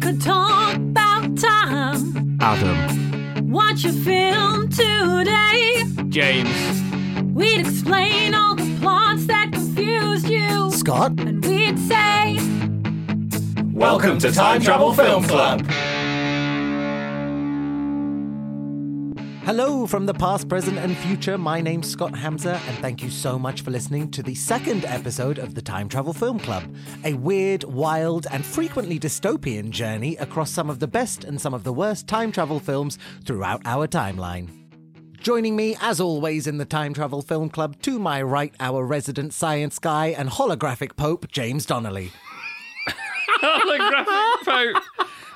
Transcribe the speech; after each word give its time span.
could 0.00 0.20
talk 0.20 0.76
about 0.76 1.36
time. 1.36 2.38
Adam. 2.40 3.50
Watch 3.50 3.84
a 3.84 3.92
film 3.92 4.68
today. 4.70 5.84
James. 6.08 6.82
We'd 7.34 7.60
explain 7.60 8.34
all 8.34 8.54
the 8.54 8.78
plots 8.80 9.26
that 9.26 9.50
confused 9.52 10.28
you. 10.28 10.70
Scott. 10.72 11.20
And 11.20 11.44
we'd 11.44 11.78
say, 11.78 12.38
Welcome 13.72 14.18
to 14.20 14.32
Time 14.32 14.62
Travel 14.62 14.94
Film 14.94 15.24
Club. 15.24 15.66
Hello 19.44 19.86
from 19.86 20.04
the 20.06 20.14
past, 20.14 20.48
present, 20.48 20.76
and 20.78 20.96
future. 20.98 21.38
My 21.38 21.60
name's 21.60 21.88
Scott 21.88 22.14
Hamza, 22.14 22.60
and 22.68 22.78
thank 22.78 23.02
you 23.02 23.10
so 23.10 23.38
much 23.38 23.62
for 23.62 23.70
listening 23.70 24.10
to 24.10 24.22
the 24.22 24.34
second 24.34 24.84
episode 24.84 25.38
of 25.38 25.54
the 25.54 25.62
Time 25.62 25.88
Travel 25.88 26.12
Film 26.12 26.38
Club. 26.38 26.62
A 27.04 27.14
weird, 27.14 27.64
wild, 27.64 28.26
and 28.30 28.44
frequently 28.44 28.98
dystopian 28.98 29.70
journey 29.70 30.16
across 30.16 30.50
some 30.50 30.68
of 30.68 30.78
the 30.78 30.86
best 30.86 31.24
and 31.24 31.40
some 31.40 31.54
of 31.54 31.64
the 31.64 31.72
worst 31.72 32.06
time 32.06 32.30
travel 32.30 32.60
films 32.60 32.98
throughout 33.24 33.62
our 33.64 33.88
timeline. 33.88 34.50
Joining 35.20 35.56
me, 35.56 35.76
as 35.80 36.00
always, 36.00 36.46
in 36.46 36.58
the 36.58 36.64
Time 36.66 36.92
Travel 36.92 37.22
Film 37.22 37.48
Club, 37.48 37.80
to 37.82 37.98
my 37.98 38.20
right, 38.22 38.54
our 38.60 38.84
resident 38.84 39.32
science 39.32 39.78
guy 39.78 40.08
and 40.08 40.28
holographic 40.28 40.96
pope, 40.96 41.28
James 41.28 41.64
Donnelly. 41.64 42.12
holographic 43.42 44.44
Pope. 44.44 44.82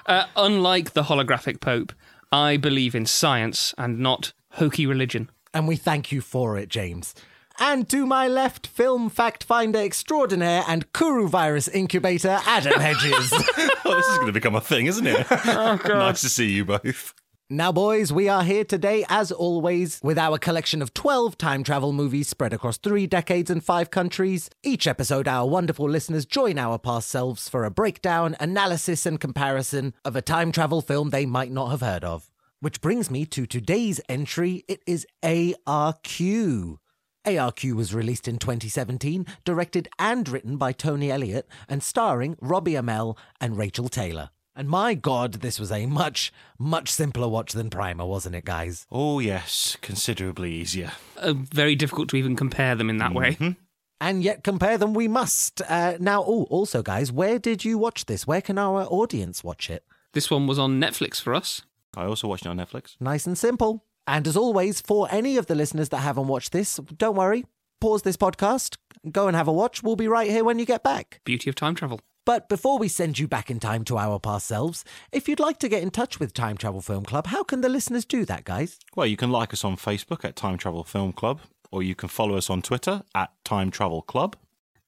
Uh, 0.06 0.26
unlike 0.36 0.92
the 0.92 1.04
holographic 1.04 1.60
Pope, 1.60 1.92
I 2.34 2.56
believe 2.56 2.97
in 2.97 3.06
science 3.06 3.73
and 3.79 4.01
not 4.01 4.33
hokey 4.55 4.87
religion. 4.87 5.30
And 5.55 5.69
we 5.69 5.77
thank 5.77 6.11
you 6.11 6.20
for 6.20 6.59
it, 6.59 6.69
James. 6.69 7.15
And 7.60 7.88
to 7.91 8.07
my 8.07 8.27
left, 8.27 8.66
film 8.66 9.09
fact 9.09 9.45
finder 9.45 9.79
extraordinaire 9.79 10.65
and 10.66 10.93
Kuru 10.93 11.29
virus 11.29 11.68
incubator, 11.68 12.41
Adam 12.45 12.80
Hedges. 12.80 13.32
Oh, 13.87 13.95
this 13.95 14.07
is 14.07 14.15
going 14.16 14.29
to 14.29 14.32
become 14.32 14.54
a 14.54 14.63
thing, 14.63 14.87
isn't 14.87 15.07
it? 15.07 15.26
oh, 15.30 15.79
God. 15.85 15.88
nice 15.88 16.23
to 16.23 16.30
see 16.30 16.51
you 16.51 16.65
both. 16.65 17.13
Now, 17.50 17.73
boys, 17.73 18.10
we 18.10 18.26
are 18.26 18.42
here 18.42 18.64
today, 18.64 19.04
as 19.10 19.30
always, 19.30 20.00
with 20.02 20.16
our 20.16 20.38
collection 20.38 20.80
of 20.80 20.95
12 20.95 21.37
time 21.37 21.62
travel 21.62 21.92
movies 21.92 22.26
spread 22.26 22.54
across 22.54 22.78
three 22.78 23.06
decades 23.06 23.51
and 23.51 23.62
five 23.62 23.90
countries. 23.90 24.48
Each 24.62 24.86
episode, 24.86 25.28
our 25.28 25.46
wonderful 25.46 25.86
listeners 25.86 26.24
join 26.24 26.59
our 26.59 26.78
past 26.78 27.10
selves 27.10 27.51
for 27.51 27.66
a 27.66 27.70
breakdown, 27.70 28.34
analysis, 28.40 29.04
and 29.04 29.20
comparison 29.20 29.92
of 30.06 30.16
a 30.16 30.23
time 30.23 30.52
travel 30.52 30.80
film 30.80 31.10
they 31.10 31.26
might 31.26 31.51
not 31.51 31.68
have 31.68 31.82
heard 31.82 32.02
of. 32.02 32.30
Which 32.60 32.80
brings 32.80 33.10
me 33.10 33.26
to 33.26 33.45
today's 33.45 34.01
entry. 34.08 34.64
It 34.66 34.82
is 34.86 35.06
ARQ. 35.23 36.79
ARQ 37.26 37.73
was 37.74 37.95
released 37.95 38.26
in 38.26 38.38
2017, 38.38 39.26
directed 39.45 39.88
and 39.98 40.26
written 40.30 40.56
by 40.56 40.73
Tony 40.73 41.10
Elliott, 41.10 41.46
and 41.68 41.82
starring 41.82 42.38
Robbie 42.40 42.73
Amell 42.73 43.18
and 43.38 43.58
Rachael 43.58 43.90
Taylor. 43.90 44.30
And 44.57 44.69
my 44.69 44.95
god, 44.95 45.35
this 45.35 45.59
was 45.59 45.73
a 45.73 45.87
much, 45.87 46.33
much 46.59 46.88
simpler 46.91 47.29
watch 47.29 47.52
than 47.52 47.71
Primer, 47.71 48.07
wasn't 48.07 48.37
it, 48.37 48.45
guys? 48.45 48.87
Oh, 48.91 49.19
yes, 49.19 49.77
considerably 49.80 50.52
easier. 50.52 50.93
Uh, 51.16 51.33
very 51.33 51.74
difficult 51.74 52.09
to 52.10 52.16
even 52.16 52.37
compare 52.37 52.77
them 52.77 52.88
in 52.88 52.99
that 52.99 53.13
mm-hmm. 53.13 53.45
way. 53.45 53.57
And 54.01 54.23
yet 54.23 54.45
compare 54.45 54.79
them 54.79 54.95
we 54.95 55.09
must. 55.09 55.60
Uh, 55.69 55.97
now, 55.99 56.23
oh, 56.25 56.45
also, 56.51 56.82
guys, 56.82 57.10
where 57.10 57.38
did 57.38 57.65
you 57.65 57.79
watch 57.79 58.07
this? 58.07 58.27
Where 58.27 58.41
can 58.41 58.59
our 58.59 58.85
audience 58.85 59.43
watch 59.43 59.69
it? 59.71 59.85
This 60.13 60.30
one 60.30 60.47
was 60.47 60.59
on 60.59 60.80
Netflix 60.80 61.21
for 61.21 61.35
us. 61.35 61.63
I 61.97 62.05
also 62.05 62.29
watched 62.29 62.47
it 62.47 62.51
on 62.51 62.59
Netflix. 62.59 62.97
Nice 63.01 63.27
and 63.27 63.37
simple. 63.37 63.85
And 64.06 64.27
as 64.28 64.37
always, 64.37 64.81
for 64.81 65.09
any 65.10 65.37
of 65.37 65.47
the 65.47 65.55
listeners 65.55 65.88
that 65.88 65.99
haven't 65.99 66.28
watched 66.28 66.53
this, 66.53 66.77
don't 66.97 67.16
worry. 67.16 67.44
Pause 67.81 68.03
this 68.03 68.16
podcast, 68.16 68.77
go 69.10 69.27
and 69.27 69.37
have 69.37 69.49
a 69.49 69.53
watch. 69.53 69.82
We'll 69.82 69.97
be 69.97 70.09
right 70.09 70.31
here 70.31 70.44
when 70.44 70.59
you 70.59 70.65
get 70.65 70.82
back. 70.82 71.21
Beauty 71.25 71.50
of 71.50 71.56
time 71.56 71.75
travel. 71.75 72.00
But 72.25 72.48
before 72.48 72.78
we 72.78 72.88
send 72.88 73.19
you 73.19 73.28
back 73.28 73.50
in 73.50 73.60
time 73.60 73.84
to 73.84 73.98
our 73.98 74.19
past 74.19 74.47
selves, 74.47 74.84
if 75.12 75.28
you'd 75.28 75.40
like 75.40 75.58
to 75.58 75.68
get 75.68 75.82
in 75.82 75.90
touch 75.90 76.18
with 76.18 76.32
Time 76.32 76.56
Travel 76.56 76.80
Film 76.80 77.04
Club, 77.04 77.26
how 77.26 77.44
can 77.44 77.60
the 77.60 77.68
listeners 77.68 78.06
do 78.06 78.24
that, 78.24 78.44
guys? 78.44 78.78
Well, 78.96 79.06
you 79.06 79.16
can 79.16 79.30
like 79.30 79.52
us 79.52 79.64
on 79.64 79.76
Facebook 79.76 80.24
at 80.24 80.34
Time 80.34 80.56
Travel 80.56 80.84
Film 80.84 81.12
Club, 81.12 81.40
or 81.70 81.82
you 81.82 81.94
can 81.94 82.08
follow 82.08 82.36
us 82.36 82.48
on 82.48 82.62
Twitter 82.62 83.02
at 83.14 83.30
Time 83.44 83.70
Travel 83.70 84.00
Club. 84.02 84.36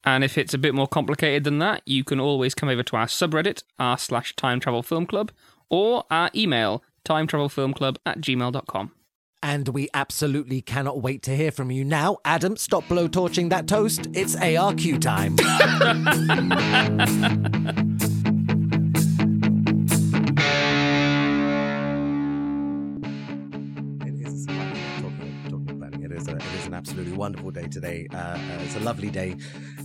And 0.02 0.24
if 0.24 0.38
it's 0.38 0.54
a 0.54 0.58
bit 0.58 0.74
more 0.74 0.86
complicated 0.88 1.44
than 1.44 1.58
that, 1.58 1.82
you 1.84 2.04
can 2.04 2.20
always 2.20 2.54
come 2.54 2.68
over 2.68 2.82
to 2.84 2.96
our 2.96 3.06
subreddit, 3.06 3.64
r 3.78 3.98
slash 3.98 4.34
Time 4.36 4.58
Travel 4.58 4.82
Film 4.82 5.04
Club, 5.04 5.30
or 5.68 6.04
our 6.10 6.30
email, 6.34 6.82
timetravelfilmclub 7.04 7.98
at 8.06 8.20
gmail.com. 8.20 8.92
And 9.42 9.68
we 9.68 9.88
absolutely 9.94 10.60
cannot 10.62 11.02
wait 11.02 11.22
to 11.24 11.36
hear 11.36 11.50
from 11.52 11.70
you 11.70 11.84
now. 11.84 12.16
Adam, 12.24 12.56
stop 12.56 12.84
blowtorching 12.84 13.50
that 13.50 13.68
toast. 13.68 14.08
It's 14.14 14.34
ARQ 14.36 15.00
time. 15.00 15.36
It 24.08 24.26
is, 24.26 24.46
talking, 24.46 25.42
talking 25.48 25.70
about 25.70 25.94
it, 25.94 26.00
it 26.04 26.12
is, 26.12 26.28
a, 26.28 26.36
it 26.36 26.42
is 26.58 26.66
an 26.66 26.74
absolutely 26.74 27.12
wonderful 27.14 27.50
day 27.50 27.66
today. 27.66 28.06
Uh, 28.12 28.16
uh, 28.16 28.38
it's 28.60 28.76
a 28.76 28.80
lovely 28.80 29.10
day 29.10 29.36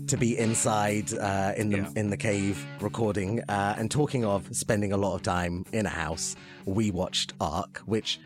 to 0.08 0.18
be 0.18 0.38
inside 0.38 1.12
uh, 1.18 1.54
in 1.58 1.70
the 1.70 1.78
Yeah. 1.78 1.90
in 1.96 2.10
the 2.10 2.18
cave 2.18 2.66
recording. 2.80 3.42
Uh, 3.50 3.76
and 3.78 3.90
talking 3.90 4.24
of 4.26 4.54
spending 4.56 4.92
a 4.92 4.98
lot 4.98 5.16
of 5.16 5.24
time 5.24 5.66
in 5.72 5.86
a 5.86 5.90
house, 5.90 6.36
we 6.66 6.92
watched 6.92 7.34
Ark, 7.40 7.82
which 7.86 8.20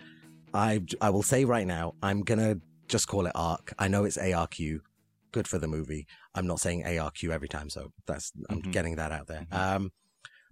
I 0.55 0.81
I 1.01 1.09
will 1.09 1.23
say 1.23 1.45
right 1.45 1.67
now, 1.67 1.93
I'm 2.01 2.21
gonna 2.21 2.57
just 2.87 3.07
call 3.07 3.25
it 3.25 3.31
Ark. 3.35 3.73
I 3.77 3.87
know 3.87 4.05
it's 4.05 4.17
ARQ. 4.17 4.79
Good 5.31 5.47
for 5.47 5.57
the 5.59 5.67
movie. 5.67 6.07
I'm 6.33 6.47
not 6.47 6.59
saying 6.59 6.83
ARQ 6.83 7.29
every 7.31 7.47
time, 7.49 7.69
so 7.69 7.91
that's 8.07 8.31
I'm 8.49 8.61
Mhm. 8.61 8.71
getting 8.71 8.95
that 8.95 9.11
out 9.11 9.27
there. 9.27 9.45
Mhm. 9.51 9.57
Um, 9.57 9.91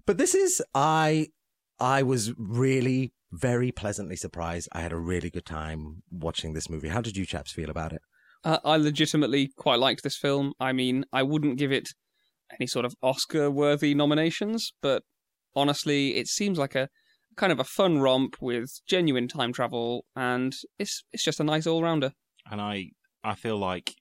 but 0.06 0.18
this 0.18 0.36
is 0.36 0.62
I 0.75 1.28
I 1.80 2.03
was 2.03 2.34
really 2.38 3.13
very 3.31 3.72
pleasantly 3.72 4.16
surprised. 4.16 4.68
I 4.74 4.81
had 4.81 4.92
a 4.92 4.97
really 4.97 5.30
good 5.30 5.46
time 5.46 6.03
watching 6.12 6.53
this 6.53 6.69
movie. 6.69 6.90
How 6.90 7.02
did 7.02 7.18
you 7.18 7.25
chaps 7.25 7.52
feel 7.52 7.69
about 7.69 7.94
it? 7.94 8.02
Uh, 8.44 8.59
I 8.63 8.75
legitimately 8.78 9.47
quite 9.56 9.80
liked 9.80 10.03
this 10.03 10.18
film. 10.18 10.53
I 10.59 10.74
mean, 10.74 11.06
I 11.13 11.24
wouldn't 11.24 11.58
give 11.58 11.72
it 11.72 11.90
any 12.59 12.68
sort 12.68 12.86
of 12.86 12.94
Oscar 13.02 13.50
worthy 13.50 13.96
nominations, 13.96 14.74
but 14.81 15.03
honestly, 15.56 16.16
it 16.16 16.28
seems 16.28 16.58
like 16.59 16.75
a 16.75 16.90
kind 17.35 17.51
of 17.51 17.59
a 17.59 17.63
fun 17.63 17.99
romp 17.99 18.35
with 18.41 18.81
genuine 18.88 19.27
time 19.27 19.53
travel, 19.53 20.05
and 20.16 20.53
it's 20.79 21.03
it's 21.11 21.23
just 21.23 21.39
a 21.39 21.44
nice 21.44 21.67
all 21.67 21.81
rounder. 21.81 22.13
And 22.49 22.59
I, 22.59 22.91
I 23.23 23.35
feel 23.35 23.57
like 23.57 23.95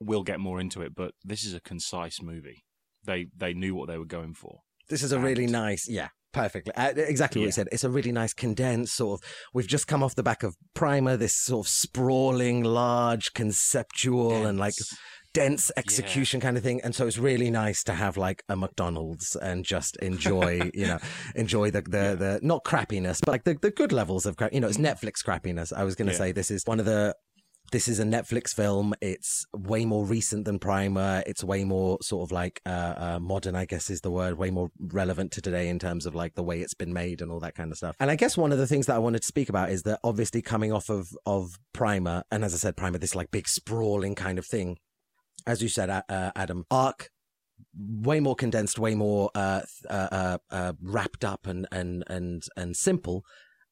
we'll 0.00 0.22
get 0.22 0.40
more 0.40 0.60
into 0.60 0.82
it, 0.82 0.94
but 0.94 1.12
this 1.24 1.44
is 1.44 1.54
a 1.54 1.60
concise 1.60 2.22
movie. 2.22 2.64
They 3.04 3.26
they 3.36 3.54
knew 3.54 3.74
what 3.74 3.88
they 3.88 3.98
were 3.98 4.04
going 4.04 4.34
for. 4.34 4.60
This 4.88 5.02
is 5.02 5.12
a 5.12 5.18
really 5.18 5.46
nice, 5.46 5.88
yeah, 5.88 6.08
perfectly. 6.32 6.72
Uh, 6.74 6.92
exactly 6.96 7.40
what 7.40 7.46
you 7.46 7.52
said. 7.52 7.68
It's 7.72 7.82
a 7.82 7.90
really 7.90 8.12
nice 8.12 8.32
condensed 8.32 8.94
sort 8.94 9.20
of. 9.20 9.28
We've 9.52 9.66
just 9.66 9.88
come 9.88 10.02
off 10.02 10.14
the 10.14 10.22
back 10.22 10.42
of 10.42 10.54
Primer, 10.74 11.16
this 11.16 11.34
sort 11.34 11.66
of 11.66 11.70
sprawling, 11.70 12.62
large, 12.62 13.32
conceptual, 13.32 14.46
and 14.46 14.58
like 14.58 14.74
Dense. 15.36 15.70
execution 15.76 16.40
kind 16.40 16.56
of 16.56 16.62
thing. 16.62 16.80
And 16.82 16.94
so 16.94 17.06
it's 17.06 17.18
really 17.18 17.50
nice 17.50 17.82
to 17.84 17.94
have 17.94 18.16
like 18.16 18.42
a 18.48 18.56
McDonald's 18.56 19.36
and 19.36 19.64
just 19.64 19.96
enjoy, 19.96 20.70
you 20.74 20.86
know, 20.86 20.98
enjoy 21.34 21.70
the 21.70 21.82
the, 21.82 21.98
Yeah. 21.98 22.14
the 22.14 22.40
not 22.42 22.64
crappiness, 22.64 23.20
but 23.24 23.32
like 23.32 23.44
the, 23.44 23.54
the 23.54 23.70
good 23.70 23.92
levels 23.92 24.26
of 24.26 24.36
crap. 24.36 24.52
You 24.52 24.60
know, 24.60 24.68
it's 24.68 24.78
Netflix 24.78 25.24
crappiness. 25.24 25.72
I 25.72 25.84
was 25.84 25.94
going 25.94 26.06
to 26.06 26.12
Yeah. 26.12 26.18
say 26.18 26.32
this 26.32 26.50
is 26.50 26.62
one 26.66 26.80
of 26.80 26.86
the. 26.86 27.14
This 27.72 27.88
is 27.88 27.98
a 27.98 28.04
Netflix 28.04 28.54
film. 28.54 28.94
It's 29.00 29.44
way 29.52 29.84
more 29.84 30.06
recent 30.06 30.44
than 30.44 30.60
Primer. 30.60 31.24
It's 31.26 31.42
way 31.42 31.64
more 31.64 31.98
sort 32.00 32.28
of 32.28 32.30
like 32.30 32.60
uh, 32.64 32.94
uh, 32.96 33.18
modern, 33.20 33.56
I 33.56 33.64
guess 33.64 33.90
is 33.90 34.02
the 34.02 34.10
word. 34.12 34.38
Way 34.38 34.50
more 34.52 34.68
relevant 34.78 35.32
to 35.32 35.42
today 35.42 35.68
in 35.68 35.80
terms 35.80 36.06
of 36.06 36.14
like 36.14 36.36
the 36.36 36.44
way 36.44 36.60
it's 36.60 36.74
been 36.74 36.92
made 36.92 37.20
and 37.20 37.32
all 37.32 37.40
that 37.40 37.56
kind 37.56 37.72
of 37.72 37.76
stuff. 37.76 37.96
And 37.98 38.08
I 38.08 38.14
guess 38.14 38.36
one 38.36 38.52
of 38.52 38.58
the 38.58 38.68
things 38.68 38.86
that 38.86 38.94
I 38.94 39.00
wanted 39.00 39.22
to 39.22 39.26
speak 39.26 39.48
about 39.48 39.70
is 39.70 39.82
that 39.82 39.98
obviously 40.04 40.42
coming 40.42 40.72
off 40.72 40.88
of 40.88 41.08
of 41.26 41.58
Primer, 41.74 42.22
and 42.30 42.44
as 42.44 42.54
I 42.54 42.58
said, 42.58 42.76
Primer, 42.76 42.98
this 42.98 43.16
like 43.16 43.32
big 43.32 43.48
sprawling 43.48 44.14
kind 44.14 44.38
of 44.38 44.46
thing 44.46 44.76
as 45.46 45.62
you 45.62 45.68
said, 45.68 45.90
uh, 45.90 46.32
Adam, 46.34 46.64
arc 46.70 47.10
way 47.78 48.20
more 48.20 48.34
condensed, 48.34 48.78
way 48.78 48.94
more 48.94 49.30
uh, 49.34 49.62
uh, 49.88 50.08
uh, 50.12 50.38
uh, 50.50 50.72
wrapped 50.80 51.24
up 51.24 51.46
and 51.46 51.66
and 51.70 52.04
and 52.08 52.44
and 52.56 52.76
simple. 52.76 53.24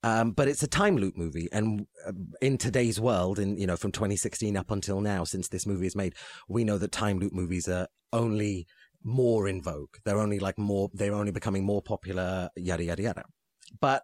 Um, 0.03 0.33
but 0.33 0.49
it's 0.49 0.63
a 0.63 0.69
time 0.69 0.99
loop 0.99 1.17
movie, 1.17 1.49
and 1.51 1.87
uh, 2.07 2.13
in 2.43 2.59
today's 2.59 3.01
world, 3.01 3.39
in 3.39 3.57
you 3.57 3.67
know, 3.67 3.77
from 3.77 3.91
2016 3.91 4.57
up 4.57 4.71
until 4.71 5.01
now, 5.01 5.25
since 5.25 5.49
this 5.49 5.67
movie 5.67 5.87
is 5.87 5.97
made, 5.97 6.15
we 6.49 6.63
know 6.65 6.77
that 6.79 6.93
time 6.93 7.19
loop 7.19 7.33
movies 7.33 7.69
are 7.69 7.89
only 8.13 8.67
more 9.03 9.49
in 9.49 9.63
vogue. 9.63 9.97
They're 10.05 10.21
only 10.21 10.39
like 10.39 10.59
more. 10.59 10.91
They're 10.93 11.15
only 11.15 11.33
becoming 11.33 11.65
more 11.65 11.83
popular. 11.83 12.51
Yada 12.57 12.85
yada 12.85 13.03
yada. 13.03 13.25
But 13.81 14.03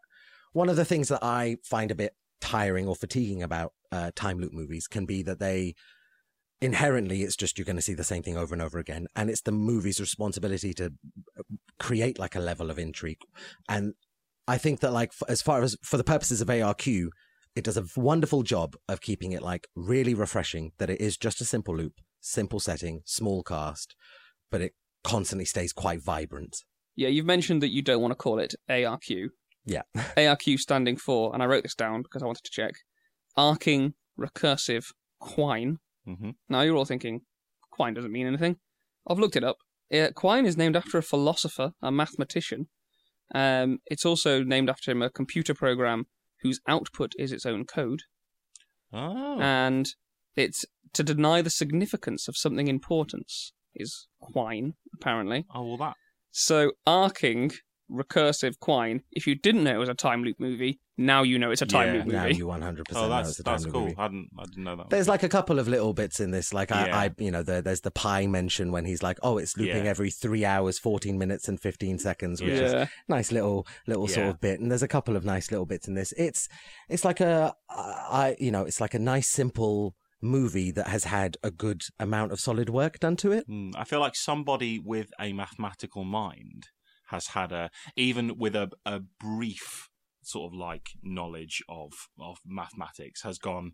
one 0.52 0.68
of 0.68 0.76
the 0.76 0.86
things 0.86 1.08
that 1.08 1.22
I 1.22 1.56
find 1.64 1.90
a 1.90 1.94
bit 1.94 2.14
tiring 2.40 2.88
or 2.88 2.96
fatiguing 2.96 3.42
about 3.42 3.74
uh, 3.92 4.10
time 4.16 4.38
loop 4.38 4.52
movies 4.52 4.86
can 4.86 5.04
be 5.04 5.22
that 5.22 5.38
they 5.38 5.74
inherently 6.60 7.22
it's 7.22 7.36
just 7.36 7.58
you're 7.58 7.64
going 7.64 7.76
to 7.76 7.82
see 7.82 7.94
the 7.94 8.04
same 8.04 8.22
thing 8.22 8.36
over 8.36 8.54
and 8.54 8.62
over 8.62 8.78
again 8.78 9.06
and 9.16 9.30
it's 9.30 9.42
the 9.42 9.52
movie's 9.52 10.00
responsibility 10.00 10.74
to 10.74 10.92
uh, 11.38 11.42
create 11.78 12.18
like 12.18 12.34
a 12.34 12.40
level 12.40 12.70
of 12.70 12.78
intrigue 12.78 13.22
and 13.68 13.94
i 14.46 14.58
think 14.58 14.80
that 14.80 14.92
like 14.92 15.12
as 15.28 15.40
far 15.40 15.62
as 15.62 15.76
for 15.82 15.96
the 15.96 16.04
purposes 16.04 16.40
of 16.40 16.48
arq 16.48 17.08
it 17.56 17.64
does 17.64 17.76
a 17.76 17.86
wonderful 17.96 18.42
job 18.42 18.76
of 18.88 19.00
keeping 19.00 19.32
it 19.32 19.42
like 19.42 19.66
really 19.74 20.14
refreshing 20.14 20.72
that 20.78 20.90
it 20.90 21.00
is 21.00 21.16
just 21.16 21.40
a 21.40 21.44
simple 21.44 21.74
loop 21.74 21.94
simple 22.20 22.60
setting 22.60 23.00
small 23.06 23.42
cast 23.42 23.96
but 24.50 24.60
it 24.60 24.74
constantly 25.02 25.46
stays 25.46 25.72
quite 25.72 26.02
vibrant 26.02 26.64
Yeah, 26.96 27.08
you've 27.08 27.26
mentioned 27.26 27.62
that 27.62 27.72
you 27.72 27.82
don't 27.82 28.02
want 28.02 28.12
to 28.12 28.16
call 28.16 28.38
it 28.38 28.54
ARQ. 28.68 29.28
Yeah. 29.64 29.82
ARQ 29.94 30.58
standing 30.58 30.96
for, 30.96 31.32
and 31.32 31.42
I 31.42 31.46
wrote 31.46 31.62
this 31.62 31.74
down 31.74 32.02
because 32.02 32.22
I 32.22 32.26
wanted 32.26 32.44
to 32.44 32.50
check, 32.50 32.74
arcing 33.36 33.94
recursive 34.18 34.84
quine. 35.18 35.78
Hmm 36.06 36.30
Now 36.48 36.62
you're 36.62 36.76
all 36.76 36.84
thinking, 36.84 37.20
quine 37.70 37.94
doesn't 37.94 38.12
mean 38.12 38.26
anything. 38.26 38.56
I've 39.08 39.18
looked 39.18 39.36
it 39.36 39.44
up. 39.44 39.56
Uh, 39.92 40.08
quine 40.14 40.46
is 40.46 40.56
named 40.56 40.76
after 40.76 40.98
a 40.98 41.02
philosopher, 41.02 41.72
a 41.82 41.90
mathematician. 41.90 42.68
Um, 43.34 43.78
it's 43.86 44.04
also 44.06 44.42
named 44.42 44.68
after 44.70 44.90
him 44.90 45.02
a 45.02 45.10
computer 45.10 45.54
program 45.54 46.06
whose 46.42 46.60
output 46.68 47.12
is 47.18 47.32
its 47.32 47.44
own 47.46 47.64
code, 47.64 48.00
Oh. 48.92 49.38
and 49.40 49.86
it's 50.36 50.64
to 50.94 51.02
deny 51.04 51.42
the 51.42 51.50
significance 51.50 52.26
of 52.28 52.36
something 52.36 52.66
importance 52.68 53.52
is 53.74 54.08
quine 54.20 54.74
apparently. 54.94 55.44
oh 55.54 55.64
well, 55.64 55.76
that. 55.78 55.94
So 56.32 56.72
arcing 56.86 57.52
recursive 57.90 58.58
quine. 58.60 59.02
If 59.12 59.26
you 59.26 59.34
didn't 59.36 59.64
know 59.64 59.74
it 59.74 59.78
was 59.78 59.88
a 59.88 59.94
time 59.94 60.24
loop 60.24 60.36
movie, 60.40 60.80
now 61.00 61.22
you 61.22 61.38
know 61.38 61.50
it's 61.50 61.62
a 61.62 61.66
time 61.66 61.88
Yeah. 61.88 61.92
loop 62.04 62.06
Now 62.06 62.26
you 62.26 62.46
100% 62.46 62.84
Oh, 62.94 63.02
know 63.02 63.08
that's 63.08 63.30
it's 63.30 63.40
a 63.40 63.42
that's 63.42 63.62
time 63.64 63.72
cool. 63.72 63.80
movie. 63.82 63.94
I 63.98 64.08
didn't 64.08 64.28
I 64.38 64.44
didn't 64.44 64.64
know 64.64 64.76
that. 64.76 64.90
There's 64.90 65.08
like 65.08 65.22
a 65.22 65.28
couple 65.28 65.58
of 65.58 65.66
little 65.66 65.92
bits 65.94 66.20
in 66.20 66.30
this, 66.30 66.52
like 66.54 66.70
I, 66.70 66.86
Yeah. 66.86 66.96
I 66.98 67.10
you 67.18 67.30
know, 67.30 67.42
there, 67.42 67.62
there's 67.62 67.80
the 67.80 67.90
pie 67.90 68.26
mention 68.26 68.70
when 68.70 68.84
he's 68.84 69.02
like, 69.02 69.18
"Oh, 69.22 69.38
it's 69.38 69.56
looping 69.56 69.84
Yeah. 69.84 69.90
every 69.90 70.10
three 70.10 70.44
hours, 70.44 70.78
fourteen 70.78 71.18
minutes, 71.18 71.48
and 71.48 71.60
fifteen 71.60 71.98
seconds," 71.98 72.40
which 72.42 72.52
is 72.54 72.88
nice 73.08 73.32
little 73.32 73.66
little 73.86 74.06
sort 74.08 74.28
of 74.28 74.40
bit. 74.40 74.60
And 74.60 74.70
there's 74.70 74.82
a 74.82 74.88
couple 74.88 75.16
of 75.16 75.24
nice 75.24 75.50
little 75.50 75.66
bits 75.66 75.88
in 75.88 75.94
this. 75.94 76.12
It's 76.12 76.48
it's 76.88 77.04
like 77.04 77.20
a 77.20 77.54
I 77.70 78.36
you 78.38 78.50
know, 78.50 78.64
it's 78.64 78.80
like 78.80 78.94
a 78.94 78.98
nice 78.98 79.28
simple 79.28 79.94
movie 80.22 80.70
that 80.70 80.88
has 80.88 81.04
had 81.04 81.36
a 81.42 81.50
good 81.50 81.82
amount 81.98 82.30
of 82.32 82.40
solid 82.40 82.68
work 82.68 82.98
done 83.00 83.16
to 83.16 83.32
it. 83.32 83.48
Mm, 83.48 83.72
I 83.76 83.84
feel 83.84 84.00
like 84.00 84.14
somebody 84.16 84.78
with 84.78 85.10
a 85.20 85.32
mathematical 85.32 86.04
mind 86.04 86.68
has 87.08 87.28
had 87.28 87.50
a 87.52 87.70
even 87.96 88.36
with 88.38 88.54
a, 88.54 88.70
a 88.86 89.00
brief 89.18 89.88
sort 90.30 90.52
of 90.52 90.58
like 90.58 90.90
knowledge 91.02 91.62
of 91.68 91.92
of 92.18 92.38
mathematics 92.46 93.22
has 93.22 93.38
gone 93.38 93.72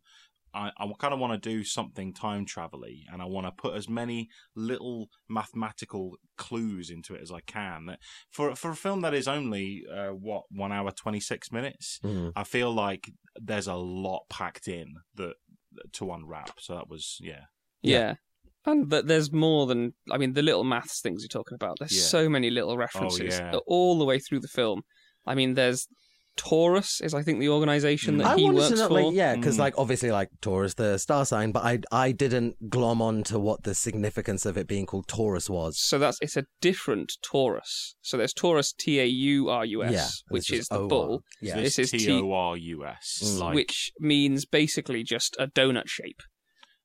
I, 0.54 0.70
I 0.78 0.90
kind 0.98 1.12
of 1.12 1.20
want 1.20 1.40
to 1.40 1.48
do 1.50 1.62
something 1.64 2.14
time 2.14 2.46
travel 2.46 2.82
and 3.12 3.20
I 3.20 3.26
want 3.26 3.46
to 3.46 3.52
put 3.52 3.74
as 3.74 3.88
many 3.88 4.28
little 4.54 5.08
mathematical 5.28 6.16
clues 6.38 6.88
into 6.90 7.14
it 7.14 7.20
as 7.20 7.30
I 7.30 7.40
can. 7.40 7.96
For 8.30 8.54
for 8.54 8.70
a 8.70 8.76
film 8.76 9.02
that 9.02 9.12
is 9.12 9.28
only 9.28 9.84
uh, 9.92 10.08
what 10.10 10.44
one 10.50 10.72
hour 10.72 10.90
twenty 10.92 11.20
six 11.20 11.52
minutes, 11.52 12.00
Mm. 12.02 12.32
I 12.34 12.44
feel 12.44 12.72
like 12.72 13.10
there's 13.36 13.66
a 13.66 13.74
lot 13.74 14.22
packed 14.30 14.66
in 14.68 14.94
that 15.16 15.34
to 15.92 16.12
unwrap. 16.12 16.58
So 16.60 16.74
that 16.74 16.88
was 16.88 17.18
yeah, 17.20 17.44
Yeah. 17.82 18.14
And 18.64 18.90
that 18.90 19.06
there's 19.06 19.30
more 19.30 19.66
than 19.66 19.92
I 20.10 20.16
mean 20.16 20.32
the 20.32 20.42
little 20.42 20.64
maths 20.64 21.00
things 21.00 21.22
you're 21.22 21.28
talking 21.28 21.56
about. 21.56 21.76
There's 21.78 21.96
Yeah. 21.96 22.02
so 22.02 22.28
many 22.28 22.50
little 22.50 22.76
references 22.78 23.38
yeah. 23.38 23.56
all 23.66 23.98
the 23.98 24.04
way 24.06 24.18
through 24.18 24.40
the 24.40 24.48
film. 24.48 24.82
I 25.26 25.34
mean 25.34 25.54
there's 25.54 25.86
Torus 26.36 27.02
is 27.02 27.14
I 27.14 27.22
think 27.22 27.40
the 27.40 27.48
organization 27.48 28.18
that 28.18 28.26
I 28.26 28.36
he 28.36 28.50
works 28.50 28.68
to 28.68 28.76
know, 28.76 28.88
for. 28.88 28.94
like, 29.02 29.14
yeah, 29.14 29.34
because 29.34 29.56
Mm. 29.56 29.60
like 29.60 29.74
obviously, 29.78 30.10
like 30.10 30.28
Taurus, 30.40 30.74
the 30.74 30.98
star 30.98 31.24
sign, 31.24 31.52
but 31.52 31.64
I 31.64 31.80
I 31.90 32.12
didn't 32.12 32.70
glom 32.70 33.00
on 33.02 33.22
to 33.24 33.38
what 33.38 33.62
the 33.64 33.74
significance 33.74 34.44
of 34.46 34.56
it 34.56 34.66
being 34.66 34.86
called 34.86 35.06
Torus 35.08 35.48
was. 35.50 35.78
So 35.80 35.98
that's 35.98 36.18
it's 36.20 36.36
a 36.36 36.44
different 36.60 37.12
Taurus. 37.22 37.96
So 38.02 38.16
there's 38.16 38.32
Taurus 38.34 38.72
T 38.72 39.00
A 39.00 39.06
U 39.06 39.48
R 39.48 39.64
U 39.64 39.82
Yeah, 39.84 40.06
which 40.28 40.48
this 40.48 40.60
is 40.60 40.68
the 40.68 40.86
bull, 40.86 41.22
Yeah, 41.40 41.56
This 41.60 41.78
is 41.78 41.90
T- 41.90 41.98
T 41.98 42.12
O 42.12 42.32
R 42.32 42.56
U 42.56 42.84
S. 42.86 43.20
Mm. 43.24 43.54
Which 43.54 43.92
means 43.98 44.44
basically 44.44 45.02
just 45.02 45.36
a 45.38 45.46
donut 45.46 45.88
shape. 45.88 46.20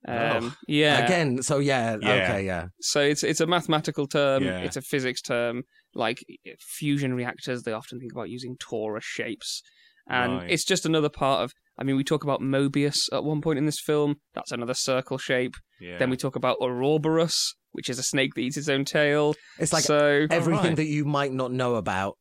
Um, 0.07 0.17
Ugh. 0.47 0.53
yeah. 0.67 1.05
again. 1.05 1.43
So 1.43 1.59
yeah, 1.59 1.95
Yeah. 2.01 2.13
okay, 2.23 2.45
yeah. 2.45 2.67
So 2.79 3.01
it's 3.01 3.23
it's 3.23 3.39
a 3.39 3.45
mathematical 3.45 4.07
term. 4.07 4.43
Yeah. 4.43 4.59
It's 4.61 4.75
a 4.77 4.81
physics 4.81 5.21
term. 5.21 5.63
Like 5.93 6.23
fusion 6.59 7.13
reactors, 7.13 7.63
they 7.63 7.73
often 7.73 7.99
think 7.99 8.11
about 8.11 8.29
using 8.29 8.55
torus 8.57 9.03
shapes, 9.03 9.61
and 10.07 10.33
Right. 10.37 10.51
it's 10.51 10.65
just 10.65 10.85
another 10.85 11.09
part 11.09 11.43
of. 11.43 11.53
I 11.77 11.83
mean, 11.83 11.95
we 11.95 12.03
talk 12.03 12.23
about 12.23 12.41
Mobius 12.41 13.11
at 13.11 13.23
one 13.23 13.41
point 13.41 13.57
in 13.57 13.65
this 13.65 13.79
film. 13.79 14.17
That's 14.33 14.51
another 14.51 14.73
circle 14.73 15.17
shape. 15.17 15.55
yeah. 15.79 15.97
Then 15.97 16.09
we 16.09 16.17
talk 16.17 16.35
about 16.35 16.57
Ouroboros, 16.61 17.55
which 17.71 17.89
is 17.89 17.97
a 17.97 18.03
snake 18.03 18.33
that 18.35 18.41
eats 18.41 18.57
its 18.57 18.69
own 18.69 18.85
tail. 18.85 19.33
It's 19.57 19.73
like 19.73 19.83
so. 19.83 20.27
everything 20.29 20.65
right. 20.67 20.75
that 20.75 20.85
you 20.85 21.05
might 21.05 21.31
not 21.33 21.51
know 21.51 21.75
about. 21.75 22.17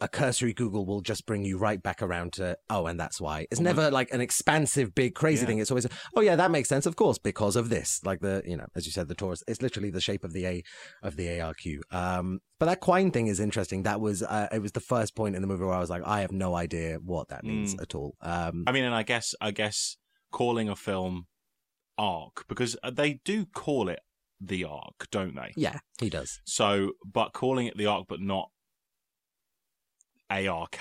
A 0.00 0.08
cursory 0.08 0.52
Google 0.52 0.86
will 0.86 1.00
just 1.00 1.26
bring 1.26 1.44
you 1.44 1.58
right 1.58 1.82
back 1.82 2.00
around 2.02 2.34
to 2.34 2.56
oh, 2.70 2.86
and 2.86 2.98
that's 3.00 3.20
why. 3.20 3.46
It's 3.50 3.60
never 3.60 3.90
like 3.90 4.12
an 4.12 4.20
expansive, 4.20 4.94
big, 4.94 5.14
crazy 5.14 5.42
Yeah. 5.42 5.46
thing. 5.48 5.58
It's 5.58 5.70
always 5.70 5.86
oh 6.14 6.20
yeah, 6.20 6.36
that 6.36 6.50
makes 6.50 6.68
sense, 6.68 6.86
of 6.86 6.96
course, 6.96 7.18
because 7.18 7.56
of 7.56 7.68
this. 7.68 8.00
Like 8.04 8.20
the 8.20 8.42
you 8.46 8.56
know, 8.56 8.66
as 8.74 8.86
you 8.86 8.92
said, 8.92 9.08
the 9.08 9.14
Torus. 9.14 9.42
It's 9.48 9.62
literally 9.62 9.90
the 9.90 10.00
shape 10.00 10.24
of 10.24 10.32
the 10.32 10.46
A 10.46 10.62
of 11.02 11.16
the 11.16 11.26
ARQ. 11.26 11.80
Um, 11.90 12.40
but 12.58 12.66
that 12.66 12.80
Quine 12.80 13.10
thing 13.10 13.26
is 13.26 13.40
interesting. 13.40 13.82
That 13.82 14.00
was 14.00 14.22
uh, 14.22 14.48
it 14.52 14.60
was 14.62 14.72
the 14.72 14.80
first 14.80 15.14
point 15.16 15.34
in 15.36 15.42
the 15.42 15.48
movie 15.48 15.64
where 15.64 15.74
I 15.74 15.80
was 15.80 15.90
like, 15.90 16.02
I 16.06 16.20
have 16.20 16.32
no 16.32 16.54
idea 16.54 16.98
what 17.02 17.28
that 17.28 17.44
means 17.44 17.74
Mm. 17.74 17.82
at 17.82 17.94
all. 17.94 18.14
Um, 18.20 18.64
I 18.66 18.72
mean, 18.72 18.84
and 18.84 18.94
I 18.94 19.02
guess 19.02 19.34
I 19.40 19.50
guess 19.50 19.96
calling 20.32 20.68
a 20.68 20.76
film 20.76 21.26
arc 21.98 22.44
because 22.48 22.76
they 22.92 23.20
do 23.24 23.46
call 23.46 23.88
it 23.88 24.00
the 24.40 24.64
arc, 24.64 25.08
don't 25.10 25.34
they? 25.34 25.52
yeah, 25.56 25.78
he 25.98 26.10
does. 26.10 26.40
So, 26.44 26.92
but 27.04 27.32
calling 27.32 27.66
it 27.66 27.76
the 27.78 27.86
arc, 27.86 28.04
but 28.08 28.20
not 28.20 28.50
ARK, 30.30 30.78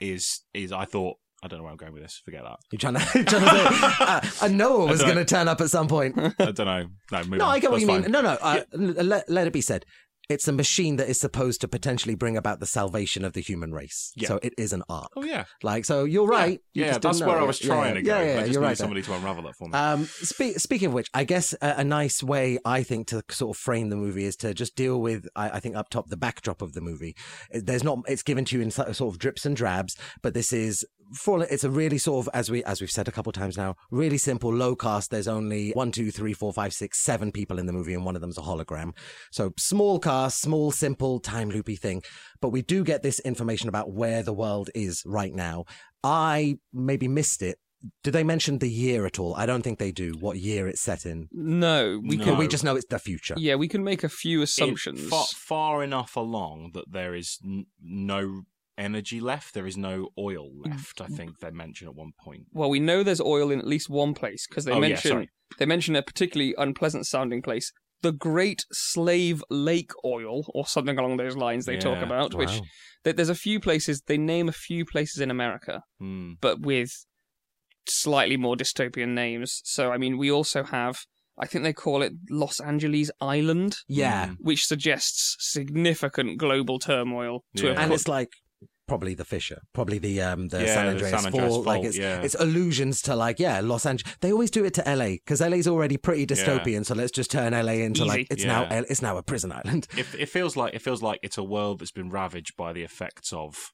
is 0.00 0.40
is 0.52 0.72
I 0.72 0.84
thought 0.84 1.16
I 1.42 1.48
don't 1.48 1.58
know 1.58 1.64
where 1.64 1.72
I'm 1.72 1.76
going 1.76 1.92
with 1.92 2.02
this. 2.02 2.20
Forget 2.24 2.42
that. 2.44 2.58
You're 2.72 2.78
trying 2.78 2.94
to, 2.94 3.00
trying 3.24 3.44
to 3.44 3.94
uh, 4.00 4.20
I 4.40 4.48
know 4.48 4.84
it 4.88 4.90
was 4.90 5.02
going 5.02 5.16
to 5.16 5.24
turn 5.26 5.46
up 5.46 5.60
at 5.60 5.68
some 5.70 5.88
point. 5.88 6.18
I 6.18 6.30
don't 6.52 6.58
know. 6.58 6.86
No, 7.12 7.18
move 7.24 7.38
No, 7.38 7.44
on. 7.44 7.50
I 7.50 7.58
get 7.58 7.70
what 7.70 7.80
That's 7.80 7.92
you 7.92 8.00
mean. 8.02 8.10
No, 8.10 8.22
no. 8.22 8.38
Uh, 8.40 8.60
l- 8.72 8.80
let, 9.04 9.28
let 9.28 9.46
it 9.46 9.52
be 9.52 9.60
said. 9.60 9.84
It's 10.28 10.48
a 10.48 10.52
machine 10.52 10.96
that 10.96 11.08
is 11.08 11.20
supposed 11.20 11.60
to 11.60 11.68
potentially 11.68 12.14
bring 12.14 12.36
about 12.36 12.60
the 12.60 12.66
salvation 12.66 13.24
of 13.24 13.34
the 13.34 13.40
human 13.40 13.72
race. 13.72 14.12
Yeah. 14.16 14.28
So 14.28 14.40
it 14.42 14.54
is 14.56 14.72
an 14.72 14.82
arc. 14.88 15.10
Oh 15.16 15.24
yeah, 15.24 15.44
Like, 15.62 15.84
so 15.84 16.04
you're 16.04 16.26
right. 16.26 16.60
You 16.72 16.82
yeah. 16.82 16.88
just 16.88 17.00
didn't 17.02 17.18
that's 17.18 17.26
where 17.28 17.38
I 17.38 17.42
was 17.42 17.58
trying 17.58 17.88
yeah, 17.88 17.94
to 17.94 18.02
go. 18.02 18.18
Yeah, 18.20 18.34
yeah, 18.34 18.40
I 18.40 18.46
just 18.46 18.58
right. 18.58 18.68
there. 18.68 18.76
somebody 18.76 19.02
to 19.02 19.14
unravel 19.14 19.42
that 19.44 19.56
for 19.56 19.68
me. 19.68 19.74
Um, 19.74 20.04
spe- 20.06 20.58
speaking 20.58 20.88
of 20.88 20.94
which, 20.94 21.08
I 21.12 21.24
guess 21.24 21.52
a, 21.60 21.74
a 21.78 21.84
nice 21.84 22.22
way 22.22 22.58
I 22.64 22.82
think 22.82 23.08
to 23.08 23.22
sort 23.30 23.56
of 23.56 23.60
frame 23.60 23.90
the 23.90 23.96
movie 23.96 24.24
is 24.24 24.36
to 24.36 24.54
just 24.54 24.76
deal 24.76 25.00
with, 25.00 25.28
I, 25.36 25.50
I 25.50 25.60
think 25.60 25.76
up 25.76 25.90
top, 25.90 26.08
the 26.08 26.16
backdrop 26.16 26.62
of 26.62 26.72
the 26.72 26.80
movie. 26.80 27.14
There's 27.52 27.84
not, 27.84 27.98
it's 28.08 28.22
given 28.22 28.44
to 28.46 28.56
you 28.56 28.62
in 28.62 28.70
sort 28.70 29.00
of 29.00 29.18
drips 29.18 29.44
and 29.44 29.56
drabs, 29.56 29.96
but 30.22 30.34
this 30.34 30.52
is 30.52 30.84
for 31.12 31.42
it's 31.44 31.64
a 31.64 31.70
really 31.70 31.98
sort 31.98 32.26
of 32.26 32.30
as 32.34 32.50
we 32.50 32.64
as 32.64 32.80
we've 32.80 32.90
said 32.90 33.08
a 33.08 33.12
couple 33.12 33.30
times 33.32 33.56
now, 33.56 33.76
really 33.90 34.18
simple, 34.18 34.52
low 34.52 34.74
cast. 34.74 35.10
There's 35.10 35.28
only 35.28 35.70
one, 35.72 35.92
two, 35.92 36.10
three, 36.10 36.32
four, 36.32 36.52
five, 36.52 36.72
six, 36.72 37.00
seven 37.00 37.30
people 37.32 37.58
in 37.58 37.66
the 37.66 37.72
movie, 37.72 37.94
and 37.94 38.04
one 38.04 38.14
of 38.16 38.20
them's 38.20 38.38
a 38.38 38.42
hologram. 38.42 38.96
So 39.30 39.52
small 39.58 39.98
cast, 39.98 40.40
small, 40.40 40.70
simple, 40.70 41.20
time 41.20 41.50
loopy 41.50 41.76
thing. 41.76 42.02
But 42.40 42.50
we 42.50 42.62
do 42.62 42.84
get 42.84 43.02
this 43.02 43.18
information 43.20 43.68
about 43.68 43.92
where 43.92 44.22
the 44.22 44.32
world 44.32 44.70
is 44.74 45.02
right 45.06 45.32
now. 45.34 45.64
I 46.02 46.58
maybe 46.72 47.08
missed 47.08 47.42
it. 47.42 47.58
Do 48.02 48.10
they 48.10 48.24
mention 48.24 48.58
the 48.60 48.70
year 48.70 49.04
at 49.04 49.18
all? 49.18 49.34
I 49.34 49.44
don't 49.44 49.60
think 49.60 49.78
they 49.78 49.92
do. 49.92 50.14
What 50.18 50.38
year 50.38 50.66
it's 50.68 50.80
set 50.80 51.04
in? 51.04 51.28
no, 51.32 52.00
we 52.02 52.16
No. 52.16 52.24
can. 52.24 52.38
We 52.38 52.48
just 52.48 52.64
know 52.64 52.76
it's 52.76 52.86
the 52.88 52.98
future. 52.98 53.34
Yeah, 53.36 53.56
we 53.56 53.68
can 53.68 53.84
make 53.84 54.02
a 54.02 54.08
few 54.08 54.40
It- 54.40 54.44
assumptions. 54.44 55.06
far, 55.08 55.26
far 55.26 55.84
enough 55.84 56.16
along 56.16 56.70
that 56.72 56.90
there 56.90 57.14
is 57.14 57.38
n- 57.44 57.66
no 57.82 58.44
energy 58.76 59.20
left. 59.20 59.54
There 59.54 59.66
is 59.66 59.76
no 59.76 60.08
oil 60.18 60.50
Mm. 60.50 60.70
left. 60.70 61.00
I 61.00 61.06
think 61.06 61.38
they 61.40 61.50
mention 61.50 61.88
at 61.88 61.94
one 61.94 62.12
point. 62.18 62.46
Well, 62.52 62.70
we 62.70 62.80
know 62.80 63.02
there's 63.02 63.20
oil 63.20 63.50
in 63.50 63.58
at 63.58 63.66
least 63.66 63.88
one 63.88 64.14
place 64.14 64.46
because 64.48 64.64
they 64.64 64.72
Oh, 64.72 64.80
mention 64.80 65.10
sorry. 65.10 65.30
they 65.58 65.66
mention 65.66 65.94
a 65.96 66.02
particularly 66.02 66.54
unpleasant 66.58 67.06
sounding 67.06 67.42
place, 67.42 67.72
the 68.02 68.12
Great 68.12 68.64
Slave 68.72 69.42
Lake 69.50 69.92
Oil, 70.04 70.44
or 70.54 70.66
something 70.66 70.98
along 70.98 71.16
those 71.16 71.36
lines. 71.36 71.64
They 71.66 71.78
talk 71.78 71.98
Yeah. 71.98 72.04
about 72.04 72.34
which 72.34 72.50
Wow. 72.50 72.60
th- 73.04 73.16
there's 73.16 73.28
a 73.28 73.34
few 73.34 73.60
places 73.60 74.02
they 74.06 74.18
name 74.18 74.48
a 74.48 74.52
few 74.52 74.84
places 74.84 75.20
in 75.20 75.30
America, 75.30 75.82
Hmm. 76.00 76.32
but 76.40 76.60
with 76.60 76.90
slightly 77.88 78.36
more 78.36 78.56
dystopian 78.56 79.08
names. 79.10 79.60
So 79.64 79.92
I 79.92 79.98
mean, 79.98 80.18
we 80.18 80.30
also 80.30 80.64
have 80.64 80.96
I 81.36 81.46
think 81.48 81.64
they 81.64 81.72
call 81.72 82.00
it 82.02 82.12
Los 82.30 82.60
Angeles 82.60 83.10
Island, 83.20 83.78
Yeah. 83.88 84.28
Mm. 84.28 84.36
which 84.38 84.66
suggests 84.66 85.34
significant 85.40 86.38
global 86.38 86.78
turmoil 86.78 87.44
to 87.56 87.66
Yeah. 87.66 87.80
And 87.82 87.92
it's 87.92 88.06
like 88.06 88.28
probably 88.86 89.14
the 89.14 89.24
Fisher, 89.24 89.62
probably 89.72 89.98
the 89.98 90.20
um 90.20 90.48
the 90.48 90.60
Yeah, 90.62 90.74
San 90.74 90.86
the 90.86 90.92
Andreas, 90.92 91.10
San 91.22 91.26
Andreas 91.26 91.54
Fault. 91.54 91.66
Like 91.66 91.84
it's 91.84 91.96
yeah. 91.96 92.20
it's 92.22 92.34
allusions 92.38 93.02
to 93.02 93.16
like 93.16 93.38
yeah 93.38 93.60
Los 93.60 93.86
Angeles. 93.86 94.16
They 94.20 94.32
always 94.32 94.50
do 94.50 94.64
it 94.64 94.74
to 94.74 94.82
LA 94.86 95.10
because 95.24 95.40
LA's 95.40 95.66
already 95.68 95.96
pretty 95.96 96.26
dystopian. 96.26 96.84
So 96.84 96.94
let's 96.94 97.12
just 97.12 97.30
turn 97.30 97.52
LA 97.52 97.72
into 97.84 98.04
like 98.04 98.26
it's 98.30 98.44
Yeah. 98.44 98.52
now 98.52 98.66
L- 98.70 98.84
it's 98.88 99.02
now 99.02 99.16
a 99.16 99.22
prison 99.22 99.52
island. 99.52 99.86
It, 99.96 100.06
it 100.18 100.28
feels 100.28 100.56
like 100.56 100.74
it 100.74 100.82
feels 100.82 101.02
like 101.02 101.20
it's 101.22 101.38
a 101.38 101.44
world 101.44 101.80
that's 101.80 101.92
been 101.92 102.10
ravaged 102.10 102.56
by 102.56 102.72
the 102.72 102.82
effects 102.82 103.32
of 103.32 103.72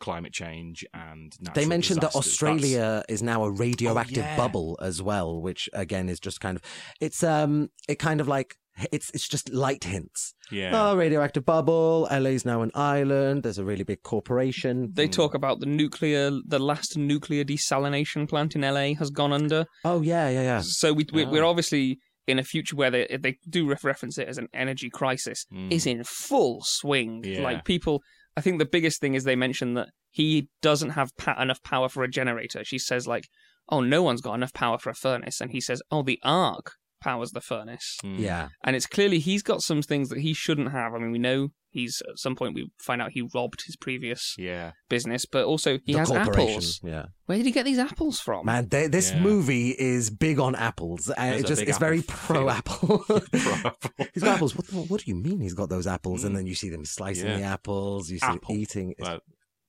climate 0.00 0.32
change 0.32 0.84
and 0.92 1.32
natural 1.40 1.54
They 1.62 1.68
mentioned 1.68 2.00
that 2.00 2.08
disasters. 2.10 2.32
Australia 2.32 3.04
is 3.08 3.22
now 3.22 3.44
a 3.44 3.50
radioactive 3.52 4.16
yeah. 4.16 4.36
bubble 4.36 4.76
as 4.82 5.00
well, 5.00 5.40
which 5.40 5.68
again 5.72 6.08
is 6.08 6.18
just 6.18 6.40
kind 6.40 6.56
of 6.56 6.62
it's 7.00 7.22
um 7.22 7.70
it 7.88 8.00
kind 8.00 8.20
of 8.20 8.26
like 8.26 8.56
it's 8.90 9.10
it's 9.14 9.28
just 9.28 9.50
light 9.52 9.84
hints. 9.84 10.34
Yeah. 10.50 10.70
Oh, 10.74 10.96
radioactive 10.96 11.44
bubble. 11.44 12.08
LA's 12.10 12.44
now 12.44 12.62
an 12.62 12.70
island. 12.74 13.42
There's 13.42 13.58
a 13.58 13.64
really 13.64 13.84
big 13.84 14.02
corporation. 14.02 14.90
They 14.94 15.08
Mm. 15.08 15.12
talk 15.12 15.34
about 15.34 15.60
the 15.60 15.66
nuclear, 15.66 16.30
the 16.46 16.58
last 16.58 16.96
nuclear 16.96 17.44
desalination 17.44 18.28
plant 18.28 18.54
in 18.54 18.62
LA 18.62 18.94
has 18.94 19.10
gone 19.10 19.32
under. 19.32 19.66
Oh 19.84 20.00
yeah, 20.02 20.28
yeah, 20.28 20.42
yeah. 20.42 20.60
So 20.64 20.92
we, 20.92 21.06
we 21.12 21.24
we're 21.24 21.44
Oh. 21.44 21.50
obviously 21.50 21.98
in 22.26 22.38
a 22.38 22.44
future 22.44 22.76
where 22.76 22.90
they 22.90 23.18
they 23.20 23.36
do 23.48 23.68
reference 23.84 24.16
it 24.18 24.28
as 24.28 24.38
an 24.38 24.48
energy 24.54 24.88
crisis 24.90 25.44
Mm. 25.52 25.72
is 25.72 25.86
in 25.86 26.04
full 26.04 26.60
swing. 26.64 27.22
Yeah. 27.24 27.42
Like 27.42 27.64
people, 27.64 28.02
I 28.36 28.40
think 28.40 28.58
the 28.58 28.64
biggest 28.66 29.00
thing 29.00 29.14
is 29.14 29.24
they 29.24 29.36
mention 29.36 29.74
that 29.74 29.88
he 30.10 30.48
doesn't 30.62 30.90
have 30.90 31.10
pa- 31.16 31.40
enough 31.40 31.62
power 31.62 31.88
for 31.88 32.04
a 32.04 32.08
generator. 32.10 32.62
She 32.64 32.78
says 32.78 33.06
like, 33.06 33.28
"Oh, 33.68 33.80
no 33.80 34.02
one's 34.02 34.20
got 34.20 34.34
enough 34.34 34.52
power 34.52 34.78
for 34.78 34.90
a 34.90 34.94
furnace," 34.94 35.40
and 35.40 35.50
he 35.50 35.60
says, 35.60 35.82
"Oh, 35.90 36.02
the 36.02 36.18
arc 36.22 36.72
powers 37.02 37.30
the 37.32 37.40
furnace." 37.40 37.98
Mm. 38.04 38.18
Yeah. 38.18 38.48
And 38.64 38.76
it's 38.76 38.86
clearly 38.86 39.18
he's 39.18 39.42
got 39.42 39.62
some 39.62 39.82
things 39.82 40.08
that 40.10 40.18
he 40.20 40.32
shouldn't 40.34 40.70
have. 40.72 40.94
I 40.94 40.98
mean, 40.98 41.12
we 41.12 41.18
know 41.18 41.48
he's 41.70 42.02
at 42.08 42.18
some 42.18 42.36
point 42.36 42.54
we 42.54 42.70
find 42.78 43.00
out 43.00 43.12
he 43.12 43.22
robbed 43.34 43.62
his 43.66 43.76
previous 43.76 44.34
Yeah. 44.38 44.72
business, 44.90 45.24
but 45.24 45.44
also 45.46 45.78
he 45.84 45.94
the 45.94 45.98
has 46.00 46.12
apples. 46.12 46.80
Yeah. 46.84 47.06
Where 47.26 47.38
did 47.38 47.46
he 47.46 47.52
get 47.52 47.64
these 47.64 47.78
apples 47.78 48.20
from? 48.20 48.44
Man, 48.44 48.68
they, 48.68 48.88
this 48.88 49.10
Yeah. 49.10 49.20
movie 49.20 49.70
is 49.70 50.10
big 50.10 50.38
on 50.38 50.54
apples. 50.54 51.08
Uh, 51.10 51.14
it 51.38 51.46
just 51.46 51.62
big 51.62 51.68
it's 51.70 51.78
very 51.78 52.00
apple 52.00 52.14
pro 52.14 52.36
field. 52.36 52.50
apple. 52.50 52.98
Pro-apple. 52.98 54.08
he's 54.12 54.22
got 54.22 54.34
apples. 54.34 54.54
What, 54.54 54.90
what 54.90 55.00
do 55.04 55.10
you 55.10 55.16
mean 55.16 55.40
he's 55.40 55.54
got 55.54 55.70
those 55.70 55.86
apples? 55.86 56.24
And 56.24 56.34
Mm. 56.34 56.38
then 56.40 56.46
you 56.46 56.54
see 56.54 56.68
them 56.68 56.84
slicing 56.84 57.26
Yeah. 57.26 57.36
the 57.38 57.42
apples. 57.44 58.10
You 58.10 58.18
see 58.18 58.26
Apple. 58.26 58.54
them 58.54 58.60
eating. 58.60 58.90
It's- 58.92 59.08
Well, 59.08 59.20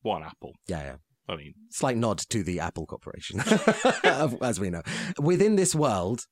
one 0.01 0.23
apple. 0.23 0.51
yeah, 0.67 0.83
yeah. 0.83 0.95
I 1.29 1.37
mean, 1.37 1.53
Slight 1.69 1.95
nod 1.95 2.17
to 2.31 2.43
the 2.43 2.59
Apple 2.59 2.85
Corporation, 2.85 3.39
as 4.41 4.59
we 4.59 4.69
know. 4.69 4.81
Within 5.21 5.55
this 5.55 5.73
world, 5.73 6.25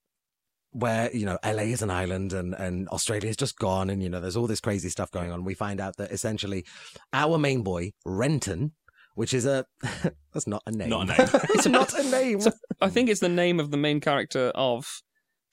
where 0.72 1.14
you 1.16 1.26
know 1.26 1.38
LA 1.44 1.64
is 1.64 1.82
an 1.82 1.92
island 1.92 2.34
and 2.34 2.54
and 2.54 2.88
Australia 2.90 3.30
is 3.30 3.36
just 3.38 3.58
gone, 3.58 3.90
and 3.90 4.02
you 4.02 4.10
know 4.10 4.20
there's 4.22 4.38
all 4.38 4.48
this 4.48 4.60
crazy 4.60 4.90
stuff 4.90 5.12
going 5.12 5.32
on. 5.32 5.44
We 5.44 5.54
find 5.54 5.80
out 5.80 5.98
that 5.98 6.12
essentially 6.12 6.66
our 7.14 7.38
main 7.38 7.62
boy 7.62 7.92
Renton, 8.06 8.74
which 9.16 9.34
is 9.34 9.46
a 9.46 9.66
that's 10.34 10.48
not 10.48 10.64
a 10.66 10.72
name. 10.72 10.90
Not 10.90 11.04
a 11.04 11.06
name. 11.08 11.18
it's 11.50 11.68
not 11.68 11.94
a 11.94 12.04
name. 12.10 12.42
So 12.42 12.52
I 12.80 12.90
think 12.90 13.10
it's 13.10 13.20
the 13.20 13.30
name 13.30 13.60
of 13.60 13.72
the 13.72 13.78
main 13.78 14.00
character 14.00 14.52
of 14.56 15.02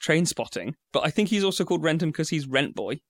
Trainspotting, 0.02 0.74
but 0.92 1.04
I 1.04 1.10
think 1.10 1.28
he's 1.28 1.44
also 1.44 1.64
called 1.64 1.82
Renton 1.82 2.10
because 2.10 2.28
he's 2.30 2.46
Rent 2.46 2.74
Boy. 2.74 3.00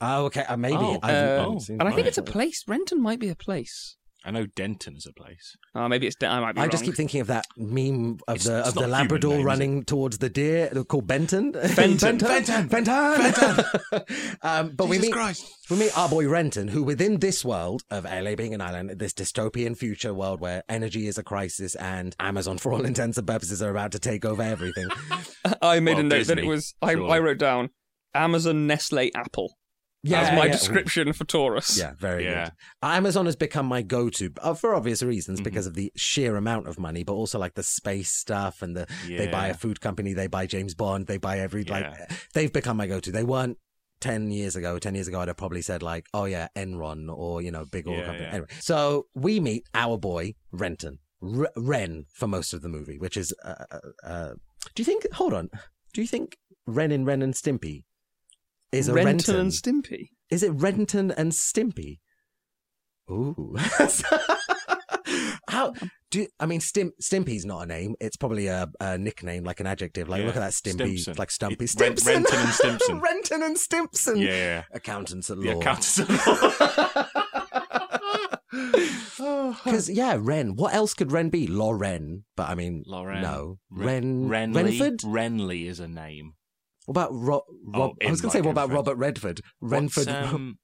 Oh, 0.00 0.26
okay. 0.26 0.42
Uh, 0.42 0.56
maybe. 0.56 0.76
Oh, 0.76 0.98
I 1.02 1.10
haven't- 1.10 1.10
I 1.10 1.12
uh, 1.12 1.42
haven't 1.42 1.68
And 1.70 1.82
I 1.82 1.92
think 1.92 2.06
it's 2.06 2.18
a 2.18 2.22
place. 2.22 2.64
Renton 2.66 3.00
might 3.00 3.20
be 3.20 3.28
a 3.28 3.36
place. 3.36 3.96
I 4.26 4.30
know 4.30 4.46
Denton 4.46 4.96
is 4.96 5.06
a 5.06 5.12
place. 5.12 5.54
Oh, 5.74 5.86
maybe 5.86 6.06
it's. 6.06 6.16
I 6.22 6.40
might 6.40 6.52
be 6.54 6.60
I 6.60 6.64
wrong. 6.64 6.70
just 6.70 6.84
keep 6.84 6.94
thinking 6.94 7.20
of 7.20 7.26
that 7.26 7.44
meme 7.58 8.18
of 8.26 8.36
It's- 8.36 8.44
the 8.44 8.60
it's 8.60 8.68
of 8.68 8.74
the 8.74 8.86
Labrador 8.88 9.36
name, 9.36 9.44
running 9.46 9.84
towards 9.84 10.16
the 10.18 10.30
deer 10.30 10.70
uh, 10.74 10.82
called 10.84 11.06
Benton. 11.06 11.52
Benton. 11.52 12.16
Benton. 12.18 12.68
Benton. 12.68 13.64
um, 14.42 14.70
but 14.74 14.88
we 14.88 14.98
meet 14.98 15.12
Christ. 15.12 15.46
we 15.70 15.76
meet 15.76 15.96
our 15.98 16.08
boy 16.08 16.26
Renton, 16.28 16.68
who 16.68 16.82
within 16.82 17.20
this 17.20 17.44
world 17.44 17.82
of 17.90 18.04
LA 18.04 18.34
being 18.34 18.54
an 18.54 18.60
island, 18.60 18.90
this 18.98 19.12
dystopian 19.12 19.76
future 19.76 20.14
world 20.14 20.40
where 20.40 20.62
energy 20.68 21.06
is 21.06 21.18
a 21.18 21.22
crisis 21.22 21.74
and 21.76 22.16
Amazon, 22.18 22.58
for 22.58 22.72
all 22.72 22.84
intents 22.84 23.18
and 23.18 23.26
purposes, 23.26 23.62
are 23.62 23.70
about 23.70 23.92
to 23.92 23.98
take 23.98 24.24
over 24.24 24.42
everything. 24.42 24.88
I 25.62 25.80
made 25.80 25.96
Well, 25.96 26.00
a 26.06 26.08
note 26.08 26.26
that 26.28 26.38
it 26.38 26.46
was. 26.46 26.74
I, 26.80 26.94
sure. 26.94 27.10
I 27.10 27.18
wrote 27.18 27.38
down 27.38 27.70
Amazon 28.14 28.66
Nestle 28.66 29.10
Apple 29.14 29.56
Yeah, 30.06 30.20
as 30.20 30.38
my 30.38 30.46
yeah. 30.46 30.52
description 30.52 31.12
for 31.14 31.24
Torus. 31.24 31.78
Yeah, 31.78 31.94
very 31.98 32.24
Yeah. 32.24 32.44
good. 32.44 32.52
Amazon 32.82 33.24
has 33.26 33.36
become 33.36 33.66
my 33.66 33.82
go-to 33.82 34.30
uh, 34.42 34.54
for 34.54 34.74
obvious 34.74 35.02
reasons 35.02 35.40
Mhm. 35.40 35.44
because 35.44 35.66
of 35.66 35.74
the 35.74 35.90
sheer 35.96 36.36
amount 36.36 36.68
of 36.68 36.78
money, 36.78 37.02
but 37.04 37.14
also 37.14 37.38
like 37.38 37.54
the 37.54 37.62
space 37.62 38.10
stuff 38.10 38.60
and 38.62 38.76
the 38.76 38.86
they 39.08 39.26
buy 39.28 39.48
a 39.48 39.54
food 39.54 39.80
company, 39.80 40.12
they 40.12 40.26
buy 40.26 40.46
James 40.46 40.74
Bond, 40.74 41.06
they 41.06 41.16
buy 41.18 41.38
every 41.38 41.64
like 41.64 41.86
they've 42.34 42.52
become 42.52 42.76
my 42.76 42.86
go-to. 42.86 43.10
They 43.10 43.24
weren't. 43.24 43.58
10 44.00 44.30
years 44.30 44.54
ago, 44.54 44.78
10 44.78 44.94
years 44.96 45.08
ago, 45.08 45.20
I'd 45.20 45.28
have 45.28 45.36
probably 45.38 45.62
said, 45.62 45.82
like, 45.82 46.04
oh, 46.12 46.26
yeah, 46.26 46.48
Enron 46.54 47.08
or, 47.10 47.40
you 47.40 47.50
know, 47.50 47.64
big 47.64 47.88
oil 47.88 47.96
Yeah, 47.98 48.04
company. 48.04 48.24
yeah. 48.26 48.32
Anyway, 48.32 48.48
so 48.60 49.06
we 49.14 49.40
meet 49.40 49.66
our 49.72 49.96
boy, 49.96 50.34
Renton, 50.52 50.98
R- 51.22 51.50
Ren, 51.56 52.04
for 52.12 52.26
most 52.26 52.52
of 52.52 52.60
the 52.60 52.68
movie, 52.68 52.98
which 52.98 53.16
is, 53.16 53.32
uh, 53.42 53.54
uh, 53.70 53.78
uh, 54.06 54.34
do 54.74 54.82
you 54.82 54.84
think, 54.84 55.10
hold 55.14 55.32
on, 55.32 55.48
do 55.94 56.02
you 56.02 56.06
think 56.06 56.36
Ren 56.66 56.92
in 56.92 57.06
Ren 57.06 57.22
and 57.22 57.32
Stimpy 57.32 57.84
is 58.74 58.88
a 58.88 58.94
Renton 58.94 59.06
Renton? 59.16 59.36
and 59.40 59.50
Stimpy. 59.50 60.08
Is 60.30 60.42
it 60.42 60.50
Renton 60.50 61.10
and 61.12 61.32
Stimpy? 61.32 61.98
Ooh. 63.10 63.56
How 65.48 65.72
do 66.10 66.20
you, 66.20 66.28
I 66.40 66.46
mean 66.46 66.60
Stim, 66.60 66.92
Stimpy's 67.02 67.44
not 67.44 67.62
a 67.62 67.66
name. 67.66 67.94
It's 68.00 68.16
probably 68.16 68.46
a, 68.46 68.66
a 68.80 68.96
nickname, 68.98 69.44
like 69.44 69.60
an 69.60 69.66
adjective. 69.66 70.08
Like 70.08 70.24
look 70.24 70.36
at 70.36 70.40
that 70.40 70.52
Stimpy, 70.52 70.98
Stimpson. 70.98 71.14
like 71.18 71.30
Stumpy. 71.30 71.64
It- 71.64 71.74
Ren- 71.78 71.94
Renton 72.06 72.38
and 72.38 72.48
Stimpson. 72.52 73.00
Renton 73.00 73.42
and 73.42 73.58
Stimpson. 73.58 74.16
Yeah, 74.16 74.28
yeah. 74.34 74.62
Accountants 74.72 75.30
at 75.30 75.38
law. 75.38 75.58
accountants 75.60 75.98
at 76.00 76.08
law. 76.08 77.06
Because 79.64 79.88
yeah, 79.90 80.16
Ren. 80.20 80.54
What 80.56 80.74
else 80.74 80.94
could 80.94 81.10
Ren 81.10 81.28
be? 81.30 81.46
Loren. 81.46 82.24
But 82.36 82.48
I 82.50 82.54
mean, 82.54 82.82
Loren. 82.86 83.22
no. 83.22 83.58
Ren. 83.70 84.28
Renly. 84.28 84.54
Renford. 84.80 84.98
Renly 85.00 85.66
is 85.66 85.80
a 85.80 85.88
name. 85.88 86.34
What 86.86 86.92
about 86.92 87.10
Ro- 87.12 87.44
Rob? 87.66 87.92
Oh, 88.02 88.06
I 88.06 88.10
was 88.10 88.20
going 88.20 88.30
to 88.30 88.36
say, 88.36 88.40
what 88.42 88.50
about 88.52 88.68
Renford. 88.68 88.74
Robert 88.86 88.96
Redford? 88.96 89.40
Renford. 89.60 90.08
Um, 90.08 90.58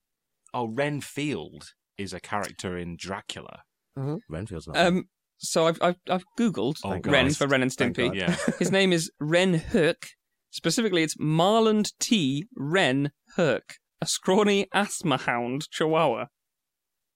oh, 0.53 0.67
Renfield 0.69 1.73
is 1.97 2.13
a 2.13 2.21
character 2.21 2.77
in 2.77 2.97
Dracula. 2.99 3.63
Uh-huh. 3.99 4.17
Renfield's 4.29 4.67
not. 4.69 4.77
Um, 4.77 5.05
so 5.39 5.67
I've 5.67 5.79
I've, 5.81 5.97
I've 6.09 6.25
googled 6.39 6.77
Oh, 6.85 6.99
Ren 7.05 7.27
God. 7.29 7.37
for 7.37 7.47
Ren 7.47 7.63
and 7.63 7.71
Stimpy. 7.71 8.15
Yeah. 8.15 8.37
His 8.59 8.71
name 8.71 8.93
is 8.93 9.11
Ren 9.19 9.55
Herc. 9.55 10.09
Specifically, 10.51 11.03
it's 11.03 11.17
Marland 11.19 11.93
T. 12.01 12.45
Ren 12.57 13.13
Herc, 13.37 13.77
a 14.03 14.07
scrawny 14.07 14.67
asthma 14.75 15.17
hound 15.17 15.69
chihuahua. 15.71 16.27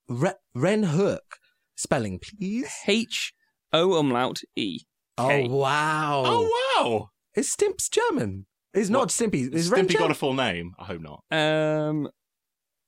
Re- 0.09 0.35
Ren 0.55 0.85
Hook. 0.85 1.25
Spelling, 1.77 2.21
please. 2.21 2.71
H 2.87 3.33
O 3.73 3.95
umlaut 3.99 4.39
E. 4.57 4.79
K. 5.19 5.49
Oh 5.49 5.57
wow! 5.57 6.23
oh, 6.27 6.51
wow. 6.79 7.09
Is 7.35 7.51
Stimps 7.53 7.89
German? 7.91 8.47
Is 8.75 8.91
not 8.91 9.01
What? 9.01 9.09
Stimpy. 9.11 9.49
Is 9.53 9.65
Has 9.65 9.71
Ren 9.71 9.87
Stimpy 9.87 9.99
got 9.99 10.11
a 10.11 10.15
full 10.15 10.35
name? 10.35 10.75
I 10.79 10.85
hope 10.85 11.01
not. 11.01 11.23
Um, 11.31 12.09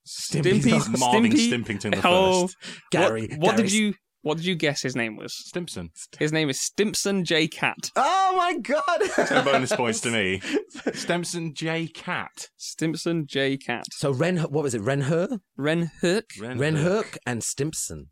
Stimpy's 0.07 0.65
Stimpy's 0.65 0.89
not- 0.89 0.99
Marvin 0.99 1.33
Stimpy. 1.33 1.51
Stimpington 1.65 1.95
the 1.95 2.01
Oh, 2.09 2.47
first. 2.49 2.57
Gary. 2.91 3.29
What, 3.29 3.39
what 3.41 3.51
Gary 3.57 3.63
did 3.69 3.73
you 3.73 3.95
What 4.23 4.37
did 4.37 4.47
you 4.47 4.55
guess 4.57 4.83
his 4.83 4.95
name 4.97 5.17
was? 5.17 5.33
Stimpson. 5.37 5.91
His 6.19 6.33
name 6.33 6.49
is 6.49 6.61
Stimpson 6.61 7.25
J 7.25 7.47
Cat. 7.49 7.91
Oh 7.97 8.35
my 8.37 8.59
god! 8.59 9.03
So 9.29 9.43
bonus 9.45 9.75
points 9.75 10.01
to 10.01 10.11
me. 10.11 10.41
Stimpson 10.93 11.55
J 11.55 11.87
Cat. 11.89 12.49
Stimpson 12.57 13.27
J 13.27 13.57
Cat. 13.57 13.85
So 13.93 14.11
Ren, 14.13 14.39
what 14.39 14.63
was 14.65 14.75
it? 14.75 14.81
Ren 14.81 15.03
Her, 15.03 15.41
Ren 15.57 15.91
Herc. 16.01 16.31
Ren 16.41 16.77
Hook, 16.77 17.19
and 17.27 17.43
Stimpson. 17.43 18.11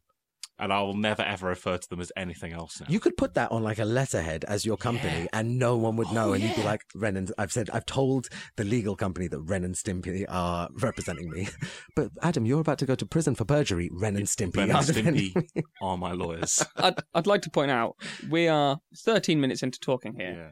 And 0.59 0.73
I 0.73 0.83
will 0.83 0.95
never 0.95 1.23
ever 1.23 1.49
refer 1.49 1.79
to 1.79 1.89
them 1.89 2.01
as 2.01 2.13
anything 2.17 2.53
else 2.53 2.81
now. 2.81 2.87
You 2.89 3.01
could 3.01 3.17
put 3.17 3.35
that 3.35 3.51
on 3.51 3.63
like 3.65 3.79
a 3.81 3.85
letterhead 3.85 4.45
as 4.45 4.65
your 4.65 4.77
company, 4.77 5.23
Yeah. 5.23 5.27
and 5.33 5.59
no 5.59 5.77
one 5.77 5.97
would 5.97 6.09
oh, 6.11 6.13
know, 6.13 6.29
Oh, 6.31 6.33
and 6.35 6.45
you'd 6.45 6.55
be 6.55 6.63
like 6.63 6.83
Ren 6.95 7.17
and 7.17 7.33
I've 7.37 7.51
said 7.53 7.71
I've 7.73 7.87
told 7.87 8.29
the 8.57 8.65
legal 8.65 8.95
company 8.95 9.27
that 9.29 9.41
Ren 9.41 9.65
and 9.65 9.75
Stimpy 9.75 10.25
are 10.29 10.69
representing 10.81 11.29
me, 11.31 11.49
but 11.97 12.11
Adam, 12.23 12.47
you're 12.47 12.61
about 12.61 12.79
to 12.79 12.87
go 12.87 12.95
to 12.95 13.05
prison 13.07 13.35
for 13.35 13.45
perjury. 13.45 13.91
Ren 13.93 14.17
and 14.17 14.27
Stimpy, 14.27 14.59
Ren 14.59 14.71
are 14.71 14.79
and 14.79 14.87
Stimpy 14.87 15.63
are 15.83 15.97
my 15.99 16.13
lawyers. 16.13 16.65
I'd, 16.77 16.95
I'd 17.15 17.27
like 17.27 17.43
to 17.43 17.51
point 17.51 17.73
out 17.73 17.97
we 18.31 18.47
are 18.47 18.79
13 19.05 19.41
minutes 19.41 19.63
into 19.63 19.81
talking 19.81 20.15
here. 20.17 20.35
Yeah. 20.37 20.51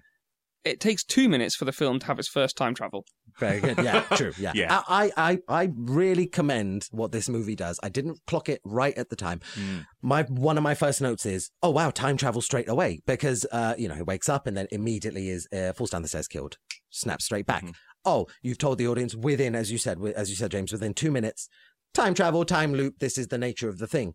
It 0.65 0.79
takes 0.81 1.03
two 1.03 1.29
minutes 1.29 1.57
for 1.57 1.65
the 1.65 1.73
film 1.73 1.99
to 2.01 2.07
have 2.07 2.19
its 2.21 2.29
first 2.29 2.57
time 2.57 2.75
travel. 2.75 3.05
Very 3.39 3.61
good. 3.61 3.79
Yeah, 3.79 4.01
true. 4.17 4.33
Yeah. 4.39 4.53
Yeah. 4.55 4.83
I, 4.89 5.11
I, 5.17 5.39
I 5.49 5.71
really 5.75 6.27
commend 6.27 6.89
what 6.91 7.13
this 7.13 7.29
movie 7.29 7.57
does. 7.57 7.79
I 7.83 7.89
didn't 7.89 8.21
clock 8.27 8.49
it 8.49 8.61
right 8.65 8.97
at 8.97 9.11
the 9.11 9.17
time. 9.17 9.41
Mm. 9.55 9.87
My 10.03 10.23
one 10.25 10.57
of 10.57 10.63
my 10.63 10.75
first 10.75 11.01
notes 11.01 11.27
is, 11.27 11.51
oh 11.63 11.71
wow, 11.71 11.91
time 11.91 12.17
travel 12.17 12.41
straight 12.41 12.69
away 12.69 13.01
because 13.07 13.47
uh, 13.53 13.75
you 13.79 13.89
know 13.89 13.95
he 13.95 14.03
wakes 14.03 14.29
up 14.29 14.47
and 14.47 14.57
then 14.57 14.67
immediately 14.71 15.29
is 15.29 15.49
uh, 15.53 15.73
falls 15.73 15.91
down 15.91 16.03
the 16.03 16.09
stairs, 16.09 16.29
killed, 16.29 16.59
snaps 16.91 17.25
straight 17.25 17.47
back. 17.47 17.65
Mhm. 17.65 17.75
Oh, 18.05 18.27
you've 18.43 18.59
told 18.59 18.79
the 18.79 18.89
audience 18.89 19.15
within, 19.15 19.55
as 19.55 19.71
you 19.71 19.79
said, 19.79 19.99
as 20.17 20.29
you 20.29 20.37
said, 20.37 20.51
James, 20.51 20.73
within 20.73 20.93
two 20.93 21.11
minutes, 21.13 21.49
time 21.95 22.15
travel, 22.15 22.45
time 22.45 22.75
loop. 22.75 22.99
This 22.99 23.17
is 23.17 23.29
the 23.29 23.39
nature 23.39 23.69
of 23.69 23.79
the 23.79 23.87
thing. 23.87 24.15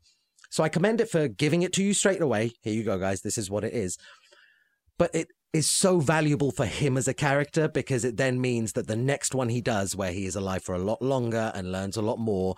So 0.49 0.63
I 0.63 0.69
commend 0.69 1.01
it 1.01 1.09
for 1.09 1.27
giving 1.27 1.61
it 1.61 1.73
to 1.73 1.83
you 1.83 1.93
straight 1.93 2.21
away. 2.21 2.51
Here 2.61 2.73
you 2.73 2.83
go, 2.83 2.97
guys. 2.97 3.21
This 3.21 3.37
is 3.37 3.49
what 3.49 3.63
it 3.63 3.73
is. 3.73 3.97
But 4.97 5.13
it 5.13 5.27
is 5.53 5.69
so 5.69 5.99
valuable 5.99 6.51
for 6.51 6.65
him 6.65 6.97
as 6.97 7.07
a 7.07 7.13
character 7.13 7.67
because 7.67 8.03
it 8.05 8.17
then 8.17 8.39
means 8.39 8.73
that 8.73 8.87
the 8.87 8.95
next 8.95 9.33
one 9.33 9.49
he 9.49 9.61
does, 9.61 9.95
where 9.95 10.11
he 10.11 10.25
is 10.25 10.35
alive 10.35 10.63
for 10.63 10.75
a 10.75 10.79
lot 10.79 11.01
longer 11.01 11.51
and 11.55 11.71
learns 11.71 11.97
a 11.97 12.01
lot 12.01 12.19
more, 12.19 12.55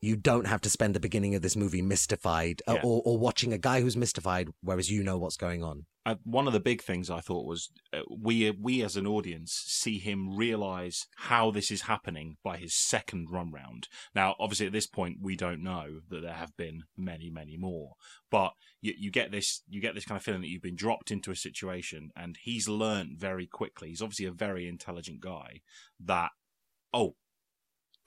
you 0.00 0.16
don't 0.16 0.46
have 0.46 0.60
to 0.60 0.70
spend 0.70 0.94
the 0.94 1.00
beginning 1.00 1.34
of 1.34 1.42
this 1.42 1.56
movie 1.56 1.82
mystified 1.82 2.62
uh, 2.68 2.74
Yeah. 2.74 2.80
or, 2.84 3.02
or 3.04 3.18
watching 3.18 3.52
a 3.52 3.58
guy 3.58 3.80
who's 3.80 3.96
mystified, 3.96 4.48
whereas 4.62 4.90
you 4.90 5.02
know 5.02 5.18
what's 5.18 5.36
going 5.36 5.64
on. 5.64 5.86
One 6.22 6.46
of 6.46 6.52
the 6.52 6.60
big 6.60 6.82
things 6.82 7.10
I 7.10 7.20
thought 7.20 7.46
was 7.46 7.70
uh, 7.92 8.02
we 8.10 8.50
we 8.50 8.82
as 8.82 8.96
an 8.96 9.06
audience 9.06 9.52
see 9.66 9.98
him 9.98 10.36
realize 10.36 11.06
how 11.16 11.50
this 11.50 11.70
is 11.70 11.82
happening 11.82 12.36
by 12.44 12.58
his 12.58 12.74
second 12.74 13.28
run 13.30 13.50
round. 13.50 13.88
Now, 14.14 14.36
obviously, 14.38 14.66
at 14.66 14.72
this 14.72 14.86
point, 14.86 15.18
we 15.20 15.36
don't 15.36 15.62
know 15.62 16.00
that 16.08 16.22
there 16.22 16.32
have 16.32 16.56
been 16.56 16.84
many, 16.96 17.28
many 17.30 17.56
more, 17.56 17.94
but 18.30 18.52
you, 18.80 18.94
you 18.96 19.10
get 19.10 19.32
this 19.32 19.62
you 19.68 19.80
get 19.80 19.94
this 19.94 20.04
kind 20.04 20.16
of 20.16 20.22
feeling 20.22 20.42
that 20.42 20.48
you've 20.48 20.62
been 20.62 20.76
dropped 20.76 21.10
into 21.10 21.30
a 21.30 21.36
situation, 21.36 22.10
and 22.14 22.38
he's 22.42 22.68
learned 22.68 23.18
very 23.18 23.46
quickly. 23.46 23.88
He's 23.88 24.02
obviously 24.02 24.26
a 24.26 24.32
very 24.32 24.68
intelligent 24.68 25.20
guy. 25.20 25.60
That 25.98 26.30
oh, 26.92 27.16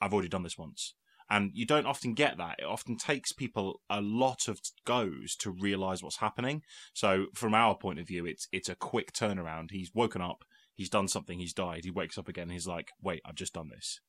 I've 0.00 0.14
already 0.14 0.28
done 0.28 0.42
this 0.42 0.58
once. 0.58 0.94
And 1.30 1.52
you 1.54 1.64
don't 1.64 1.86
often 1.86 2.14
get 2.14 2.38
that. 2.38 2.56
It 2.58 2.64
often 2.64 2.96
takes 2.96 3.32
people 3.32 3.80
a 3.88 4.00
lot 4.00 4.48
of 4.48 4.60
goes 4.84 5.36
to 5.36 5.50
realize 5.52 6.02
what's 6.02 6.16
happening. 6.18 6.62
So 6.92 7.26
from 7.34 7.54
our 7.54 7.76
point 7.76 8.00
of 8.00 8.08
view, 8.08 8.26
it's 8.26 8.48
it's 8.52 8.68
a 8.68 8.74
quick 8.74 9.12
turnaround. 9.12 9.70
He's 9.70 9.92
woken 9.94 10.20
up. 10.22 10.44
he's 10.74 10.88
done 10.90 11.08
something, 11.08 11.38
he's 11.38 11.52
died. 11.52 11.84
He 11.84 11.90
wakes 11.90 12.16
up 12.16 12.26
again, 12.26 12.44
and 12.44 12.52
he's 12.52 12.66
like, 12.66 12.88
"Wait, 13.02 13.20
I've 13.26 13.34
just 13.34 13.52
done 13.52 13.68
this," 13.68 14.00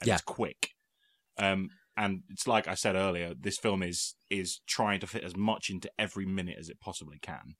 and 0.00 0.08
Yeah. 0.08 0.14
it's 0.14 0.22
quick. 0.22 0.70
Um, 1.38 1.70
and 1.96 2.22
it's 2.28 2.46
like 2.48 2.66
I 2.68 2.74
said 2.74 2.96
earlier, 2.96 3.34
this 3.38 3.56
film 3.58 3.82
is 3.82 4.16
is 4.28 4.60
trying 4.66 5.00
to 5.00 5.06
fit 5.06 5.22
as 5.24 5.36
much 5.36 5.70
into 5.70 5.90
every 5.98 6.26
minute 6.26 6.56
as 6.58 6.68
it 6.68 6.80
possibly 6.80 7.18
can. 7.20 7.54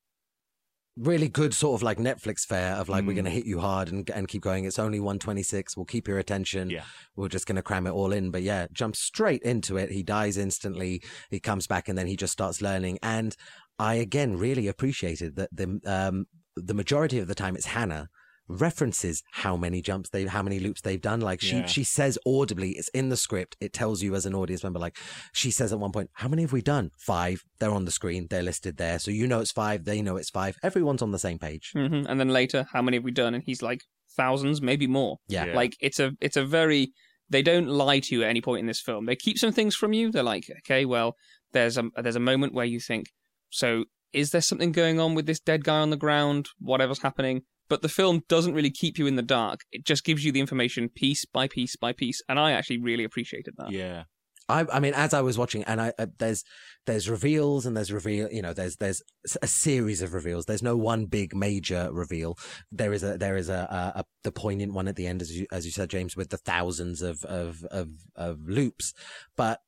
Really 1.01 1.29
good 1.29 1.55
sort 1.55 1.79
of 1.79 1.83
like 1.83 1.99
Netflix 1.99 2.41
fare 2.47 2.75
of 2.75 2.89
like 2.89 3.05
we're 3.05 3.13
Mm. 3.13 3.17
going 3.17 3.25
to 3.27 3.31
hit 3.31 3.47
you 3.47 3.61
hard 3.61 3.89
and 3.89 4.09
and 4.11 4.27
keep 4.29 4.43
going. 4.43 4.65
It's 4.65 4.79
only 4.79 4.99
126. 5.01 5.77
We'll 5.77 5.87
keep 5.87 6.09
your 6.09 6.19
attention. 6.19 6.71
Yeah. 6.71 6.85
We're 7.17 7.29
just 7.29 7.47
going 7.47 7.57
to 7.57 7.63
cram 7.63 7.87
it 7.87 7.91
all 7.93 8.13
in. 8.13 8.31
But 8.31 8.43
yeah, 8.43 8.67
jump 8.73 8.97
straight 8.97 9.43
into 9.43 9.77
it. 9.77 9.91
He 9.91 10.03
dies 10.03 10.37
instantly. 10.37 11.03
He 11.31 11.41
comes 11.41 11.67
back 11.67 11.89
and 11.89 11.97
then 11.97 12.07
he 12.07 12.17
just 12.17 12.33
starts 12.33 12.61
learning. 12.61 12.99
And 13.03 13.37
I 13.79 13.95
again 13.95 14.37
really 14.37 14.67
appreciated 14.69 15.37
that 15.37 15.51
the 15.53 15.81
um 15.87 16.27
the 16.57 16.75
majority 16.75 17.19
of 17.21 17.29
the 17.29 17.35
time 17.37 17.55
it's 17.55 17.67
Hannah 17.67 18.09
references 18.49 19.23
how 19.33 19.57
many 19.57 19.81
jumps 19.83 20.11
they 20.11 20.25
how 20.27 20.43
many 20.43 20.59
loops 20.59 20.81
they've 20.81 21.01
done 21.01 21.21
like 21.21 21.41
she 21.41 21.57
Yeah. 21.59 21.67
she 21.67 21.85
says 21.85 22.19
audibly 22.27 22.71
it's 22.73 22.89
in 22.91 23.09
the 23.09 23.17
script 23.17 23.57
it 23.61 23.73
tells 23.73 24.03
you 24.03 24.15
as 24.15 24.27
an 24.27 24.35
audience 24.35 24.63
member 24.63 24.79
like 24.79 24.97
she 25.33 25.51
says 25.51 25.73
at 25.73 25.79
one 25.79 25.93
point 25.93 26.11
how 26.15 26.29
many 26.29 26.43
have 26.43 26.53
we 26.53 26.63
done 26.63 26.91
five 26.99 27.43
they're 27.59 27.71
on 27.71 27.85
the 27.85 27.91
screen 27.91 28.27
they're 28.31 28.43
listed 28.43 28.77
there 28.79 28.99
so 28.99 29.11
you 29.11 29.27
know 29.27 29.41
it's 29.41 29.53
five 29.53 29.85
they 29.85 30.01
know 30.03 30.17
it's 30.17 30.31
five 30.31 30.57
everyone's 30.63 31.03
on 31.03 31.13
the 31.13 31.19
same 31.19 31.39
page 31.39 31.71
hmm 31.75 32.03
And 32.09 32.19
then 32.19 32.31
later, 32.31 32.67
how 32.73 32.81
many 32.83 32.97
have 32.97 33.05
we 33.05 33.11
done? 33.11 33.35
And 33.35 33.43
he's 33.45 33.63
like 33.63 33.81
thousands, 34.17 34.61
maybe 34.63 34.87
more. 34.87 35.19
yeah, 35.29 35.47
Yeah. 35.47 35.55
Like 35.55 35.77
it's 35.81 36.01
a 36.01 36.13
it's 36.21 36.37
a 36.37 36.45
very 36.45 36.93
they 37.31 37.43
don't 37.43 37.69
lie 37.69 38.01
to 38.01 38.15
you 38.15 38.23
at 38.23 38.31
any 38.31 38.41
point 38.41 38.61
in 38.61 38.67
this 38.67 38.81
film. 38.81 39.05
They 39.07 39.15
keep 39.17 39.37
some 39.39 39.53
things 39.53 39.75
from 39.77 39.93
you. 39.93 40.11
They're 40.11 40.23
like, 40.23 40.45
okay, 40.61 40.85
well, 40.87 41.15
there's 41.53 41.77
a 41.77 41.85
there's 42.03 42.17
a 42.17 42.21
moment 42.21 42.55
where 42.55 42.65
you 42.65 42.81
think, 42.81 43.07
so 43.51 43.85
is 44.13 44.31
there 44.31 44.41
something 44.41 44.73
going 44.73 44.99
on 44.99 45.15
with 45.15 45.27
this 45.27 45.41
dead 45.41 45.63
guy 45.65 45.79
on 45.81 45.91
the 45.91 45.97
ground? 45.97 46.47
Whatever's 46.59 47.03
happening. 47.03 47.43
But 47.69 47.83
the 47.83 47.89
film 47.89 48.23
doesn't 48.29 48.55
really 48.55 48.71
keep 48.71 48.99
you 48.99 49.07
in 49.07 49.17
the 49.17 49.23
dark. 49.23 49.61
It 49.73 49.85
just 49.85 50.05
gives 50.05 50.25
you 50.25 50.33
the 50.33 50.41
information 50.41 50.89
piece 50.89 51.25
by 51.25 51.49
piece 51.49 51.77
by 51.77 51.93
piece, 51.93 52.23
and 52.29 52.39
I 52.39 52.53
actually 52.53 52.81
really 52.81 53.05
appreciated 53.05 53.55
that. 53.59 53.71
Yeah, 53.71 54.05
I, 54.49 54.65
I 54.73 54.81
mean, 54.81 54.95
as 54.95 55.13
I 55.13 55.21
was 55.21 55.37
watching, 55.37 55.63
and 55.65 55.81
I, 55.81 55.93
uh, 55.99 56.07
there's 56.19 56.43
there's 56.87 57.09
reveals 57.09 57.67
and 57.67 57.77
there's 57.77 57.93
reveal, 57.93 58.33
you 58.33 58.41
know, 58.41 58.55
there's 58.55 58.77
there's 58.77 59.03
a 59.43 59.47
series 59.47 60.01
of 60.01 60.15
reveals. 60.15 60.47
There's 60.47 60.63
no 60.63 60.77
one 60.77 61.05
big 61.05 61.37
major 61.37 61.91
reveal. 61.93 62.39
There 62.73 62.95
is 62.95 63.03
a 63.03 63.19
there 63.19 63.37
is 63.37 63.51
a, 63.51 63.69
a, 63.95 64.01
a 64.01 64.05
the 64.25 64.33
poignant 64.33 64.73
one 64.73 64.89
at 64.89 64.97
the 64.97 65.07
end, 65.07 65.21
as 65.21 65.37
you 65.37 65.47
as 65.53 65.67
you 65.67 65.71
said, 65.71 65.91
James, 65.91 66.17
with 66.17 66.31
the 66.31 66.39
thousands 66.39 67.03
of 67.03 67.23
of 67.25 67.63
of, 67.71 67.89
of 68.17 68.39
loops, 68.47 68.95
but 69.37 69.61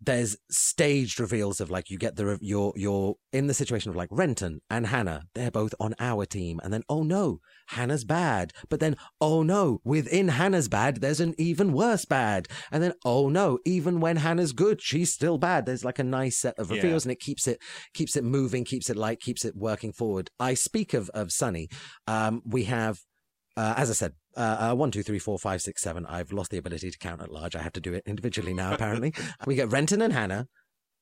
there's 0.00 0.36
staged 0.50 1.20
reveals 1.20 1.60
of 1.60 1.70
like 1.70 1.90
you 1.90 1.98
get 1.98 2.16
the 2.16 2.38
you're 2.40 2.72
you're 2.76 3.14
in 3.32 3.46
the 3.46 3.54
situation 3.54 3.90
of 3.90 3.96
like 3.96 4.08
Renton 4.10 4.60
and 4.68 4.86
Hannah. 4.88 5.24
They're 5.34 5.50
both 5.50 5.74
on 5.80 5.94
our 5.98 6.26
team. 6.26 6.60
And 6.62 6.72
then 6.72 6.82
oh 6.88 7.02
no 7.02 7.38
Hannah's 7.68 8.04
bad. 8.04 8.52
But 8.68 8.80
then 8.80 8.96
oh 9.20 9.42
no 9.42 9.80
within 9.84 10.28
Hannah's 10.28 10.68
bad 10.68 11.00
there's 11.00 11.20
an 11.20 11.34
even 11.38 11.72
worse 11.72 12.04
bad. 12.04 12.48
And 12.70 12.82
then 12.82 12.94
oh 13.04 13.28
no 13.28 13.58
even 13.64 14.00
when 14.00 14.16
Hannah's 14.16 14.52
good 14.52 14.82
she's 14.82 15.12
still 15.12 15.38
bad. 15.38 15.66
There's 15.66 15.84
like 15.84 15.98
a 15.98 16.04
nice 16.04 16.38
set 16.38 16.58
of 16.58 16.70
Yeah. 16.70 16.76
reveals 16.76 17.04
and 17.04 17.12
it 17.12 17.20
keeps 17.20 17.46
it 17.46 17.58
keeps 17.94 18.16
it 18.16 18.24
moving 18.24 18.64
keeps 18.64 18.90
it 18.90 18.96
light 18.96 19.20
keeps 19.20 19.44
it 19.44 19.56
working 19.56 19.92
forward. 19.92 20.30
I 20.38 20.54
speak 20.54 20.94
of 20.94 21.08
of 21.10 21.32
Sonny. 21.32 21.68
Um 22.06 22.42
we 22.44 22.64
have 22.64 22.98
uh, 23.56 23.74
as 23.76 23.90
I 23.90 23.94
said, 23.94 24.12
uh, 24.36 24.70
uh, 24.70 24.74
one, 24.74 24.90
two, 24.90 25.02
three, 25.02 25.18
four, 25.18 25.38
five, 25.38 25.62
six, 25.62 25.82
seven. 25.82 26.06
I've 26.06 26.32
lost 26.32 26.50
the 26.50 26.58
ability 26.58 26.90
to 26.90 26.98
count 26.98 27.22
at 27.22 27.30
large. 27.30 27.54
I 27.54 27.62
have 27.62 27.72
to 27.74 27.80
do 27.80 27.94
it 27.94 28.02
individually 28.06 28.54
now, 28.54 28.72
apparently. 28.74 29.14
we 29.46 29.54
get 29.54 29.70
Renton 29.70 30.02
and 30.02 30.12
Hannah, 30.12 30.48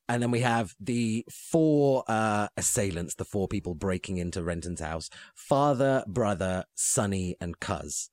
and 0.09 0.23
then 0.23 0.30
we 0.30 0.40
have 0.40 0.75
the 0.78 1.25
four 1.30 2.04
uh, 2.09 2.49
assailants, 2.56 3.14
the 3.14 3.25
four 3.25 3.49
people 3.49 3.75
breaking 3.75 4.18
into 4.18 4.42
Renton's 4.42 4.80
house 4.80 5.09
father, 5.35 6.04
brother, 6.06 6.64
Sonny, 6.75 7.37
and 7.40 7.59
Cuz. 7.59 8.11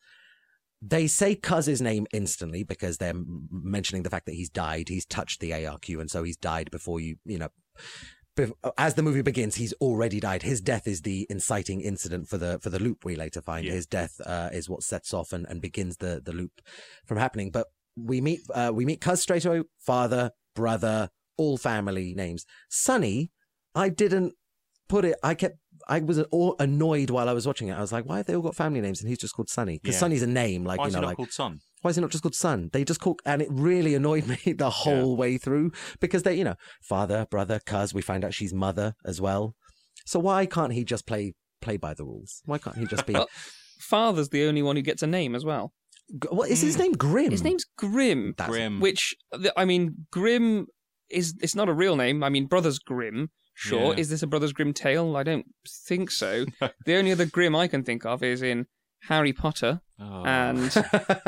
They 0.81 1.08
say 1.08 1.36
Cuz's 1.36 1.81
name 1.81 2.08
instantly 2.13 2.63
because 2.63 2.98
they're 2.98 3.22
mentioning 3.51 4.03
the 4.03 4.10
fact 4.10 4.27
that 4.27 4.36
he's 4.36 4.50
died. 4.50 4.88
He's 4.88 5.06
touched 5.06 5.41
the 5.41 5.52
ARQ, 5.52 5.99
and 5.99 6.10
so 6.10 6.23
he's 6.23 6.38
died 6.38 6.71
before 6.71 7.02
you, 7.02 7.17
you 7.25 7.38
know. 7.38 7.49
Bef- 8.47 8.71
As 8.78 8.93
the 8.95 9.04
movie 9.04 9.21
begins, 9.21 9.56
he's 9.56 9.73
already 9.73 10.19
died. 10.19 10.43
His 10.43 10.62
death 10.62 10.88
is 10.88 11.02
the 11.02 11.25
inciting 11.30 11.82
incident 11.82 12.28
for 12.28 12.38
the 12.38 12.60
for 12.60 12.69
the 12.69 12.80
loop. 12.80 13.06
We 13.06 13.15
later 13.15 13.41
find 13.41 13.65
Yeah. 13.65 13.73
his 13.73 13.86
death 13.86 14.19
uh, 14.25 14.49
is 14.54 14.69
what 14.69 14.84
sets 14.84 15.13
off 15.13 15.34
and, 15.34 15.45
and 15.49 15.62
begins 15.62 15.97
the 15.97 16.21
the 16.23 16.32
loop 16.34 16.62
from 17.06 17.17
happening. 17.17 17.52
But 17.52 17.67
we 17.95 18.21
meet 18.21 18.41
uh, 18.54 18.71
we 18.73 18.86
meet 18.86 19.02
Cuz 19.02 19.21
straight 19.21 19.45
away. 19.45 19.63
Father, 19.80 20.32
brother, 20.56 21.10
all 21.38 21.58
family 21.58 22.13
names. 22.15 22.45
Sonny, 22.69 23.32
I 23.75 23.89
didn't 23.89 24.34
put 24.88 25.06
it. 25.06 25.17
I 25.23 25.34
kept. 25.36 25.58
I 25.88 25.99
was 26.02 26.19
all 26.32 26.56
annoyed 26.60 27.10
while 27.10 27.28
I 27.30 27.34
was 27.34 27.47
watching 27.47 27.67
it. 27.69 27.73
I 27.73 27.82
was 27.82 27.91
like, 27.91 28.06
why 28.06 28.17
have 28.17 28.25
they 28.28 28.36
all 28.36 28.41
got 28.41 28.56
family 28.56 28.82
names 28.82 28.99
and 29.02 29.10
he's 29.10 29.17
just 29.17 29.34
called 29.36 29.49
Sonny? 29.49 29.80
Because 29.82 29.95
Yeah. 29.95 29.99
Sonny's 30.02 30.21
a 30.21 30.28
name, 30.28 30.63
like 30.63 30.78
why 30.78 30.86
you 30.86 30.89
is 30.89 30.95
know, 30.95 31.02
like 31.02 31.17
called 31.17 31.32
Son? 31.32 31.60
Why 31.82 31.92
is 31.92 31.98
it 31.98 32.02
not 32.02 32.12
just 32.12 32.24
called 32.24 32.36
Son? 32.36 32.70
They 32.74 32.84
just 32.84 33.00
call, 33.00 33.18
and 33.26 33.42
it 33.42 33.48
really 33.52 33.96
annoyed 33.96 34.28
me 34.46 34.54
the 34.54 34.70
whole 34.70 35.15
way 35.15 35.38
through 35.38 35.72
because 36.00 36.24
they, 36.24 36.36
you 36.36 36.44
know, 36.44 36.56
father, 36.82 37.28
brother, 37.30 37.60
cuz. 37.65 37.94
We 37.94 38.02
find 38.02 38.24
out 38.24 38.34
she's 38.34 38.54
mother 38.54 38.96
as 39.06 39.20
well. 39.20 39.56
So 40.06 40.20
why 40.20 40.46
can't 40.46 40.74
he 40.74 40.84
just 40.84 41.06
play 41.06 41.34
play 41.62 41.78
by 41.78 41.94
the 41.94 42.06
rules? 42.06 42.42
Why 42.46 42.58
can't 42.58 42.78
he 42.78 42.86
just 42.86 43.06
be? 43.06 43.13
Well- 43.13 43.30
Father's 43.80 44.30
the 44.30 44.44
only 44.44 44.62
one 44.62 44.76
who 44.76 44.82
gets 44.82 45.02
a 45.02 45.08
name 45.08 45.34
as 45.36 45.46
well. 45.46 45.74
what 46.30 46.50
is 46.50 46.62
his 46.62 46.76
hmm. 46.76 46.82
name? 46.82 46.92
Grim. 46.94 47.32
His 47.32 47.44
name's 47.44 47.65
Grim. 47.78 48.34
That's- 48.38 48.54
Grim. 48.54 48.80
Which 48.80 49.15
I 49.56 49.65
mean, 49.65 50.06
Grim 50.12 50.68
is 51.10 51.34
it's 51.42 51.56
not 51.56 51.70
a 51.70 51.74
real 51.74 51.96
name. 51.96 52.24
I 52.24 52.30
mean, 52.30 52.46
Brothers 52.46 52.80
Grimm. 52.80 53.30
Sure, 53.54 53.94
Yeah. 53.94 54.00
is 54.00 54.10
this 54.10 54.24
a 54.24 54.28
Brothers 54.28 54.54
Grimm 54.54 54.74
tale? 54.74 55.18
I 55.18 55.24
don't 55.24 55.46
think 55.68 56.12
so. 56.12 56.46
the 56.86 56.96
only 56.96 57.12
other 57.12 57.26
Grimm 57.26 57.56
I 57.56 57.68
can 57.68 57.84
think 57.84 58.06
of 58.06 58.24
is 58.24 58.42
in 58.42 58.68
Harry 59.04 59.34
Potter 59.34 59.82
Oh. 60.02 60.24
and 60.26 60.58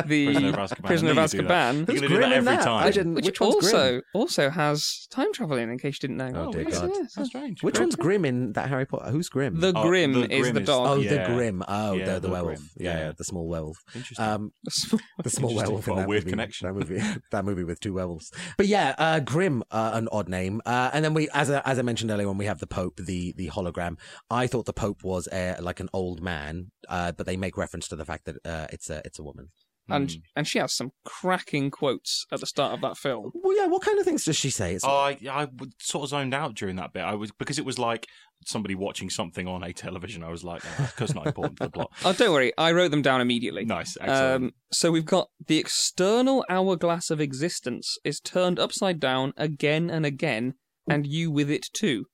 the 0.06 0.26
Prisoner 0.28 0.50
of 0.50 0.56
Azkaban. 0.56 0.84
Prisoner 0.86 1.12
of 1.12 1.16
knew 1.16 1.22
you'd 1.22 1.32
do 1.32 1.42
that. 1.48 1.76
Azkaban, 1.76 1.76
You're 1.76 1.86
Who's 1.86 2.02
gonna 2.02 2.02
do 2.02 2.08
Grim 2.08 2.22
that 2.22 2.26
in 2.28 2.34
every 2.34 2.56
that? 2.56 2.64
time. 2.64 2.88
I 2.88 2.92
didn't. 2.92 3.14
which, 3.16 3.26
Which 3.26 3.40
one's 3.42 3.56
also 3.56 3.90
Grim? 3.92 4.02
also 4.14 4.50
has 4.50 5.08
time 5.12 5.34
traveling. 5.34 5.70
In 5.72 5.78
case 5.78 5.96
you 6.02 6.08
didn't 6.08 6.18
know. 6.18 6.32
Oh, 6.48 6.52
dear 6.52 6.64
yes, 6.64 6.80
God. 6.80 6.90
yes, 6.94 7.14
That's 7.16 7.30
strange. 7.30 7.64
Which 7.64 7.80
one's 7.80 7.96
Grim 7.96 8.26
in 8.26 8.54
that 8.54 8.70
Harry 8.70 8.86
Potter? 8.86 9.12
Who's 9.12 9.30
Grim? 9.30 9.60
The 9.60 9.74
Oh, 9.76 9.84
Grim 9.84 10.14
the 10.14 10.34
is 10.34 10.42
Grim 10.42 10.54
the 10.56 10.62
is- 10.62 10.68
dog. 10.68 10.88
oh, 10.88 10.96
yeah. 11.02 11.10
the 11.28 11.34
Grim. 11.34 11.64
Oh, 11.68 11.94
Yeah, 11.94 12.06
the, 12.06 12.12
the 12.14 12.20
the 12.22 12.30
werewolf. 12.30 12.56
Grim. 12.58 12.70
Yeah, 12.78 12.98
Yeah. 13.00 13.12
the 13.18 13.24
small 13.24 13.48
werewolf. 13.48 13.78
Interesting. 13.96 14.26
Um, 14.26 14.52
the 14.64 14.72
small 14.72 15.02
Interesting. 15.20 15.56
werewolf 15.56 15.88
in 15.88 15.94
What 15.94 15.98
a 16.00 16.02
that 16.04 16.08
weird 16.10 16.24
movie. 16.24 16.32
connection. 16.32 16.68
That 16.68 16.74
movie, 16.74 17.02
that 17.32 17.46
movie 17.46 17.64
with 17.64 17.80
two 17.80 17.94
werewolves. 17.94 18.32
But 18.58 18.68
yeah, 18.68 18.96
uh, 18.98 19.20
Grim, 19.20 19.64
uh, 19.72 19.92
an 19.94 20.08
odd 20.12 20.30
name. 20.30 20.62
Uh, 20.66 20.90
and 20.94 21.04
then 21.04 21.14
we, 21.14 21.28
as 21.34 21.50
I, 21.52 21.62
as 21.66 21.78
I 21.78 21.82
mentioned 21.82 22.10
earlier, 22.12 22.28
when 22.28 22.38
we 22.38 22.46
have 22.46 22.60
the 22.60 22.68
Pope, 22.68 22.98
the 22.98 23.34
the 23.36 23.50
hologram. 23.50 23.98
I 24.30 24.48
thought 24.48 24.66
the 24.66 24.74
Pope 24.74 25.04
was 25.04 25.28
a, 25.32 25.58
like 25.60 25.80
an 25.80 25.90
old 25.94 26.22
man, 26.22 26.72
uh, 26.90 27.12
but 27.12 27.26
they 27.26 27.36
make 27.38 27.58
reference 27.58 27.88
to 27.90 27.96
the 27.96 28.06
fact 28.06 28.26
that 28.26 28.36
uh, 28.46 28.61
it's 28.72 28.90
a 28.90 29.02
it's 29.06 29.20
a 29.20 29.24
woman. 29.24 29.50
and 29.90 30.10
Hmm. 30.12 30.18
and 30.38 30.48
she 30.48 30.60
has 30.60 30.74
some 30.74 30.92
cracking 31.04 31.70
quotes 31.72 32.26
at 32.32 32.40
the 32.40 32.46
start 32.46 32.74
of 32.74 32.82
that 32.82 32.98
film. 32.98 33.32
Well, 33.34 33.58
yeah. 33.58 33.66
What 33.68 33.82
kind 33.82 34.00
of 34.00 34.06
things 34.06 34.24
does 34.26 34.38
she 34.38 34.50
say? 34.50 34.76
It's 34.76 34.86
Oh, 34.86 34.90
I, 34.90 35.18
I 35.30 35.48
sort 35.80 36.04
of 36.04 36.10
zoned 36.10 36.34
out 36.34 36.54
during 36.56 36.76
that 36.78 36.94
bit. 36.94 37.02
I 37.02 37.16
was 37.16 37.32
because 37.32 37.58
it 37.60 37.66
was 37.66 37.78
like 37.80 38.08
somebody 38.46 38.74
watching 38.76 39.10
something 39.10 39.48
on 39.48 39.64
a 39.64 39.74
television. 39.74 40.24
I 40.24 40.30
was 40.30 40.44
like, 40.44 40.62
oh, 40.80 40.92
that's 40.98 41.14
not 41.16 41.28
important 41.28 41.58
to 41.58 41.64
the 41.66 41.72
plot. 41.72 41.92
Oh, 42.06 42.14
don't 42.14 42.32
worry, 42.32 42.54
I 42.58 42.72
wrote 42.72 42.92
them 42.92 43.02
down 43.02 43.22
immediately. 43.22 43.66
Nice. 43.66 43.98
Um, 44.00 44.52
so 44.72 44.92
we've 44.92 45.06
got 45.06 45.30
the 45.46 45.58
external 45.58 46.46
hourglass 46.50 47.10
of 47.10 47.20
existence 47.20 47.98
is 48.04 48.20
turned 48.20 48.60
upside 48.60 49.00
down 49.00 49.34
again 49.36 49.90
and 49.90 50.06
again, 50.06 50.54
and 50.88 51.06
you 51.06 51.32
with 51.32 51.50
it 51.50 51.68
too. 51.74 52.06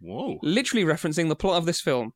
Whoa. 0.00 0.38
Literally 0.42 0.84
referencing 0.84 1.28
the 1.28 1.36
plot 1.36 1.56
of 1.58 1.66
this 1.66 1.80
film. 1.80 2.12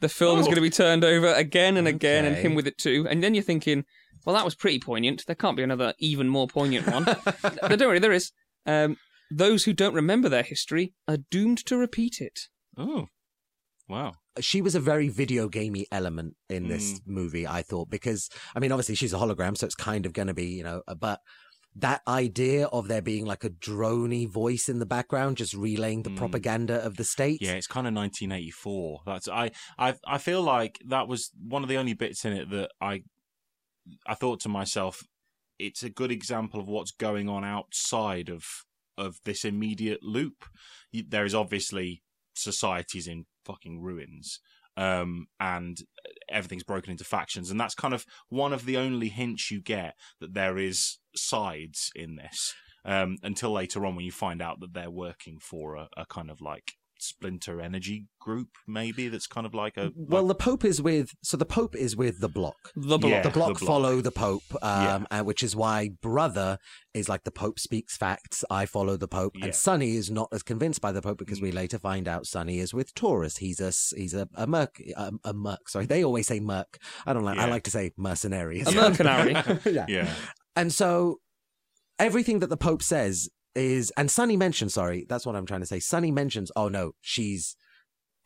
The 0.00 0.08
film 0.08 0.38
is 0.38 0.44
Oh. 0.44 0.48
going 0.48 0.56
to 0.56 0.60
be 0.62 0.70
turned 0.70 1.04
over 1.04 1.28
again 1.34 1.76
and 1.76 1.86
again, 1.86 2.24
and 2.24 2.36
him 2.36 2.54
with 2.54 2.66
it 2.66 2.78
too. 2.78 3.06
And 3.08 3.22
then 3.22 3.34
you're 3.34 3.42
thinking, 3.42 3.84
well, 4.24 4.34
that 4.34 4.44
was 4.44 4.54
pretty 4.54 4.78
poignant. 4.80 5.24
There 5.26 5.36
can't 5.36 5.56
be 5.56 5.62
another 5.62 5.94
even 5.98 6.28
more 6.28 6.46
poignant 6.48 6.86
one. 6.86 7.04
but 7.42 7.60
don't 7.60 7.80
worry, 7.88 7.98
there 7.98 8.12
is. 8.12 8.32
Um, 8.66 8.96
those 9.30 9.64
who 9.64 9.72
don't 9.72 9.94
remember 9.94 10.28
their 10.28 10.42
history 10.42 10.94
are 11.06 11.18
doomed 11.30 11.64
to 11.66 11.76
repeat 11.76 12.20
it. 12.20 12.48
Oh, 12.76 13.06
wow. 13.88 14.14
she 14.40 14.60
was 14.62 14.74
a 14.74 14.80
very 14.80 15.08
video 15.08 15.48
gamey 15.48 15.86
element 15.92 16.34
in 16.48 16.68
this 16.68 17.00
movie, 17.06 17.46
I 17.46 17.62
thought, 17.62 17.90
because 17.90 18.28
I 18.54 18.58
mean, 18.60 18.72
obviously 18.72 18.94
she's 18.94 19.12
a 19.12 19.18
hologram, 19.18 19.56
so 19.56 19.66
it's 19.66 19.74
kind 19.74 20.06
of 20.06 20.12
going 20.12 20.28
to 20.28 20.34
be, 20.34 20.46
you 20.46 20.64
know, 20.64 20.82
uh, 20.88 20.94
but 20.94 21.20
that 21.76 22.02
idea 22.08 22.66
of 22.66 22.88
there 22.88 23.02
being 23.02 23.24
like 23.26 23.44
a 23.44 23.50
drony 23.50 24.28
voice 24.28 24.68
in 24.68 24.80
the 24.80 24.86
background, 24.86 25.36
just 25.36 25.54
relaying 25.54 26.02
the 26.02 26.10
Mm. 26.10 26.16
propaganda 26.16 26.84
of 26.84 26.96
the 26.96 27.04
state. 27.04 27.40
Yeah, 27.40 27.52
it's 27.52 27.66
kind 27.68 27.86
of 27.86 27.92
1984. 27.94 29.02
That's 29.06 29.28
I, 29.28 29.52
I 29.78 29.94
I 30.06 30.18
feel 30.18 30.42
like 30.42 30.80
that 30.86 31.06
was 31.08 31.30
one 31.38 31.62
of 31.62 31.68
the 31.68 31.76
only 31.76 31.94
bits 31.94 32.24
in 32.24 32.32
it 32.32 32.50
that 32.50 32.70
I 32.80 33.02
I 34.06 34.14
thought 34.14 34.40
to 34.40 34.48
myself, 34.48 35.02
it's 35.58 35.82
a 35.82 35.90
good 35.90 36.10
example 36.10 36.60
of 36.60 36.66
what's 36.68 36.90
going 36.92 37.28
on 37.28 37.44
outside 37.44 38.28
of 38.28 38.44
of 38.98 39.18
this 39.24 39.44
immediate 39.44 40.02
loop. 40.02 40.44
There 40.92 41.24
is 41.24 41.34
obviously 41.34 42.02
societies 42.34 43.06
in 43.06 43.26
fucking 43.44 43.80
ruins. 43.80 44.40
Um, 44.80 45.26
and 45.38 45.78
everything's 46.30 46.62
broken 46.62 46.90
into 46.90 47.04
factions, 47.04 47.50
and 47.50 47.60
that's 47.60 47.74
kind 47.74 47.92
of 47.92 48.06
one 48.28 48.52
of 48.52 48.64
the 48.64 48.78
only 48.78 49.08
hints 49.08 49.50
you 49.50 49.60
get 49.60 49.94
that 50.20 50.32
there 50.32 50.56
is 50.56 50.98
sides 51.14 51.90
in 51.94 52.16
this. 52.16 52.54
Um, 52.82 53.18
until 53.22 53.52
later 53.52 53.84
on, 53.84 53.94
when 53.94 54.06
you 54.06 54.12
find 54.12 54.40
out 54.40 54.60
that 54.60 54.72
they're 54.72 54.90
working 54.90 55.38
for 55.38 55.76
a, 55.76 55.88
a 55.98 56.06
kind 56.06 56.30
of 56.30 56.40
like 56.40 56.72
splinter 57.02 57.60
energy 57.60 58.06
group, 58.20 58.48
maybe 58.66 59.08
that's 59.08 59.26
kind 59.26 59.46
of 59.46 59.54
like 59.54 59.76
a 59.76 59.90
Well, 59.96 60.26
the 60.26 60.34
Pope 60.34 60.64
is 60.64 60.80
with 60.80 61.10
so 61.22 61.36
the 61.36 61.44
Pope 61.46 61.74
is 61.74 61.96
with 61.96 62.20
the 62.20 62.28
Block. 62.28 62.56
The 62.76 62.98
block. 62.98 63.10
Yeah. 63.10 63.22
the 63.22 63.30
block 63.30 63.58
the 63.58 63.64
Block. 63.64 63.66
follow 63.66 64.00
the 64.00 64.10
Pope, 64.10 64.42
um, 64.62 64.82
Yeah. 64.84 65.04
and 65.10 65.26
which 65.26 65.42
is 65.42 65.56
why 65.56 65.90
brother 66.02 66.58
is 66.94 67.08
like 67.08 67.24
the 67.24 67.30
Pope 67.30 67.58
speaks 67.58 67.96
facts. 67.96 68.44
I 68.50 68.66
follow 68.66 68.96
the 68.96 69.08
Pope, 69.08 69.36
Yeah. 69.36 69.46
and 69.46 69.54
Sonny 69.54 69.96
is 69.96 70.10
not 70.10 70.28
as 70.32 70.42
convinced 70.42 70.80
by 70.80 70.92
the 70.92 71.02
Pope 71.02 71.18
because 71.18 71.40
we 71.40 71.50
mm. 71.50 71.54
later 71.54 71.78
find 71.78 72.06
out 72.06 72.26
Sonny 72.26 72.58
is 72.58 72.74
with 72.74 72.94
Torus. 72.94 73.38
He's 73.38 73.60
a 73.60 73.72
he's 73.96 74.14
a 74.14 74.28
a 74.34 74.46
merc 74.46 74.80
a, 74.96 75.12
a 75.24 75.32
merc. 75.32 75.68
Sorry, 75.68 75.86
they 75.86 76.04
always 76.04 76.26
say 76.26 76.40
merc. 76.40 76.78
I 77.06 77.12
don't 77.12 77.24
like. 77.24 77.38
I 77.38 77.46
like 77.46 77.64
to 77.64 77.70
say 77.70 77.92
mercenary. 77.96 78.60
A 78.60 78.70
mercenary. 78.70 79.32
yeah. 79.64 79.86
yeah, 79.88 80.14
And 80.56 80.72
so 80.72 81.20
everything 81.98 82.38
that 82.40 82.48
the 82.48 82.56
Pope 82.56 82.82
says 82.82 83.28
is, 83.66 83.92
and 83.96 84.10
Sonny 84.10 84.36
mentions, 84.36 84.74
sorry, 84.74 85.06
that's 85.08 85.26
what 85.26 85.36
I'm 85.36 85.46
trying 85.46 85.60
to 85.60 85.66
say. 85.66 85.80
Sonny 85.80 86.10
mentions, 86.10 86.50
oh 86.56 86.68
no, 86.68 86.92
she's 87.00 87.56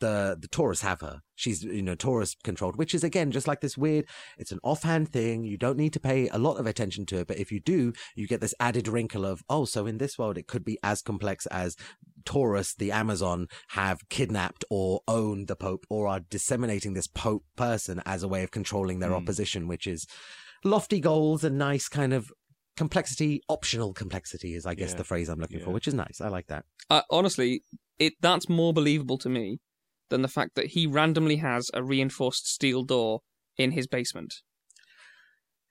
the 0.01 0.37
the 0.39 0.47
Torus 0.49 0.81
have 0.81 0.99
her. 1.01 1.21
She's 1.35 1.63
you 1.63 1.81
know 1.81 1.95
Torus 1.95 2.35
controlled, 2.43 2.75
which 2.75 2.93
is 2.93 3.03
again 3.03 3.31
just 3.31 3.47
like 3.47 3.61
this 3.61 3.77
weird. 3.77 4.05
It's 4.37 4.51
an 4.51 4.59
offhand 4.61 5.09
thing. 5.09 5.43
You 5.45 5.57
don't 5.57 5.77
need 5.77 5.93
to 5.93 5.99
pay 5.99 6.27
a 6.29 6.37
lot 6.37 6.57
of 6.57 6.65
attention 6.67 7.05
to 7.07 7.19
it, 7.19 7.27
but 7.27 7.37
if 7.37 7.51
you 7.51 7.59
do, 7.61 7.93
you 8.15 8.27
get 8.27 8.41
this 8.41 8.53
added 8.59 8.87
wrinkle 8.87 9.25
of 9.25 9.41
oh, 9.49 9.65
so 9.65 9.85
in 9.85 9.97
this 9.97 10.17
world 10.17 10.37
it 10.37 10.47
could 10.47 10.65
be 10.65 10.77
as 10.83 11.01
complex 11.01 11.45
as 11.47 11.77
Torus, 12.25 12.75
the 12.75 12.91
Amazon, 12.91 13.47
have 13.69 14.09
kidnapped 14.09 14.65
or 14.69 15.01
owned 15.07 15.47
the 15.47 15.55
Pope 15.55 15.85
or 15.89 16.07
are 16.07 16.19
disseminating 16.19 16.93
this 16.93 17.07
Pope 17.07 17.45
person 17.55 18.01
as 18.05 18.21
a 18.23 18.27
way 18.27 18.43
of 18.43 18.51
controlling 18.51 18.99
their 18.99 19.11
Hmm. 19.11 19.17
opposition, 19.17 19.67
which 19.67 19.87
is 19.87 20.05
lofty 20.63 20.99
goals 20.99 21.43
and 21.43 21.57
nice 21.57 21.87
kind 21.87 22.13
of 22.13 22.31
complexity 22.77 23.41
optional 23.49 23.93
complexity 23.93 24.53
is 24.55 24.65
i 24.65 24.73
guess 24.75 24.91
Yeah. 24.91 24.97
the 24.97 25.03
phrase 25.03 25.29
i'm 25.29 25.39
looking 25.39 25.59
for 25.59 25.71
which 25.71 25.87
is 25.87 25.93
nice 25.93 26.19
i 26.21 26.27
like 26.27 26.47
that 26.47 26.65
uh, 26.89 27.01
honestly, 27.09 27.61
it 27.99 28.13
that's 28.21 28.47
more 28.49 28.73
believable 28.73 29.17
to 29.19 29.29
me 29.29 29.59
than 30.09 30.21
the 30.21 30.27
fact 30.27 30.51
that 30.55 30.67
he 30.67 30.85
randomly 30.85 31.37
has 31.37 31.71
a 31.73 31.81
reinforced 31.83 32.47
steel 32.47 32.83
door 32.83 33.21
in 33.57 33.71
his 33.71 33.87
basement. 33.87 34.33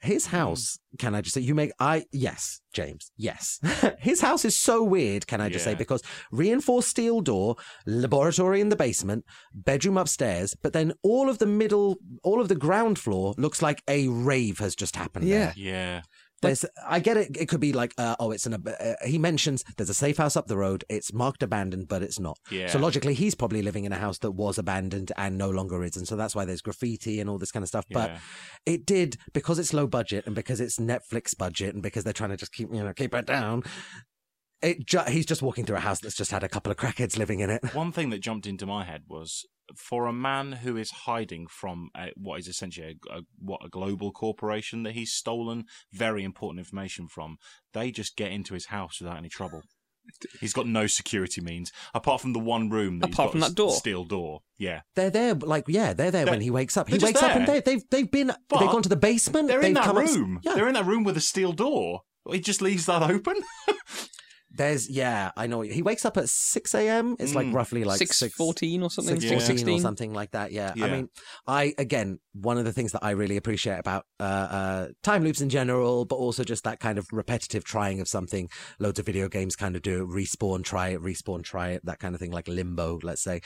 his 0.00 0.26
house 0.26 0.78
can 0.98 1.14
i 1.14 1.20
just 1.20 1.34
say 1.34 1.40
you 1.40 1.54
make 1.54 1.70
i 1.78 2.04
yes 2.12 2.60
james 2.74 3.10
yes 3.16 3.58
his 3.98 4.20
house 4.20 4.44
is 4.44 4.58
so 4.58 4.82
weird 4.82 5.26
can 5.26 5.40
i 5.40 5.48
just 5.48 5.64
say 5.64 5.74
because 5.74 6.02
reinforced 6.30 6.88
steel 6.90 7.20
door 7.22 7.56
laboratory 7.86 8.60
in 8.60 8.68
the 8.68 8.76
basement 8.76 9.24
bedroom 9.54 9.96
upstairs 9.96 10.54
but 10.62 10.72
then 10.74 10.92
all 11.02 11.28
of 11.30 11.38
the 11.38 11.46
middle 11.46 11.96
all 12.22 12.40
of 12.40 12.48
the 12.48 12.54
ground 12.66 12.98
floor 12.98 13.34
looks 13.38 13.62
like 13.62 13.82
a 13.88 14.08
rave 14.08 14.58
has 14.58 14.74
just 14.74 14.94
happened 14.96 15.26
Yeah. 15.26 15.38
there. 15.46 15.54
yeah. 15.56 16.02
There's, 16.44 16.64
I 16.86 17.00
get 17.00 17.16
it. 17.16 17.36
It 17.36 17.46
could 17.46 17.60
be 17.60 17.72
like, 17.72 17.92
uh, 17.98 18.16
oh, 18.18 18.30
it's 18.30 18.46
an. 18.46 18.54
Uh, 18.54 18.94
he 19.04 19.18
mentions 19.18 19.64
there's 19.76 19.90
a 19.90 19.94
safe 19.94 20.16
house 20.16 20.36
up 20.36 20.46
the 20.46 20.56
road. 20.56 20.84
It's 20.88 21.12
marked 21.12 21.42
abandoned, 21.42 21.88
but 21.88 22.02
it's 22.02 22.18
not. 22.20 22.38
Yeah. 22.50 22.68
So 22.68 22.78
logically, 22.78 23.14
he's 23.14 23.34
probably 23.34 23.62
living 23.62 23.84
in 23.84 23.92
a 23.92 23.98
house 23.98 24.18
that 24.18 24.32
was 24.32 24.58
abandoned 24.58 25.12
and 25.16 25.36
no 25.38 25.50
longer 25.50 25.82
is, 25.84 25.96
and 25.96 26.06
so 26.06 26.16
that's 26.16 26.34
why 26.34 26.44
there's 26.44 26.62
graffiti 26.62 27.20
and 27.20 27.28
all 27.28 27.38
this 27.38 27.52
kind 27.52 27.62
of 27.62 27.68
stuff. 27.68 27.84
But 27.90 28.12
it 28.66 28.86
did 28.86 29.16
because 29.32 29.58
it's 29.58 29.72
low 29.72 29.86
budget 29.86 30.26
and 30.26 30.34
because 30.34 30.60
it's 30.60 30.78
Netflix 30.78 31.36
budget 31.36 31.74
and 31.74 31.82
because 31.82 32.04
they're 32.04 32.12
trying 32.12 32.30
to 32.30 32.36
just 32.36 32.52
keep 32.52 32.68
you 32.72 32.82
know 32.82 32.92
keep 32.92 33.14
it 33.14 33.26
down. 33.26 33.62
It 34.62 34.86
ju- 34.86 35.00
he's 35.08 35.26
just 35.26 35.42
walking 35.42 35.66
through 35.66 35.76
a 35.76 35.80
house 35.80 36.00
that's 36.00 36.16
just 36.16 36.30
had 36.30 36.42
a 36.42 36.48
couple 36.48 36.72
of 36.72 36.78
crackheads 36.78 37.18
living 37.18 37.40
in 37.40 37.50
it. 37.50 37.62
One 37.74 37.92
thing 37.92 38.08
that 38.10 38.20
jumped 38.20 38.46
into 38.46 38.64
my 38.64 38.84
head 38.84 39.02
was 39.08 39.44
for 39.76 40.06
a 40.06 40.12
man 40.12 40.52
who 40.52 40.76
is 40.76 40.90
hiding 40.90 41.46
from 41.46 41.90
a, 41.96 42.10
what 42.16 42.38
is 42.40 42.48
essentially 42.48 42.98
a, 43.10 43.16
a 43.18 43.20
what 43.38 43.60
a 43.64 43.68
global 43.68 44.12
corporation 44.12 44.82
that 44.84 44.92
he's 44.94 45.12
stolen 45.12 45.64
very 45.92 46.24
important 46.24 46.58
information 46.58 47.08
from. 47.08 47.36
They 47.72 47.90
just 47.90 48.16
get 48.16 48.30
into 48.32 48.54
his 48.54 48.66
house 48.66 49.00
without 49.00 49.18
any 49.18 49.28
trouble. 49.28 49.62
He's 50.40 50.52
got 50.52 50.66
no 50.66 50.86
security 50.86 51.40
means 51.40 51.72
apart 51.94 52.20
from 52.20 52.34
the 52.34 52.38
one 52.38 52.68
room. 52.68 52.98
That 52.98 53.06
he's 53.06 53.14
Apart 53.14 53.26
got 53.28 53.32
from 53.32 53.40
that 53.40 53.54
door. 53.54 53.72
steel 53.72 54.04
door. 54.04 54.40
Yeah, 54.58 54.82
They're 54.96 55.08
there, 55.08 55.34
like 55.34 55.64
yeah, 55.66 55.94
they're 55.94 56.10
there 56.10 56.26
They're- 56.26 56.32
when 56.34 56.42
he 56.42 56.50
wakes 56.50 56.76
up. 56.76 56.88
He 56.90 56.98
they're 56.98 57.06
wakes 57.08 57.20
just 57.20 57.30
up 57.30 57.36
and 57.38 57.46
there. 57.48 57.62
they, 57.62 57.72
they've 57.76 57.82
they've 57.90 58.10
been 58.10 58.30
But 58.50 58.60
they've 58.60 58.68
gone 58.70 58.82
to 58.82 58.88
the 58.90 58.96
basement. 58.96 59.48
they're 59.48 59.60
they've 59.62 59.68
in 59.68 59.74
that 59.74 59.84
come 59.84 59.96
up- 59.96 60.04
room. 60.06 60.40
yeah, 60.42 60.54
They're 60.56 60.68
in 60.68 60.74
that 60.74 60.84
room 60.84 61.04
with 61.04 61.16
a 61.16 61.22
steel 61.22 61.52
door. 61.54 62.02
He 62.30 62.38
just 62.40 62.60
leaves 62.60 62.84
that 62.84 63.02
open. 63.02 63.36
There's 64.56 64.88
yeah, 64.88 65.32
I 65.36 65.46
know. 65.48 65.62
He 65.62 65.82
wakes 65.82 66.04
up 66.04 66.16
at 66.16 66.28
six 66.28 66.74
a.m. 66.74 67.16
It's 67.18 67.34
like 67.34 67.46
Mm. 67.46 67.72
ring 67.72 67.84
like 67.84 67.98
six 67.98 68.16
six 68.18 68.34
fourteen 68.34 68.82
or 68.82 68.90
something. 68.90 69.16
six 69.20 69.24
Yeah. 69.24 69.30
fourteen 69.38 69.54
or 69.54 69.58
16. 69.58 69.80
something 69.80 70.12
like 70.12 70.30
that. 70.30 70.52
Yeah. 70.52 70.72
I 70.76 70.78
Yeah. 70.78 70.92
mean, 70.94 71.08
I 71.46 71.74
again 71.76 72.18
one 72.32 72.58
of 72.58 72.64
the 72.64 72.72
things 72.72 72.92
that 72.92 73.02
I 73.04 73.10
really 73.10 73.36
appreciate 73.36 73.78
about 73.78 74.06
uh, 74.20 74.22
uh, 74.22 74.88
time 75.02 75.24
loops 75.24 75.40
in 75.40 75.48
general, 75.48 76.04
but 76.04 76.16
also 76.16 76.44
just 76.44 76.64
that 76.64 76.80
kind 76.80 76.98
of 76.98 77.06
repetitive 77.12 77.64
trying 77.64 78.00
of 78.00 78.08
something. 78.08 78.48
Loads 78.78 78.98
of 78.98 79.06
video 79.06 79.28
games 79.28 79.56
kind 79.56 79.76
of 79.76 79.82
do 79.82 80.02
it. 80.02 80.08
Respawn, 80.08 80.62
try 80.64 80.88
it. 80.88 81.00
Respawn, 81.00 81.42
try 81.42 81.70
it. 81.70 81.84
That 81.84 81.98
kind 81.98 82.14
of 82.14 82.20
thing, 82.20 82.30
like 82.32 82.48
Limbo. 82.48 83.00
Let's 83.02 83.22
say. 83.22 83.40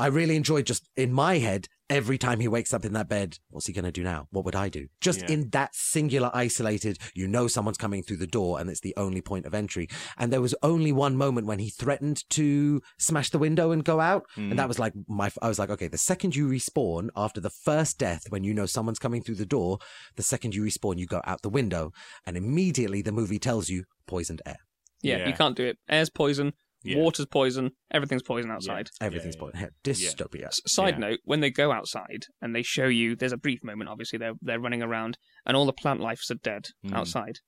I 0.00 0.06
really 0.08 0.34
enjoy 0.36 0.62
just 0.62 0.88
in 0.96 1.12
my 1.12 1.38
head 1.38 1.68
every 1.88 2.18
time 2.18 2.40
he 2.40 2.48
wakes 2.48 2.74
up 2.74 2.84
in 2.84 2.94
that 2.94 3.08
bed. 3.08 3.38
What's 3.50 3.66
he 3.66 3.72
going 3.72 3.84
to 3.84 3.92
do 3.92 4.02
now? 4.02 4.26
What 4.30 4.44
would 4.44 4.56
I 4.56 4.68
do? 4.68 4.88
Just 5.00 5.20
Yeah. 5.20 5.32
in 5.32 5.50
that 5.50 5.74
singular, 5.74 6.30
isolated. 6.34 6.98
You 7.14 7.28
know, 7.28 7.46
someone's 7.46 7.76
coming 7.78 8.02
through 8.02 8.16
the 8.16 8.26
door, 8.26 8.58
and 8.58 8.68
it's 8.68 8.80
the 8.80 8.94
only 8.96 9.20
point 9.20 9.46
of 9.46 9.54
entry. 9.54 9.88
And 10.18 10.32
there 10.32 10.40
was 10.40 10.54
only 10.62 10.90
one 10.90 11.16
moment 11.16 11.46
when 11.46 11.60
he 11.60 11.70
threatened 11.70 12.28
to 12.30 12.82
smash 12.98 13.30
the 13.30 13.38
window 13.38 13.70
and 13.70 13.84
go 13.84 14.00
out, 14.00 14.24
Mm. 14.36 14.50
and 14.50 14.58
that 14.58 14.66
was 14.66 14.78
like 14.80 14.94
my. 15.06 15.30
I 15.40 15.48
was 15.48 15.58
like, 15.60 15.70
okay, 15.70 15.88
the 15.88 15.98
second 15.98 16.34
you 16.34 16.48
respawn 16.48 17.10
after 17.14 17.40
the 17.40 17.50
first 17.50 17.96
death, 17.98 18.24
when 18.30 18.42
you 18.42 18.52
know 18.52 18.66
someone's 18.66 18.98
coming 18.98 19.22
through 19.22 19.36
the 19.36 19.46
door, 19.46 19.78
the 20.16 20.22
second 20.24 20.54
you 20.56 20.64
respawn, 20.64 20.98
you 20.98 21.06
go 21.06 21.20
out 21.24 21.42
the 21.42 21.48
window, 21.50 21.92
and 22.26 22.36
immediately 22.36 23.00
the 23.02 23.12
movie 23.12 23.38
tells 23.38 23.68
you 23.68 23.84
poisoned 24.08 24.42
air. 24.44 24.56
Yeah, 25.02 25.18
Yeah. 25.18 25.28
you 25.28 25.34
can't 25.34 25.56
do 25.56 25.64
it. 25.66 25.78
Air's 25.88 26.08
poison, 26.10 26.54
Yeah. 26.84 26.98
water's 26.98 27.26
poison, 27.26 27.70
everything's 27.90 28.22
poison 28.22 28.50
outside. 28.50 28.90
Everything's 29.00 29.36
yeah. 29.36 29.40
poisoned. 29.40 29.70
Dystopia. 29.82 30.46
S- 30.46 30.60
Side 30.66 30.94
Yeah. 30.94 30.98
note: 31.08 31.20
When 31.24 31.40
they 31.40 31.50
go 31.50 31.72
outside 31.72 32.26
and 32.42 32.54
they 32.54 32.62
show 32.62 32.86
you, 32.86 33.16
there's 33.16 33.32
a 33.32 33.36
brief 33.38 33.64
moment. 33.64 33.88
Obviously, 33.90 34.18
they're 34.18 34.34
they're 34.42 34.60
running 34.60 34.82
around 34.82 35.16
and 35.46 35.56
all 35.56 35.66
the 35.66 35.72
plant 35.72 36.00
lives 36.00 36.30
are 36.30 36.34
dead 36.36 36.66
Mm. 36.86 36.94
outside. 36.94 37.38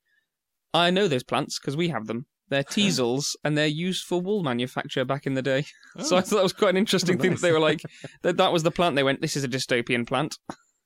I 0.75 0.91
know 0.91 1.09
those 1.09 1.23
plants 1.23 1.59
because 1.59 1.77
we 1.77 1.89
have 1.89 2.07
them. 2.07 2.27
They're 2.49 2.63
teasels 2.79 3.37
and 3.45 3.57
they're 3.59 3.67
used 3.67 4.05
for 4.05 4.21
wool 4.21 4.43
manufacture 4.43 5.05
back 5.05 5.27
in 5.27 5.35
the 5.35 5.43
day. 5.43 5.67
So 6.01 6.17
I 6.17 6.21
thought 6.21 6.37
that 6.37 6.43
was 6.43 6.53
quite 6.53 6.71
an 6.71 6.77
interesting 6.77 7.17
Oh, 7.19 7.23
thing 7.23 7.31
nice. 7.33 7.41
that 7.41 7.47
they 7.49 7.53
were 7.53 7.61
like 7.61 7.81
that. 8.23 8.37
That 8.37 8.53
was 8.53 8.63
the 8.63 8.71
plant. 8.71 8.97
They 8.97 9.03
went, 9.03 9.21
"This 9.23 9.37
is 9.37 9.45
a 9.45 9.49
dystopian 9.49 10.07
plant." 10.07 10.39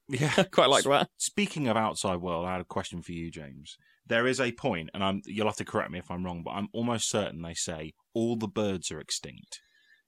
yeah. 0.09 0.45
quite 0.53 0.69
like 0.71 0.85
that. 0.85 1.09
Speaking 1.17 1.69
of 1.69 1.77
outside 1.77 2.17
world, 2.17 2.47
I 2.47 2.53
had 2.53 2.61
a 2.61 2.65
question 2.65 3.03
for 3.03 3.13
you, 3.13 3.31
James. 3.31 3.77
There 4.11 4.27
is 4.27 4.41
a 4.41 4.53
point, 4.53 4.91
and 4.93 5.03
I'm 5.03 5.23
you'll 5.25 5.47
have 5.47 5.57
to 5.57 5.65
correct 5.65 5.91
me 5.91 5.99
if 5.99 6.11
I'm 6.11 6.25
wrong, 6.25 6.43
but 6.45 6.51
I'm 6.51 6.69
almost 6.75 7.09
certain 7.09 7.41
they 7.41 7.55
say 7.55 7.93
all 8.13 8.37
the 8.37 8.49
birds 8.49 8.91
are 8.91 9.01
extinct. 9.01 9.61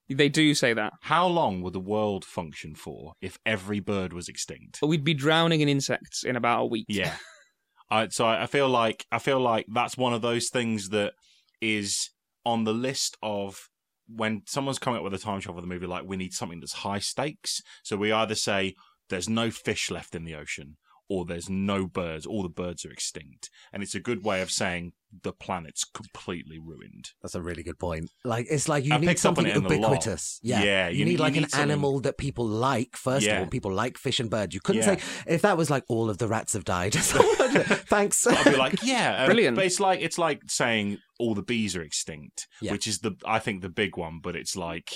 They 0.09 0.29
do 0.29 0.55
say 0.55 0.75
that, 0.75 0.93
How 1.03 1.27
long 1.27 1.63
would 1.63 1.73
the 1.73 1.81
world 1.81 2.25
function 2.25 2.75
for 2.75 3.15
if 3.23 3.39
every 3.47 3.81
bird 3.81 4.13
was 4.13 4.29
extinct? 4.29 4.81
we'd 4.83 5.05
be 5.05 5.15
drowning 5.15 5.63
in 5.63 5.69
insects 5.69 6.25
in 6.25 6.37
about 6.37 6.63
a 6.63 6.67
week. 6.67 6.85
Yeah. 6.89 7.15
I, 7.91 8.09
so 8.09 8.27
I 8.27 8.43
I 8.43 8.47
feel 8.47 8.69
like 8.69 9.07
I 9.11 9.19
feel 9.19 9.41
like 9.41 9.67
that's 9.73 9.97
one 9.97 10.13
of 10.13 10.21
those 10.21 10.51
things 10.51 10.89
that 10.91 11.13
is 11.61 12.11
on 12.45 12.65
the 12.65 12.75
list 12.75 13.17
of 13.23 13.69
when 14.09 14.43
someone's 14.47 14.79
coming 14.79 14.99
up 14.99 15.05
with 15.05 15.15
a 15.15 15.19
time 15.19 15.41
travel 15.41 15.61
of 15.61 15.69
the 15.69 15.73
movie, 15.73 15.87
like 15.87 16.05
we 16.05 16.17
need 16.17 16.33
something 16.33 16.61
that's 16.61 16.73
high 16.73 16.99
stakes. 16.99 17.61
So 17.85 17.97
we 17.97 18.11
either 18.13 18.35
say 18.35 18.75
there's 19.09 19.29
no 19.29 19.51
fish 19.51 19.91
left 19.91 20.15
in 20.15 20.25
the 20.25 20.35
ocean, 20.35 20.77
or 21.13 21.25
there's 21.25 21.49
no 21.51 21.87
birds, 21.87 22.25
all 22.27 22.43
the 22.43 22.49
birds 22.49 22.85
are 22.87 22.91
extinct, 22.91 23.51
and 23.73 23.83
it's 23.83 23.95
a 23.95 24.01
good 24.01 24.25
way 24.25 24.41
of 24.43 24.51
saying 24.51 24.93
the 25.25 25.33
planet's 25.33 25.85
completely 25.85 26.59
ruined. 26.59 27.11
That's 27.21 27.35
a 27.35 27.43
really 27.43 27.63
good 27.63 27.79
point. 27.79 28.11
Like 28.25 28.47
it's 28.51 28.67
like 28.67 28.83
you 28.87 28.95
I 28.95 28.99
need 28.99 29.09
picked 29.09 29.27
up 29.27 29.31
on 29.31 29.45
something 29.45 29.53
it 29.53 29.57
in 29.59 29.63
the 29.65 29.69
law. 29.79 29.91
ubiquitous. 29.91 30.41
Yeah, 30.43 30.63
Yeah, 30.63 30.89
You, 30.89 30.99
you 31.01 31.05
need 31.05 31.11
need- 31.13 31.21
like 31.21 31.33
you 31.35 31.39
an 31.39 31.43
need 31.43 31.51
something- 31.51 31.71
animal 31.71 32.01
that 32.01 32.17
people 32.17 32.47
like. 32.47 32.97
First 32.97 33.27
Yeah. 33.27 33.35
of 33.37 33.41
all, 33.41 33.47
people 33.51 33.73
like 33.73 33.99
fish 33.99 34.21
and 34.21 34.31
birds. 34.31 34.55
You 34.55 34.61
couldn't 34.63 34.83
Yeah. 34.87 34.97
say 34.97 35.03
if 35.27 35.43
that 35.43 35.59
was 35.59 35.69
like 35.69 35.85
all 35.89 36.09
of 36.09 36.17
the 36.17 36.29
rats 36.29 36.55
have 36.55 36.65
died. 36.65 36.95
Thanks. 37.55 38.27
I'd 38.27 38.45
be 38.53 38.57
like, 38.57 38.83
yeah, 38.83 39.23
uh, 39.23 39.27
Brilliant. 39.27 39.57
But 39.57 39.67
it's 39.67 39.81
like 39.81 40.01
it's 40.01 40.19
like 40.19 40.43
saying 40.49 40.99
all 41.19 41.35
the 41.35 41.43
bees 41.43 41.77
are 41.77 41.83
extinct, 41.83 42.49
Yeah. 42.63 42.73
which 42.73 42.87
is 42.87 43.01
the 43.01 43.13
I 43.27 43.39
think 43.39 43.61
the 43.63 43.69
big 43.69 43.97
one. 43.99 44.21
But 44.23 44.35
it's 44.37 44.57
like 44.57 44.93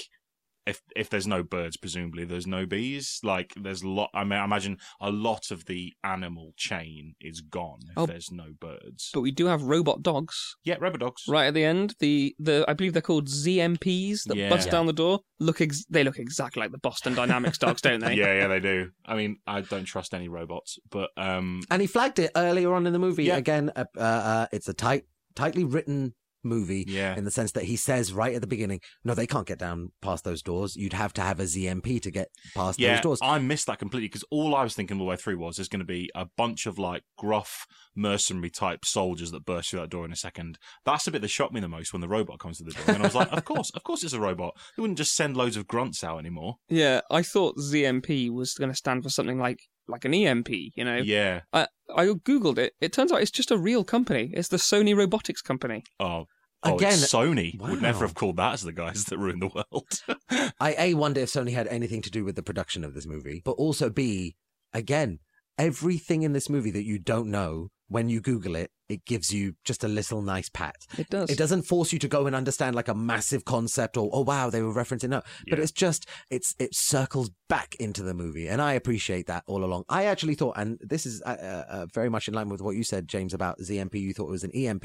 if 0.67 0.83
if 0.97 1.09
there's 1.11 1.27
no 1.27 1.43
birds, 1.43 1.77
presumably 1.77 2.25
there's 2.25 2.47
no 2.47 2.67
bees. 2.67 3.21
Like 3.23 3.55
there's 3.57 3.83
a 3.83 3.89
lot. 3.89 4.11
I 4.15 4.25
mean, 4.25 4.39
I 4.41 4.45
imagine 4.45 4.79
a 5.01 5.11
lot 5.11 5.51
of 5.51 5.67
the 5.67 5.93
animal 6.03 6.53
chain 6.57 7.15
is 7.21 7.41
gone 7.41 7.81
if 7.91 7.99
Oh. 7.99 8.07
there's 8.07 8.31
no 8.33 8.47
birds. 8.59 9.11
But 9.15 9.21
we 9.21 9.31
do 9.31 9.47
have 9.47 9.63
robot 9.63 10.03
dogs 10.03 10.57
yeah, 10.65 10.77
robot 10.81 11.01
dogs. 11.01 11.23
right 11.29 11.47
at 11.47 11.55
the 11.55 11.65
end. 11.65 11.95
The 12.01 12.35
the 12.39 12.65
I 12.69 12.73
believe 12.75 12.93
they're 12.95 13.03
called 13.03 13.29
ZMPs 13.29 14.25
that 14.27 14.37
Yeah. 14.37 14.49
bust 14.49 14.67
Yeah. 14.67 14.73
down 14.73 14.87
the 14.87 14.93
door. 14.93 15.21
Look, 15.39 15.61
ex- 15.61 15.85
they 15.89 16.03
look 16.05 16.19
exactly 16.19 16.61
like 16.61 16.73
the 16.73 16.79
Boston 16.79 17.15
Dynamics 17.15 17.59
dogs, 17.59 17.81
don't 17.83 18.01
they? 18.01 18.15
Yeah, 18.17 18.35
yeah, 18.35 18.47
they 18.49 18.61
do. 18.61 18.91
I 19.05 19.15
mean, 19.17 19.39
I 19.47 19.61
don't 19.61 19.85
trust 19.85 20.15
any 20.15 20.29
robots, 20.29 20.79
but 20.91 21.11
um, 21.17 21.63
and 21.71 21.81
he 21.83 21.87
flagged 21.87 22.19
it 22.19 22.31
earlier 22.35 22.73
on 22.75 22.87
in 22.87 22.93
the 22.93 22.99
movie. 22.99 23.25
Yeah. 23.25 23.37
Again, 23.37 23.71
uh, 23.77 23.85
uh, 23.97 24.01
uh, 24.01 24.47
it's 24.53 24.69
a 24.69 24.75
tight, 24.75 25.05
tightly 25.35 25.65
written 25.65 26.15
movie 26.47 26.85
Yeah. 26.89 27.17
in 27.17 27.25
the 27.25 27.31
sense 27.31 27.53
that 27.53 27.65
he 27.65 27.77
says 27.77 28.13
right 28.13 28.35
at 28.35 28.41
the 28.41 28.47
beginning, 28.47 28.81
no, 29.05 29.15
they 29.15 29.27
can't 29.27 29.47
get 29.47 29.59
down 29.59 29.93
past 30.01 30.25
those 30.25 30.43
doors. 30.43 30.77
You'd 30.77 30.93
have 30.95 31.13
to 31.15 31.21
have 31.23 31.41
a 31.41 31.45
ZMP 31.45 32.01
to 32.03 32.11
get 32.11 32.29
past 32.55 32.79
Yeah, 32.79 32.95
those 32.95 33.03
doors. 33.03 33.19
I 33.23 33.39
missed 33.39 33.67
that 33.67 33.79
completely 33.79 34.09
because 34.09 34.25
all 34.31 34.55
I 34.55 34.63
was 34.63 34.75
thinking 34.75 34.97
all 34.99 35.05
the 35.07 35.11
way 35.11 35.17
through 35.17 35.39
was 35.39 35.57
there's 35.57 35.69
going 35.69 35.81
to 35.81 35.85
be 35.87 36.11
a 36.15 36.27
bunch 36.37 36.67
of 36.67 36.79
like 36.79 37.03
gruff 37.19 37.67
mercenary 37.95 38.51
type 38.51 38.85
soldiers 38.85 39.31
that 39.33 39.45
burst 39.45 39.71
through 39.71 39.81
that 39.81 39.91
door 39.91 40.05
in 40.05 40.13
a 40.13 40.17
second. 40.17 40.59
That's 40.85 41.05
the 41.05 41.11
bit 41.11 41.23
that 41.23 41.29
shocked 41.29 41.53
me 41.55 41.61
the 41.61 41.69
most 41.69 41.93
when 41.93 42.01
the 42.01 42.09
robot 42.09 42.39
comes 42.39 42.59
to 42.59 42.65
the 42.65 42.73
door. 42.73 42.85
And 42.89 42.99
I 43.03 43.07
was 43.07 43.15
like, 43.15 43.33
of 43.33 43.45
course, 43.45 43.71
of 43.75 43.83
course 43.83 44.05
it's 44.05 44.13
a 44.13 44.21
robot. 44.21 44.55
They 44.77 44.81
wouldn't 44.81 44.99
just 44.99 45.15
send 45.17 45.37
loads 45.37 45.57
of 45.57 45.67
grunts 45.67 46.05
out 46.05 46.19
anymore. 46.19 46.57
Yeah, 46.69 47.01
I 47.11 47.23
thought 47.23 47.57
ZMP 47.59 48.31
was 48.31 48.55
going 48.55 48.71
to 48.71 48.77
stand 48.77 49.03
for 49.03 49.09
something 49.11 49.39
like 49.39 49.61
like 49.89 50.05
an 50.05 50.13
EMP. 50.15 50.49
You 50.51 50.85
know, 50.85 50.97
Yeah. 50.97 51.43
I 51.53 51.69
I 51.95 52.07
googled 52.07 52.59
it. 52.59 52.73
It 52.81 52.93
turns 52.93 53.13
out 53.13 53.23
it's 53.23 53.31
just 53.31 53.53
a 53.53 53.57
real 53.59 53.85
company. 53.85 54.31
It's 54.35 54.49
the 54.49 54.57
Sony 54.57 54.97
Robotics 54.97 55.41
Company. 55.43 55.85
Oh. 56.01 56.27
Oh, 56.63 56.77
Again, 56.77 56.95
Sony 56.95 57.61
would 57.61 57.83
never 57.83 58.07
have 58.07 58.15
called 58.15 58.37
that 58.37 58.55
as 58.55 58.63
the 58.63 58.73
guys 58.73 59.05
that 59.05 59.19
ruined 59.19 59.43
the 59.43 59.49
world. 59.49 60.53
I 60.61 60.75
A 60.79 60.95
wonder 60.95 61.21
if 61.21 61.29
Sony 61.29 61.53
had 61.53 61.69
anything 61.69 62.03
to 62.03 62.11
do 62.11 62.25
with 62.25 62.35
the 62.35 62.43
production 62.43 62.83
of 62.83 62.95
this 62.95 63.07
movie, 63.07 63.43
but 63.45 63.53
also 63.53 63.91
B, 63.91 64.37
again, 64.73 65.21
everything 65.59 66.23
in 66.23 66.33
this 66.33 66.49
movie 66.49 66.71
that 66.73 66.85
you 66.85 66.99
don't 66.99 67.31
know 67.31 67.69
when 67.89 68.09
you 68.09 68.21
Google 68.21 68.57
it, 68.57 68.71
it 68.89 69.05
gives 69.05 69.33
you 69.33 69.55
just 69.65 69.83
a 69.85 69.89
little 69.89 70.23
nice 70.23 70.49
pat. 70.49 70.77
It 70.99 71.09
does. 71.11 71.31
It 71.31 71.39
doesn't 71.39 71.63
force 71.63 71.93
you 71.93 71.99
to 72.01 72.09
go 72.09 72.27
and 72.27 72.37
understand 72.37 72.75
like 72.77 72.89
a 72.89 72.95
massive 72.95 73.45
concept 73.45 73.97
or 73.97 74.09
oh 74.13 74.23
wow 74.23 74.51
they 74.51 74.63
were 74.63 74.73
referencing 74.75 75.09
no, 75.11 75.23
but 75.49 75.59
it's 75.59 75.73
just 75.73 76.07
it's 76.31 76.55
it 76.59 76.75
circles 76.75 77.31
back 77.49 77.75
into 77.81 78.03
the 78.03 78.15
movie, 78.15 78.49
and 78.49 78.61
I 78.63 78.73
appreciate 78.75 79.27
that 79.27 79.45
all 79.47 79.65
along. 79.65 79.85
I 79.89 80.05
actually 80.05 80.35
thought, 80.35 80.57
and 80.57 80.79
this 80.81 81.07
is 81.07 81.23
uh, 81.25 81.29
uh, 81.31 81.65
uh, 81.69 81.87
very 81.95 82.09
much 82.09 82.29
in 82.29 82.35
line 82.35 82.49
with 82.49 82.61
what 82.61 82.77
you 82.77 82.85
said, 82.85 83.09
James, 83.09 83.35
about 83.35 83.59
ZMP. 83.61 84.01
You 84.01 84.13
thought 84.15 84.29
it 84.29 84.33
was 84.33 84.45
an 84.45 84.51
EMP. 84.53 84.85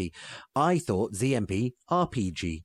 I 0.56 0.80
thought 0.80 1.14
ZMP 1.14 1.74
RPG. 1.90 2.64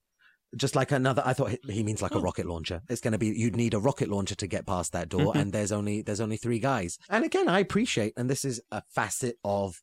Just 0.57 0.77
like 0.77 0.93
another, 0.93 1.23
I 1.27 1.33
thought 1.35 1.51
he- 1.51 1.73
he 1.73 1.83
means 1.83 2.01
like 2.01 2.13
a 2.15 2.19
Oh. 2.19 2.23
rocket 2.23 2.47
launcher. 2.47 2.81
It's 2.89 3.01
going 3.01 3.13
to 3.13 3.19
be 3.19 3.27
you'd 3.27 3.57
need 3.57 3.75
a 3.75 3.81
rocket 3.81 4.09
launcher 4.09 4.37
to 4.37 4.47
get 4.47 4.65
past 4.65 4.93
that 4.93 5.09
door, 5.09 5.37
and 5.37 5.53
there's 5.53 5.73
only 5.73 6.03
there's 6.03 6.21
only 6.21 6.37
three 6.37 6.61
guys. 6.61 6.99
And 7.11 7.25
again, 7.25 7.49
I 7.49 7.59
appreciate, 7.59 8.15
and 8.17 8.31
this 8.31 8.45
is 8.45 8.61
a 8.71 8.83
facet 8.95 9.37
of 9.45 9.83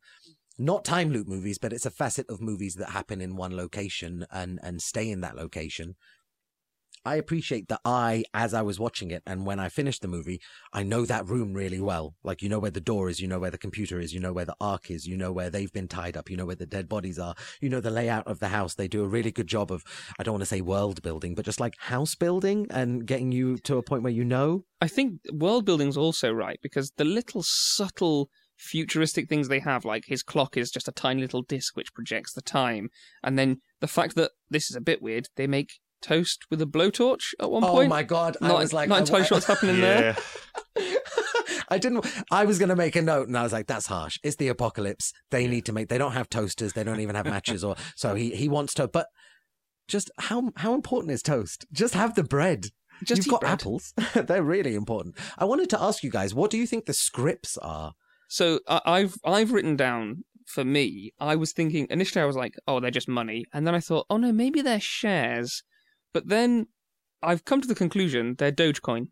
not 0.58 0.86
time 0.86 1.12
loop 1.12 1.28
movies, 1.28 1.58
but 1.58 1.74
it's 1.74 1.86
a 1.86 1.92
facet 1.92 2.26
of 2.30 2.42
movies 2.42 2.76
that 2.76 2.90
happen 2.90 3.22
in 3.22 3.36
one 3.36 3.56
location 3.56 4.26
and 4.32 4.60
and 4.64 4.82
stay 4.82 5.10
in 5.10 5.22
that 5.22 5.36
location. 5.36 5.96
I 7.06 7.16
appreciate 7.16 7.68
that 7.68 7.82
I, 7.84 8.24
as 8.34 8.54
I 8.54 8.62
was 8.62 8.80
watching 8.80 9.12
it, 9.12 9.24
and 9.26 9.46
when 9.46 9.60
I 9.60 9.68
finished 9.68 10.02
the 10.02 10.08
movie, 10.08 10.40
I 10.72 10.84
know 10.84 11.06
that 11.06 11.28
room 11.28 11.54
really 11.54 11.82
well. 11.82 12.16
Like 12.24 12.42
you 12.42 12.48
know 12.48 12.60
where 12.60 12.72
the 12.72 12.80
door 12.80 13.10
is, 13.10 13.20
you 13.20 13.28
know 13.28 13.40
where 13.40 13.52
the 13.52 13.58
computer 13.58 14.00
is, 14.00 14.14
you 14.14 14.22
know 14.22 14.32
where 14.32 14.46
the 14.46 14.56
ark 14.62 14.90
is, 14.90 15.06
you 15.06 15.18
know 15.18 15.32
where 15.32 15.50
they've 15.50 15.72
been 15.72 15.90
tied 15.90 16.16
up, 16.16 16.30
you 16.30 16.38
know 16.38 16.46
where 16.46 16.56
the 16.56 16.66
dead 16.66 16.88
bodies 16.88 17.20
are, 17.20 17.36
you 17.60 17.68
know 17.68 17.82
the 17.82 17.92
layout 17.92 18.26
of 18.26 18.40
the 18.40 18.48
house. 18.48 18.76
They 18.76 18.88
do 18.88 19.04
a 19.04 19.08
really 19.08 19.32
good 19.32 19.48
job 19.48 19.70
of, 19.70 19.84
I 20.18 20.24
don't 20.24 20.34
want 20.34 20.44
to 20.44 20.48
say 20.48 20.62
world 20.62 21.02
building, 21.02 21.36
but 21.36 21.46
just 21.46 21.60
like 21.60 21.76
house 21.78 22.16
building 22.16 22.68
and 22.70 23.06
getting 23.06 23.34
you 23.34 23.58
to 23.60 23.78
a 23.78 23.84
point 23.84 24.04
where 24.04 24.14
you 24.14 24.24
know. 24.24 24.64
I 24.80 24.88
think 24.88 25.20
world 25.34 25.66
building's 25.66 25.98
also 25.98 26.32
right 26.32 26.60
because 26.62 26.92
the 26.96 27.06
little 27.06 27.44
subtle 27.44 28.30
futuristic 28.58 29.28
things 29.28 29.48
they 29.48 29.60
have, 29.60 29.86
like 29.86 30.06
his 30.08 30.24
clock 30.24 30.58
is 30.58 30.72
just 30.72 30.88
a 30.88 30.92
tiny 30.92 31.22
little 31.22 31.42
disc 31.42 31.76
which 31.76 31.94
projects 31.94 32.34
the 32.34 32.42
time, 32.42 32.90
and 33.24 33.38
then 33.38 33.62
the 33.80 33.88
fact 33.88 34.16
that 34.16 34.32
this 34.50 34.70
is 34.70 34.76
a 34.76 34.82
bit 34.82 35.02
weird, 35.02 35.28
they 35.36 35.48
make 35.48 35.80
toast 36.02 36.44
with 36.52 36.62
a 36.62 36.66
blowtorch 36.66 37.34
at 37.40 37.50
one 37.50 37.64
oh 37.64 37.72
point. 37.72 37.88
Oh 37.88 37.90
my 37.90 38.04
god! 38.04 38.38
I 38.42 38.54
was 38.54 38.74
like, 38.74 38.90
not 38.90 39.00
entirely 39.00 39.26
sure 39.26 39.38
what's 39.38 39.48
happening 39.48 39.82
there. 39.82 40.16
I 41.70 41.78
didn't. 41.80 42.06
I 42.30 42.46
was 42.46 42.60
going 42.60 42.70
to 42.70 42.76
make 42.76 42.96
a 42.96 43.02
note, 43.02 43.28
and 43.28 43.38
I 43.38 43.44
was 43.44 43.54
like, 43.54 43.68
"That's 43.68 43.88
harsh. 43.88 44.20
It's 44.24 44.36
the 44.36 44.50
apocalypse. 44.50 45.12
They 45.32 45.48
need 45.48 45.66
to 45.66 45.74
make. 45.74 45.90
They 45.90 45.98
don't 45.98 46.12
have 46.12 46.30
toasters. 46.30 46.74
They 46.74 46.84
don't 46.84 47.00
even 47.00 47.16
have 47.16 47.26
matches, 47.26 47.64
or 47.64 47.76
so 47.96 48.14
he 48.14 48.36
he 48.36 48.48
wants 48.48 48.74
to. 48.76 48.88
But 48.88 49.08
just 49.88 50.12
how 50.20 50.52
how 50.58 50.74
important 50.74 51.12
is 51.12 51.24
toast? 51.24 51.66
Just 51.72 51.94
have 51.96 52.16
the 52.16 52.24
bread. 52.24 52.68
Just 53.04 53.20
You've 53.20 53.28
eat 53.28 53.32
got 53.32 53.42
bread. 53.42 53.54
apples. 53.54 53.94
They're 54.14 54.44
really 54.44 54.76
important. 54.76 55.18
I 55.38 55.46
wanted 55.46 55.70
to 55.72 55.82
ask 55.82 56.04
you 56.04 56.12
guys, 56.12 56.34
what 56.34 56.52
do 56.52 56.58
you 56.58 56.68
think 56.68 56.86
the 56.86 56.94
scripts 56.94 57.58
are? 57.58 57.94
So 58.34 58.62
I 58.68 58.82
I've 58.84 59.16
I've 59.24 59.52
written 59.52 59.76
down 59.76 60.24
for 60.48 60.66
me. 60.66 61.14
I 61.20 61.36
was 61.36 61.54
thinking 61.54 61.86
initially 61.92 62.24
I 62.24 62.26
was 62.26 62.36
like, 62.36 62.56
oh, 62.68 62.80
they're 62.80 62.90
just 62.90 63.08
money, 63.08 63.46
and 63.54 63.68
then 63.68 63.76
I 63.76 63.80
thought, 63.80 64.08
oh 64.10 64.18
no, 64.18 64.32
maybe 64.32 64.64
they're 64.64 64.80
shares. 64.80 65.62
But 66.16 66.30
then 66.30 66.66
I've 67.22 67.46
come 67.46 67.62
to 67.62 67.68
the 67.68 67.76
conclusion 67.76 68.34
they're 68.40 68.52
Dogecoin. 68.52 69.10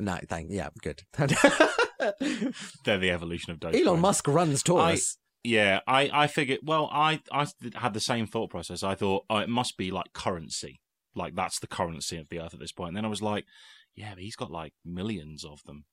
No, 0.00 0.18
thank. 0.30 0.50
Yeah, 0.50 0.70
good. 0.82 1.02
They're 2.84 2.98
the 2.98 3.10
evolution 3.10 3.52
of 3.52 3.60
Dogecoin. 3.60 3.86
Elon 3.86 4.00
Musk 4.00 4.26
runs 4.28 4.62
Torus. 4.62 5.16
Yeah, 5.44 5.80
I, 5.86 6.10
I 6.12 6.26
figured. 6.26 6.60
Well, 6.62 6.88
I, 6.90 7.20
I 7.30 7.46
had 7.76 7.92
the 7.92 8.00
same 8.00 8.26
thought 8.26 8.50
process. 8.50 8.82
I 8.82 8.94
thought, 8.94 9.24
oh, 9.30 9.36
it 9.36 9.48
must 9.48 9.76
be 9.76 9.90
like 9.90 10.12
currency. 10.14 10.80
Like 11.14 11.36
that's 11.36 11.60
the 11.60 11.66
currency 11.66 12.16
of 12.16 12.30
the 12.30 12.40
Earth 12.40 12.54
at 12.54 12.60
this 12.60 12.72
point. 12.72 12.88
And 12.88 12.96
then 12.96 13.04
I 13.04 13.08
was 13.08 13.22
like, 13.22 13.44
yeah, 13.94 14.14
but 14.14 14.22
he's 14.22 14.36
got 14.36 14.50
like 14.50 14.72
millions 14.84 15.44
of 15.44 15.62
them. 15.64 15.84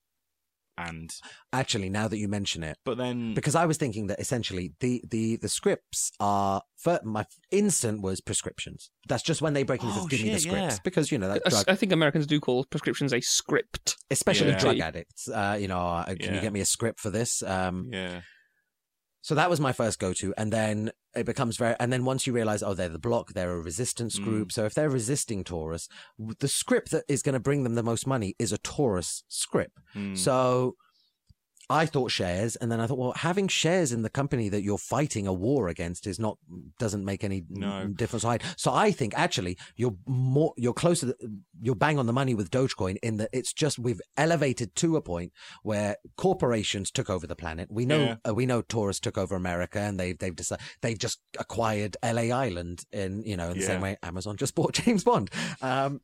And 0.78 1.10
Actually, 1.54 1.90
now 1.90 2.08
that 2.08 2.18
you 2.18 2.28
mention 2.28 2.64
it, 2.64 2.78
but 2.86 2.98
then 2.98 3.34
because 3.34 3.56
I 3.56 3.66
was 3.66 3.78
thinking 3.78 4.08
that 4.08 4.20
essentially 4.20 4.74
the 4.80 5.04
the 5.10 5.36
the 5.38 5.50
scripts 5.50 6.12
are. 6.20 6.62
For, 6.78 7.00
my 7.04 7.26
instant 7.52 8.02
was 8.02 8.22
prescriptions. 8.22 8.90
That's 9.08 9.22
just 9.22 9.40
when 9.40 9.54
they 9.54 9.62
break 9.62 9.84
into 9.84 9.94
Oh, 10.00 10.08
give 10.08 10.22
me 10.24 10.30
the 10.30 10.40
shit, 10.40 10.50
scripts 10.52 10.76
yeah. 10.76 10.80
because 10.84 11.12
you 11.12 11.20
know 11.20 11.28
that 11.28 11.44
I- 11.46 11.50
drug 11.50 11.66
I 11.68 11.76
think 11.76 11.92
Americans 11.92 12.26
do 12.26 12.40
call 12.40 12.66
prescriptions 12.66 13.14
a 13.14 13.22
script. 13.22 13.98
especially 14.10 14.50
Yeah. 14.52 14.60
drug 14.60 14.80
addicts. 14.80 15.28
Uh, 15.28 15.58
you 15.62 15.68
know, 15.68 15.78
uh, 15.80 16.06
can 16.16 16.34
you 16.34 16.42
get 16.42 16.52
me 16.54 16.62
a 16.62 16.66
script 16.66 17.00
for 17.00 17.12
this? 17.12 17.44
Um, 17.44 17.90
yeah, 17.94 18.22
So 19.22 19.36
that 19.36 19.50
was 19.52 19.60
my 19.60 19.74
first 19.74 20.00
go 20.00 20.14
to, 20.14 20.34
and 20.38 20.52
then 20.52 20.92
it 21.16 21.26
becomes 21.26 21.58
very. 21.58 21.76
And 21.80 21.92
then 21.92 22.06
once 22.06 22.26
you 22.26 22.34
realize, 22.34 22.64
oh, 22.64 22.74
they're 22.74 22.90
the 22.90 23.00
block, 23.00 23.34
they're 23.34 23.52
a 23.52 23.62
resistance 23.62 24.18
Mm. 24.20 24.24
group. 24.24 24.52
So 24.52 24.66
if 24.66 24.74
they're 24.74 24.90
resisting 24.90 25.44
Torus, 25.44 25.88
the 26.40 26.48
script 26.48 26.92
that 26.92 27.04
is 27.08 27.22
going 27.22 27.34
to 27.34 27.40
bring 27.40 27.64
them 27.64 27.76
the 27.76 27.84
most 27.84 28.08
money 28.08 28.36
is 28.40 28.52
a 28.52 28.58
Torus 28.58 29.24
script. 29.28 29.78
Hmm. 29.94 30.16
So 30.16 30.76
I 31.72 31.86
thought 31.86 32.12
shares, 32.12 32.56
and 32.58 32.72
then 32.72 32.80
I 32.80 32.88
thought, 32.88 32.98
well, 32.98 33.14
having 33.14 33.48
shares 33.48 33.92
in 33.92 34.02
the 34.02 34.10
company 34.10 34.50
that 34.50 34.62
you're 34.64 34.78
fighting 34.78 35.26
a 35.28 35.34
war 35.34 35.68
against 35.70 36.06
is 36.06 36.20
not 36.20 36.38
doesn't 36.80 37.06
make 37.06 37.24
any 37.24 37.44
No. 37.50 37.88
difference. 37.88 38.26
So 38.58 38.74
I 38.74 38.92
think 38.92 39.14
actually 39.18 39.58
you're 39.76 39.96
more 40.06 40.54
you're 40.58 40.74
closer, 40.74 41.14
you're 41.62 41.76
bang 41.76 41.98
on 41.98 42.06
the 42.08 42.14
money 42.14 42.36
with 42.36 42.52
Dogecoin 42.52 42.98
in 43.02 43.18
that 43.18 43.30
it's 43.34 43.54
just 43.54 43.80
we've 43.80 44.02
elevated 44.18 44.76
to 44.76 44.96
a 44.98 45.02
point 45.02 45.32
where 45.64 45.96
corporations 46.18 46.92
took 46.92 47.10
over 47.10 47.26
the 47.28 47.36
planet. 47.36 47.70
We 47.72 47.86
know 47.86 48.02
Yeah. 48.04 48.16
uh, 48.30 48.34
we 48.34 48.46
know 48.46 48.62
Torus 48.62 49.00
took 49.00 49.18
over 49.18 49.36
America, 49.36 49.80
and 49.80 50.00
they've 50.00 50.18
they've 50.18 50.36
decided 50.36 50.64
they've 50.82 51.00
just 51.00 51.20
acquired 51.40 51.98
L.A. 52.04 52.32
Island 52.32 52.84
in 52.92 53.24
you 53.24 53.38
know 53.38 53.50
in 53.52 53.58
the 53.58 53.64
same 53.66 53.82
way 53.82 53.98
Amazon 54.04 54.38
just 54.38 54.56
bought 54.60 54.74
James 54.74 55.04
Bond. 55.04 55.30
Um, 55.62 56.02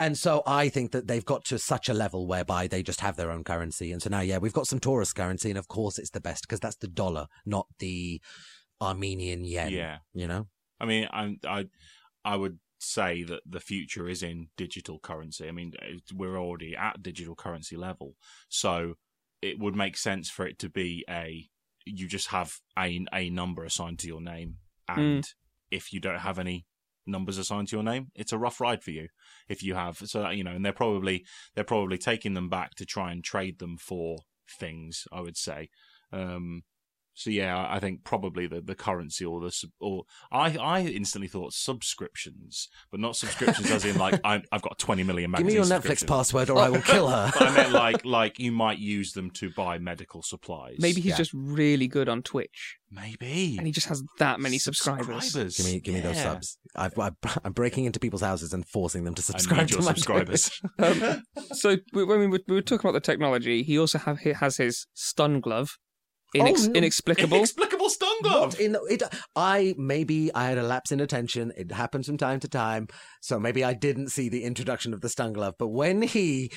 and 0.00 0.16
so 0.16 0.42
I 0.46 0.68
think 0.68 0.92
that 0.92 1.08
they've 1.08 1.24
got 1.24 1.44
to 1.46 1.58
such 1.58 1.88
a 1.88 1.94
level 1.94 2.26
whereby 2.26 2.68
they 2.68 2.82
just 2.82 3.00
have 3.00 3.16
their 3.16 3.30
own 3.30 3.44
currency. 3.44 3.92
And 3.92 4.00
so 4.00 4.10
now, 4.10 4.20
yeah, 4.20 4.38
we've 4.38 4.52
got 4.52 4.66
some 4.66 4.78
tourist 4.78 5.16
currency, 5.16 5.50
and 5.50 5.58
of 5.58 5.68
course 5.68 5.98
it's 5.98 6.10
the 6.10 6.20
best 6.20 6.42
because 6.42 6.60
that's 6.60 6.76
the 6.76 6.88
dollar, 6.88 7.26
not 7.44 7.66
the 7.78 8.20
Armenian 8.80 9.44
yen. 9.44 9.70
yeah. 9.70 9.98
You 10.14 10.28
know? 10.28 10.46
I 10.80 10.86
mean, 10.86 11.08
I, 11.12 11.36
I, 11.46 11.66
I 12.24 12.36
would 12.36 12.58
say 12.78 13.24
that 13.24 13.40
the 13.44 13.60
future 13.60 14.08
is 14.08 14.22
in 14.22 14.48
digital 14.56 15.00
currency. 15.00 15.48
I 15.48 15.52
mean, 15.52 15.72
it's- 15.82 16.12
we're 16.12 16.38
already 16.38 16.76
at 16.76 17.02
digital 17.02 17.34
currency 17.34 17.76
level, 17.76 18.14
so 18.48 18.94
it 19.42 19.58
would 19.58 19.74
make 19.74 19.96
sense 19.96 20.30
for 20.30 20.46
it 20.46 20.58
to 20.60 20.68
be 20.68 21.04
a 21.08 21.48
you 21.84 22.06
just 22.06 22.28
have 22.28 22.58
a 22.78 23.04
a 23.14 23.30
number 23.30 23.64
assigned 23.64 23.98
to 24.00 24.06
your 24.06 24.20
name, 24.20 24.56
hmm. 24.88 25.00
and 25.00 25.34
if 25.70 25.92
you 25.92 26.00
don't 26.00 26.18
have 26.20 26.38
any 26.38 26.66
numbers 27.08 27.38
assigned 27.38 27.68
to 27.68 27.76
your 27.76 27.82
name, 27.82 28.08
it's 28.14 28.32
a 28.32 28.38
rough 28.38 28.60
ride 28.60 28.82
for 28.82 28.90
you. 28.90 29.08
If 29.48 29.62
you 29.62 29.74
have, 29.74 29.98
so 29.98 30.28
you 30.30 30.44
know, 30.44 30.52
and 30.52 30.64
they're 30.64 30.72
probably 30.72 31.24
they're 31.54 31.64
probably 31.64 31.98
taking 31.98 32.34
them 32.34 32.48
back 32.48 32.74
to 32.76 32.86
try 32.86 33.12
and 33.12 33.24
trade 33.24 33.58
them 33.58 33.76
for 33.78 34.18
things. 34.58 35.06
I 35.12 35.20
would 35.20 35.36
say. 35.36 35.70
Um, 36.12 36.62
so 37.18 37.30
yeah, 37.30 37.66
I 37.68 37.80
think 37.80 38.04
probably 38.04 38.46
the, 38.46 38.60
the 38.60 38.76
currency 38.76 39.24
or 39.24 39.40
the 39.40 39.50
sub- 39.50 39.72
or 39.80 40.04
I 40.30 40.56
I 40.56 40.80
instantly 40.82 41.26
thought 41.26 41.52
subscriptions, 41.52 42.68
but 42.92 43.00
not 43.00 43.16
subscriptions 43.16 43.68
as 43.72 43.84
in 43.84 43.98
like 43.98 44.20
I, 44.24 44.40
I've 44.52 44.62
got 44.62 44.78
twenty 44.78 45.02
million. 45.02 45.32
Give 45.32 45.44
me 45.44 45.54
your 45.54 45.64
Netflix 45.64 46.06
password 46.06 46.48
or 46.48 46.58
I 46.58 46.68
will 46.68 46.80
kill 46.80 47.08
her. 47.08 47.32
But 47.38 47.48
I 47.48 47.56
meant 47.56 47.72
like 47.72 48.04
like 48.04 48.38
you 48.38 48.52
might 48.52 48.78
use 48.78 49.14
them 49.14 49.30
to 49.32 49.50
buy 49.50 49.78
medical 49.78 50.22
supplies. 50.22 50.76
Maybe 50.78 51.00
he's 51.00 51.10
Yeah. 51.12 51.16
just 51.16 51.32
really 51.34 51.88
good 51.88 52.08
on 52.08 52.22
Twitch 52.22 52.78
maybe 52.90 53.56
and 53.58 53.66
he 53.66 53.72
just 53.72 53.88
has 53.88 54.02
that 54.18 54.40
many 54.40 54.58
subscribers. 54.58 55.34
give 55.34 55.66
me, 55.66 55.78
give 55.80 55.92
me 55.92 56.00
those 56.00 56.16
subs. 56.18 56.58
I've, 56.74 56.98
I've, 56.98 57.12
I'm 57.44 57.52
breaking 57.52 57.84
into 57.84 58.00
people's 58.00 58.22
houses 58.22 58.54
and 58.54 58.66
forcing 58.66 59.04
them 59.04 59.14
to 59.14 59.20
I 59.20 59.24
subscribe 59.24 59.58
need 59.60 59.68
to 59.68 59.74
your 59.74 59.82
my 59.82 59.88
subscribers. 59.88 60.60
Um, 60.78 61.22
so 61.52 61.76
when 61.92 62.08
we 62.20 62.26
were, 62.28 62.40
we 62.48 62.54
were 62.54 62.62
talking 62.62 62.88
about 62.88 62.94
the 63.02 63.04
technology, 63.12 63.62
he 63.62 63.78
also 63.78 63.98
have 63.98 64.20
he 64.20 64.30
has 64.30 64.56
his 64.56 64.86
stun 64.94 65.40
glove, 65.40 65.76
Inex- 66.36 66.68
Oh, 66.68 66.72
inexplicable. 66.72 67.36
Inexplicable 67.38 67.88
stun 67.90 68.22
glove. 68.22 68.52
What 68.54 68.60
in 68.60 68.76
it? 68.88 69.02
I 69.34 69.74
maybe 69.78 70.30
I 70.34 70.44
had 70.48 70.58
a 70.58 70.62
lapse 70.62 70.92
in 70.92 71.00
attention. 71.00 71.52
It 71.56 71.72
happens 71.72 72.06
from 72.06 72.18
time 72.18 72.40
to 72.40 72.48
time, 72.48 72.88
so 73.22 73.40
maybe 73.40 73.64
I 73.64 73.72
didn't 73.74 74.08
see 74.08 74.28
the 74.28 74.44
introduction 74.44 74.92
of 74.92 75.00
the 75.00 75.08
stun 75.08 75.32
glove. 75.32 75.54
But 75.58 75.68
when 75.68 76.02
he 76.02 76.50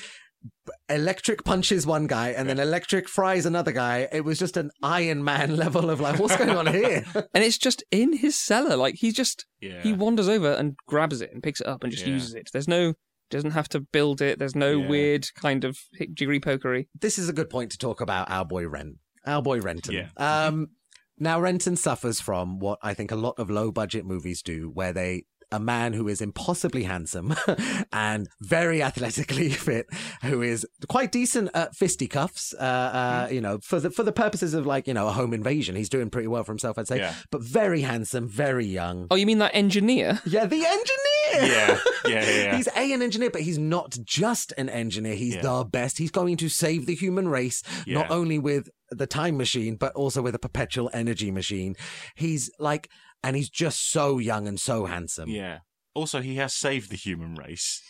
electric 0.88 1.44
punches 1.44 1.86
one 1.86 2.06
guy 2.06 2.30
and 2.30 2.48
then 2.48 2.58
electric 2.58 3.08
fries 3.08 3.46
another 3.46 3.72
guy. 3.72 4.08
It 4.12 4.24
was 4.24 4.38
just 4.38 4.56
an 4.56 4.70
Iron 4.82 5.22
Man 5.24 5.56
level 5.64 5.88
of 5.90 6.00
like, 6.00 6.18
what's 6.18 6.36
going 6.36 6.50
on 6.50 6.66
here? 6.66 7.04
And 7.34 7.44
it's 7.44 7.58
just 7.58 7.82
in 7.90 8.12
his 8.16 8.38
cellar. 8.38 8.76
Like 8.76 8.96
he 8.96 9.12
just 9.12 9.46
Yeah. 9.60 9.82
he 9.82 9.92
wanders 9.92 10.28
over 10.28 10.52
and 10.52 10.74
grabs 10.86 11.20
it 11.20 11.30
and 11.32 11.42
picks 11.42 11.60
it 11.60 11.66
up 11.66 11.82
and 11.82 11.92
just 11.92 12.06
Yeah. 12.06 12.14
uses 12.14 12.34
it. 12.34 12.48
There's 12.52 12.68
no 12.68 12.94
doesn't 13.30 13.52
have 13.52 13.68
to 13.70 13.80
build 13.80 14.20
it. 14.20 14.38
There's 14.38 14.54
no 14.56 14.78
Yeah. 14.78 14.88
weird 14.88 15.26
kind 15.36 15.64
of 15.64 15.78
jiggery 16.12 16.40
pokery. 16.40 16.88
this 17.00 17.18
is 17.18 17.28
a 17.28 17.32
good 17.32 17.48
point 17.48 17.70
to 17.72 17.78
talk 17.78 18.00
about 18.00 18.30
our 18.30 18.44
boy 18.44 18.66
Rent. 18.66 18.96
Our 19.24 19.42
boy 19.42 19.60
Renton. 19.60 19.94
Yeah. 19.94 20.08
Um, 20.16 20.70
now 21.18 21.40
Renton 21.40 21.76
suffers 21.76 22.20
from 22.20 22.58
what 22.58 22.78
I 22.82 22.94
think 22.94 23.10
a 23.10 23.16
lot 23.16 23.38
of 23.38 23.50
low 23.50 23.70
budget 23.70 24.04
movies 24.04 24.42
do, 24.42 24.70
where 24.70 24.92
they 24.92 25.24
a 25.52 25.60
man 25.60 25.92
who 25.92 26.08
is 26.08 26.20
impossibly 26.20 26.82
handsome 26.84 27.34
and 27.92 28.28
very 28.40 28.82
athletically 28.82 29.50
fit, 29.66 29.86
who 30.22 30.42
is 30.42 30.66
quite 30.88 31.12
decent 31.12 31.50
at 31.54 31.76
fisticuffs. 31.76 32.54
Uh, 32.54 32.62
uh, 32.62 33.12
Mm-hmm. 33.12 33.34
you 33.34 33.40
know, 33.40 33.58
for 33.62 33.78
the 33.78 33.90
for 33.90 34.02
the 34.02 34.12
purposes 34.12 34.54
of 34.54 34.66
like 34.66 34.86
you 34.88 34.94
know 34.94 35.06
a 35.06 35.12
home 35.12 35.32
invasion, 35.34 35.76
he's 35.76 35.88
doing 35.88 36.08
pretty 36.10 36.28
well 36.28 36.42
for 36.44 36.52
himself, 36.52 36.78
I'd 36.78 36.88
say. 36.88 36.98
Yeah. 36.98 37.14
But 37.30 37.42
very 37.42 37.82
handsome, 37.82 38.26
very 38.28 38.64
young. 38.66 39.06
Oh, 39.10 39.16
you 39.16 39.26
mean 39.26 39.38
that 39.38 39.54
engineer? 39.54 40.20
Yeah, 40.24 40.46
the 40.46 40.64
engineer. 40.64 40.98
Yeah, 41.32 41.78
yeah, 41.78 41.78
yeah, 42.06 42.30
yeah. 42.44 42.56
He's 42.56 42.68
A, 42.68 42.92
an 42.92 43.02
engineer, 43.02 43.30
but 43.30 43.42
he's 43.42 43.58
not 43.58 43.96
just 44.04 44.52
an 44.56 44.68
engineer. 44.68 45.14
He's 45.14 45.34
Yeah. 45.36 45.42
the 45.42 45.64
best. 45.64 45.98
He's 45.98 46.10
going 46.10 46.36
to 46.38 46.48
save 46.48 46.86
the 46.86 46.94
human 46.94 47.28
race, 47.28 47.62
not 47.86 48.10
only 48.10 48.38
with 48.38 48.68
the 48.90 49.06
time 49.06 49.36
machine, 49.36 49.76
but 49.76 49.92
also 49.94 50.20
with 50.22 50.34
a 50.34 50.38
perpetual 50.38 50.90
energy 50.92 51.30
machine. 51.30 51.76
He's 52.14 52.50
like, 52.58 52.88
and 53.22 53.36
he's 53.36 53.50
just 53.50 53.90
so 53.90 54.18
young 54.18 54.46
and 54.48 54.58
so 54.60 54.86
handsome. 54.86 55.28
Yeah. 55.28 55.58
Also, 55.94 56.20
he 56.22 56.36
has 56.36 56.54
saved 56.54 56.90
the 56.90 56.96
human 56.96 57.34
race, 57.34 57.82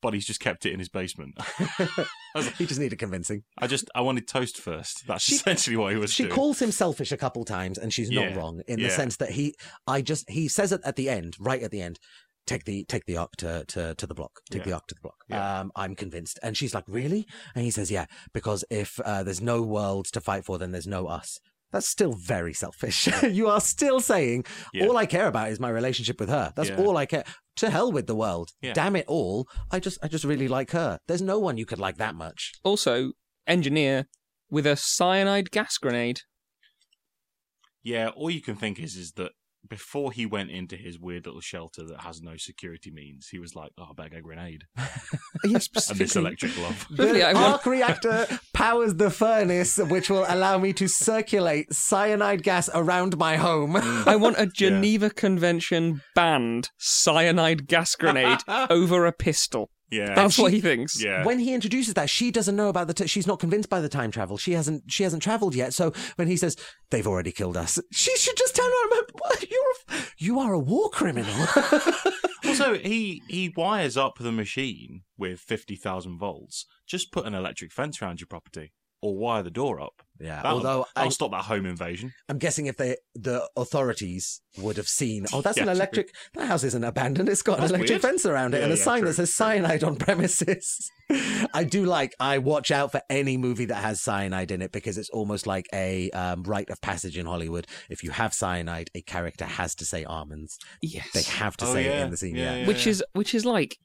but 0.00 0.14
he's 0.14 0.26
just 0.26 0.40
kept 0.40 0.64
it 0.66 0.72
in 0.72 0.78
his 0.78 0.88
basement. 0.88 1.36
he 2.58 2.66
just 2.66 2.80
needed 2.80 2.98
convincing. 2.98 3.42
I 3.58 3.66
just 3.66 3.90
I 3.94 4.00
wanted 4.00 4.26
toast 4.28 4.58
first. 4.58 5.06
That's 5.06 5.24
She- 5.24 5.34
essentially 5.36 5.76
what 5.76 5.92
he 5.92 5.98
was 5.98 6.12
She 6.12 6.24
doing. 6.24 6.34
calls 6.34 6.60
him 6.62 6.70
selfish 6.72 7.12
a 7.12 7.16
couple 7.16 7.44
times, 7.44 7.78
and 7.78 7.92
she's 7.92 8.10
not 8.10 8.30
Yeah. 8.30 8.36
wrong 8.36 8.62
in 8.68 8.80
the 8.80 8.90
sense 8.90 9.16
that 9.16 9.30
he, 9.30 9.54
I 9.86 10.02
just, 10.02 10.28
he 10.30 10.48
says 10.48 10.72
it 10.72 10.80
at 10.84 10.96
the 10.96 11.08
end, 11.08 11.36
right 11.40 11.62
at 11.62 11.70
the 11.70 11.82
end. 11.82 11.98
Take 12.44 12.64
the 12.64 12.84
take 12.86 13.04
the 13.06 13.14
ARQ 13.14 13.30
to, 13.38 13.64
to, 13.68 13.94
to 13.94 14.06
the 14.06 14.14
block. 14.14 14.40
Take 14.50 14.66
Yeah. 14.66 14.70
the 14.72 14.76
ARQ 14.80 14.86
to 14.88 14.94
the 14.96 15.00
block. 15.00 15.16
Yeah. 15.28 15.60
Um, 15.60 15.70
I'm 15.76 15.94
convinced. 15.94 16.40
And 16.42 16.56
she's 16.56 16.74
like, 16.74 16.82
really? 16.88 17.24
And 17.54 17.64
he 17.64 17.70
says, 17.70 17.88
yeah, 17.88 18.06
because 18.32 18.64
if 18.68 18.98
uh, 19.04 19.22
there's 19.22 19.40
no 19.40 19.62
worlds 19.62 20.10
to 20.12 20.20
fight 20.20 20.44
for, 20.44 20.58
then 20.58 20.72
there's 20.72 20.86
no 20.88 21.06
us. 21.06 21.38
That's 21.72 21.88
still 21.88 22.12
very 22.12 22.52
selfish. 22.54 23.08
you 23.22 23.48
are 23.48 23.60
still 23.60 24.00
saying 24.00 24.44
Yeah. 24.72 24.86
all 24.86 24.96
I 24.96 25.06
care 25.06 25.26
about 25.26 25.48
is 25.50 25.58
my 25.58 25.70
relationship 25.70 26.20
with 26.20 26.28
her. 26.28 26.52
That's 26.54 26.68
Yeah. 26.68 26.76
all 26.76 26.96
I 26.96 27.06
care. 27.06 27.24
To 27.56 27.70
hell 27.70 27.90
with 27.90 28.06
the 28.06 28.14
world. 28.14 28.50
Yeah. 28.60 28.72
Damn 28.74 28.96
it 28.96 29.06
all. 29.08 29.46
I 29.70 29.80
just 29.80 29.98
I 30.02 30.08
just 30.08 30.24
really 30.24 30.48
like 30.48 30.70
her. 30.72 30.98
There's 31.08 31.22
no 31.22 31.38
one 31.38 31.56
you 31.58 31.66
could 31.66 31.78
like 31.78 31.96
that 31.96 32.14
much. 32.14 32.52
Also, 32.62 33.12
engineer 33.46 34.06
with 34.50 34.66
a 34.66 34.76
cyanide 34.76 35.50
gas 35.50 35.76
grenade. 35.78 36.20
Yeah, 37.82 38.08
all 38.08 38.30
you 38.30 38.40
can 38.42 38.54
think 38.56 38.78
is 38.78 38.94
is 38.96 39.12
that 39.12 39.32
before 39.72 40.12
he 40.12 40.26
went 40.26 40.50
into 40.50 40.76
his 40.76 40.98
weird 40.98 41.24
little 41.24 41.40
shelter 41.40 41.82
that 41.82 42.02
has 42.02 42.20
no 42.20 42.36
security 42.36 42.90
means, 42.90 43.28
he 43.30 43.38
was 43.38 43.54
like, 43.54 43.70
"Oh, 43.78 43.84
I 43.84 43.92
better 43.96 44.10
get 44.10 44.18
a 44.18 44.22
grenade 44.22 44.64
Yes, 44.76 45.18
and 45.44 45.54
this 45.54 45.64
specifically. 45.64 46.20
electric 46.20 46.54
glove." 46.56 46.86
The 46.90 47.26
I 47.26 47.32
arc 47.32 47.64
reactor 47.64 48.26
powers 48.52 48.96
the 48.96 49.08
furnace, 49.08 49.78
which 49.78 50.10
will 50.10 50.26
allow 50.28 50.58
me 50.58 50.74
to 50.74 50.86
circulate 50.88 51.72
cyanide 51.72 52.42
gas 52.42 52.68
around 52.74 53.16
my 53.16 53.36
home. 53.36 53.72
Mm. 53.76 54.06
I 54.06 54.16
want 54.16 54.36
a 54.38 54.44
Geneva 54.62 55.08
Convention 55.08 56.02
banned 56.14 56.68
cyanide 56.76 57.66
gas 57.66 57.94
grenade 57.94 58.40
over 58.48 59.06
a 59.06 59.12
pistol. 59.12 59.70
Yeah, 59.92 60.14
That's 60.14 60.38
what 60.38 60.52
he 60.52 60.60
thinks. 60.60 61.00
yeah, 61.02 61.24
When 61.24 61.38
he 61.38 61.52
introduces 61.54 61.94
that, 61.94 62.08
she 62.10 62.30
doesn't 62.30 62.56
know 62.56 62.68
about 62.70 62.86
the. 62.86 62.94
T- 62.94 63.06
she's 63.06 63.26
not 63.26 63.38
convinced 63.38 63.68
by 63.68 63.80
the 63.80 63.88
time 63.88 64.10
travel. 64.10 64.38
She 64.38 64.52
hasn't. 64.52 64.90
She 64.90 65.02
hasn't 65.02 65.22
traveled 65.22 65.54
yet. 65.54 65.74
So 65.74 65.92
when 66.16 66.28
he 66.28 66.36
says 66.36 66.56
they've 66.90 67.06
already 67.06 67.30
killed 67.30 67.56
us, 67.58 67.78
she 67.92 68.16
should 68.16 68.36
just 68.36 68.56
turn 68.56 68.64
around. 68.66 68.92
and 68.98 69.06
go, 69.08 69.18
"What? 69.18 69.50
You're 69.50 69.60
a, 69.98 70.02
you 70.18 70.38
are 70.40 70.52
a 70.54 70.58
war 70.58 70.88
criminal. 70.90 71.32
Also, 72.44 72.74
he 72.76 73.22
he 73.28 73.52
wires 73.56 73.96
up 73.96 74.14
the 74.18 74.32
machine 74.32 75.02
with 75.16 75.38
fifty 75.38 75.76
thousand 75.76 76.18
volts. 76.18 76.66
Just 76.88 77.12
put 77.12 77.24
an 77.24 77.34
electric 77.34 77.72
fence 77.72 78.02
around 78.02 78.20
your 78.20 78.26
property, 78.26 78.72
or 79.02 79.16
wire 79.16 79.42
the 79.42 79.50
door 79.50 79.80
up. 79.80 80.02
yeah. 80.20 80.36
That'll, 80.42 80.58
Although 80.58 80.82
I, 80.82 80.86
that'll 80.94 81.10
stop 81.10 81.32
that 81.32 81.44
home 81.44 81.66
invasion. 81.66 82.14
I'm 82.28 82.38
guessing 82.38 82.66
if 82.66 82.76
they 82.76 82.96
the 83.14 83.48
authorities 83.56 84.40
would 84.58 84.76
have 84.76 84.88
seen, 84.88 85.26
oh, 85.32 85.40
that's 85.42 85.56
Yeah, 85.56 85.64
an 85.64 85.68
true. 85.68 85.74
electric. 85.76 86.14
That 86.34 86.46
house 86.46 86.62
isn't 86.64 86.84
abandoned. 86.84 87.28
It's 87.28 87.42
got 87.42 87.58
That's 87.58 87.70
an 87.70 87.76
electric 87.76 87.90
weird. 87.90 88.02
fence 88.02 88.24
around 88.26 88.54
it 88.54 88.58
Yeah, 88.58 88.64
and 88.64 88.72
a 88.72 88.76
yeah, 88.76 88.82
sign 88.84 89.00
true, 89.00 89.08
that 89.08 89.14
says 89.14 89.34
cyanide 89.34 89.82
on 89.82 89.96
premises. 90.06 90.90
I 91.52 91.64
do 91.64 91.84
like. 91.84 92.14
I 92.20 92.38
watch 92.38 92.70
out 92.70 92.92
for 92.92 93.02
any 93.10 93.36
movie 93.36 93.64
that 93.66 93.76
has 93.82 94.00
cyanide 94.00 94.50
in 94.50 94.62
it 94.62 94.72
because 94.72 94.96
it's 94.98 95.10
almost 95.10 95.46
like 95.46 95.66
a 95.74 96.10
um, 96.12 96.42
rite 96.44 96.70
of 96.70 96.80
passage 96.80 97.18
in 97.18 97.26
Hollywood. 97.26 97.66
If 97.90 98.02
you 98.04 98.10
have 98.12 98.32
cyanide, 98.32 98.88
a 98.94 99.02
character 99.02 99.44
has 99.44 99.74
to 99.76 99.84
say 99.84 100.04
almonds. 100.04 100.58
Yes. 100.80 101.10
They 101.12 101.22
have 101.22 101.56
to 101.58 101.66
Oh, 101.66 101.72
say 101.74 101.86
it 101.86 102.00
in 102.02 102.10
the 102.10 102.16
scene. 102.16 102.36
Yeah, 102.36 102.42
Yeah. 102.54 102.60
yeah. 102.60 102.66
which 102.68 102.86
is 102.86 103.02
which 103.14 103.34
is 103.34 103.44
like 103.44 103.78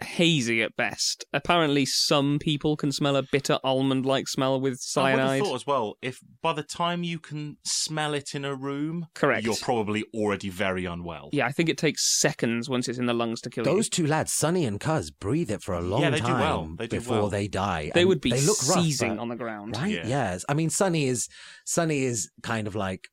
hazy 0.00 0.62
at 0.62 0.76
best. 0.76 1.24
Apparently, 1.32 1.84
some 1.84 2.38
people 2.38 2.76
can 2.76 2.92
smell 2.92 3.16
a 3.16 3.22
bitter 3.22 3.58
almond-like 3.64 4.28
smell 4.28 4.60
with 4.60 4.78
cyanide. 4.78 5.18
I 5.20 5.24
would 5.26 5.36
have 5.38 5.46
thought 5.46 5.54
as 5.56 5.66
well, 5.66 5.94
if 6.02 6.20
by 6.42 6.52
the 6.52 6.62
time 6.62 7.02
you 7.02 7.18
can 7.18 7.56
smell 7.64 8.14
it 8.14 8.34
in 8.34 8.44
a 8.44 8.54
room, 8.54 9.06
Correct. 9.14 9.44
you're 9.44 9.56
probably 9.60 10.04
already 10.14 10.50
very 10.50 10.84
unwell. 10.84 11.30
Yeah, 11.32 11.46
I 11.46 11.52
think 11.52 11.68
it 11.68 11.78
takes 11.78 12.18
seconds 12.20 12.68
once 12.68 12.88
it's 12.88 12.98
in 12.98 13.06
the 13.06 13.14
lungs 13.14 13.40
to 13.42 13.50
kill 13.50 13.66
you. 13.66 13.72
Those 13.72 13.88
two 13.88 14.06
lads, 14.06 14.32
Sonny 14.32 14.64
and 14.64 14.78
Cuz, 14.78 15.10
breathe 15.10 15.50
it 15.50 15.62
for 15.62 15.74
a 15.74 15.80
long 15.80 16.02
Yeah, 16.02 16.10
they 16.10 16.18
do 16.20 16.22
time 16.26 16.40
well. 16.40 16.74
They 16.78 16.86
do 16.86 16.98
before 16.98 17.18
well. 17.18 17.28
they 17.28 17.48
die. 17.48 17.90
They 17.94 18.00
and 18.02 18.08
would 18.08 18.20
be 18.20 18.30
they 18.30 18.40
look 18.42 18.58
rough, 18.68 18.82
seizing 18.84 19.16
but- 19.16 19.22
on 19.22 19.28
the 19.28 19.36
ground. 19.36 19.76
Right? 19.76 19.90
Yeah. 19.92 20.06
Yes. 20.06 20.44
I 20.48 20.54
mean, 20.54 20.70
Sonny 20.70 21.06
is 21.06 21.28
Sonny 21.64 22.04
is 22.04 22.30
kind 22.42 22.66
of 22.66 22.74
like 22.74 23.08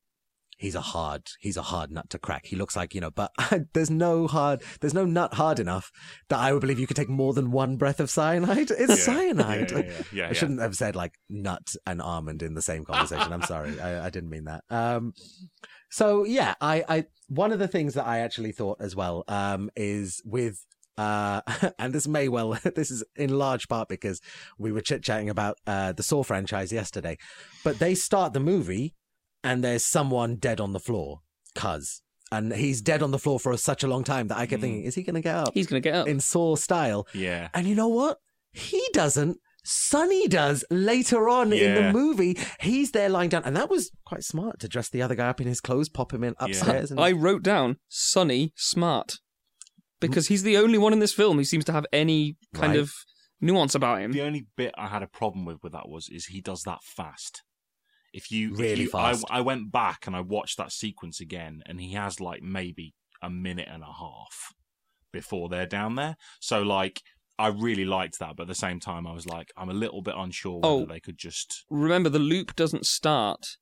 he's 0.56 0.74
a 0.74 0.80
hard 0.80 1.22
he's 1.40 1.56
a 1.56 1.62
hard 1.62 1.90
nut 1.90 2.08
to 2.10 2.18
crack. 2.18 2.46
He 2.46 2.56
looks 2.56 2.74
like 2.76 2.94
you 2.94 3.00
know, 3.00 3.10
but 3.10 3.30
there's 3.74 3.90
no 3.90 4.26
hard 4.26 4.62
there's 4.80 4.94
no 4.94 5.04
nut 5.04 5.34
hard 5.34 5.58
enough 5.60 5.90
that 6.28 6.38
I 6.38 6.52
would 6.52 6.60
believe 6.60 6.78
you 6.78 6.86
could 6.86 6.96
take 6.96 7.08
more 7.08 7.32
than 7.34 7.50
one 7.50 7.76
breath 7.76 8.00
of 8.00 8.10
cyanide. 8.10 8.70
It's 8.70 8.88
Yeah. 8.90 8.94
cyanide. 8.94 9.70
Yeah, 9.70 9.78
yeah, 9.78 9.92
yeah, 10.12 10.28
I 10.28 10.32
shouldn't 10.32 10.60
have 10.60 10.74
said 10.76 10.96
like 10.96 11.14
nut 11.28 11.74
and 11.86 12.00
almond 12.00 12.42
in 12.42 12.54
the 12.54 12.62
same 12.62 12.84
conversation. 12.84 13.32
I'm 13.32 13.42
sorry. 13.42 13.78
I, 13.80 14.06
I 14.06 14.10
didn't 14.10 14.30
mean 14.30 14.44
that. 14.44 14.64
Um, 14.70 15.12
so 15.90 16.24
yeah, 16.24 16.54
I, 16.60 16.84
I 16.88 17.04
one 17.28 17.52
of 17.52 17.58
the 17.58 17.68
things 17.68 17.94
that 17.94 18.06
I 18.06 18.18
actually 18.20 18.52
thought 18.52 18.78
as 18.80 18.94
well 18.96 19.24
um, 19.28 19.70
is 19.76 20.22
with 20.24 20.64
uh, 20.98 21.42
and 21.78 21.92
this 21.92 22.08
may 22.08 22.28
well 22.28 22.58
this 22.74 22.90
is 22.90 23.04
in 23.16 23.30
large 23.38 23.68
part 23.68 23.88
because 23.88 24.20
we 24.58 24.72
were 24.72 24.80
chit 24.80 25.02
chatting 25.02 25.28
about 25.28 25.58
uh, 25.66 25.92
the 25.92 26.02
Saw 26.02 26.22
franchise 26.22 26.72
yesterday, 26.72 27.18
but 27.64 27.78
they 27.78 27.94
start 27.94 28.32
the 28.32 28.40
movie 28.40 28.94
and 29.46 29.62
there's 29.64 29.86
someone 29.86 30.36
dead 30.36 30.60
on 30.60 30.72
the 30.72 30.80
floor, 30.80 31.20
cuz. 31.54 32.02
And 32.32 32.52
he's 32.52 32.80
dead 32.82 33.02
on 33.02 33.12
the 33.12 33.18
floor 33.20 33.38
for 33.38 33.56
such 33.56 33.84
a 33.84 33.86
long 33.88 34.02
time 34.02 34.26
that 34.28 34.36
I 34.38 34.46
kept 34.46 34.58
Mm. 34.60 34.64
thinking, 34.64 34.82
is 34.84 34.94
he 34.96 35.02
going 35.04 35.14
to 35.14 35.20
get 35.20 35.36
up 35.36 35.54
He's 35.54 35.66
going 35.68 35.80
to 35.80 35.88
get 35.88 35.94
up. 35.94 36.08
in 36.08 36.18
Saw 36.20 36.56
style? 36.56 37.06
Yeah. 37.14 37.48
And 37.54 37.66
you 37.68 37.74
know 37.76 37.86
what? 37.88 38.18
He 38.52 38.82
doesn't. 38.92 39.38
Sonny 39.64 40.26
does 40.28 40.64
later 40.70 41.28
on 41.28 41.52
in 41.52 41.74
the 41.74 41.80
Yeah. 41.82 41.92
movie. 41.92 42.36
He's 42.60 42.90
there 42.92 43.08
lying 43.08 43.28
down, 43.30 43.42
and 43.44 43.56
that 43.56 43.70
was 43.70 43.90
quite 44.04 44.22
smart 44.24 44.58
to 44.60 44.68
dress 44.68 44.88
the 44.88 45.02
other 45.02 45.14
guy 45.14 45.28
up 45.28 45.40
in 45.40 45.46
his 45.46 45.60
clothes, 45.60 45.88
pop 45.88 46.12
him 46.12 46.22
in 46.24 46.34
upstairs. 46.38 46.90
And 46.90 47.00
I 47.00 47.12
wrote 47.12 47.42
down 47.42 47.78
Sonny 47.88 48.52
Smart 48.56 49.18
because 50.00 50.28
he's 50.28 50.42
the 50.42 50.56
only 50.56 50.78
one 50.78 50.92
in 50.92 50.98
this 51.00 51.12
film 51.14 51.36
who 51.38 51.44
seems 51.44 51.64
to 51.66 51.72
have 51.72 51.86
any 51.92 52.36
kind 52.54 52.72
Right. 52.72 52.80
of 52.80 52.92
nuance 53.40 53.74
about 53.74 54.00
him. 54.00 54.12
The 54.12 54.22
only 54.22 54.46
bit 54.56 54.72
I 54.78 54.88
had 54.88 55.02
a 55.02 55.06
problem 55.08 55.44
with 55.44 55.58
with 55.62 55.72
that 55.72 55.88
was 55.88 56.08
is 56.08 56.26
he 56.26 56.40
does 56.40 56.62
that 56.62 56.82
fast. 56.82 57.42
If 58.16 58.30
you 58.30 58.52
if 58.54 58.58
Really 58.58 58.82
you- 58.82 58.88
fast. 58.90 59.24
I, 59.30 59.38
I 59.38 59.40
went 59.42 59.70
back 59.70 60.06
and 60.06 60.16
I 60.16 60.20
watched 60.20 60.56
that 60.56 60.72
sequence 60.72 61.20
again, 61.20 61.62
and 61.66 61.80
he 61.80 61.92
has 61.92 62.20
like 62.20 62.42
maybe 62.42 62.94
a 63.22 63.30
minute 63.30 63.68
and 63.70 63.82
a 63.82 63.92
half 63.92 64.52
before 65.12 65.48
they're 65.48 65.66
down 65.66 65.94
there. 65.96 66.16
So 66.40 66.62
like, 66.62 67.00
I 67.38 67.48
really 67.48 67.84
liked 67.84 68.18
that, 68.20 68.34
but 68.36 68.44
at 68.44 68.48
the 68.48 68.54
same 68.54 68.80
time, 68.80 69.06
I 69.06 69.12
was 69.12 69.26
like, 69.26 69.52
I'm 69.56 69.68
a 69.68 69.74
little 69.74 70.00
bit 70.02 70.14
unsure 70.16 70.56
whether 70.60 70.66
Oh. 70.66 70.86
they 70.86 71.00
could 71.00 71.18
just. 71.18 71.64
Remember, 71.70 72.08
the 72.08 72.18
loop 72.18 72.56
doesn't 72.56 72.86
start 72.86 73.58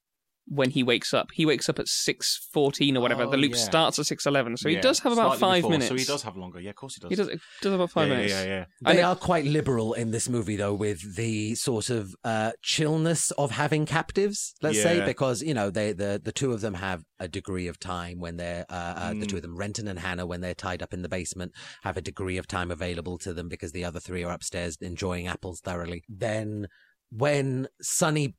when 0.46 0.70
he 0.70 0.82
wakes 0.82 1.14
up. 1.14 1.28
He 1.32 1.46
wakes 1.46 1.68
up 1.68 1.78
at 1.78 1.88
six 1.88 2.48
fourteen 2.52 2.96
or 2.96 3.00
whatever. 3.00 3.24
Oh, 3.24 3.30
the 3.30 3.36
loop 3.36 3.52
yeah. 3.52 3.58
starts 3.58 3.98
at 3.98 4.06
six 4.06 4.26
eleven, 4.26 4.56
so 4.56 4.68
he 4.68 4.76
does 4.76 4.98
have 5.00 5.12
about 5.12 5.38
slightly 5.38 5.40
five 5.40 5.58
before, 5.58 5.70
minutes. 5.70 5.88
So 5.88 5.94
he 5.94 6.04
does 6.04 6.22
have 6.22 6.36
longer. 6.36 6.60
Yeah, 6.60 6.70
of 6.70 6.76
course 6.76 6.94
he 6.94 7.00
does. 7.00 7.10
He 7.10 7.16
does. 7.16 7.28
He 7.28 7.38
does 7.62 7.72
have 7.72 7.80
about 7.80 7.90
five 7.90 8.08
yeah, 8.08 8.14
minutes. 8.14 8.32
Yeah, 8.32 8.44
yeah, 8.44 8.64
they 8.82 8.98
and- 8.98 9.06
are 9.06 9.16
quite 9.16 9.44
liberal 9.44 9.94
in 9.94 10.10
this 10.10 10.28
movie, 10.28 10.56
though, 10.56 10.74
with 10.74 11.16
the 11.16 11.54
sort 11.54 11.90
of 11.90 12.14
uh, 12.24 12.52
chillness 12.62 13.30
of 13.32 13.52
having 13.52 13.86
captives. 13.86 14.54
Let's 14.62 14.82
say 14.82 15.04
because 15.04 15.42
you 15.42 15.54
know 15.54 15.70
they 15.70 15.92
the 15.92 16.20
the 16.22 16.32
two 16.32 16.52
of 16.52 16.60
them 16.60 16.74
have 16.74 17.04
a 17.18 17.28
degree 17.28 17.68
of 17.68 17.78
time 17.78 18.20
when 18.20 18.36
they're 18.36 18.66
uh, 18.68 18.74
uh, 18.96 19.08
the 19.10 19.24
Mm. 19.24 19.28
two 19.28 19.36
of 19.36 19.42
them, 19.42 19.56
Renton 19.56 19.88
and 19.88 19.98
Hannah, 19.98 20.26
when 20.26 20.40
they're 20.40 20.54
tied 20.54 20.82
up 20.82 20.92
in 20.92 21.02
the 21.02 21.08
basement, 21.08 21.52
have 21.82 21.96
a 21.96 22.02
degree 22.02 22.36
of 22.36 22.46
time 22.46 22.70
available 22.70 23.16
to 23.18 23.32
them 23.32 23.48
because 23.48 23.72
the 23.72 23.84
other 23.84 24.00
three 24.00 24.22
are 24.24 24.32
upstairs 24.32 24.76
enjoying 24.80 25.26
apples 25.26 25.60
thoroughly. 25.60 26.04
Then 26.08 26.66
when 27.10 27.68
Sonny 27.80 28.36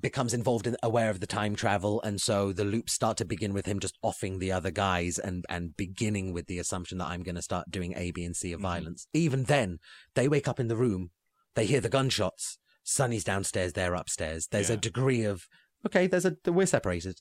becomes 0.00 0.34
involved 0.34 0.66
in 0.66 0.76
aware 0.82 1.10
of 1.10 1.20
the 1.20 1.26
time 1.26 1.54
travel 1.54 2.02
and 2.02 2.20
so 2.20 2.52
the 2.52 2.64
loops 2.64 2.92
start 2.92 3.16
to 3.16 3.24
begin 3.24 3.52
with 3.54 3.66
him 3.66 3.78
just 3.78 3.96
offing 4.02 4.38
the 4.40 4.50
other 4.50 4.70
guys 4.72 5.16
and 5.18 5.44
and 5.48 5.76
beginning 5.76 6.32
with 6.32 6.46
the 6.48 6.58
assumption 6.58 6.98
that 6.98 7.06
I'm 7.06 7.22
going 7.22 7.36
to 7.36 7.42
start 7.42 7.70
doing 7.70 7.94
A 7.96 8.10
B 8.10 8.24
and 8.24 8.34
C 8.34 8.52
of 8.52 8.58
Mhm. 8.58 8.64
violence 8.64 9.06
even 9.12 9.44
then 9.44 9.78
they 10.14 10.26
wake 10.28 10.48
up 10.48 10.58
in 10.58 10.68
the 10.68 10.76
room 10.76 11.10
They 11.54 11.66
hear 11.66 11.80
the 11.80 11.88
gunshots. 11.88 12.58
Sonny's 12.82 13.24
downstairs, 13.24 13.72
they're 13.72 13.94
upstairs. 13.94 14.48
There's 14.50 14.68
a 14.70 14.76
degree 14.76 15.24
of 15.24 15.46
okay. 15.86 16.06
There's 16.06 16.26
a 16.26 16.36
we're 16.46 16.66
separated. 16.66 17.20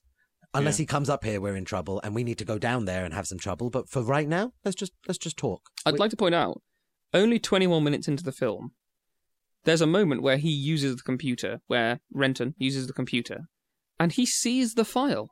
Unless 0.53 0.77
Yeah. 0.77 0.83
he 0.83 0.87
comes 0.87 1.09
up 1.09 1.23
here, 1.23 1.39
we're 1.39 1.55
in 1.55 1.65
trouble, 1.65 2.01
and 2.03 2.13
we 2.13 2.23
need 2.23 2.37
to 2.39 2.45
go 2.45 2.57
down 2.57 2.85
there 2.85 3.03
and 3.05 3.13
have 3.13 3.27
some 3.27 3.39
trouble. 3.39 3.69
But 3.69 3.89
for 3.89 4.01
right 4.03 4.27
now, 4.27 4.51
let's 4.65 4.75
just 4.75 4.91
let's 5.07 5.17
just 5.17 5.37
talk. 5.37 5.61
I'd 5.85 5.93
We- 5.93 5.99
like 5.99 6.11
to 6.11 6.17
point 6.17 6.35
out, 6.35 6.61
only 7.13 7.39
21 7.39 7.83
minutes 7.83 8.07
into 8.09 8.23
the 8.25 8.31
film, 8.33 8.73
there's 9.65 9.81
a 9.81 9.87
moment 9.87 10.21
where 10.21 10.37
he 10.37 10.49
uses 10.49 10.95
the 10.95 11.01
computer, 11.03 11.59
where 11.67 11.99
Renton 12.13 12.55
uses 12.57 12.87
the 12.87 12.93
computer, 12.93 13.41
and 13.99 14.11
he 14.13 14.25
sees 14.25 14.75
the 14.75 14.85
file, 14.85 15.29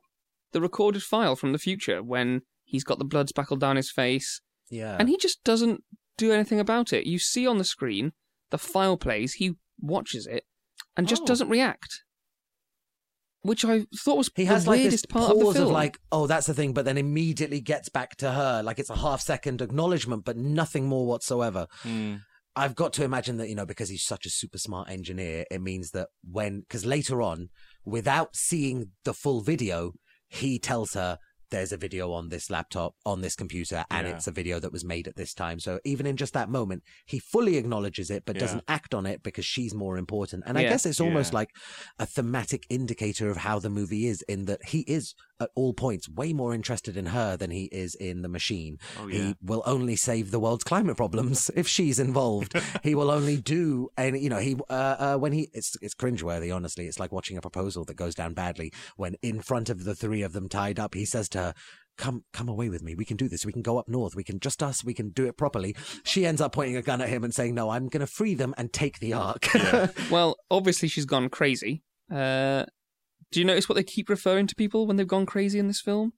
the 0.51 0.61
recorded 0.61 1.03
file 1.03 1.35
from 1.35 1.51
the 1.53 1.57
future 1.59 2.03
when 2.03 2.41
he's 2.63 2.83
got 2.83 2.99
the 2.99 3.05
blood 3.05 3.29
spackled 3.29 3.59
down 3.59 3.75
his 3.77 3.91
face, 3.91 4.41
yeah, 4.69 4.97
and 4.99 5.07
he 5.09 5.17
just 5.17 5.43
doesn't 5.43 5.83
do 6.17 6.31
anything 6.31 6.59
about 6.59 6.91
it. 6.93 7.05
You 7.07 7.19
see 7.19 7.47
on 7.47 7.57
the 7.57 7.63
screen, 7.63 8.11
the 8.51 8.57
file 8.57 8.97
plays, 8.97 9.33
he 9.35 9.55
watches 9.79 10.25
it, 10.27 10.43
and 10.97 11.07
just 11.07 11.23
Oh. 11.23 11.25
doesn't 11.25 11.49
react. 11.49 12.03
Which 13.41 13.65
I 13.65 13.85
thought 13.93 14.17
was 14.17 14.31
he 14.35 14.43
the 14.43 14.53
has 14.53 14.65
like 14.67 14.77
this 14.77 14.83
weirdest 14.85 15.09
part 15.09 15.31
of 15.31 15.37
the 15.39 15.43
pause 15.43 15.55
film. 15.55 15.67
of 15.67 15.73
like, 15.73 15.97
oh, 16.13 16.27
that's 16.27 16.47
the 16.47 16.53
thing, 16.53 16.71
but 16.73 16.85
then 16.85 16.97
immediately 16.97 17.59
gets 17.59 17.89
back 17.89 18.15
to 18.17 18.31
her, 18.31 18.61
like 18.63 18.79
it's 18.79 18.89
a 18.89 18.95
half 18.95 19.19
second 19.19 19.61
acknowledgement, 19.61 20.23
but 20.23 20.37
nothing 20.37 20.87
more 20.87 21.05
whatsoever. 21.05 21.67
Hmm. 21.81 22.15
I've 22.55 22.75
got 22.75 22.93
to 22.93 23.03
imagine 23.03 23.37
that, 23.37 23.49
you 23.49 23.55
know, 23.55 23.65
because 23.65 23.89
he's 23.89 24.03
such 24.03 24.25
a 24.25 24.29
super 24.29 24.57
smart 24.57 24.89
engineer, 24.89 25.45
it 25.49 25.61
means 25.61 25.91
that 25.91 26.09
when, 26.29 26.61
because 26.61 26.85
later 26.85 27.21
on, 27.21 27.49
without 27.83 28.35
seeing 28.35 28.91
the 29.05 29.13
full 29.13 29.41
video, 29.41 29.93
he 30.27 30.59
tells 30.59 30.93
her 30.93 31.17
there's 31.53 31.71
a 31.71 31.77
video 31.77 32.11
on 32.11 32.29
this 32.29 32.49
laptop, 32.49 32.95
on 33.05 33.21
this 33.21 33.35
computer, 33.35 33.85
and 33.91 34.07
Yeah. 34.07 34.15
it's 34.15 34.27
a 34.27 34.31
video 34.31 34.59
that 34.59 34.71
was 34.71 34.83
made 34.83 35.07
at 35.07 35.15
this 35.15 35.33
time. 35.35 35.59
So 35.59 35.79
even 35.85 36.05
in 36.07 36.17
just 36.17 36.33
that 36.33 36.49
moment, 36.49 36.81
he 37.05 37.19
fully 37.19 37.57
acknowledges 37.57 38.09
it, 38.09 38.23
but 38.25 38.35
Yeah. 38.35 38.39
doesn't 38.41 38.63
act 38.67 38.93
on 38.95 39.05
it 39.05 39.21
because 39.21 39.45
she's 39.45 39.73
more 39.73 39.97
important. 39.97 40.43
And 40.47 40.57
I 40.57 40.63
guess 40.63 40.85
it's 40.85 40.99
almost 40.99 41.31
Yeah. 41.31 41.37
like 41.41 41.49
a 41.99 42.05
thematic 42.07 42.65
indicator 42.69 43.29
of 43.29 43.37
how 43.37 43.59
the 43.59 43.69
movie 43.69 44.07
is, 44.07 44.23
in 44.23 44.45
that 44.45 44.61
he 44.69 44.79
is 44.81 45.13
at 45.39 45.49
all 45.55 45.73
points 45.73 46.07
way 46.09 46.31
more 46.33 46.53
interested 46.55 46.95
in 46.97 47.07
her 47.07 47.35
than 47.37 47.51
he 47.51 47.65
is 47.83 47.93
in 47.95 48.21
the 48.23 48.29
machine. 48.29 48.77
Oh 48.99 49.07
yeah. 49.07 49.17
He 49.27 49.35
will 49.41 49.61
only 49.65 49.95
save 49.95 50.31
the 50.31 50.39
world's 50.39 50.63
climate 50.63 50.97
problems 50.97 51.51
if 51.55 51.67
she's 51.67 51.99
involved. 51.99 52.53
he 52.81 52.95
will 52.95 53.11
only 53.11 53.37
do, 53.37 53.89
and 53.95 54.19
you 54.19 54.29
know, 54.29 54.39
he 54.39 54.55
uh, 54.69 54.95
uh, 55.05 55.17
when 55.17 55.33
he 55.33 55.49
it's 55.53 55.75
it's 55.81 55.93
cringeworthy. 55.93 56.49
Honestly, 56.55 56.87
it's 56.87 56.99
like 56.99 57.11
watching 57.11 57.37
a 57.37 57.41
proposal 57.41 57.83
that 57.85 57.95
goes 57.95 58.15
down 58.15 58.33
badly. 58.33 58.71
When 58.95 59.15
in 59.21 59.39
front 59.41 59.69
of 59.69 59.83
the 59.83 59.93
three 59.93 60.23
of 60.23 60.33
them 60.33 60.49
tied 60.49 60.79
up, 60.79 60.95
he 60.95 61.05
says 61.05 61.29
to 61.29 61.37
her. 61.39 61.42
Come, 61.95 62.23
come 62.33 62.49
away 62.49 62.69
with 62.69 62.81
me. 62.81 62.95
We 62.95 63.05
can 63.05 63.17
do 63.17 63.27
this. 63.29 63.45
We 63.45 63.51
can 63.53 63.61
go 63.61 63.77
up 63.77 63.87
north. 63.87 64.15
We 64.15 64.23
can 64.23 64.39
just 64.39 64.63
us. 64.63 64.83
We 64.83 64.95
can 64.95 65.09
do 65.09 65.27
it 65.27 65.37
properly. 65.37 65.75
She 66.03 66.25
ends 66.25 66.41
up 66.41 66.51
pointing 66.51 66.75
a 66.75 66.81
gun 66.81 67.01
at 67.01 67.09
him 67.09 67.23
and 67.23 67.31
saying, 67.31 67.53
"No, 67.53 67.69
I'm 67.69 67.87
going 67.87 68.01
to 68.01 68.07
free 68.07 68.33
them 68.33 68.55
and 68.57 68.73
take 68.73 68.97
the 68.97 69.11
ARQ." 69.11 69.53
Yeah. 69.53 69.87
Well, 70.11 70.35
obviously 70.49 70.87
she's 70.87 71.05
gone 71.05 71.29
crazy. 71.29 71.83
Uh, 72.11 72.65
do 73.31 73.39
you 73.39 73.45
notice 73.45 73.69
what 73.69 73.75
they 73.75 73.83
keep 73.83 74.09
referring 74.09 74.47
to 74.47 74.55
people 74.55 74.87
when 74.87 74.95
they've 74.97 75.07
gone 75.07 75.27
crazy 75.27 75.59
in 75.59 75.67
this 75.67 75.81
film? 75.81 76.13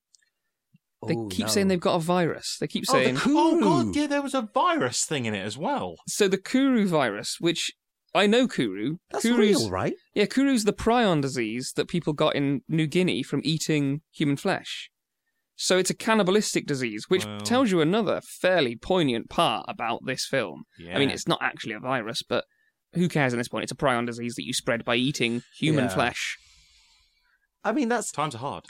They 1.07 1.13
Oh, 1.15 1.27
keep 1.27 1.47
no. 1.47 1.51
saying 1.51 1.67
they've 1.67 1.79
got 1.79 1.95
a 1.95 1.99
virus. 1.99 2.57
They 2.59 2.67
keep 2.67 2.85
Oh, 2.89 2.93
the 2.97 3.03
saying 3.03 3.17
Oh 3.25 3.59
god, 3.59 3.95
yeah, 3.95 4.07
there 4.07 4.21
was 4.21 4.33
a 4.33 4.49
virus 4.53 5.03
thing 5.05 5.25
in 5.25 5.35
it 5.35 5.43
as 5.45 5.57
well. 5.57 5.95
so 6.07 6.27
the 6.29 6.37
Kuru 6.37 6.87
virus, 6.87 7.35
which 7.39 7.71
I 8.13 8.27
know 8.27 8.47
Kuru. 8.47 8.95
That's 9.11 9.25
Kuru's, 9.25 9.37
real, 9.37 9.69
right? 9.69 9.93
Yeah, 10.13 10.25
Kuru's 10.25 10.63
the 10.63 10.71
prion 10.73 11.21
disease 11.21 11.73
that 11.75 11.89
people 11.89 12.13
got 12.13 12.33
in 12.35 12.61
New 12.69 12.87
Guinea 12.87 13.23
from 13.23 13.41
eating 13.43 14.01
human 14.13 14.37
flesh. 14.37 14.89
So 15.57 15.77
it's 15.77 15.89
a 15.89 15.93
cannibalistic 15.95 16.65
disease, 16.65 17.05
which 17.07 17.25
Well- 17.25 17.39
tells 17.41 17.71
you 17.71 17.79
another 17.81 18.21
fairly 18.21 18.75
poignant 18.75 19.29
part 19.29 19.65
about 19.69 20.01
this 20.05 20.25
film. 20.25 20.63
Yeah. 20.77 20.95
I 20.95 20.99
mean, 20.99 21.09
it's 21.09 21.27
not 21.27 21.39
actually 21.41 21.73
a 21.73 21.79
virus, 21.79 22.23
but 22.23 22.45
who 22.93 23.07
cares 23.07 23.33
at 23.33 23.37
this 23.37 23.47
point? 23.47 23.63
It's 23.63 23.71
a 23.71 23.75
prion 23.75 24.05
disease 24.05 24.35
that 24.35 24.43
you 24.45 24.53
spread 24.53 24.83
by 24.85 24.95
eating 24.95 25.43
human 25.57 25.85
Yeah. 25.85 25.93
flesh. 25.93 26.37
I 27.63 27.71
mean, 27.71 27.89
that's 27.89 28.11
times 28.11 28.35
are 28.35 28.39
hard. 28.39 28.65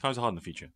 Times 0.00 0.18
are 0.18 0.22
hard 0.22 0.32
in 0.32 0.36
the 0.36 0.42
future. 0.42 0.68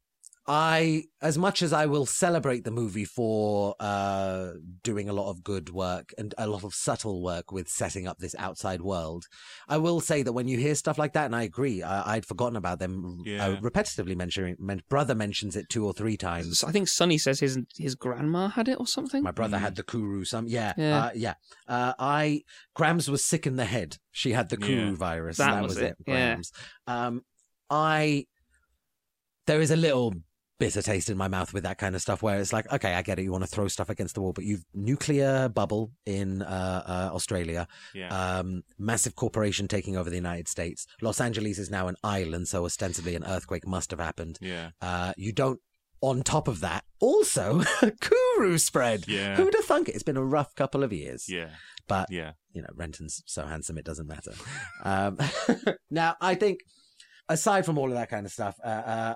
I, 0.48 1.04
as 1.20 1.36
much 1.36 1.60
as 1.60 1.72
I 1.72 1.86
will 1.86 2.06
celebrate 2.06 2.62
the 2.64 2.70
movie 2.70 3.04
for 3.04 3.74
uh, 3.80 4.52
doing 4.84 5.08
a 5.08 5.12
lot 5.12 5.28
of 5.30 5.42
good 5.42 5.70
work 5.70 6.12
and 6.16 6.34
a 6.38 6.46
lot 6.46 6.62
of 6.62 6.72
subtle 6.72 7.20
work 7.22 7.50
with 7.50 7.68
setting 7.68 8.06
up 8.06 8.18
this 8.18 8.34
outside 8.38 8.80
world, 8.80 9.24
I 9.66 9.78
will 9.78 10.00
say 10.00 10.22
that 10.22 10.32
when 10.32 10.46
you 10.46 10.56
hear 10.58 10.76
stuff 10.76 10.98
like 10.98 11.14
that, 11.14 11.24
and 11.26 11.34
I 11.34 11.42
agree, 11.42 11.82
I, 11.82 12.14
I'd 12.14 12.26
forgotten 12.26 12.54
about 12.56 12.78
them 12.78 13.22
Yeah. 13.26 13.44
uh, 13.44 13.56
repetitively 13.60 14.16
mentioning. 14.16 14.56
Men- 14.60 14.82
brother 14.88 15.16
mentions 15.16 15.56
it 15.56 15.68
two 15.68 15.84
or 15.84 15.92
three 15.92 16.16
times. 16.16 16.62
I 16.62 16.70
think 16.70 16.88
Sonny 16.88 17.18
says 17.18 17.40
his 17.40 17.58
his 17.76 17.96
grandma 17.96 18.48
had 18.48 18.68
it 18.68 18.78
or 18.78 18.86
something. 18.86 19.22
My 19.24 19.32
brother 19.32 19.56
Mm. 19.58 19.60
had 19.62 19.74
the 19.76 19.82
Kuru. 19.82 20.24
Some 20.24 20.46
yeah, 20.46 20.74
Yeah. 20.76 20.98
Uh, 21.06 21.10
yeah. 21.14 21.34
Uh, 21.66 21.94
I 21.98 22.42
Grams 22.74 23.10
was 23.10 23.24
sick 23.24 23.46
in 23.48 23.56
the 23.56 23.64
head. 23.64 23.98
She 24.12 24.32
had 24.32 24.48
the 24.48 24.56
Kuru 24.56 24.90
Yeah. 24.90 24.94
virus. 24.94 25.38
That 25.38 25.50
That, 25.54 25.62
was 25.62 25.74
was, 25.74 25.78
it, 25.82 25.96
it. 26.06 26.08
yeah. 26.08 26.36
Um, 26.86 27.22
I 27.68 28.26
there 29.46 29.60
is 29.60 29.70
a 29.70 29.76
little 29.76 30.12
bitter 30.58 30.80
taste 30.82 31.10
in 31.10 31.16
my 31.18 31.28
mouth 31.28 31.52
with 31.52 31.64
that 31.64 31.76
kind 31.78 31.94
of 31.94 32.00
stuff 32.00 32.22
where 32.22 32.38
it's 32.40 32.52
like, 32.52 32.70
okay, 32.72 32.94
I 32.94 33.02
get 33.02 33.18
it. 33.18 33.22
You 33.24 33.32
want 33.32 33.44
to 33.44 33.50
throw 33.50 33.68
stuff 33.68 33.90
against 33.90 34.14
the 34.14 34.22
wall, 34.22 34.32
but 34.32 34.44
you've 34.44 34.64
nuclear 34.74 35.48
bubble 35.48 35.92
in 36.06 36.42
uh, 36.42 36.82
uh, 37.10 37.14
Australia, 37.14 37.66
Yeah. 37.94 38.08
um, 38.38 38.62
massive 38.78 39.14
corporation 39.16 39.68
taking 39.68 39.96
over 39.96 40.08
the 40.08 40.16
United 40.16 40.48
States. 40.48 40.86
Los 41.02 41.20
Angeles 41.20 41.58
is 41.58 41.70
now 41.70 41.88
an 41.88 41.96
island, 42.02 42.48
so 42.48 42.64
ostensibly 42.64 43.14
an 43.16 43.24
earthquake 43.24 43.66
must 43.66 43.90
have 43.90 44.00
happened. 44.00 44.38
yeah. 44.40 44.70
Uh, 44.80 45.12
you 45.16 45.32
don't. 45.32 45.60
On 46.02 46.22
top 46.22 46.46
of 46.46 46.60
that, 46.60 46.84
also 47.00 47.62
Kuru 48.00 48.58
spread. 48.58 49.08
Yeah. 49.08 49.34
Who'd 49.36 49.54
have 49.54 49.64
thunk 49.64 49.88
it? 49.88 49.94
It's 49.94 50.04
been 50.04 50.18
a 50.18 50.24
rough 50.24 50.54
couple 50.54 50.84
of 50.84 50.92
years. 50.92 51.26
Yeah. 51.26 51.48
But 51.88 52.10
Yeah. 52.12 52.32
you 52.52 52.60
know, 52.60 52.68
Renton's 52.74 53.22
so 53.26 53.46
handsome 53.46 53.78
it 53.78 53.84
doesn't 53.86 54.06
matter. 54.06 54.32
Um, 54.84 55.16
now, 55.90 56.14
I 56.20 56.34
think 56.34 56.60
aside 57.30 57.64
from 57.64 57.78
all 57.78 57.88
of 57.88 57.94
that 57.94 58.10
kind 58.10 58.26
of 58.26 58.30
stuff, 58.32 58.56
uh, 58.62 58.68
uh, 58.68 59.14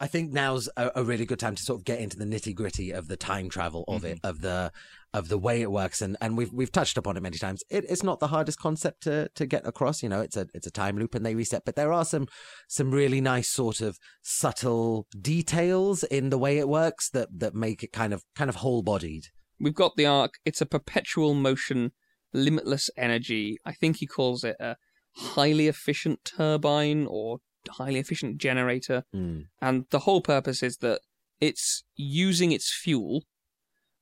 I 0.00 0.06
think 0.06 0.32
now's 0.32 0.68
a, 0.76 0.92
a 0.96 1.04
really 1.04 1.26
good 1.26 1.40
time 1.40 1.56
to 1.56 1.62
sort 1.62 1.80
of 1.80 1.84
get 1.84 1.98
into 1.98 2.16
the 2.16 2.24
nitty 2.24 2.54
gritty 2.54 2.92
of 2.92 3.08
the 3.08 3.16
time 3.16 3.48
travel 3.48 3.84
of 3.88 4.04
it, 4.04 4.18
mm-hmm. 4.18 4.26
of 4.28 4.40
the 4.40 4.72
of 5.12 5.28
the 5.28 5.38
way 5.38 5.60
it 5.60 5.72
works, 5.72 6.00
and 6.00 6.16
and 6.20 6.36
we've 6.36 6.52
we've 6.52 6.70
touched 6.70 6.96
upon 6.96 7.16
it 7.16 7.22
many 7.22 7.38
times. 7.38 7.64
It, 7.68 7.84
it's 7.88 8.02
not 8.02 8.20
the 8.20 8.28
hardest 8.28 8.58
concept 8.58 9.02
to 9.04 9.28
to 9.34 9.46
get 9.46 9.66
across. 9.66 10.02
You 10.02 10.08
know, 10.08 10.20
it's 10.20 10.36
a 10.36 10.46
it's 10.54 10.66
a 10.66 10.70
time 10.70 10.98
loop 10.98 11.14
and 11.14 11.26
they 11.26 11.34
reset, 11.34 11.64
but 11.64 11.74
there 11.74 11.92
are 11.92 12.04
some 12.04 12.28
some 12.68 12.92
really 12.92 13.20
nice 13.20 13.48
sort 13.48 13.80
of 13.80 13.98
subtle 14.22 15.06
details 15.20 16.04
in 16.04 16.30
the 16.30 16.38
way 16.38 16.58
it 16.58 16.68
works 16.68 17.10
that 17.10 17.28
that 17.36 17.54
make 17.54 17.82
it 17.82 17.92
kind 17.92 18.12
of 18.12 18.22
kind 18.36 18.48
of 18.48 18.56
whole 18.56 18.82
bodied. 18.82 19.24
We've 19.60 19.74
got 19.74 19.96
the 19.96 20.04
ARQ. 20.04 20.30
It's 20.44 20.60
a 20.60 20.66
perpetual 20.66 21.34
motion, 21.34 21.90
limitless 22.32 22.90
energy. 22.96 23.58
I 23.64 23.72
think 23.72 23.96
he 23.96 24.06
calls 24.06 24.44
it 24.44 24.56
a 24.60 24.76
highly 25.16 25.66
efficient 25.66 26.20
turbine 26.24 27.06
or 27.08 27.38
highly 27.72 27.98
efficient 27.98 28.38
generator. 28.38 29.04
Mm. 29.14 29.46
And 29.60 29.84
the 29.90 30.00
whole 30.00 30.20
purpose 30.20 30.62
is 30.62 30.78
that 30.78 31.00
it's 31.40 31.84
using 31.96 32.52
its 32.52 32.72
fuel, 32.72 33.22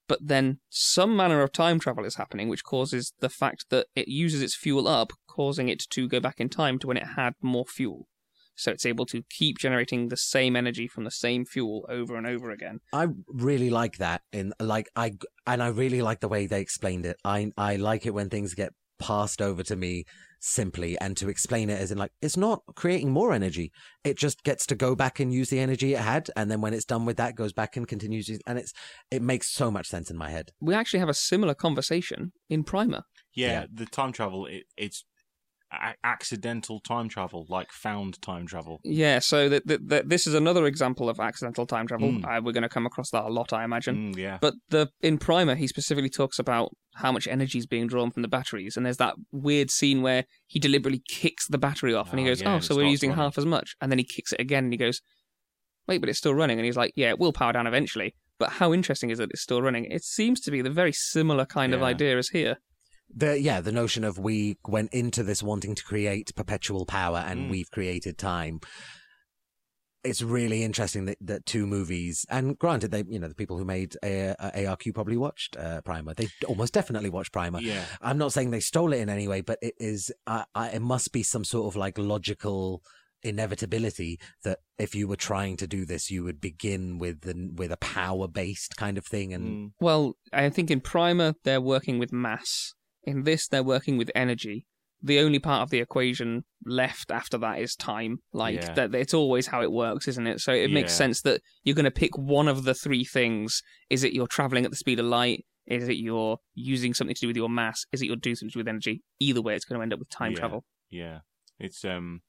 but 0.08 0.18
then 0.22 0.60
some 0.68 1.16
manner 1.16 1.42
of 1.42 1.52
time 1.52 1.78
travel 1.78 2.04
is 2.04 2.16
happening, 2.16 2.48
which 2.48 2.64
causes 2.64 3.12
the 3.20 3.28
fact 3.28 3.66
that 3.70 3.86
it 3.94 4.08
uses 4.08 4.42
its 4.42 4.54
fuel 4.54 4.88
up, 4.88 5.12
causing 5.28 5.68
it 5.68 5.80
to 5.90 6.08
go 6.08 6.20
back 6.20 6.40
in 6.40 6.48
time 6.48 6.78
to 6.78 6.86
when 6.86 6.96
it 6.96 7.08
had 7.16 7.34
more 7.42 7.66
fuel. 7.66 8.06
So 8.58 8.70
it's 8.70 8.86
able 8.86 9.04
to 9.06 9.22
keep 9.28 9.58
generating 9.58 10.08
the 10.08 10.16
same 10.16 10.56
energy 10.56 10.88
from 10.88 11.04
the 11.04 11.10
same 11.10 11.44
fuel 11.44 11.84
over 11.90 12.16
and 12.16 12.26
over 12.26 12.50
again. 12.50 12.80
I 12.92 13.08
really 13.28 13.68
like 13.68 13.98
that 13.98 14.22
in 14.32 14.54
like 14.58 14.88
I 14.96 15.12
and 15.46 15.62
I 15.62 15.68
really 15.68 16.00
like 16.00 16.20
the 16.20 16.28
way 16.28 16.46
they 16.46 16.62
explained 16.62 17.04
it. 17.04 17.18
I 17.22 17.52
I 17.58 17.76
like 17.76 18.06
it 18.06 18.14
when 18.14 18.30
things 18.30 18.54
get 18.54 18.72
passed 18.98 19.42
over 19.42 19.62
to 19.62 19.76
me 19.76 20.04
simply 20.40 20.98
and 21.00 21.16
to 21.16 21.28
explain 21.28 21.70
it 21.70 21.80
as 21.80 21.90
in 21.90 21.98
like 21.98 22.12
it's 22.22 22.36
not 22.36 22.62
creating 22.74 23.10
more 23.10 23.32
energy. 23.32 23.70
It 24.04 24.16
just 24.18 24.42
gets 24.44 24.66
to 24.66 24.74
go 24.74 24.94
back 24.94 25.18
and 25.20 25.32
use 25.32 25.50
the 25.50 25.58
energy 25.60 25.94
it 25.94 26.00
had 26.00 26.28
and 26.36 26.50
then 26.50 26.60
when 26.60 26.74
it's 26.74 26.84
done 26.84 27.04
with 27.04 27.16
that 27.16 27.34
goes 27.36 27.52
back 27.52 27.76
and 27.76 27.86
continues 27.88 28.28
use- 28.28 28.40
and 28.46 28.58
it's 28.58 28.72
it 29.10 29.22
makes 29.22 29.48
so 29.52 29.70
much 29.70 29.86
sense 29.86 30.10
in 30.10 30.16
my 30.16 30.30
head. 30.30 30.50
We 30.60 30.74
actually 30.74 31.00
have 31.00 31.08
a 31.08 31.14
similar 31.14 31.54
conversation 31.54 32.32
in 32.48 32.64
Primer. 32.64 33.02
Yeah, 33.34 33.48
Yeah. 33.62 33.66
the 33.72 33.86
time 33.86 34.12
travel 34.12 34.46
it, 34.46 34.64
it's 34.76 35.04
a- 35.72 35.94
accidental 36.04 36.80
time 36.80 37.08
travel, 37.08 37.44
like 37.48 37.70
found 37.72 38.20
time 38.22 38.46
travel. 38.46 38.80
Yeah, 38.84 39.18
so 39.18 39.48
that 39.48 39.66
that 39.66 39.88
that 39.88 40.08
this 40.08 40.26
is 40.26 40.34
another 40.34 40.66
example 40.66 41.08
of 41.08 41.18
accidental 41.20 41.66
time 41.66 41.86
travel. 41.86 42.10
Mm. 42.12 42.24
Uh, 42.24 42.40
we're 42.42 42.52
going 42.52 42.62
to 42.62 42.68
come 42.68 42.86
across 42.86 43.10
that 43.10 43.24
a 43.24 43.28
lot, 43.28 43.52
I 43.52 43.64
imagine. 43.64 44.12
Mm, 44.14 44.16
yeah, 44.16 44.38
But 44.40 44.54
the 44.70 44.88
in 45.02 45.18
Primer, 45.18 45.54
he 45.54 45.66
specifically 45.66 46.10
talks 46.10 46.38
about 46.38 46.70
how 46.96 47.12
much 47.12 47.26
energy 47.28 47.58
is 47.58 47.66
being 47.66 47.86
drawn 47.86 48.10
from 48.10 48.22
the 48.22 48.28
batteries, 48.28 48.76
and 48.76 48.86
there's 48.86 48.96
that 48.98 49.14
weird 49.32 49.70
scene 49.70 50.02
where 50.02 50.24
he 50.46 50.58
deliberately 50.58 51.02
kicks 51.08 51.46
the 51.48 51.58
battery 51.58 51.94
off, 51.94 52.10
and 52.10 52.20
he 52.20 52.24
Oh, 52.26 52.28
goes, 52.30 52.40
yeah, 52.40 52.54
"Oh, 52.54 52.60
so 52.60 52.74
we're 52.76 52.84
using 52.84 53.10
running. 53.10 53.24
half 53.24 53.36
as 53.38 53.44
much," 53.46 53.74
and 53.80 53.90
then 53.92 53.98
he 53.98 54.04
kicks 54.04 54.32
it 54.32 54.40
again, 54.40 54.64
and 54.64 54.72
he 54.72 54.78
goes, 54.78 55.02
"Wait, 55.86 55.98
but 55.98 56.08
it's 56.08 56.18
still 56.18 56.34
running," 56.34 56.58
and 56.58 56.64
he's 56.64 56.76
like, 56.76 56.92
"Yeah, 56.96 57.10
it 57.10 57.18
will 57.18 57.32
power 57.32 57.52
down 57.52 57.66
eventually." 57.66 58.14
But 58.38 58.50
how 58.50 58.72
interesting 58.74 59.10
is 59.10 59.18
it 59.18 59.30
it's 59.32 59.40
still 59.42 59.62
running? 59.62 59.86
It 59.86 60.04
seems 60.04 60.40
to 60.42 60.50
be 60.50 60.60
the 60.62 60.70
very 60.70 60.92
similar 60.92 61.46
kind 61.46 61.72
of 61.74 61.82
idea 61.82 62.18
as 62.18 62.28
here. 62.28 62.58
The 63.14 63.40
yeah, 63.40 63.60
the 63.60 63.72
notion 63.72 64.04
of 64.04 64.18
we 64.18 64.56
went 64.66 64.92
into 64.92 65.22
this 65.22 65.42
wanting 65.42 65.74
to 65.74 65.84
create 65.84 66.34
perpetual 66.34 66.84
power 66.86 67.18
and 67.18 67.46
Mm. 67.46 67.50
we've 67.50 67.70
created 67.70 68.18
time. 68.18 68.60
it's 70.04 70.22
really 70.22 70.62
interesting 70.62 71.06
that, 71.06 71.18
that 71.20 71.44
two 71.46 71.66
movies, 71.66 72.24
and 72.30 72.56
granted, 72.60 72.92
they 72.92 73.02
you 73.08 73.18
know 73.18 73.26
the 73.26 73.34
people 73.34 73.58
who 73.58 73.64
made 73.64 73.96
A- 74.04 74.36
uh, 74.38 74.52
ARQ 74.52 74.94
probably 74.94 75.16
watched 75.16 75.56
uh, 75.56 75.80
Primer. 75.80 76.14
They 76.14 76.28
almost 76.46 76.72
definitely 76.72 77.10
watched 77.10 77.32
Primer. 77.32 77.60
Yeah. 77.60 77.84
I'm 78.00 78.16
not 78.16 78.32
saying 78.32 78.50
they 78.52 78.60
stole 78.60 78.92
it 78.92 78.98
in 79.00 79.08
any 79.08 79.26
way, 79.26 79.40
but 79.40 79.58
it 79.62 79.74
is. 79.80 80.12
Uh, 80.26 80.44
I, 80.54 80.68
it 80.68 80.82
must 80.82 81.10
be 81.12 81.24
some 81.24 81.42
sort 81.44 81.66
of 81.66 81.74
like 81.76 81.98
logical 81.98 82.82
inevitability 83.22 84.20
that 84.44 84.58
if 84.78 84.94
you 84.94 85.08
were 85.08 85.16
trying 85.16 85.56
to 85.56 85.66
do 85.66 85.84
this, 85.84 86.08
you 86.10 86.22
would 86.22 86.40
begin 86.40 86.98
with 86.98 87.22
the, 87.22 87.50
with 87.54 87.72
a 87.72 87.76
power 87.78 88.28
based 88.28 88.76
kind 88.76 88.96
of 88.98 89.04
thing, 89.06 89.34
and 89.34 89.44
Mm. 89.46 89.72
Well, 89.80 90.14
I 90.32 90.48
think 90.50 90.70
in 90.70 90.80
Primer 90.80 91.34
they're 91.44 91.60
working 91.60 91.98
with 91.98 92.12
mass. 92.12 92.74
In 93.06 93.22
this, 93.22 93.46
they're 93.48 93.62
working 93.62 93.96
with 93.96 94.10
energy. 94.14 94.66
The 95.02 95.20
only 95.20 95.38
part 95.38 95.62
of 95.62 95.70
the 95.70 95.78
equation 95.78 96.44
left 96.64 97.10
after 97.10 97.38
that 97.38 97.60
is 97.60 97.76
time. 97.76 98.18
Like 98.32 98.56
Yeah. 98.56 98.72
that, 98.74 98.94
it's 98.94 99.14
always 99.14 99.46
how 99.46 99.62
it 99.62 99.70
works, 99.70 100.08
isn't 100.08 100.26
it? 100.26 100.40
So 100.40 100.52
it 100.52 100.70
makes 100.70 100.92
Yeah. 100.92 100.96
sense 100.96 101.20
that 101.22 101.40
you're 101.62 101.76
going 101.76 101.84
to 101.84 101.90
pick 101.90 102.16
one 102.18 102.48
of 102.48 102.64
the 102.64 102.74
three 102.74 103.04
things. 103.04 103.62
Is 103.88 104.02
it 104.02 104.12
you're 104.12 104.26
traveling 104.26 104.64
at 104.64 104.70
the 104.70 104.76
speed 104.76 104.98
of 104.98 105.06
light? 105.06 105.46
Is 105.66 105.88
it 105.88 105.94
you're 105.96 106.38
using 106.54 106.94
something 106.94 107.14
to 107.14 107.20
do 107.20 107.26
with 107.28 107.36
your 107.36 107.48
mass? 107.48 107.84
Is 107.92 108.02
it 108.02 108.06
you're 108.06 108.16
doing 108.16 108.36
something 108.36 108.50
to 108.50 108.54
do 108.54 108.60
with 108.60 108.68
energy? 108.68 109.02
Either 109.20 109.42
way, 109.42 109.54
it's 109.54 109.64
going 109.64 109.78
to 109.78 109.82
end 109.82 109.92
up 109.92 109.98
with 109.98 110.08
time 110.08 110.32
Yeah. 110.32 110.38
travel. 110.38 110.64
Yeah, 110.90 111.20
it's 111.58 111.84
um, 111.84 112.22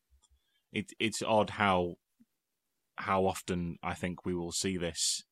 it 0.71 0.91
it's 0.99 1.21
odd 1.21 1.51
how 1.51 1.95
how 2.97 3.25
often 3.25 3.77
I 3.83 3.93
think 3.93 4.25
we 4.25 4.33
will 4.33 4.51
see 4.51 4.75
this 4.77 5.23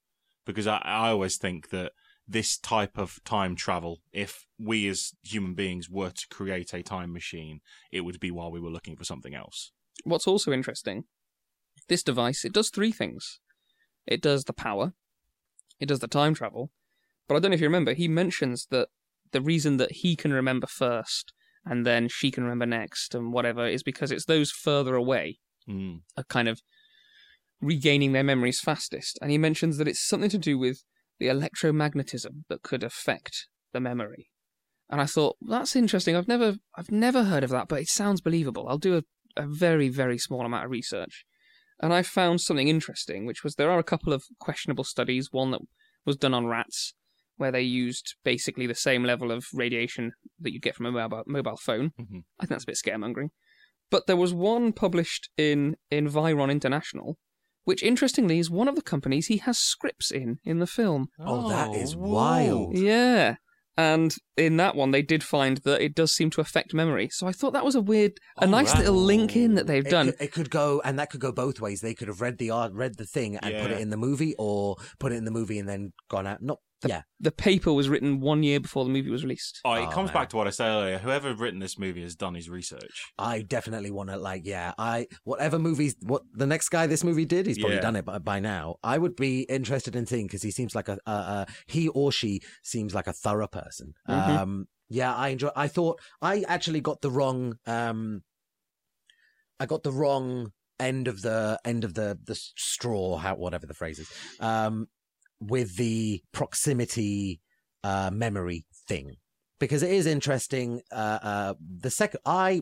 because 0.45 0.67
I 0.67 0.77
I 0.83 1.09
always 1.09 1.37
think 1.37 1.69
that 1.69 1.91
this 2.27 2.57
type 2.57 2.97
of 2.97 3.23
time 3.23 3.55
travel, 3.55 3.99
if 4.11 4.45
we 4.59 4.87
as 4.87 5.11
human 5.23 5.53
beings 5.53 5.89
were 5.89 6.09
to 6.09 6.27
create 6.29 6.73
a 6.73 6.81
time 6.81 7.13
machine, 7.13 7.59
it 7.91 8.01
would 8.01 8.19
be 8.19 8.31
while 8.31 8.51
we 8.51 8.59
were 8.59 8.69
looking 8.69 8.95
for 8.95 9.03
something 9.03 9.35
else. 9.35 9.71
What's 10.03 10.27
also 10.27 10.51
interesting, 10.51 11.05
this 11.87 12.03
device, 12.03 12.43
it 12.43 12.53
does 12.53 12.69
three 12.69 12.91
things. 12.91 13.39
It 14.07 14.21
does 14.21 14.43
the 14.45 14.53
power, 14.53 14.93
it 15.79 15.87
does 15.87 15.99
the 15.99 16.07
time 16.07 16.33
travel, 16.33 16.71
but 17.27 17.35
I 17.35 17.39
don't 17.39 17.51
know 17.51 17.55
if 17.55 17.61
you 17.61 17.67
remember, 17.67 17.93
he 17.93 18.07
mentions 18.07 18.67
that 18.71 18.89
the 19.31 19.41
reason 19.41 19.77
that 19.77 19.91
he 19.91 20.15
can 20.15 20.31
remember 20.31 20.67
first 20.67 21.33
and 21.65 21.85
then 21.85 22.07
she 22.07 22.29
can 22.31 22.43
remember 22.43 22.65
next 22.65 23.15
and 23.15 23.33
whatever 23.33 23.67
is 23.67 23.81
because 23.83 24.11
it's 24.11 24.25
those 24.25 24.51
further 24.51 24.95
away 24.95 25.39
Mm. 25.67 26.01
are 26.15 26.23
kind 26.25 26.47
of 26.47 26.61
regaining 27.59 28.11
their 28.11 28.23
memories 28.23 28.59
fastest. 28.59 29.17
And 29.19 29.31
he 29.31 29.39
mentions 29.39 29.77
that 29.77 29.87
it's 29.87 30.05
something 30.07 30.29
to 30.29 30.37
do 30.37 30.59
with 30.59 30.83
the 31.19 31.27
electromagnetism 31.27 32.43
that 32.49 32.63
could 32.63 32.83
affect 32.83 33.47
the 33.73 33.79
memory. 33.79 34.29
And 34.89 35.01
I 35.01 35.05
thought 35.05 35.37
that's 35.41 35.75
interesting. 35.75 36.15
I've 36.15 36.27
never 36.27 36.57
I've 36.77 36.91
never 36.91 37.23
heard 37.23 37.43
of 37.43 37.49
that, 37.49 37.67
but 37.67 37.81
it 37.81 37.87
sounds 37.87 38.21
believable. 38.21 38.67
I'll 38.67 38.77
do 38.77 38.97
a, 38.97 39.03
a 39.41 39.47
very 39.47 39.89
very 39.89 40.17
small 40.17 40.45
amount 40.45 40.65
of 40.65 40.71
research, 40.71 41.25
and 41.81 41.91
I 41.91 42.03
found 42.03 42.41
something 42.41 42.67
interesting, 42.67 43.25
which 43.25 43.43
was 43.43 43.55
there 43.55 43.71
are 43.71 43.79
a 43.79 43.83
couple 43.83 44.13
of 44.13 44.23
questionable 44.39 44.83
studies. 44.83 45.29
One 45.31 45.51
that 45.51 45.61
was 46.05 46.17
done 46.17 46.35
on 46.35 46.45
rats, 46.45 46.93
where 47.37 47.51
they 47.51 47.61
used 47.61 48.15
basically 48.23 48.67
the 48.67 48.75
same 48.75 49.03
level 49.03 49.31
of 49.31 49.45
radiation 49.53 50.11
that 50.39 50.53
you 50.53 50.59
get 50.59 50.75
from 50.75 50.85
a 50.85 50.91
mobile 50.91 51.23
mobile 51.25 51.57
phone. 51.57 51.91
Mhm. 51.99 52.23
I 52.39 52.43
think 52.43 52.49
that's 52.49 52.63
a 52.63 52.67
bit 52.67 52.77
scaremongering. 52.83 53.29
But 53.89 54.07
there 54.07 54.17
was 54.17 54.33
one 54.33 54.71
published 54.71 55.29
in 55.37 55.77
Environ 55.91 56.49
International, 56.49 57.17
which 57.65 57.83
interestingly 57.83 58.39
is 58.39 58.49
one 58.49 58.67
of 58.67 58.75
the 58.75 58.81
companies 58.81 59.27
he 59.27 59.37
has 59.37 59.57
scripts 59.57 60.09
in 60.11 60.39
in 60.43 60.59
the 60.59 60.67
film. 60.67 61.07
Oh, 61.19 61.49
that 61.49 61.75
is 61.75 61.95
oh, 61.95 61.99
wild. 61.99 62.77
Yeah. 62.77 63.35
And 63.77 64.15
in 64.37 64.55
that 64.55 64.77
one, 64.77 64.91
they 64.91 65.01
did 65.01 65.21
find 65.21 65.57
that 65.65 65.81
it 65.81 65.93
does 65.93 66.13
seem 66.13 66.29
to 66.29 66.39
affect 66.41 66.73
memory. 66.73 67.09
So 67.11 67.27
I 67.27 67.33
thought 67.33 67.51
that 67.51 67.65
was 67.65 67.75
a 67.75 67.81
weird, 67.81 68.13
a 68.37 68.45
Oh, 68.45 68.49
nice 68.49 68.69
right. 68.73 68.79
little 68.79 68.95
link 68.95 69.35
in 69.35 69.55
that 69.55 69.67
they've 69.67 69.85
It 69.85 69.89
done. 69.89 70.11
could, 70.13 70.21
it 70.21 70.31
could 70.31 70.49
go, 70.49 70.81
and 70.85 70.97
that 70.97 71.09
could 71.09 71.19
go 71.19 71.33
both 71.33 71.59
ways. 71.59 71.81
They 71.81 71.93
could 71.93 72.07
have 72.07 72.21
read 72.21 72.37
the 72.37 72.51
art, 72.51 72.71
read 72.71 72.95
the 72.95 73.05
thing, 73.05 73.35
and 73.35 73.53
put 73.53 73.71
Yeah. 73.71 73.77
it 73.77 73.81
in 73.81 73.89
the 73.89 73.97
movie, 73.97 74.33
or 74.39 74.77
put 74.97 75.11
it 75.11 75.15
in 75.15 75.25
the 75.25 75.31
movie 75.31 75.59
and 75.59 75.67
then 75.67 75.91
gone 76.09 76.25
out. 76.25 76.41
Not, 76.41 76.59
yeah, 76.87 77.01
The 77.19 77.31
paper 77.31 77.71
was 77.73 77.89
written 77.89 78.19
one 78.19 78.43
year 78.43 78.59
before 78.59 78.83
the 78.83 78.89
movie 78.89 79.09
was 79.09 79.23
released. 79.23 79.61
Oh, 79.65 79.73
it 79.73 79.87
Oh, 79.87 79.91
comes 79.91 80.07
man. 80.09 80.13
back 80.13 80.29
to 80.29 80.37
what 80.37 80.47
I 80.47 80.51
said 80.51 80.67
earlier. 80.69 80.97
Whoever 80.99 81.33
written 81.33 81.59
this 81.59 81.77
movie 81.79 82.03
has 82.03 82.15
done 82.15 82.35
his 82.35 82.49
research. 82.49 83.11
I 83.17 83.41
definitely 83.41 83.91
want 83.91 84.09
to 84.09 84.17
like, 84.17 84.45
yeah, 84.45 84.73
I 84.77 85.07
whatever 85.23 85.57
movies, 85.59 85.95
what 86.01 86.23
the 86.33 86.45
next 86.45 86.69
guy 86.69 86.87
this 86.87 87.03
movie 87.03 87.25
did, 87.25 87.45
he's 87.47 87.57
probably 87.57 87.75
Yeah. 87.77 87.81
done 87.81 87.95
it 87.95 88.05
by, 88.05 88.19
by 88.19 88.39
now. 88.39 88.75
I 88.83 88.97
would 88.97 89.15
be 89.15 89.41
interested 89.43 89.95
in 89.95 90.05
seeing 90.05 90.27
because 90.27 90.43
he 90.43 90.51
seems 90.51 90.75
like 90.75 90.87
a, 90.89 90.97
uh, 91.07 91.09
uh, 91.09 91.45
he 91.65 91.87
or 91.89 92.11
she 92.11 92.41
seems 92.63 92.93
like 92.93 93.07
a 93.07 93.13
thorough 93.13 93.47
person. 93.47 93.93
Mhm. 94.09 94.27
Um, 94.29 94.67
yeah, 94.89 95.15
I 95.15 95.29
enjoy. 95.29 95.49
I 95.55 95.67
thought 95.67 95.99
I 96.21 96.43
actually 96.47 96.81
got 96.81 97.01
the 97.01 97.09
wrong, 97.09 97.57
um, 97.65 98.23
I 99.59 99.65
got 99.65 99.83
the 99.83 99.91
wrong 99.91 100.51
end 100.79 101.07
of 101.07 101.21
the 101.21 101.57
end 101.63 101.83
of 101.85 101.93
the 101.93 102.19
the 102.25 102.35
straw, 102.35 103.15
how 103.17 103.35
whatever 103.35 103.65
the 103.65 103.73
phrase 103.73 103.97
is, 103.99 104.09
um, 104.41 104.87
with 105.39 105.77
the 105.77 106.21
proximity 106.31 107.41
uh, 107.83 108.09
memory 108.11 108.65
thing 108.87 109.15
because 109.59 109.83
it 109.83 109.91
is 109.91 110.05
interesting. 110.05 110.81
Uh, 110.91 111.19
uh, 111.21 111.53
the 111.59 111.91
second 111.91 112.19
I 112.25 112.61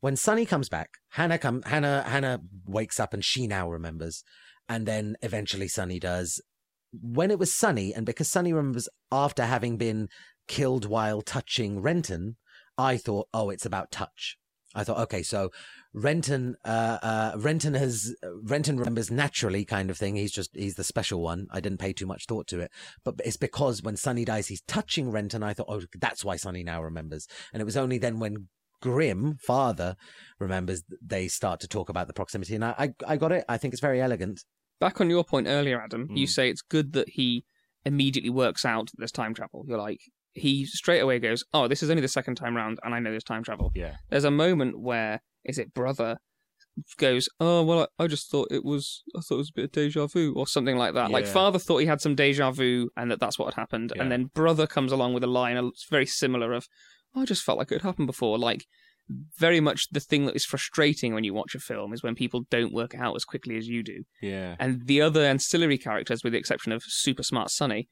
when 0.00 0.16
Sonny 0.16 0.44
comes 0.44 0.68
back, 0.68 0.90
Hannah 1.12 1.38
come 1.38 1.62
Hannah 1.62 2.02
Hannah 2.02 2.40
wakes 2.66 3.00
up 3.00 3.14
and 3.14 3.24
she 3.24 3.46
now 3.46 3.70
remembers, 3.70 4.22
and 4.68 4.86
then 4.86 5.16
eventually 5.22 5.66
Sonny 5.66 5.98
does. 5.98 6.42
When 6.92 7.30
it 7.30 7.38
was 7.38 7.54
Sonny, 7.54 7.94
and 7.94 8.04
because 8.04 8.28
Sonny 8.28 8.52
remembers 8.52 8.88
after 9.10 9.46
having 9.46 9.78
been 9.78 10.08
killed 10.46 10.84
while 10.84 11.22
touching 11.22 11.80
Renton, 11.80 12.36
I 12.76 12.98
thought, 12.98 13.28
oh, 13.32 13.48
it's 13.48 13.64
about 13.64 13.90
touch. 13.90 14.36
I 14.74 14.84
thought, 14.84 14.98
okay, 15.00 15.22
so 15.22 15.50
Renton, 15.92 16.56
uh, 16.64 16.98
uh, 17.02 17.32
Renton 17.36 17.74
has 17.74 18.14
Renton 18.42 18.78
remembers 18.78 19.10
naturally, 19.10 19.64
kind 19.64 19.90
of 19.90 19.96
thing. 19.96 20.16
He's 20.16 20.32
just 20.32 20.50
he's 20.54 20.74
the 20.74 20.84
special 20.84 21.20
one. 21.22 21.46
I 21.50 21.60
didn't 21.60 21.78
pay 21.78 21.92
too 21.92 22.06
much 22.06 22.26
thought 22.26 22.46
to 22.48 22.60
it, 22.60 22.70
but 23.04 23.14
it's 23.24 23.36
because 23.36 23.82
when 23.82 23.96
Sonny 23.96 24.24
dies, 24.24 24.48
he's 24.48 24.62
touching 24.62 25.10
Renton. 25.10 25.42
I 25.42 25.54
thought, 25.54 25.68
oh, 25.68 25.82
that's 26.00 26.24
why 26.24 26.36
Sonny 26.36 26.64
now 26.64 26.82
remembers. 26.82 27.26
And 27.52 27.60
it 27.60 27.64
was 27.64 27.76
only 27.76 27.98
then 27.98 28.18
when 28.18 28.48
Grim, 28.82 29.38
father, 29.40 29.96
remembers 30.38 30.82
they 31.00 31.28
start 31.28 31.60
to 31.60 31.68
talk 31.68 31.88
about 31.88 32.06
the 32.06 32.12
proximity. 32.12 32.54
And 32.54 32.64
I, 32.64 32.74
I, 32.78 32.94
I 33.06 33.16
got 33.16 33.32
it. 33.32 33.44
I 33.48 33.56
think 33.56 33.72
it's 33.72 33.80
very 33.80 34.00
elegant. 34.00 34.44
Back 34.80 35.00
on 35.00 35.08
your 35.08 35.24
point 35.24 35.46
earlier, 35.46 35.80
Adam, 35.80 36.08
you 36.10 36.26
Mm. 36.26 36.30
say 36.30 36.50
it's 36.50 36.60
good 36.60 36.92
that 36.92 37.10
he 37.10 37.44
immediately 37.86 38.30
works 38.30 38.64
out 38.64 38.86
that 38.86 38.96
there's 38.98 39.12
time 39.12 39.32
travel. 39.32 39.64
You're 39.66 39.78
like, 39.78 40.00
he 40.34 40.66
straight 40.66 41.00
away 41.00 41.18
goes, 41.18 41.44
oh, 41.52 41.68
this 41.68 41.82
is 41.82 41.90
only 41.90 42.02
the 42.02 42.08
second 42.08 42.34
time 42.34 42.56
round, 42.56 42.78
and 42.82 42.94
I 42.94 42.98
know 42.98 43.10
there's 43.10 43.24
time 43.24 43.42
travel. 43.42 43.72
Yeah. 43.74 43.96
There's 44.10 44.24
a 44.24 44.30
moment 44.30 44.78
where, 44.78 45.22
is 45.44 45.58
it 45.58 45.72
brother 45.72 46.18
goes, 46.98 47.28
oh, 47.38 47.62
well, 47.62 47.88
I, 47.98 48.04
I 48.04 48.06
just 48.08 48.30
thought 48.30 48.48
it 48.50 48.64
was, 48.64 49.02
I 49.16 49.20
thought 49.20 49.36
it 49.36 49.38
was 49.38 49.50
a 49.50 49.54
bit 49.54 49.64
of 49.66 49.72
deja 49.72 50.06
vu, 50.06 50.34
or 50.34 50.46
something 50.46 50.76
like 50.76 50.94
that. 50.94 51.10
Like, 51.10 51.26
father 51.26 51.58
thought 51.58 51.78
he 51.78 51.86
had 51.86 52.00
some 52.00 52.14
deja 52.14 52.50
vu, 52.50 52.90
and 52.96 53.10
that 53.10 53.20
that's 53.20 53.38
what 53.38 53.54
had 53.54 53.60
happened. 53.60 53.92
Yeah. 53.94 54.02
And 54.02 54.10
then 54.12 54.30
brother 54.34 54.66
comes 54.66 54.92
along 54.92 55.14
with 55.14 55.24
a 55.24 55.28
line 55.28 55.70
very 55.88 56.06
similar 56.06 56.52
of, 56.52 56.66
"Oh, 57.14 57.22
I 57.22 57.24
just 57.24 57.44
felt 57.44 57.58
like 57.58 57.70
it 57.70 57.80
had 57.80 57.88
happened 57.88 58.08
before. 58.08 58.38
Like, 58.38 58.64
very 59.38 59.60
much 59.60 59.88
the 59.90 60.00
thing 60.00 60.26
that 60.26 60.36
is 60.36 60.44
frustrating 60.44 61.14
when 61.14 61.24
you 61.24 61.34
watch 61.34 61.54
a 61.54 61.60
film 61.60 61.92
is 61.92 62.02
when 62.02 62.14
people 62.14 62.44
don't 62.50 62.72
work 62.72 62.94
out 62.94 63.14
as 63.14 63.24
quickly 63.24 63.56
as 63.56 63.68
you 63.68 63.82
do. 63.82 64.04
Yeah. 64.22 64.56
And 64.58 64.86
the 64.86 65.02
other 65.02 65.22
ancillary 65.22 65.78
characters, 65.78 66.24
with 66.24 66.32
the 66.32 66.38
exception 66.38 66.72
of 66.72 66.82
super 66.82 67.22
smart 67.22 67.50
Sonny, 67.50 67.88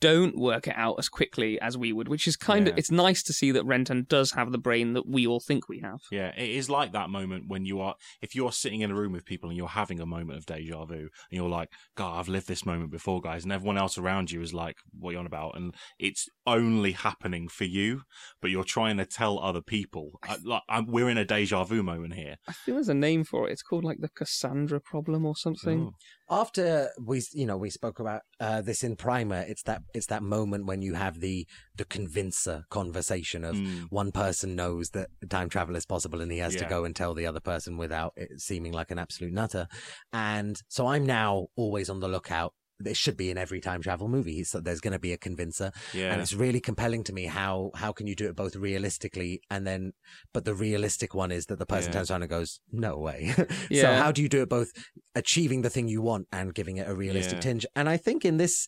don't 0.00 0.36
work 0.36 0.66
it 0.66 0.74
out 0.76 0.96
as 0.98 1.08
quickly 1.08 1.60
as 1.60 1.76
we 1.76 1.92
would, 1.92 2.08
which 2.08 2.26
is 2.26 2.36
kind 2.36 2.68
of 2.68 2.78
it's 2.78 2.90
nice 2.90 3.22
to 3.22 3.32
see 3.32 3.50
that 3.52 3.64
Renton 3.64 4.06
does 4.08 4.32
have 4.32 4.52
the 4.52 4.58
brain 4.58 4.94
that 4.94 5.06
we 5.06 5.26
all 5.26 5.40
think 5.40 5.68
we 5.68 5.80
have. 5.80 6.00
Yeah, 6.10 6.32
it 6.36 6.50
is 6.50 6.70
like 6.70 6.92
that 6.92 7.10
moment 7.10 7.44
when 7.48 7.64
you 7.64 7.80
are, 7.80 7.94
if 8.22 8.34
you're 8.34 8.52
sitting 8.52 8.80
in 8.80 8.90
a 8.90 8.94
room 8.94 9.12
with 9.12 9.24
people 9.24 9.50
and 9.50 9.56
you're 9.56 9.68
having 9.68 10.00
a 10.00 10.06
moment 10.06 10.38
of 10.38 10.46
deja 10.46 10.84
vu, 10.84 10.94
and 10.94 11.10
you're 11.30 11.48
like, 11.48 11.68
God, 11.96 12.18
I've 12.18 12.28
lived 12.28 12.48
this 12.48 12.66
moment 12.66 12.90
before, 12.90 13.20
guys, 13.20 13.44
and 13.44 13.52
everyone 13.52 13.78
else 13.78 13.98
around 13.98 14.30
you 14.30 14.40
is 14.40 14.54
like, 14.54 14.76
what 14.98 15.10
are 15.10 15.12
you 15.12 15.18
on 15.18 15.26
about? 15.26 15.56
And 15.56 15.74
it's 15.98 16.28
only 16.46 16.92
happening 16.92 17.48
for 17.48 17.64
you, 17.64 18.02
but 18.40 18.50
you're 18.50 18.64
trying 18.64 18.96
to 18.96 19.06
tell 19.06 19.38
other 19.38 19.60
people. 19.60 20.18
I, 20.22 20.38
like, 20.44 20.62
I'm, 20.68 20.86
we're 20.86 21.10
in 21.10 21.18
a 21.18 21.24
deja 21.24 21.64
vu 21.64 21.82
moment 21.82 22.14
here. 22.14 22.36
I 22.48 22.52
think 22.52 22.76
there's 22.76 22.88
a 22.88 22.94
name 22.94 23.24
for 23.24 23.48
it. 23.48 23.52
It's 23.52 23.62
called 23.62 23.84
like 23.84 24.00
the 24.00 24.08
Cassandra 24.08 24.80
problem 24.80 25.26
or 25.26 25.36
something. 25.36 25.90
Oh. 25.92 25.94
After 26.30 26.90
we 27.04 27.20
you 27.32 27.44
know 27.44 27.56
we 27.56 27.70
spoke 27.70 27.98
about 27.98 28.22
uh, 28.38 28.60
this 28.62 28.84
in 28.84 28.94
primer 28.96 29.44
it's 29.48 29.62
that 29.64 29.82
it's 29.94 30.06
that 30.06 30.22
moment 30.22 30.64
when 30.66 30.80
you 30.80 30.94
have 30.94 31.20
the 31.20 31.46
the 31.76 31.84
convincer 31.84 32.64
conversation 32.70 33.44
of 33.44 33.56
Mm. 33.56 33.86
one 33.90 34.12
person 34.12 34.54
knows 34.54 34.90
that 34.90 35.08
time 35.28 35.48
travel 35.48 35.74
is 35.76 35.84
possible 35.84 36.20
and 36.20 36.30
he 36.30 36.38
has 36.38 36.54
to 36.56 36.64
go 36.64 36.84
and 36.84 36.94
tell 36.94 37.14
the 37.14 37.26
other 37.26 37.40
person 37.40 37.76
without 37.76 38.12
it 38.16 38.40
seeming 38.40 38.72
like 38.72 38.90
an 38.92 38.98
absolute 38.98 39.32
nutter 39.32 39.66
and 40.12 40.62
so 40.68 40.86
i'm 40.86 41.04
now 41.04 41.48
always 41.56 41.90
on 41.90 42.00
the 42.00 42.08
lookout 42.08 42.54
it 42.86 42.96
should 42.96 43.16
be 43.16 43.30
in 43.30 43.38
every 43.38 43.60
time 43.60 43.80
travel 43.82 44.08
movie 44.08 44.42
so 44.44 44.60
there's 44.60 44.80
going 44.80 44.92
to 44.92 44.98
be 44.98 45.12
a 45.12 45.18
convincer 45.18 45.70
Yeah. 45.94 46.12
and 46.12 46.20
it's 46.20 46.32
really 46.34 46.60
compelling 46.60 47.04
to 47.04 47.12
me 47.12 47.26
how 47.26 47.70
how 47.74 47.92
can 47.92 48.06
you 48.06 48.14
do 48.16 48.28
it 48.28 48.36
both 48.36 48.56
realistically 48.56 49.40
and 49.50 49.66
then 49.66 49.92
but 50.32 50.44
the 50.44 50.54
realistic 50.54 51.14
one 51.14 51.30
is 51.32 51.46
that 51.46 51.58
the 51.58 51.66
person 51.66 51.90
Yeah. 51.92 51.98
turns 51.98 52.10
around 52.10 52.22
and 52.22 52.30
goes 52.30 52.60
no 52.72 52.98
way 52.98 53.34
so 53.72 53.94
how 53.94 54.12
do 54.12 54.22
you 54.22 54.28
do 54.28 54.42
it 54.42 54.48
both 54.48 54.70
achieving 55.14 55.62
the 55.62 55.70
thing 55.70 55.88
you 55.88 56.02
want 56.02 56.26
and 56.32 56.54
giving 56.54 56.76
it 56.78 56.88
a 56.88 56.94
realistic 56.94 57.36
Yeah. 57.36 57.40
tinge 57.40 57.66
and 57.76 57.88
i 57.88 57.96
think 57.96 58.24
in 58.24 58.36
this 58.38 58.66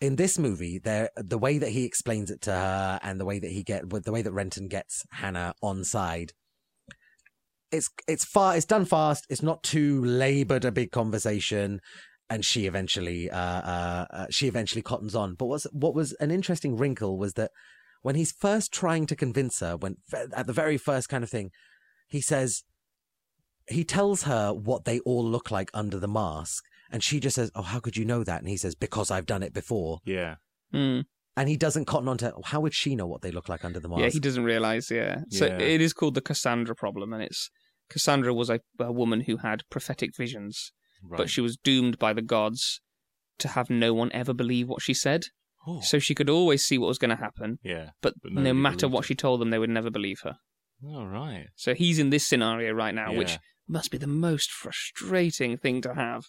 in 0.00 0.16
this 0.16 0.38
movie 0.38 0.78
there 0.78 1.10
the 1.16 1.38
way 1.38 1.58
that 1.58 1.70
he 1.70 1.84
explains 1.84 2.30
it 2.30 2.40
to 2.42 2.52
her 2.52 2.98
and 3.02 3.20
the 3.20 3.24
way 3.26 3.38
that 3.38 3.50
he 3.50 3.62
get 3.62 3.90
with 3.92 4.04
the 4.04 4.12
way 4.12 4.22
that 4.22 4.32
renton 4.32 4.66
gets 4.68 5.04
hannah 5.12 5.54
on 5.62 5.84
side 5.84 6.32
it's 7.72 7.88
it's 8.08 8.24
far 8.24 8.56
it's 8.56 8.66
done 8.66 8.84
fast. 8.84 9.26
It's 9.30 9.42
not 9.44 9.62
too 9.62 10.04
labored 10.04 10.64
a 10.64 10.72
big 10.72 10.90
conversation, 10.90 11.80
and 12.30 12.44
she 12.44 12.66
eventually 12.66 13.28
uh, 13.28 13.36
uh, 13.36 14.06
uh 14.10 14.26
she 14.30 14.46
eventually 14.46 14.80
cottons 14.80 15.14
on. 15.14 15.34
But 15.34 15.46
what's 15.46 15.64
what 15.72 15.94
was 15.94 16.12
an 16.14 16.30
interesting 16.30 16.76
wrinkle 16.76 17.18
was 17.18 17.34
that 17.34 17.50
when 18.02 18.14
he's 18.14 18.32
first 18.32 18.72
trying 18.72 19.06
to 19.06 19.16
convince 19.16 19.60
her, 19.60 19.76
when 19.76 19.96
at 20.34 20.46
the 20.46 20.52
very 20.52 20.78
first 20.78 21.08
kind 21.08 21.22
of 21.22 21.28
thing, 21.28 21.50
he 22.08 22.20
says 22.20 22.62
he 23.68 23.84
tells 23.84 24.22
her 24.22 24.52
what 24.52 24.84
they 24.84 25.00
all 25.00 25.24
look 25.24 25.50
like 25.50 25.70
under 25.74 25.98
the 25.98 26.08
mask, 26.08 26.64
and 26.90 27.02
she 27.02 27.20
just 27.20 27.36
says, 27.36 27.50
"Oh, 27.54 27.62
how 27.62 27.80
could 27.80 27.96
you 27.96 28.04
know 28.04 28.24
that?" 28.24 28.40
And 28.40 28.48
he 28.48 28.56
says, 28.56 28.74
"Because 28.74 29.10
I've 29.10 29.26
done 29.26 29.42
it 29.42 29.52
before." 29.52 29.98
Yeah. 30.04 30.36
Mm. 30.72 31.04
And 31.36 31.48
he 31.48 31.56
doesn't 31.56 31.86
cotton 31.86 32.08
on 32.08 32.18
to 32.18 32.34
how 32.44 32.60
would 32.60 32.74
she 32.74 32.94
know 32.94 33.06
what 33.06 33.22
they 33.22 33.30
look 33.30 33.48
like 33.48 33.64
under 33.64 33.80
the 33.80 33.88
mask? 33.88 34.00
Yeah, 34.00 34.10
he 34.10 34.20
doesn't 34.20 34.44
realize. 34.44 34.90
Yeah. 34.90 35.22
So 35.30 35.46
Yeah. 35.46 35.58
it 35.58 35.80
is 35.80 35.92
called 35.92 36.14
the 36.14 36.20
Cassandra 36.20 36.74
problem, 36.74 37.12
and 37.12 37.22
it's 37.22 37.50
Cassandra 37.88 38.32
was 38.34 38.50
a, 38.50 38.60
a 38.78 38.92
woman 38.92 39.22
who 39.22 39.38
had 39.38 39.62
prophetic 39.70 40.16
visions, 40.16 40.72
Right. 41.02 41.18
but 41.18 41.30
she 41.30 41.40
was 41.40 41.56
doomed 41.56 41.98
by 41.98 42.12
the 42.12 42.22
gods 42.22 42.80
to 43.38 43.48
have 43.48 43.70
no 43.70 43.94
one 43.94 44.10
ever 44.12 44.32
believe 44.34 44.68
what 44.68 44.82
she 44.82 44.94
said. 44.94 45.24
Oh, 45.66 45.80
So 45.82 45.98
she 45.98 46.14
could 46.14 46.30
always 46.30 46.64
see 46.64 46.78
what 46.78 46.88
was 46.88 46.98
going 46.98 47.10
to 47.10 47.16
happen, 47.22 47.58
yeah. 47.62 47.90
but, 48.00 48.14
But 48.22 48.32
no 48.32 48.54
matter 48.54 48.88
what 48.88 49.04
her. 49.04 49.08
she 49.08 49.14
told 49.14 49.40
them, 49.40 49.50
they 49.50 49.58
would 49.58 49.68
never 49.70 49.90
believe 49.90 50.20
her. 50.24 50.36
All 50.84 51.06
right. 51.06 51.48
So 51.56 51.74
he's 51.74 51.98
in 51.98 52.08
this 52.10 52.26
scenario 52.26 52.72
right 52.72 52.94
now, 52.94 53.12
which 53.12 53.38
must 53.68 53.90
be 53.90 53.98
the 53.98 54.06
most 54.06 54.50
frustrating 54.50 55.56
thing 55.58 55.80
to 55.82 55.94
have. 55.94 56.24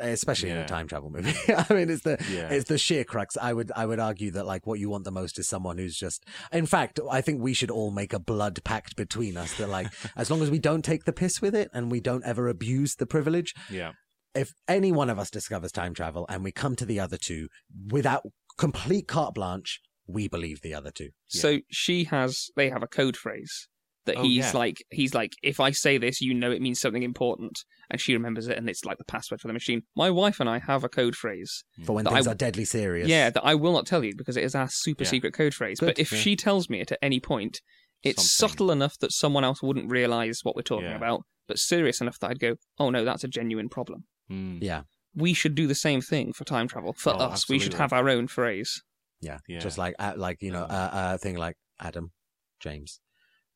especially 0.00 0.50
in 0.50 0.56
a 0.58 0.66
time 0.66 0.86
travel 0.88 1.08
movie. 1.10 1.34
I 1.48 1.72
mean, 1.72 1.88
it's 1.90 2.02
the 2.02 2.16
Yeah. 2.30 2.48
it's 2.50 2.68
the 2.68 2.78
sheer 2.78 3.04
crux. 3.04 3.36
I 3.40 3.52
would 3.52 3.70
I 3.76 3.86
would 3.86 4.00
argue 4.00 4.30
that 4.32 4.44
like 4.46 4.66
what 4.66 4.78
you 4.78 4.90
want 4.90 5.04
the 5.04 5.10
most 5.10 5.38
is 5.38 5.48
someone 5.48 5.78
who's 5.78 5.96
just. 5.96 6.24
In 6.52 6.66
fact, 6.66 6.98
I 7.10 7.20
think 7.20 7.40
we 7.40 7.54
should 7.54 7.70
all 7.70 7.90
make 7.90 8.12
a 8.12 8.18
blood 8.18 8.62
pact 8.64 8.96
between 8.96 9.36
us 9.36 9.54
that 9.58 9.68
like 9.68 9.88
as 10.16 10.30
long 10.30 10.42
as 10.42 10.50
we 10.50 10.58
don't 10.58 10.84
take 10.84 11.04
the 11.04 11.12
piss 11.12 11.40
with 11.40 11.54
it 11.54 11.70
and 11.72 11.90
we 11.90 12.00
don't 12.00 12.24
ever 12.24 12.48
abuse 12.48 12.96
the 12.96 13.06
privilege. 13.06 13.54
Yeah. 13.70 13.92
If 14.34 14.52
any 14.68 14.90
one 14.92 15.10
of 15.10 15.18
us 15.18 15.30
discovers 15.30 15.72
time 15.72 15.94
travel 15.94 16.26
and 16.28 16.42
we 16.42 16.52
come 16.52 16.74
to 16.76 16.84
the 16.86 16.98
other 17.00 17.16
two 17.16 17.48
without 17.90 18.22
complete 18.58 19.06
carte 19.08 19.34
blanche, 19.34 19.80
we 20.06 20.28
believe 20.28 20.60
the 20.62 20.74
other 20.74 20.90
two. 20.90 21.10
Yeah. 21.32 21.40
So 21.42 21.58
she 21.70 22.04
has, 22.04 22.50
they 22.56 22.68
have 22.70 22.82
a 22.82 22.86
code 22.88 23.16
phrase 23.16 23.68
that 24.06 24.16
Oh, 24.18 24.22
he's 24.22 24.52
yeah. 24.52 24.58
like, 24.58 24.84
he's 24.90 25.14
like, 25.14 25.32
if 25.42 25.60
I 25.60 25.70
say 25.70 25.96
this, 25.96 26.20
you 26.20 26.34
know 26.34 26.50
it 26.50 26.60
means 26.60 26.78
something 26.78 27.02
important, 27.02 27.60
and 27.90 27.98
she 27.98 28.12
remembers 28.12 28.48
it, 28.48 28.58
and 28.58 28.68
it's 28.68 28.84
like 28.84 28.98
the 28.98 29.04
password 29.04 29.40
for 29.40 29.46
the 29.48 29.54
machine. 29.54 29.82
My 29.96 30.10
wife 30.10 30.40
and 30.40 30.48
I 30.50 30.58
have 30.58 30.84
a 30.84 30.90
code 30.90 31.16
phrase, 31.16 31.64
For 31.86 31.94
when 31.94 32.04
things 32.04 32.26
I- 32.26 32.32
are 32.32 32.34
deadly 32.34 32.66
serious. 32.66 33.08
yeah, 33.08 33.30
that 33.30 33.42
I 33.44 33.54
will 33.54 33.72
not 33.72 33.86
tell 33.86 34.04
you 34.04 34.12
because 34.14 34.36
it 34.36 34.44
is 34.44 34.54
our 34.54 34.68
super 34.68 35.04
Yeah. 35.04 35.10
secret 35.10 35.32
code 35.32 35.54
phrase. 35.54 35.80
Good, 35.80 35.86
but 35.86 35.98
if 35.98 36.12
yeah. 36.12 36.18
she 36.18 36.36
tells 36.36 36.68
me 36.68 36.80
it 36.80 36.92
at 36.92 36.98
any 37.00 37.18
point, 37.18 37.62
it's 38.02 38.30
Something. 38.30 38.50
subtle 38.58 38.70
enough 38.72 38.98
that 38.98 39.12
someone 39.12 39.42
else 39.44 39.62
wouldn't 39.62 39.90
realize 39.90 40.40
what 40.42 40.54
we're 40.54 40.60
talking 40.62 40.84
Yeah. 40.90 40.96
about, 40.96 41.22
but 41.48 41.58
serious 41.58 42.02
enough 42.02 42.18
that 42.18 42.30
I'd 42.30 42.40
go, 42.40 42.56
oh 42.78 42.90
no, 42.90 43.06
that's 43.06 43.24
a 43.24 43.28
genuine 43.28 43.70
problem. 43.70 44.04
Mm. 44.30 44.58
Yeah. 44.60 44.82
We 45.14 45.34
should 45.34 45.54
do 45.54 45.66
the 45.66 45.74
same 45.74 46.00
thing 46.00 46.32
for 46.32 46.44
time 46.44 46.66
travel. 46.66 46.92
For 46.92 47.12
Oh, 47.12 47.18
us, 47.18 47.48
we 47.48 47.58
should 47.58 47.74
have 47.74 47.92
our 47.92 48.08
own 48.08 48.26
phrase. 48.26 48.82
Yeah. 49.20 49.38
Yeah. 49.48 49.60
Just 49.60 49.78
like 49.78 49.94
uh, 49.98 50.14
like 50.16 50.42
you 50.42 50.52
know 50.52 50.64
a 50.64 50.66
uh, 50.66 50.90
uh 50.92 51.18
thing 51.18 51.36
like 51.36 51.56
Adam, 51.80 52.12
James, 52.60 53.00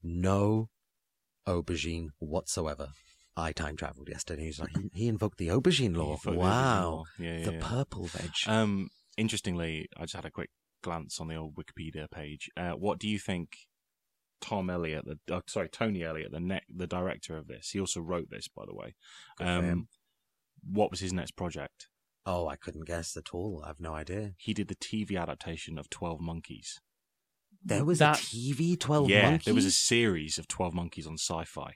no 0.03 0.69
aubergine 1.47 2.09
whatsoever. 2.19 2.91
I 3.37 3.53
time 3.53 3.77
traveled 3.77 4.09
yesterday. 4.09 4.45
He's 4.45 4.59
like 4.61 4.71
he, 4.77 5.03
he 5.03 5.09
invoked 5.09 5.39
the 5.39 5.49
aubergine 5.49 5.97
law. 5.97 6.11
Yeah, 6.11 6.16
for 6.16 6.31
the 6.33 6.39
wow, 6.39 6.47
original. 6.49 7.07
Yeah, 7.19 7.39
yeah, 7.39 7.45
the 7.45 7.53
yeah. 7.55 7.61
purple 7.62 8.05
veg. 8.05 8.31
Um, 8.47 8.89
interestingly, 9.16 9.89
I 9.97 10.03
just 10.03 10.16
had 10.16 10.25
a 10.25 10.31
quick 10.31 10.51
glance 10.83 11.21
on 11.21 11.29
the 11.29 11.37
old 11.37 11.55
Wikipedia 11.57 12.11
page. 12.11 12.51
Uh, 12.57 12.73
what 12.73 12.99
do 12.99 13.09
you 13.09 13.19
think? 13.19 13.57
Tom 14.41 14.71
Elliott, 14.71 15.05
the 15.05 15.35
uh, 15.35 15.41
sorry 15.47 15.69
Tony 15.69 16.05
Elliott, 16.05 16.31
the 16.31 16.39
ne- 16.39 16.62
the 16.73 16.87
director 16.87 17.37
of 17.37 17.49
this, 17.49 17.71
he 17.71 17.81
also 17.81 18.01
wrote 18.01 18.31
this, 18.31 18.47
by 18.47 18.64
the 18.64 18.75
way. 18.75 18.95
Good 19.37 19.47
for 19.47 19.51
Um, 19.51 19.64
him. 19.64 19.89
What 20.63 20.91
was 20.91 21.01
his 21.01 21.13
next 21.13 21.33
project? 21.37 21.89
oh, 22.31 22.47
I 22.47 22.57
couldn't 22.57 22.85
guess 22.87 23.17
at 23.17 23.33
all. 23.33 23.65
I've 23.67 23.81
no 23.81 23.95
idea. 23.95 24.33
He 24.37 24.53
did 24.53 24.69
the 24.69 24.75
TV 24.75 25.19
adaptation 25.19 25.79
of 25.79 25.89
Twelve 25.89 26.21
Monkeys. 26.21 26.79
There 27.65 27.87
was 27.87 28.01
That- 28.01 28.19
a 28.21 28.23
TV 28.23 28.79
Twelve 28.79 29.09
yeah, 29.09 29.31
Monkeys. 29.31 29.45
there 29.47 29.55
was 29.55 29.65
a 29.65 29.71
series 29.71 30.37
of 30.37 30.47
Twelve 30.47 30.75
Monkeys 30.75 31.07
on 31.07 31.15
Sci-Fi. 31.15 31.73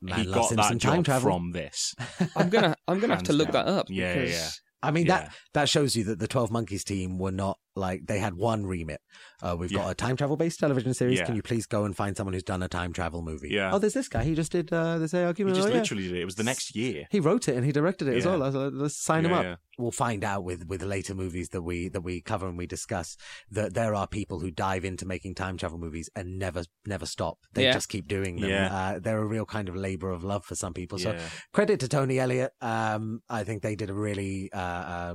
Man 0.00 0.20
he 0.20 0.26
got 0.32 0.50
that 0.50 0.64
some 0.68 0.78
job 0.78 1.04
from 1.22 1.50
this. 1.50 1.92
I'm 2.36 2.50
gonna, 2.50 2.76
I'm 2.86 3.00
gonna 3.00 3.14
have 3.16 3.24
to 3.24 3.32
look 3.32 3.50
down. 3.50 3.66
that 3.66 3.72
up. 3.72 3.86
Yeah, 3.90 4.14
yeah, 4.14 4.22
yeah. 4.28 4.48
I 4.80 4.92
mean 4.92 5.06
Yeah. 5.06 5.22
that 5.22 5.32
that 5.54 5.68
shows 5.68 5.96
you 5.96 6.04
that 6.04 6.20
the 6.20 6.28
Twelve 6.28 6.52
Monkeys 6.52 6.84
team 6.84 7.18
were 7.18 7.32
not 7.32 7.58
like 7.78 8.06
they 8.06 8.18
had 8.18 8.34
one 8.34 8.66
remit. 8.66 9.00
Uh, 9.42 9.56
we've 9.58 9.72
got 9.72 9.90
a 9.90 9.94
time 9.94 10.16
travel 10.16 10.36
based 10.36 10.60
television 10.60 10.92
series. 10.94 11.18
Yeah. 11.20 11.24
Can 11.26 11.36
you 11.36 11.42
please 11.42 11.66
go 11.66 11.84
and 11.84 11.96
find 11.96 12.16
someone 12.16 12.34
who's 12.34 12.42
done 12.42 12.62
a 12.62 12.68
time 12.68 12.92
travel 12.92 13.22
movie? 13.22 13.50
Yeah. 13.50 13.72
Oh, 13.72 13.78
there's 13.78 13.94
this 13.94 14.08
guy. 14.08 14.24
He 14.24 14.34
just 14.34 14.52
did 14.52 14.72
uh, 14.72 14.98
this 14.98 15.12
ARQ 15.12 15.38
He 15.38 15.44
just 15.44 15.60
Oh, 15.60 15.70
yeah. 15.70 15.74
literally 15.78 16.02
did 16.08 16.16
it. 16.16 16.20
It 16.22 16.24
was 16.24 16.34
the 16.34 16.42
next 16.44 16.74
year. 16.76 17.06
He 17.10 17.20
wrote 17.20 17.48
it 17.48 17.56
and 17.56 17.64
he 17.64 17.72
directed 17.72 18.08
it 18.08 18.16
as 18.16 18.26
well. 18.26 18.38
Let's, 18.38 18.56
let's 18.56 18.96
sign 18.96 19.24
him 19.24 19.32
up. 19.32 19.44
yeah. 19.44 19.56
We'll 19.80 19.92
find 19.92 20.24
out 20.24 20.42
with 20.42 20.66
with 20.66 20.82
later 20.82 21.14
movies 21.14 21.50
that 21.50 21.62
we 21.62 21.88
that 21.90 22.00
we 22.00 22.20
cover 22.20 22.48
and 22.48 22.58
we 22.58 22.66
discuss 22.66 23.16
that 23.52 23.74
there 23.74 23.94
are 23.94 24.08
people 24.08 24.40
who 24.40 24.50
dive 24.50 24.84
into 24.84 25.06
making 25.06 25.36
time 25.36 25.56
travel 25.56 25.78
movies 25.78 26.10
and 26.16 26.36
never 26.36 26.64
never 26.84 27.06
stop. 27.06 27.38
They 27.52 27.62
Yeah. 27.62 27.72
just 27.74 27.88
keep 27.88 28.08
doing 28.08 28.40
them. 28.40 28.50
Yeah. 28.50 28.74
Uh, 28.74 28.98
they're 28.98 29.22
a 29.22 29.24
real 29.26 29.46
kind 29.46 29.68
of 29.68 29.76
labor 29.76 30.10
of 30.10 30.24
love 30.24 30.44
for 30.44 30.56
some 30.56 30.74
people. 30.74 30.98
So 30.98 31.12
Yeah. 31.12 31.20
credit 31.52 31.78
to 31.80 31.86
Tony 31.88 32.18
Elliott. 32.18 32.50
Um, 32.60 33.22
I 33.28 33.44
think 33.44 33.62
they 33.62 33.76
did 33.76 33.88
a 33.88 33.94
really. 33.94 34.50
Uh, 34.52 34.56
uh, 34.58 35.14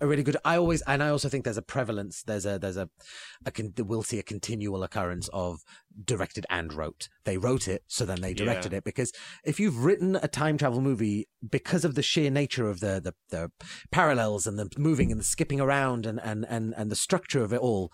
a 0.00 0.06
really 0.06 0.22
good. 0.22 0.36
I 0.44 0.56
always, 0.56 0.82
and 0.82 1.02
I 1.02 1.08
also 1.08 1.28
think 1.28 1.44
there's 1.44 1.56
a 1.56 1.62
prevalence. 1.62 2.22
There's 2.22 2.46
a, 2.46 2.58
there's 2.58 2.76
a, 2.76 2.88
a 3.44 3.50
con, 3.50 3.72
we'll 3.78 4.02
see 4.02 4.18
a 4.18 4.22
continual 4.22 4.82
occurrence 4.82 5.28
of 5.32 5.60
directed 6.04 6.46
and 6.50 6.72
wrote. 6.72 7.08
They 7.24 7.38
wrote 7.38 7.68
it, 7.68 7.82
so 7.86 8.04
then 8.04 8.20
they 8.20 8.34
directed 8.34 8.72
it. 8.72 8.84
Because 8.84 9.12
if 9.44 9.60
you've 9.60 9.84
written 9.84 10.16
a 10.16 10.28
time 10.28 10.58
travel 10.58 10.80
movie, 10.80 11.28
because 11.48 11.84
of 11.84 11.94
the 11.94 12.02
sheer 12.02 12.30
nature 12.30 12.68
of 12.68 12.80
the 12.80 13.00
the, 13.00 13.14
the 13.30 13.50
parallels 13.90 14.46
and 14.46 14.58
the 14.58 14.68
moving 14.78 15.10
and 15.10 15.20
the 15.20 15.24
skipping 15.24 15.60
around 15.60 16.06
and 16.06 16.20
and 16.22 16.46
and 16.48 16.74
and 16.76 16.90
the 16.90 16.96
structure 16.96 17.42
of 17.42 17.52
it 17.52 17.60
all, 17.60 17.92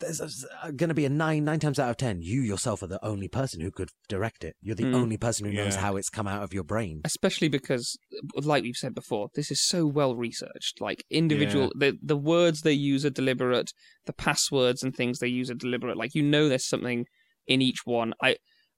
there's 0.00 0.44
going 0.76 0.88
to 0.88 0.94
be 0.94 1.04
a 1.04 1.08
nine 1.10 1.44
nine 1.44 1.60
times 1.60 1.78
out 1.78 1.90
of 1.90 1.96
ten. 1.96 2.20
You 2.22 2.40
yourself 2.40 2.82
are 2.82 2.86
the 2.86 3.04
only 3.04 3.28
person 3.28 3.60
who 3.60 3.70
could 3.70 3.90
direct 4.08 4.44
it. 4.44 4.56
You're 4.62 4.74
the 4.74 4.84
Mm. 4.84 4.94
only 4.94 5.16
person 5.16 5.46
who 5.46 5.52
knows 5.52 5.74
Yeah. 5.74 5.80
how 5.82 5.96
it's 5.96 6.08
come 6.08 6.26
out 6.26 6.42
of 6.42 6.52
your 6.52 6.64
brain. 6.64 7.02
especially 7.04 7.48
because 7.48 7.96
like 8.42 8.62
we've 8.62 8.76
said 8.76 8.94
before 8.94 9.28
this 9.34 9.50
is 9.50 9.60
so 9.64 9.86
well 9.86 10.16
researched 10.16 10.80
like 10.80 11.04
individual 11.10 11.70
the 11.76 11.96
the 12.02 12.16
words 12.16 12.62
they 12.62 12.72
use 12.72 13.04
are 13.04 13.10
deliberate 13.10 13.72
the 14.06 14.12
passwords 14.12 14.82
and 14.82 14.94
things 14.94 15.18
they 15.18 15.28
use 15.28 15.50
are 15.50 15.54
deliberate 15.54 15.96
like 15.96 16.14
you 16.14 16.22
know 16.22 16.48
there's 16.48 16.66
something 16.66 17.04
in 17.46 17.60
each 17.62 17.80
one 17.84 18.12
i 18.22 18.36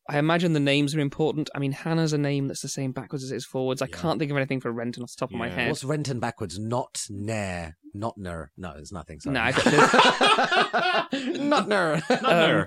I 0.08 0.18
imagine 0.18 0.52
the 0.52 0.60
names 0.60 0.94
are 0.96 1.00
important. 1.00 1.48
I 1.54 1.60
mean, 1.60 1.72
Hannah's 1.72 2.12
a 2.12 2.18
name 2.18 2.48
that's 2.48 2.60
the 2.62 2.68
same 2.68 2.90
backwards 2.92 3.22
as 3.22 3.30
it 3.30 3.36
is 3.36 3.46
forwards. 3.46 3.80
I 3.82 3.86
Yeah. 3.86 3.96
can't 3.98 4.18
think 4.18 4.30
of 4.32 4.36
anything 4.36 4.60
for 4.60 4.72
Renton 4.72 5.02
off 5.04 5.10
the 5.10 5.16
top 5.20 5.30
of 5.30 5.36
my 5.36 5.48
head. 5.48 5.68
What's 5.68 5.84
Renton 5.84 6.18
backwards? 6.18 6.58
Not 6.58 7.06
nair. 7.08 7.76
Not 7.94 8.18
ner. 8.18 8.50
No, 8.56 8.72
there's 8.74 8.90
nothing. 8.90 9.20
Sorry. 9.20 9.34
No, 9.34 9.40
I 9.44 11.08
not 11.38 11.68
ner. 11.68 12.02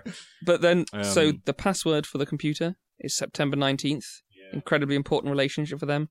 Um, 0.05 0.13
but 0.45 0.61
then, 0.61 0.85
so 1.03 1.29
Um, 1.29 1.41
the 1.45 1.53
password 1.53 2.05
for 2.05 2.17
the 2.19 2.25
computer 2.25 2.75
is 2.99 3.15
September 3.15 3.57
19th. 3.57 4.05
Incredibly 4.53 4.95
important 4.95 5.31
relationship 5.31 5.79
for 5.79 5.85
them. 5.87 6.09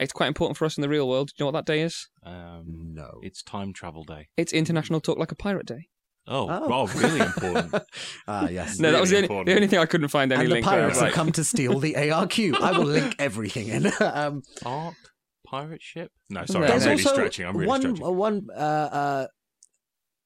It's 0.00 0.12
quite 0.12 0.26
important 0.26 0.56
for 0.56 0.64
us 0.64 0.76
in 0.76 0.82
the 0.82 0.88
real 0.88 1.08
world. 1.08 1.28
Do 1.28 1.34
you 1.38 1.42
know 1.44 1.52
what 1.52 1.66
that 1.66 1.72
day 1.72 1.82
is? 1.82 2.08
Um, 2.24 2.64
no. 2.94 3.20
it's 3.22 3.42
time 3.42 3.72
travel 3.72 4.02
day. 4.02 4.28
It's 4.36 4.52
International 4.52 5.00
Talk 5.00 5.18
Like 5.18 5.30
a 5.30 5.36
Pirate 5.36 5.66
Day. 5.66 5.88
Oh, 6.26 6.48
Oh. 6.48 6.68
wow, 6.68 6.86
really 6.94 7.20
important. 7.20 7.74
ah, 8.28 8.48
yes. 8.48 8.78
No, 8.78 8.92
that 8.92 9.00
was 9.00 9.10
the 9.10 9.16
only, 9.16 9.24
important. 9.26 9.46
the 9.46 9.54
only 9.56 9.66
thing 9.68 9.78
I 9.78 9.86
couldn't 9.86 10.08
find 10.08 10.32
any 10.32 10.42
and 10.42 10.50
the 10.50 10.54
link. 10.54 10.66
where 10.66 10.74
I 10.74 10.78
pirates 10.78 10.94
was 10.94 11.00
have 11.00 11.08
like- 11.08 11.14
come 11.14 11.32
to 11.32 11.44
steal 11.44 11.78
the 11.80 11.94
ARQ. 11.94 12.54
I 12.60 12.72
will 12.78 12.86
link 12.86 13.14
everything 13.18 13.68
in. 13.68 13.86
um, 14.00 14.42
Art 14.64 14.94
pirate 15.46 15.82
ship? 15.82 16.10
No, 16.30 16.44
sorry, 16.46 16.66
There's 16.66 16.84
I'm 16.84 16.90
really 16.92 17.02
also 17.04 17.14
stretching. 17.14 17.46
I'm 17.46 17.56
really 17.56 17.68
one, 17.68 17.80
stretching. 17.82 18.16
one, 18.16 18.46
uh, 18.56 18.58
uh, 18.58 19.26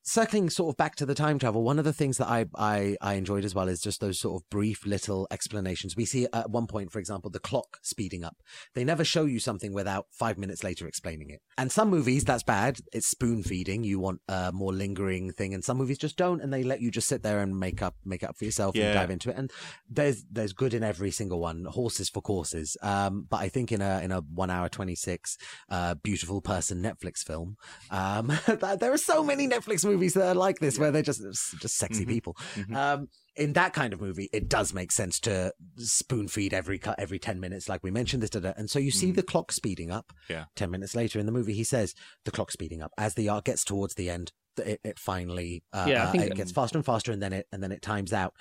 circling 0.08 0.48
sort 0.48 0.72
of 0.72 0.76
back 0.76 0.96
to 0.96 1.06
the 1.06 1.14
time 1.14 1.38
travel, 1.38 1.62
one 1.62 1.78
of 1.78 1.84
the 1.84 1.92
things 1.92 2.16
that 2.16 2.28
I, 2.28 2.46
I, 2.56 2.96
I 3.00 3.14
enjoyed 3.14 3.44
as 3.44 3.54
well 3.54 3.68
is 3.68 3.80
just 3.80 4.00
those 4.00 4.18
sort 4.18 4.40
of 4.42 4.48
brief 4.48 4.86
little 4.86 5.26
explanations. 5.30 5.96
We 5.96 6.06
see 6.06 6.26
at 6.32 6.50
one 6.50 6.66
point, 6.66 6.90
for 6.90 6.98
example, 6.98 7.30
the 7.30 7.38
clock 7.38 7.78
speeding 7.82 8.24
up. 8.24 8.36
They 8.74 8.84
never 8.84 9.04
show 9.04 9.26
you 9.26 9.38
something 9.38 9.72
without 9.74 10.06
five 10.10 10.38
minutes 10.38 10.64
later 10.64 10.86
explaining 10.86 11.28
it. 11.30 11.40
And 11.58 11.70
some 11.70 11.90
movies, 11.90 12.24
that's 12.24 12.42
bad. 12.42 12.78
It's 12.92 13.06
spoon 13.08 13.42
feeding. 13.42 13.84
You 13.84 14.00
want 14.00 14.20
a 14.28 14.50
more 14.52 14.72
lingering 14.72 15.30
thing. 15.32 15.52
And 15.52 15.62
some 15.62 15.76
movies 15.76 15.98
just 15.98 16.16
don't. 16.16 16.40
And 16.40 16.52
they 16.52 16.62
let 16.62 16.80
you 16.80 16.90
just 16.90 17.08
sit 17.08 17.22
there 17.22 17.40
and 17.40 17.58
make 17.58 17.82
up, 17.82 17.94
make 18.04 18.22
up 18.24 18.36
for 18.38 18.44
yourself 18.46 18.76
Yeah. 18.76 18.86
and 18.86 18.94
dive 18.94 19.10
into 19.10 19.28
it. 19.30 19.36
And 19.36 19.50
there's, 19.90 20.24
there's 20.30 20.54
good 20.54 20.72
in 20.72 20.82
every 20.82 21.10
single 21.10 21.38
one. 21.40 21.66
Horses 21.66 22.08
for 22.08 22.22
courses. 22.22 22.76
Um, 22.82 23.26
but 23.28 23.40
I 23.40 23.48
think 23.50 23.72
in 23.72 23.82
a, 23.82 24.00
in 24.00 24.10
a 24.12 24.20
one 24.20 24.50
hour 24.50 24.68
26, 24.70 25.36
uh, 25.68 25.94
beautiful 26.02 26.40
person 26.40 26.82
Netflix 26.82 27.18
film, 27.18 27.56
um, 27.90 28.32
there 28.80 28.92
are 28.92 28.98
so 28.98 29.22
many 29.22 29.46
Netflix 29.46 29.84
movies 29.84 29.97
that 30.14 30.28
are 30.28 30.34
like 30.34 30.58
this, 30.60 30.78
where 30.78 30.90
they're 30.90 31.02
just 31.02 31.20
just 31.60 31.76
sexy 31.76 32.04
Mhm. 32.04 32.08
people. 32.08 32.36
Mhm. 32.54 32.74
Um, 32.76 33.08
in 33.36 33.52
that 33.54 33.72
kind 33.72 33.92
of 33.92 34.00
movie, 34.00 34.28
it 34.32 34.48
does 34.48 34.72
make 34.72 34.90
sense 34.92 35.20
to 35.20 35.52
spoon 35.76 36.28
feed 36.28 36.54
every 36.54 36.78
cut 36.78 36.98
every 36.98 37.18
ten 37.18 37.38
minutes, 37.40 37.68
like 37.68 37.82
we 37.82 37.90
mentioned 37.90 38.22
this, 38.22 38.30
da, 38.30 38.40
da. 38.40 38.52
and 38.56 38.70
so 38.70 38.78
you 38.78 38.90
see 38.90 39.12
Mhm. 39.12 39.16
the 39.16 39.22
clock 39.22 39.52
speeding 39.52 39.90
up. 39.90 40.12
Yeah. 40.30 40.46
Ten 40.56 40.70
minutes 40.70 40.94
later 40.94 41.18
in 41.18 41.26
the 41.26 41.32
movie, 41.32 41.54
he 41.54 41.64
says 41.64 41.94
the 42.24 42.30
clock 42.30 42.50
speeding 42.52 42.82
up 42.82 42.92
as 42.96 43.14
the 43.14 43.28
art 43.28 43.44
gets 43.44 43.64
towards 43.64 43.94
the 43.94 44.08
end. 44.10 44.32
It, 44.56 44.80
it 44.82 44.98
finally, 44.98 45.62
uh, 45.72 45.86
Yeah, 45.88 46.08
uh, 46.10 46.20
it 46.20 46.34
gets 46.34 46.50
faster 46.50 46.78
and 46.78 46.84
faster, 46.84 47.12
and 47.12 47.22
then 47.22 47.32
it 47.32 47.46
and 47.52 47.62
then 47.62 47.70
it 47.70 47.80
times 47.82 48.12
out. 48.12 48.34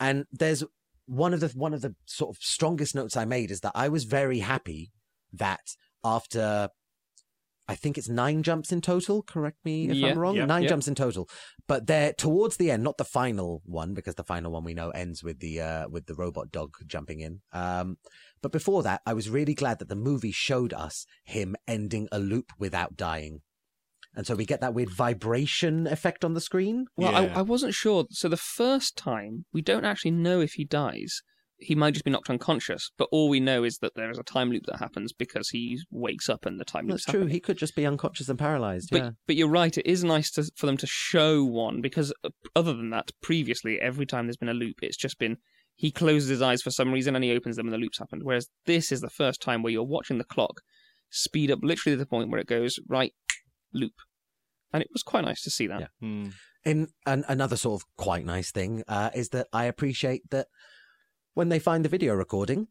And 0.00 0.24
there's 0.32 0.64
one 1.06 1.32
of 1.32 1.40
the 1.40 1.48
one 1.50 1.74
of 1.74 1.80
the 1.80 1.94
sort 2.06 2.36
of 2.36 2.42
strongest 2.42 2.94
notes 2.94 3.16
I 3.16 3.24
made 3.24 3.50
is 3.52 3.60
that 3.60 3.72
I 3.76 3.88
was 3.88 4.04
very 4.04 4.40
happy 4.40 4.90
that 5.32 5.60
after 6.02 6.70
I 7.70 7.76
think 7.76 7.96
it's 7.96 8.08
nine 8.08 8.42
jumps 8.42 8.72
in 8.72 8.80
total. 8.80 9.22
Correct 9.22 9.58
me 9.64 9.88
if 9.88 9.96
Yeah, 9.96 10.08
I'm 10.08 10.18
wrong. 10.18 10.34
yeah, 10.36 10.44
nine 10.44 10.64
yeah. 10.64 10.70
jumps 10.70 10.88
in 10.88 10.94
total, 10.96 11.28
but 11.68 11.86
they're 11.86 12.12
towards 12.12 12.56
the 12.56 12.70
end, 12.72 12.82
not 12.82 12.98
the 12.98 13.04
final 13.04 13.62
one, 13.64 13.94
because 13.94 14.16
the 14.16 14.24
final 14.24 14.50
one 14.50 14.64
we 14.64 14.74
know 14.74 14.90
ends 14.90 15.22
with 15.22 15.38
the 15.38 15.60
uh, 15.60 15.88
with 15.88 16.06
the 16.06 16.14
robot 16.14 16.50
dog 16.50 16.70
jumping 16.86 17.20
in. 17.20 17.40
Um, 17.52 17.96
but 18.42 18.50
before 18.50 18.82
that, 18.82 19.02
I 19.06 19.12
was 19.14 19.30
really 19.30 19.54
glad 19.54 19.78
that 19.78 19.88
the 19.88 19.94
movie 20.10 20.32
showed 20.32 20.72
us 20.72 21.06
him 21.24 21.54
ending 21.68 22.08
a 22.10 22.18
loop 22.18 22.52
without 22.58 22.96
dying, 22.96 23.40
and 24.16 24.26
so 24.26 24.34
we 24.34 24.44
get 24.46 24.60
that 24.62 24.74
weird 24.74 24.90
vibration 24.90 25.86
effect 25.86 26.24
on 26.24 26.34
the 26.34 26.40
screen. 26.40 26.86
Well, 26.96 27.12
Yeah. 27.12 27.32
I, 27.34 27.38
I 27.40 27.42
wasn't 27.42 27.74
sure. 27.74 28.06
So 28.10 28.28
the 28.28 28.36
first 28.36 28.96
time, 28.96 29.44
we 29.52 29.62
don't 29.62 29.84
actually 29.84 30.10
know 30.12 30.40
if 30.40 30.54
he 30.54 30.64
dies. 30.64 31.22
He 31.60 31.74
might 31.74 31.92
just 31.92 32.04
be 32.04 32.10
knocked 32.10 32.30
unconscious, 32.30 32.90
but 32.96 33.08
all 33.12 33.28
we 33.28 33.40
know 33.40 33.64
is 33.64 33.78
that 33.78 33.94
there 33.94 34.10
is 34.10 34.18
a 34.18 34.22
time 34.22 34.50
loop 34.50 34.64
that 34.66 34.78
happens 34.78 35.12
because 35.12 35.50
he 35.50 35.80
wakes 35.90 36.28
up 36.28 36.46
and 36.46 36.58
the 36.58 36.64
time 36.64 36.86
loop. 36.86 36.94
That's 36.94 37.04
true. 37.04 37.20
happening. 37.20 37.34
He 37.34 37.40
could 37.40 37.58
just 37.58 37.76
be 37.76 37.86
unconscious 37.86 38.28
and 38.28 38.38
paralyzed. 38.38 38.88
But 38.90 39.02
yeah. 39.02 39.10
but 39.26 39.36
you're 39.36 39.48
right. 39.48 39.76
It 39.76 39.86
is 39.86 40.02
nice 40.02 40.30
to, 40.32 40.50
for 40.56 40.66
them 40.66 40.76
to 40.78 40.86
show 40.86 41.44
one 41.44 41.80
because 41.80 42.12
uh, 42.24 42.30
other 42.56 42.72
than 42.72 42.90
that, 42.90 43.10
previously 43.22 43.80
every 43.80 44.06
time 44.06 44.26
there's 44.26 44.36
been 44.36 44.48
a 44.48 44.54
loop, 44.54 44.76
it's 44.82 44.96
just 44.96 45.18
been 45.18 45.36
he 45.74 45.90
closes 45.90 46.28
his 46.28 46.42
eyes 46.42 46.62
for 46.62 46.70
some 46.70 46.92
reason 46.92 47.14
and 47.14 47.24
he 47.24 47.32
opens 47.32 47.56
them 47.56 47.66
and 47.66 47.72
the 47.72 47.78
loop's 47.78 47.98
happened. 47.98 48.22
Whereas 48.24 48.48
this 48.66 48.92
is 48.92 49.00
the 49.00 49.10
first 49.10 49.40
time 49.40 49.62
where 49.62 49.72
you're 49.72 49.82
watching 49.82 50.18
the 50.18 50.24
clock 50.24 50.60
speed 51.10 51.50
up 51.50 51.60
literally 51.62 51.94
to 51.96 51.98
the 51.98 52.06
point 52.06 52.30
where 52.30 52.40
it 52.40 52.46
goes 52.46 52.78
right 52.88 53.12
loop, 53.72 53.94
and 54.72 54.82
it 54.82 54.88
was 54.92 55.02
quite 55.02 55.24
nice 55.24 55.42
to 55.42 55.50
see 55.50 55.66
that. 55.66 55.80
Yeah. 55.80 55.86
Hmm. 56.00 56.28
In 56.64 56.88
an, 57.06 57.24
another 57.28 57.56
sort 57.56 57.80
of 57.80 57.86
quite 57.96 58.26
nice 58.26 58.50
thing 58.50 58.84
uh, 58.86 59.10
is 59.14 59.30
that 59.30 59.46
I 59.52 59.64
appreciate 59.64 60.28
that 60.30 60.48
when 61.40 61.48
they 61.48 61.58
find 61.58 61.82
the 61.82 61.88
video 61.88 62.12
recording, 62.14 62.68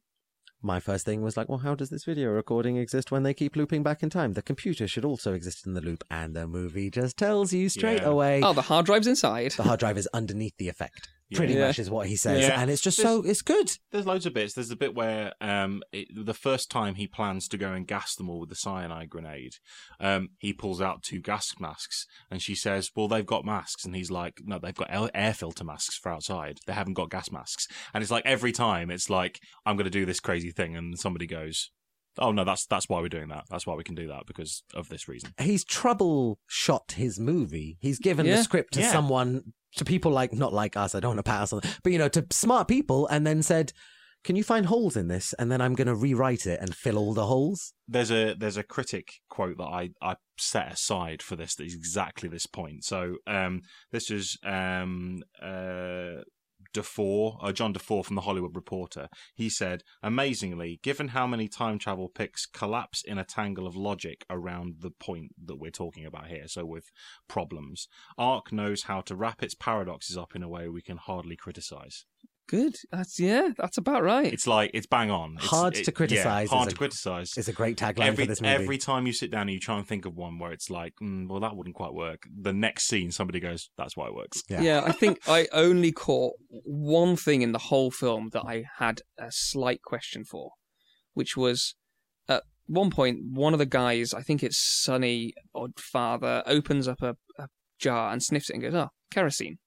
my 0.61 0.79
first 0.79 1.03
thing 1.03 1.23
was 1.23 1.35
like, 1.35 1.49
well, 1.49 1.57
how 1.57 1.73
does 1.73 1.89
this 1.89 2.03
video 2.05 2.29
recording 2.29 2.77
exist 2.77 3.11
when 3.11 3.23
they 3.23 3.33
keep 3.33 3.55
looping 3.55 3.81
back 3.81 4.03
in 4.03 4.11
time? 4.11 4.33
The 4.33 4.43
computer 4.43 4.87
should 4.87 5.03
also 5.03 5.33
exist 5.33 5.65
in 5.65 5.73
the 5.73 5.81
loop, 5.81 6.03
and 6.11 6.35
the 6.35 6.45
movie 6.45 6.91
just 6.91 7.17
tells 7.17 7.51
you 7.51 7.67
straight 7.69 8.03
Yeah. 8.03 8.09
away. 8.09 8.43
Oh, 8.43 8.53
the 8.53 8.61
hard 8.61 8.85
drive's 8.85 9.07
inside. 9.07 9.53
The 9.53 9.63
hard 9.63 9.79
drive 9.79 9.97
is 9.97 10.07
underneath 10.13 10.55
the 10.57 10.69
effect. 10.69 11.09
Pretty 11.35 11.53
Yeah. 11.53 11.67
much 11.67 11.77
is 11.77 11.91
what 11.91 12.07
he 12.07 12.15
says, 12.15 12.41
Yeah. 12.47 12.59
and 12.59 12.71
it's 12.71 12.81
just 12.81 12.97
so 12.97 13.21
it's 13.21 13.43
good. 13.43 13.69
There's 13.91 14.07
loads 14.07 14.25
of 14.25 14.33
bits. 14.33 14.53
There's 14.55 14.69
the 14.69 14.75
bit 14.75 14.95
where 14.95 15.33
um, 15.39 15.83
it, 15.91 16.07
the 16.13 16.33
first 16.33 16.71
time 16.71 16.95
he 16.95 17.05
plans 17.05 17.47
to 17.49 17.57
go 17.57 17.71
and 17.73 17.85
gas 17.85 18.15
them 18.15 18.29
all 18.29 18.39
with 18.39 18.49
the 18.49 18.55
cyanide 18.55 19.09
grenade, 19.11 19.53
um, 19.99 20.29
he 20.39 20.53
pulls 20.53 20.81
out 20.81 21.03
two 21.03 21.19
gas 21.21 21.53
masks, 21.59 22.07
and 22.31 22.41
she 22.41 22.55
says, 22.55 22.89
"Well, 22.95 23.07
they've 23.07 23.25
got 23.25 23.45
masks," 23.45 23.85
and 23.85 23.95
he's 23.95 24.09
like, 24.09 24.39
"No, 24.43 24.57
they've 24.57 24.73
got 24.73 24.89
air- 24.89 25.11
air 25.13 25.33
filter 25.35 25.63
masks 25.63 25.95
for 25.97 26.11
outside. 26.11 26.59
They 26.65 26.73
haven't 26.73 26.95
got 26.95 27.11
gas 27.11 27.31
masks." 27.31 27.67
And 27.93 28.01
it's 28.01 28.11
like 28.11 28.25
every 28.25 28.51
time, 28.51 28.89
it's 28.89 29.09
like, 29.09 29.39
"I'm 29.67 29.75
going 29.75 29.85
to 29.85 29.91
do 29.91 30.05
this 30.05 30.19
crazy 30.19 30.51
thing," 30.51 30.75
and 30.75 30.97
somebody 30.99 31.27
goes, 31.27 31.69
"Oh 32.19 32.31
no, 32.31 32.43
that's 32.43 32.65
that's 32.65 32.87
why 32.89 32.99
we're 33.01 33.09
doing 33.09 33.29
that. 33.29 33.45
That's 33.49 33.65
why 33.65 33.75
we 33.75 33.83
can 33.83 33.95
do 33.95 34.07
that 34.09 34.23
because 34.27 34.63
of 34.73 34.89
this 34.89 35.07
reason." 35.07 35.33
He's 35.39 35.65
troubleshot 35.65 36.93
his 36.93 37.19
movie. 37.19 37.77
He's 37.79 37.99
given 37.99 38.25
Yeah. 38.25 38.37
the 38.37 38.43
script 38.43 38.73
to 38.73 38.81
Yeah. 38.81 38.91
someone, 38.91 39.53
to 39.77 39.85
people 39.85 40.11
like 40.11 40.33
not 40.33 40.53
like 40.53 40.75
us. 40.77 40.95
I 40.95 40.99
don't 40.99 41.09
want 41.15 41.19
to 41.19 41.23
pat 41.31 41.41
us 41.43 41.53
on, 41.53 41.61
but 41.83 41.91
you 41.91 41.97
know, 41.97 42.09
to 42.09 42.25
smart 42.31 42.67
people, 42.67 43.07
and 43.07 43.25
then 43.25 43.41
said, 43.43 43.71
"Can 44.23 44.35
you 44.35 44.43
find 44.43 44.65
holes 44.65 44.97
in 44.97 45.07
this?" 45.07 45.33
And 45.39 45.51
then 45.51 45.61
I'm 45.61 45.75
going 45.75 45.87
to 45.87 45.95
rewrite 45.95 46.45
it 46.45 46.59
and 46.61 46.75
fill 46.75 46.97
all 46.97 47.13
the 47.13 47.27
holes. 47.27 47.73
there's 47.87 48.11
a 48.11 48.35
there's 48.35 48.57
a 48.57 48.63
critic 48.63 49.07
quote 49.29 49.57
that 49.57 49.63
I, 49.65 49.89
I 50.01 50.15
set 50.37 50.71
aside 50.73 51.21
for 51.23 51.35
this 51.35 51.55
that 51.55 51.65
is 51.65 51.73
exactly 51.73 52.29
this 52.29 52.45
point. 52.45 52.83
So 52.83 53.15
um, 53.27 53.61
this 53.91 54.11
is 54.11 54.37
um, 54.43 55.23
uh, 55.41 56.21
DeFore, 56.73 57.37
uh, 57.41 57.51
John 57.51 57.73
DeFore 57.73 58.05
from 58.05 58.15
the 58.15 58.21
Hollywood 58.21 58.55
Reporter. 58.55 59.09
He 59.35 59.49
said, 59.49 59.83
"Amazingly, 60.03 60.79
given 60.83 61.09
how 61.09 61.25
many 61.27 61.47
time 61.47 61.79
travel 61.79 62.09
picks 62.09 62.45
collapse 62.45 63.03
in 63.03 63.17
a 63.17 63.25
tangle 63.25 63.67
of 63.67 63.75
logic 63.75 64.25
around 64.29 64.77
the 64.79 64.91
point 64.91 65.33
that 65.43 65.57
we're 65.57 65.71
talking 65.71 66.05
about 66.05 66.27
here, 66.27 66.47
so 66.47 66.65
with 66.65 66.91
problems, 67.27 67.87
ARQ 68.17 68.51
knows 68.51 68.83
how 68.83 69.01
to 69.01 69.15
wrap 69.15 69.41
its 69.41 69.55
paradoxes 69.55 70.17
up 70.17 70.35
in 70.35 70.43
a 70.43 70.49
way 70.49 70.67
we 70.67 70.81
can 70.81 70.97
hardly 70.97 71.35
criticize. 71.35 72.05
Good. 72.49 72.75
That's 72.91 73.19
yeah. 73.19 73.49
That's 73.57 73.77
about 73.77 74.01
right. 74.01 74.25
It's 74.33 74.47
like 74.47 74.71
it's 74.73 74.87
bang 74.87 75.11
on. 75.11 75.35
It's, 75.37 75.45
Hard 75.45 75.77
it- 75.77 75.85
to 75.85 75.91
criticize 75.91 76.49
Yeah, 76.51 76.57
hard 76.57 76.69
to 76.69 76.75
a- 76.75 76.77
criticize 76.77 77.37
It's 77.37 77.47
a 77.47 77.53
great 77.53 77.77
tagline 77.77 78.07
every 78.07 78.25
for 78.25 78.29
this 78.29 78.41
movie. 78.41 78.53
every 78.55 78.77
time 78.79 79.05
you 79.05 79.13
sit 79.13 79.29
down 79.29 79.41
and 79.43 79.51
you 79.51 79.59
try 79.59 79.77
and 79.77 79.87
think 79.87 80.05
of 80.05 80.15
one 80.15 80.39
where 80.39 80.51
it's 80.51 80.69
like, 80.69 80.93
mm, 81.01 81.27
well, 81.29 81.39
that 81.41 81.55
wouldn't 81.55 81.75
quite 81.75 81.93
work. 81.93 82.23
The 82.35 82.51
next 82.51 82.87
scene, 82.87 83.11
somebody 83.11 83.39
goes, 83.39 83.69
"That's 83.77 83.95
why 83.95 84.07
it 84.07 84.15
works." 84.15 84.41
Yeah. 84.49 84.61
Yeah. 84.61 84.81
I 84.83 84.91
think 84.91 85.19
I 85.27 85.47
only 85.53 85.91
caught 85.91 86.33
one 86.49 87.15
thing 87.15 87.43
in 87.43 87.51
the 87.51 87.59
whole 87.59 87.91
film 87.91 88.29
that 88.33 88.43
I 88.47 88.63
had 88.79 89.01
a 89.17 89.31
slight 89.31 89.83
question 89.83 90.25
for, 90.25 90.51
which 91.13 91.37
was 91.37 91.75
at 92.27 92.43
one 92.65 92.89
point, 92.89 93.19
one 93.31 93.53
of 93.53 93.59
the 93.59 93.65
guys, 93.67 94.13
I 94.13 94.21
think 94.23 94.41
it's 94.43 94.57
Sonny 94.57 95.33
or 95.53 95.67
father, 95.77 96.41
opens 96.47 96.87
up 96.87 97.01
a, 97.03 97.15
a 97.37 97.47
jar 97.79 98.11
and 98.11 98.23
sniffs 98.23 98.49
it 98.49 98.53
and 98.53 98.61
goes, 98.63 98.73
oh, 98.73 98.89
kerosene. 99.11 99.57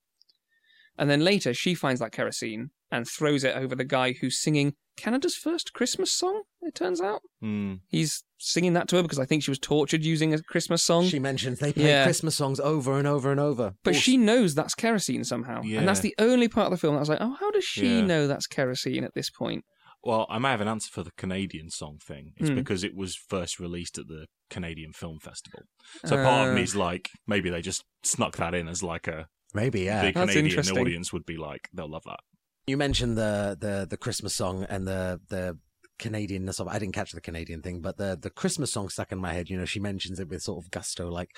And 0.99 1.09
then 1.11 1.25
later, 1.25 1.55
she 1.55 1.75
finds 1.75 2.01
that 2.01 2.13
kerosene 2.13 2.71
and 2.91 3.09
throws 3.09 3.45
it 3.45 3.57
over 3.57 3.75
the 3.75 3.85
guy 3.85 4.13
who's 4.13 4.39
singing 4.41 4.75
Canada's 4.97 5.35
first 5.35 5.73
Christmas 5.73 6.13
song, 6.13 6.43
it 6.61 6.75
turns 6.75 7.01
out. 7.01 7.23
Mm. 7.43 7.81
He's 7.89 8.25
singing 8.39 8.75
that 8.75 8.89
to 8.89 8.97
her 8.97 9.03
because 9.03 9.19
I 9.19 9.25
think 9.25 9.43
she 9.43 9.51
was 9.51 9.59
tortured 9.59 10.05
using 10.05 10.35
a 10.35 10.43
Christmas 10.43 10.85
song. 10.85 11.07
She 11.07 11.19
mentions 11.19 11.61
they 11.61 11.73
play 11.73 11.87
Yeah. 11.89 12.05
Christmas 12.05 12.37
songs 12.37 12.61
over 12.61 12.99
and 12.99 13.07
over 13.09 13.31
and 13.31 13.41
over. 13.41 13.73
But 13.85 13.93
Also- 13.95 14.01
she 14.01 14.19
knows 14.19 14.55
that's 14.55 14.75
kerosene 14.75 15.25
somehow. 15.25 15.63
And 15.63 15.89
that's 15.89 16.01
the 16.01 16.15
only 16.19 16.47
part 16.47 16.67
of 16.67 16.73
the 16.73 16.77
film 16.77 16.93
that 16.95 16.99
I 16.99 17.01
was 17.01 17.09
like, 17.09 17.23
oh, 17.23 17.37
how 17.41 17.51
does 17.51 17.65
she 17.65 17.87
Yeah. 18.01 18.01
know 18.03 18.27
that's 18.27 18.47
kerosene 18.47 19.03
at 19.05 19.15
this 19.15 19.31
point? 19.31 19.65
Well, 20.05 20.27
I 20.29 20.39
may 20.39 20.51
have 20.51 20.61
an 20.61 20.69
answer 20.69 20.91
for 20.93 21.03
the 21.03 21.13
Canadian 21.17 21.71
song 21.71 21.99
thing. 22.05 22.33
It's 22.37 22.51
Hmm. 22.51 22.57
because 22.57 22.85
it 22.85 22.95
was 22.95 23.17
first 23.17 23.59
released 23.59 23.97
at 23.97 24.09
the 24.09 24.27
Canadian 24.51 24.93
Film 24.93 25.21
Festival. 25.21 25.61
So 26.05 26.17
part 26.17 26.49
of 26.49 26.53
Uh, 26.53 26.57
me 26.57 26.63
is 26.65 26.77
like, 26.77 27.09
maybe 27.27 27.49
they 27.49 27.63
just 27.63 27.85
snuck 28.03 28.37
that 28.37 28.53
in 28.55 28.69
as 28.69 28.83
like 28.83 29.07
a 29.07 29.29
Maybe, 29.55 29.83
yeah. 29.83 30.03
the 30.03 30.13
That's 30.13 30.33
Canadian 30.33 30.47
interesting. 30.47 30.79
audience 30.79 31.13
would 31.13 31.27
be 31.27 31.37
like, 31.37 31.69
they'll 31.73 31.91
love 31.91 32.05
that. 32.05 32.21
You 32.67 32.77
mentioned 32.77 33.19
the 33.19 33.57
the 33.59 33.87
the 33.89 33.97
Christmas 33.97 34.35
song 34.35 34.65
and 34.69 34.87
the 34.87 35.21
the 35.29 35.59
Canadianness 35.99 36.61
of. 36.61 36.69
I 36.69 36.79
didn't 36.79 36.95
catch 36.95 37.13
the 37.13 37.21
Canadian 37.21 37.61
thing, 37.61 37.81
but 37.81 37.97
the 37.97 38.19
the 38.21 38.31
Christmas 38.31 38.73
song 38.73 38.89
stuck 38.89 39.13
in 39.13 39.19
my 39.19 39.33
head. 39.33 39.51
You 39.51 39.59
know, 39.59 39.65
she 39.65 39.81
mentions 39.81 40.21
it 40.21 40.29
with 40.29 40.43
sort 40.43 40.65
of 40.65 40.71
gusto, 40.71 41.09
like 41.09 41.31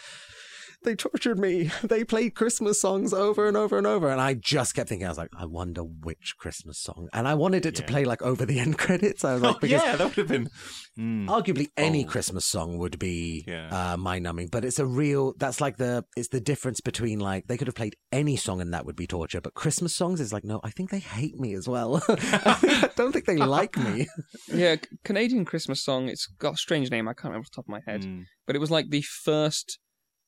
they 0.84 0.94
tortured 0.94 1.38
me. 1.38 1.70
They 1.82 2.04
played 2.04 2.34
Christmas 2.34 2.80
songs 2.80 3.12
over 3.12 3.46
and 3.46 3.56
over 3.56 3.76
and 3.78 3.86
over, 3.86 4.08
and 4.10 4.20
I 4.20 4.34
just 4.34 4.74
kept 4.74 4.88
thinking, 4.88 5.06
I 5.06 5.10
was 5.10 5.18
like, 5.18 5.30
I 5.36 5.44
wonder 5.46 5.82
which 5.82 6.34
Christmas 6.38 6.78
song, 6.78 7.08
and 7.12 7.26
I 7.28 7.34
wanted 7.34 7.66
it 7.66 7.74
to 7.76 7.82
play 7.82 8.04
like 8.04 8.22
over 8.22 8.44
the 8.46 8.58
end 8.58 8.78
credits. 8.84 9.24
I 9.24 9.34
was 9.34 9.42
like, 9.42 9.56
Oh, 9.56 9.58
because 9.62 9.82
yeah, 9.82 9.96
that 9.96 10.04
would 10.04 10.16
have 10.16 10.28
been. 10.28 10.48
Mm. 10.98 11.26
arguably 11.26 11.66
any 11.76 12.04
Oh. 12.04 12.08
Christmas 12.08 12.44
song 12.46 12.78
would 12.78 12.98
be 13.00 13.44
Yeah. 13.48 13.92
uh, 13.94 13.96
mind 13.96 14.22
numbing, 14.22 14.48
but 14.48 14.64
it's 14.64 14.78
a 14.78 14.86
real. 14.86 15.34
That's 15.38 15.60
like 15.60 15.76
the 15.76 16.04
it's 16.16 16.28
the 16.28 16.40
difference 16.40 16.80
between 16.80 17.18
like 17.18 17.46
they 17.48 17.56
could 17.56 17.66
have 17.66 17.74
played 17.74 17.96
any 18.12 18.36
song 18.36 18.60
and 18.60 18.72
that 18.72 18.86
would 18.86 18.94
be 18.96 19.06
torture, 19.06 19.40
but 19.40 19.54
Christmas 19.54 19.94
songs 19.96 20.20
is 20.20 20.32
like 20.32 20.44
no, 20.44 20.60
I 20.62 20.70
think 20.70 20.90
they 20.90 21.00
hate 21.00 21.38
me 21.38 21.54
as 21.54 21.66
well. 21.68 22.00
I 22.08 22.90
don't 22.96 23.12
think 23.12 23.24
they 23.26 23.36
like 23.36 23.76
me. 23.76 24.06
Yeah, 24.52 24.76
Canadian 25.04 25.44
Christmas 25.44 25.82
song. 25.82 26.08
It's 26.08 26.26
got 26.26 26.54
a 26.54 26.56
strange 26.56 26.90
name. 26.90 27.08
I 27.08 27.12
can't 27.14 27.24
remember 27.32 27.44
off 27.46 27.50
the 27.50 27.56
top 27.56 27.64
of 27.64 27.70
my 27.70 27.80
head. 27.86 28.02
Mm. 28.02 28.24
But 28.46 28.54
it 28.54 28.60
was 28.60 28.70
like 28.70 28.90
the 28.90 29.02
first 29.02 29.78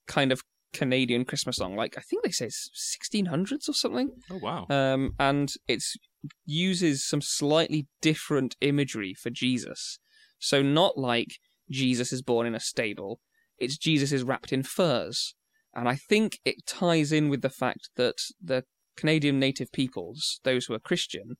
kind 0.06 0.32
of 0.32 0.42
Canadian 0.72 1.24
Christmas 1.24 1.56
song. 1.56 1.76
Like 1.76 1.96
I 1.96 2.02
think 2.02 2.22
they 2.22 2.30
say 2.30 2.46
it's 2.46 2.98
1600s 3.04 3.68
or 3.68 3.72
something. 3.72 4.10
Oh 4.30 4.38
wow. 4.38 4.66
Um, 4.68 5.14
and 5.18 5.52
it's 5.66 5.96
uses 6.44 7.06
some 7.06 7.20
slightly 7.20 7.86
different 8.00 8.56
imagery 8.60 9.14
for 9.14 9.30
Jesus. 9.30 9.98
So 10.38 10.62
not 10.62 10.98
like 10.98 11.38
Jesus 11.70 12.12
is 12.12 12.22
born 12.22 12.46
in 12.46 12.54
a 12.54 12.60
stable. 12.60 13.20
It's 13.58 13.78
Jesus 13.78 14.12
is 14.12 14.22
wrapped 14.22 14.52
in 14.52 14.62
furs. 14.62 15.34
And 15.74 15.88
I 15.88 15.96
think 15.96 16.38
it 16.44 16.66
ties 16.66 17.12
in 17.12 17.28
with 17.28 17.42
the 17.42 17.50
fact 17.50 17.90
that 17.96 18.14
the 18.42 18.64
Canadian 18.96 19.38
native 19.38 19.72
peoples, 19.72 20.40
those 20.42 20.66
who 20.66 20.74
are 20.74 20.78
Christian, 20.78 21.36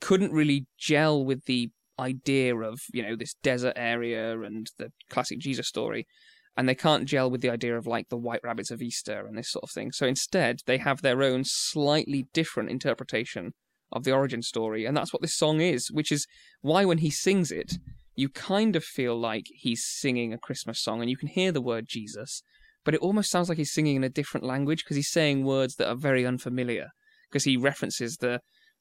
couldn't 0.00 0.32
really 0.32 0.66
gel 0.78 1.24
with 1.24 1.44
the 1.46 1.70
idea 1.98 2.56
of, 2.56 2.80
you 2.92 3.02
know, 3.02 3.16
this 3.16 3.34
desert 3.42 3.74
area 3.76 4.40
and 4.40 4.68
the 4.78 4.90
classic 5.10 5.38
Jesus 5.38 5.68
story. 5.68 6.06
And 6.60 6.68
they 6.68 6.74
can't 6.74 7.06
gel 7.06 7.30
with 7.30 7.40
the 7.40 7.48
idea 7.48 7.74
of 7.78 7.86
like 7.86 8.10
the 8.10 8.18
white 8.18 8.42
rabbits 8.44 8.70
of 8.70 8.82
Easter 8.82 9.26
and 9.26 9.38
this 9.38 9.50
sort 9.50 9.62
of 9.62 9.70
thing. 9.70 9.92
So 9.92 10.06
instead, 10.06 10.60
they 10.66 10.76
have 10.76 11.00
their 11.00 11.22
own 11.22 11.42
slightly 11.42 12.28
different 12.34 12.68
interpretation 12.68 13.54
of 13.90 14.04
the 14.04 14.12
origin 14.12 14.42
story. 14.42 14.84
And 14.84 14.94
that's 14.94 15.10
what 15.10 15.22
this 15.22 15.34
song 15.34 15.62
is, 15.62 15.90
which 15.90 16.12
is 16.12 16.26
why 16.60 16.84
when 16.84 16.98
he 16.98 17.08
sings 17.08 17.50
it, 17.50 17.78
you 18.14 18.28
kind 18.28 18.76
of 18.76 18.84
feel 18.84 19.18
like 19.18 19.46
he's 19.54 19.82
singing 19.82 20.34
a 20.34 20.38
Christmas 20.38 20.82
song 20.82 21.00
and 21.00 21.08
you 21.08 21.16
can 21.16 21.28
hear 21.28 21.50
the 21.50 21.62
word 21.62 21.86
Jesus, 21.88 22.42
but 22.84 22.92
it 22.92 23.00
almost 23.00 23.30
sounds 23.30 23.48
like 23.48 23.56
he's 23.56 23.72
singing 23.72 23.96
in 23.96 24.04
a 24.04 24.10
different 24.10 24.44
language 24.44 24.84
because 24.84 24.96
he's 24.96 25.10
saying 25.10 25.46
words 25.46 25.76
that 25.76 25.88
are 25.88 25.96
very 25.96 26.26
unfamiliar 26.26 26.88
because 27.30 27.44
he 27.44 27.56
references 27.56 28.18
the 28.18 28.40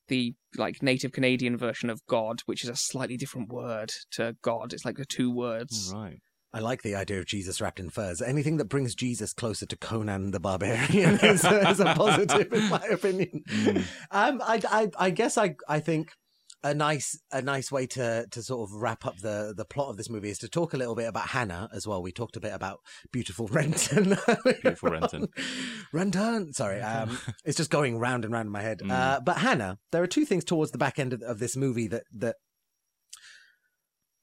the 0.09 0.33
like 0.57 0.83
native 0.83 1.13
Canadian 1.13 1.55
version 1.55 1.89
of 1.89 2.05
God, 2.07 2.41
which 2.45 2.65
is 2.65 2.69
a 2.69 2.75
slightly 2.75 3.15
different 3.15 3.47
word 3.47 3.93
to 4.11 4.35
God. 4.41 4.73
It's 4.73 4.83
like 4.83 4.97
the 4.97 5.05
two 5.05 5.31
words. 5.31 5.93
Right. 5.95 6.19
I 6.53 6.59
like 6.59 6.81
the 6.81 6.95
idea 6.95 7.19
of 7.19 7.25
Jesus 7.25 7.61
wrapped 7.61 7.79
in 7.79 7.89
furs. 7.89 8.21
Anything 8.21 8.57
that 8.57 8.65
brings 8.65 8.95
Jesus 8.95 9.33
closer 9.33 9.65
to 9.67 9.77
Conan 9.77 10.31
the 10.31 10.39
Barbarian 10.39 11.19
is, 11.23 11.45
a, 11.45 11.69
is 11.69 11.79
a 11.79 11.93
positive, 11.93 12.51
in 12.51 12.69
my 12.69 12.83
opinion. 12.91 13.43
Mm. 13.47 13.83
Um, 14.11 14.41
I, 14.43 14.61
I, 14.69 14.89
I 14.97 15.09
guess 15.11 15.37
I, 15.37 15.55
I 15.67 15.79
think 15.79 16.11
a 16.63 16.73
nice, 16.73 17.17
a 17.31 17.41
nice 17.41 17.71
way 17.71 17.85
to, 17.85 18.25
to 18.31 18.41
sort 18.41 18.67
of 18.67 18.75
wrap 18.75 19.05
up 19.05 19.17
the, 19.19 19.53
the 19.55 19.63
plot 19.63 19.89
of 19.89 19.97
this 19.97 20.09
movie 20.09 20.29
is 20.29 20.39
to 20.39 20.49
talk 20.49 20.73
a 20.73 20.77
little 20.77 20.95
bit 20.95 21.07
about 21.07 21.29
Hannah 21.29 21.69
as 21.73 21.87
well. 21.87 22.01
We 22.01 22.11
talked 22.11 22.35
a 22.35 22.41
bit 22.41 22.53
about 22.53 22.79
beautiful 23.11 23.47
Renton. 23.51 24.17
Beautiful 24.43 24.89
Renton. 24.89 25.27
Renton. 25.93 26.53
Sorry, 26.53 26.81
um, 26.81 27.17
it's 27.45 27.57
just 27.57 27.69
going 27.69 27.99
round 27.99 28.25
and 28.25 28.33
round 28.33 28.47
in 28.47 28.51
my 28.51 28.61
head. 28.61 28.79
Mm. 28.79 28.91
Uh, 28.91 29.19
but 29.21 29.37
Hannah, 29.37 29.77
there 29.91 30.03
are 30.03 30.07
two 30.07 30.25
things 30.25 30.43
towards 30.43 30.71
the 30.71 30.77
back 30.79 30.99
end 30.99 31.13
of, 31.13 31.21
of 31.21 31.39
this 31.39 31.55
movie 31.55 31.87
that 31.87 32.03
that 32.17 32.35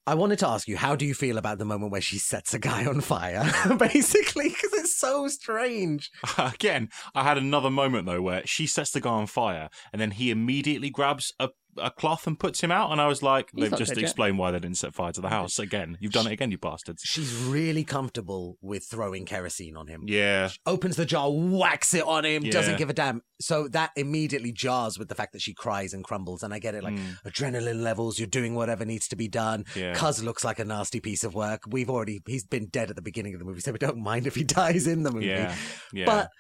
I 0.09 0.14
wanted 0.14 0.38
to 0.40 0.48
ask 0.48 0.68
you. 0.68 0.76
How 0.76 0.94
do 0.94 1.04
you 1.04 1.14
feel 1.14 1.36
about 1.36 1.59
the 1.59 1.64
moment 1.64 1.90
where 1.90 2.00
she 2.00 2.18
sets 2.18 2.54
a 2.54 2.61
guy 2.61 2.86
on 2.86 3.00
fire, 3.00 3.44
basically? 3.78 4.50
Because 4.50 4.72
it's 4.74 4.96
so 4.96 5.26
strange. 5.26 6.12
Again, 6.38 6.90
I 7.14 7.24
had 7.24 7.36
another 7.36 7.70
moment 7.70 8.07
though 8.07 8.22
where 8.22 8.46
she 8.46 8.68
sets 8.68 8.92
the 8.92 9.00
guy 9.00 9.11
on 9.11 9.26
fire 9.26 9.68
and 9.92 10.00
then 10.00 10.12
he 10.12 10.30
immediately 10.30 10.90
grabs 10.90 11.32
a, 11.40 11.48
a 11.78 11.90
cloth 11.90 12.26
and 12.26 12.38
puts 12.38 12.60
him 12.60 12.70
out. 12.70 12.92
And 12.92 13.00
I 13.00 13.06
was 13.06 13.22
like, 13.22 13.50
He's 13.54 13.70
they've 13.70 13.78
just 13.78 13.90
dead 13.90 13.98
yet. 13.98 14.04
explained 14.04 14.38
why 14.38 14.50
they 14.50 14.58
didn't 14.58 14.78
set 14.78 14.94
fire 14.94 15.12
to 15.12 15.20
the 15.20 15.28
house. 15.28 15.58
Again, 15.58 15.96
you've 16.00 16.12
done 16.12 16.26
it 16.26 16.32
again, 16.32 16.50
you 16.50 16.58
bastards. 16.58 17.02
She's 17.04 17.34
really 17.34 17.84
comfortable 17.84 18.56
with 18.60 18.84
throwing 18.90 19.24
kerosene 19.26 19.76
on 19.76 19.86
him. 19.88 20.04
Yeah. 20.06 20.50
Opens 20.66 20.96
the 20.96 21.04
jar, 21.06 21.28
whacks 21.30 21.94
it 21.94 22.04
on 22.04 22.24
him, 22.24 22.42
doesn't 22.44 22.78
give 22.78 22.90
a 22.90 22.92
damn. 22.92 23.22
So 23.40 23.68
that 23.68 23.90
immediately 23.96 24.52
jars 24.52 24.98
with 24.98 25.08
the 25.08 25.14
fact 25.14 25.32
that 25.34 25.42
she 25.42 25.52
cries 25.54 25.92
and 25.92 26.02
crumbles. 26.04 26.42
And 26.42 26.54
I 26.54 26.58
get 26.58 26.74
it, 26.74 26.82
like 26.84 26.94
Mm, 26.94 27.20
adrenaline 27.26 27.82
levels. 27.82 28.18
You're 28.18 28.26
doing 28.28 28.54
whatever 28.54 28.84
needs 28.84 29.08
to 29.08 29.16
be 29.16 29.28
done. 29.28 29.64
yeah. 29.74 29.94
Cuz 29.94 30.22
looks 30.24 30.44
like 30.44 30.58
a 30.58 30.64
nasty 30.64 31.00
piece 31.00 31.24
of 31.24 31.34
work. 31.34 31.62
We've 31.68 31.90
already 31.90 32.20
he's 32.26 32.44
been 32.44 32.68
dead 32.68 32.90
at 32.90 32.96
the 32.96 33.02
beginning 33.02 33.34
of 33.34 33.40
the 33.40 33.44
movie, 33.44 33.60
so 33.60 33.72
we 33.72 33.78
don't 33.78 33.98
mind 34.02 34.26
if 34.26 34.34
he 34.34 34.44
dies 34.44 34.86
in 34.86 35.02
the 35.02 35.10
movie. 35.12 35.26
Yeah. 35.26 35.54
Yeah. 35.92 36.06
But 36.06 36.30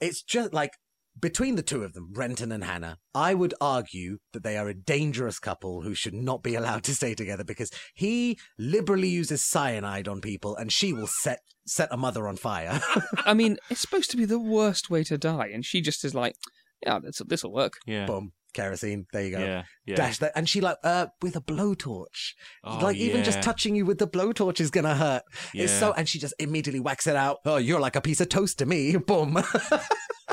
it's 0.00 0.22
just 0.22 0.52
like 0.52 0.72
between 1.18 1.54
the 1.56 1.62
two 1.62 1.82
of 1.82 1.92
them, 1.92 2.10
Renton 2.12 2.52
and 2.52 2.64
Hannah, 2.64 2.98
I 3.14 3.34
would 3.34 3.54
argue 3.60 4.18
that 4.32 4.42
they 4.42 4.56
are 4.56 4.68
a 4.68 4.74
dangerous 4.74 5.38
couple 5.38 5.82
who 5.82 5.94
should 5.94 6.14
not 6.14 6.42
be 6.42 6.54
allowed 6.54 6.84
to 6.84 6.94
stay 6.94 7.14
together 7.14 7.44
because 7.44 7.70
he 7.94 8.38
liberally 8.58 9.08
uses 9.08 9.44
cyanide 9.44 10.08
on 10.08 10.20
people 10.20 10.56
and 10.56 10.72
she 10.72 10.92
will 10.92 11.06
set 11.06 11.40
set 11.66 11.88
a 11.90 11.96
mother 11.96 12.28
on 12.28 12.36
fire. 12.36 12.80
I 13.24 13.34
mean, 13.34 13.58
it's 13.70 13.80
supposed 13.80 14.10
to 14.10 14.16
be 14.16 14.24
the 14.24 14.38
worst 14.38 14.90
way 14.90 15.04
to 15.04 15.16
die, 15.16 15.50
and 15.52 15.64
she 15.64 15.80
just 15.80 16.04
is 16.04 16.14
like, 16.14 16.36
"Yeah, 16.82 16.98
this 16.98 17.22
this 17.26 17.44
will 17.44 17.52
work." 17.52 17.74
yeah. 17.86 18.06
Boom, 18.06 18.32
kerosene. 18.54 19.06
There 19.12 19.24
you 19.24 19.30
go. 19.32 19.40
Yeah. 19.40 19.64
Yeah. 19.84 19.96
Dash 19.96 20.18
that, 20.18 20.32
and 20.34 20.48
she 20.48 20.60
like 20.60 20.78
uh 20.82 21.06
with 21.20 21.36
a 21.36 21.40
blowtorch. 21.40 22.32
Oh, 22.64 22.78
like 22.82 22.96
even 22.96 23.22
just 23.24 23.42
touching 23.42 23.76
you 23.76 23.84
with 23.84 23.98
the 23.98 24.08
blowtorch 24.08 24.60
is 24.60 24.70
gonna 24.70 24.94
hurt. 24.94 25.22
It's 25.52 25.72
so, 25.72 25.92
and 25.92 26.08
she 26.08 26.18
just 26.18 26.34
immediately 26.38 26.80
whacks 26.80 27.06
it 27.06 27.16
out. 27.16 27.38
Oh, 27.44 27.56
you're 27.56 27.80
like 27.80 27.96
a 27.96 28.00
piece 28.00 28.20
of 28.20 28.28
toast 28.30 28.58
to 28.60 28.66
me. 28.66 28.96
Boom. 29.06 29.36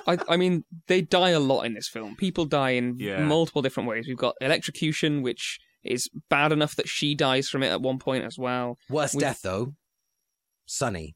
I, 0.07 0.17
I 0.29 0.37
mean, 0.37 0.63
they 0.87 1.01
die 1.01 1.31
a 1.31 1.39
lot 1.39 1.63
in 1.63 1.73
this 1.73 1.87
film. 1.89 2.15
People 2.15 2.45
die 2.45 2.71
in 2.71 2.95
Yeah. 2.97 3.23
multiple 3.23 3.61
different 3.61 3.89
ways. 3.89 4.05
We've 4.07 4.17
got 4.17 4.35
electrocution, 4.41 5.21
which 5.21 5.59
is 5.83 6.09
bad 6.29 6.51
enough 6.51 6.75
that 6.75 6.87
she 6.87 7.13
dies 7.15 7.49
from 7.49 7.61
it 7.63 7.69
at 7.69 7.81
one 7.81 7.99
point 7.99 8.23
as 8.23 8.37
well. 8.37 8.77
Worst 8.89 9.15
With- 9.15 9.23
death 9.23 9.41
though, 9.43 9.73
Sonny 10.65 11.15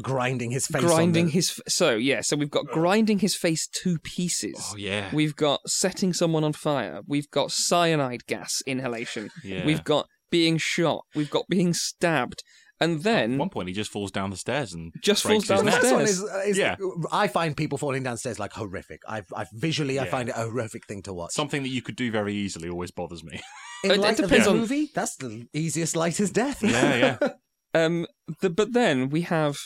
grinding 0.00 0.50
his 0.50 0.66
face. 0.66 0.80
grinding 0.82 1.24
on 1.24 1.26
the... 1.26 1.32
his 1.32 1.50
f- 1.50 1.72
so 1.72 1.90
yeah. 1.96 2.20
So 2.22 2.36
we've 2.36 2.50
got 2.50 2.66
grinding 2.66 3.18
his 3.18 3.34
face 3.34 3.66
to 3.82 3.98
pieces. 3.98 4.54
Oh 4.72 4.76
yeah. 4.76 5.10
We've 5.12 5.36
got 5.36 5.60
setting 5.68 6.12
someone 6.12 6.44
on 6.44 6.52
fire. 6.52 7.00
We've 7.06 7.30
got 7.30 7.50
cyanide 7.50 8.26
gas 8.26 8.62
inhalation. 8.66 9.30
yeah. 9.44 9.66
We've 9.66 9.84
got 9.84 10.06
being 10.30 10.56
shot. 10.56 11.04
We've 11.14 11.30
got 11.30 11.44
being 11.48 11.74
stabbed. 11.74 12.42
And 12.80 13.04
then 13.04 13.34
At 13.34 13.38
one 13.38 13.48
point, 13.50 13.68
he 13.68 13.74
just 13.74 13.92
falls 13.92 14.10
down 14.10 14.30
the 14.30 14.36
stairs 14.36 14.72
and 14.72 14.92
just 15.04 15.22
falls 15.22 15.46
down 15.46 15.64
his 15.66 15.76
the 15.76 15.82
neck. 15.82 15.92
One 15.92 16.06
stairs. 16.08 16.18
is, 16.18 16.46
is 16.48 16.58
Yeah. 16.58 16.74
I 17.12 17.28
find 17.28 17.56
people 17.56 17.78
falling 17.78 18.02
downstairs 18.02 18.40
like 18.40 18.52
horrific. 18.54 19.02
I, 19.06 19.22
I 19.36 19.46
visually, 19.52 20.00
I 20.00 20.06
find 20.06 20.28
it 20.30 20.34
a 20.36 20.42
horrific 20.46 20.86
thing 20.86 21.00
to 21.02 21.12
watch. 21.14 21.30
Something 21.32 21.62
that 21.62 21.68
you 21.68 21.80
could 21.80 21.94
do 21.94 22.10
very 22.10 22.34
easily 22.34 22.68
always 22.68 22.90
bothers 22.90 23.22
me. 23.22 23.38
In 23.84 23.90
It- 23.92 23.94
it 23.94 24.00
light 24.00 24.10
of 24.18 24.24
depends 24.24 24.46
this 24.46 24.48
on- 24.48 24.56
movie, 24.58 24.90
that's 24.92 25.14
the 25.16 25.46
easiest, 25.52 25.94
lightest 25.94 26.34
death. 26.34 26.60
Yeah, 26.62 27.16
yeah. 27.20 27.28
Um, 27.74 28.06
the, 28.42 28.50
but 28.50 28.72
then 28.74 29.08
we 29.08 29.22
have 29.22 29.56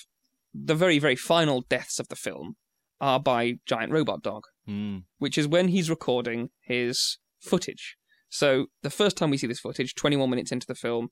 the 0.65 0.75
very, 0.75 0.99
very 0.99 1.17
final 1.17 1.63
deaths 1.69 1.99
of 1.99 2.09
the 2.09 2.17
film 2.17 2.57
are 3.01 3.21
by 3.21 3.55
giant 3.67 3.93
robot 3.93 4.23
dog, 4.23 4.45
Mm. 4.69 5.05
which 5.19 5.37
is 5.39 5.47
when 5.47 5.69
he's 5.69 5.91
recording 5.91 6.51
his 6.63 7.19
footage. 7.41 7.97
So 8.29 8.67
the 8.83 8.91
first 8.91 9.17
time 9.17 9.31
we 9.31 9.37
see 9.37 9.47
this 9.47 9.61
footage, 9.61 9.95
21 9.95 10.29
minutes 10.31 10.51
into 10.51 10.67
the 10.67 10.75
film, 10.75 11.09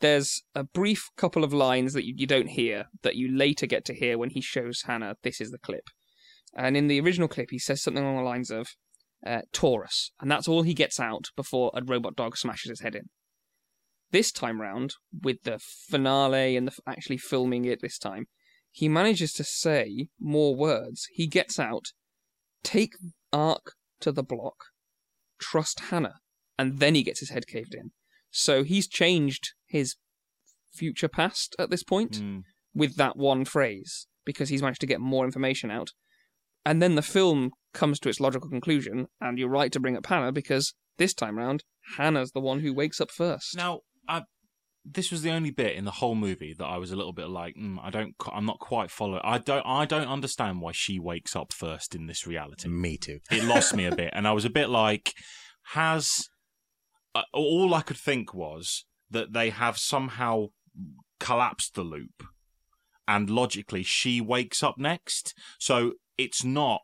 there's 0.00 0.42
a 0.54 0.64
brief 0.64 1.08
couple 1.16 1.44
of 1.44 1.52
lines 1.52 1.92
that 1.92 2.04
you, 2.04 2.14
you 2.16 2.26
don't 2.26 2.48
hear 2.48 2.86
that 3.02 3.14
you 3.14 3.28
later 3.30 3.66
get 3.66 3.84
to 3.84 3.94
hear 3.94 4.18
when 4.18 4.30
he 4.30 4.40
shows 4.40 4.82
Hannah 4.86 5.16
this 5.22 5.40
is 5.40 5.50
the 5.52 5.58
clip. 5.58 5.84
And 6.56 6.76
in 6.76 6.88
the 6.88 7.00
original 7.00 7.28
clip, 7.28 7.50
he 7.50 7.58
says 7.58 7.82
something 7.82 8.02
along 8.02 8.16
the 8.16 8.22
lines 8.22 8.50
of 8.50 8.68
uh, 9.24 9.42
Torus, 9.52 10.10
and 10.20 10.30
that's 10.30 10.48
all 10.48 10.62
he 10.62 10.74
gets 10.74 10.98
out 10.98 11.26
before 11.36 11.70
a 11.74 11.82
robot 11.84 12.16
dog 12.16 12.36
smashes 12.36 12.70
his 12.70 12.80
head 12.80 12.96
in. 12.96 13.04
This 14.10 14.32
time 14.32 14.60
round, 14.60 14.94
with 15.22 15.44
the 15.44 15.58
finale 15.88 16.56
and 16.56 16.66
the, 16.68 16.72
actually 16.86 17.18
filming 17.18 17.64
it 17.64 17.80
this 17.80 17.98
time, 17.98 18.26
he 18.72 18.88
manages 18.88 19.32
to 19.34 19.44
say 19.44 20.08
more 20.18 20.56
words. 20.56 21.06
He 21.12 21.26
gets 21.26 21.58
out, 21.60 21.86
take 22.64 22.94
ARQ 23.32 23.60
to 24.00 24.10
the 24.10 24.22
block, 24.24 24.56
trust 25.40 25.78
Hannah, 25.90 26.16
and 26.58 26.78
then 26.80 26.94
he 26.94 27.02
gets 27.02 27.20
his 27.20 27.30
head 27.30 27.46
caved 27.46 27.74
in. 27.74 27.90
So 28.30 28.64
he's 28.64 28.88
changed 28.88 29.50
his 29.66 29.96
future 30.74 31.08
past 31.08 31.54
at 31.58 31.68
this 31.70 31.82
point 31.84 32.12
Mm. 32.20 32.42
with 32.74 32.96
that 32.96 33.16
one 33.16 33.44
phrase 33.44 34.06
because 34.24 34.48
he's 34.48 34.62
managed 34.62 34.80
to 34.80 34.86
get 34.86 35.00
more 35.00 35.24
information 35.26 35.70
out. 35.70 35.90
And 36.64 36.80
then 36.80 36.94
the 36.94 37.02
film 37.02 37.50
comes 37.74 37.98
to 38.00 38.08
its 38.08 38.20
logical 38.20 38.48
conclusion, 38.48 39.08
and 39.20 39.38
you're 39.38 39.48
right 39.48 39.72
to 39.72 39.80
bring 39.80 39.96
up 39.96 40.06
Hannah 40.06 40.32
because 40.32 40.74
this 40.96 41.12
time 41.12 41.36
round, 41.36 41.64
Hannah's 41.96 42.30
the 42.32 42.40
one 42.40 42.60
who 42.60 42.72
wakes 42.72 43.00
up 43.00 43.10
first. 43.10 43.56
Now, 43.56 43.80
I, 44.08 44.22
this 44.84 45.10
was 45.10 45.22
the 45.22 45.30
only 45.30 45.50
bit 45.50 45.76
in 45.76 45.84
the 45.84 45.92
whole 45.92 46.14
movie 46.14 46.54
that 46.58 46.64
I 46.64 46.76
was 46.76 46.90
a 46.90 46.96
little 46.96 47.12
bit 47.12 47.28
like, 47.28 47.54
mm, 47.54 47.78
I 47.82 47.90
don't, 47.90 48.14
I'm 48.32 48.46
not 48.46 48.58
quite 48.58 48.90
following. 48.90 49.20
I 49.22 49.38
don't, 49.38 49.64
I 49.64 49.84
don't 49.84 50.08
understand 50.08 50.60
why 50.60 50.72
she 50.72 50.98
wakes 50.98 51.36
up 51.36 51.52
first 51.52 51.94
in 51.94 52.06
this 52.06 52.26
reality. 52.26 52.68
Me 52.68 52.96
too. 52.96 53.20
It 53.30 53.44
lost 53.44 53.74
me 53.74 53.84
a 53.84 53.94
bit, 53.94 54.10
and 54.12 54.26
I 54.26 54.32
was 54.32 54.44
a 54.44 54.50
bit 54.50 54.68
like, 54.68 55.14
has 55.72 56.28
uh, 57.14 57.22
all 57.32 57.74
I 57.74 57.82
could 57.82 57.96
think 57.96 58.34
was 58.34 58.84
that 59.10 59.32
they 59.32 59.50
have 59.50 59.78
somehow 59.78 60.46
collapsed 61.20 61.74
the 61.74 61.82
loop, 61.82 62.24
and 63.06 63.30
logically 63.30 63.82
she 63.82 64.20
wakes 64.20 64.62
up 64.62 64.78
next. 64.78 65.34
So 65.58 65.92
it's 66.18 66.44
not. 66.44 66.80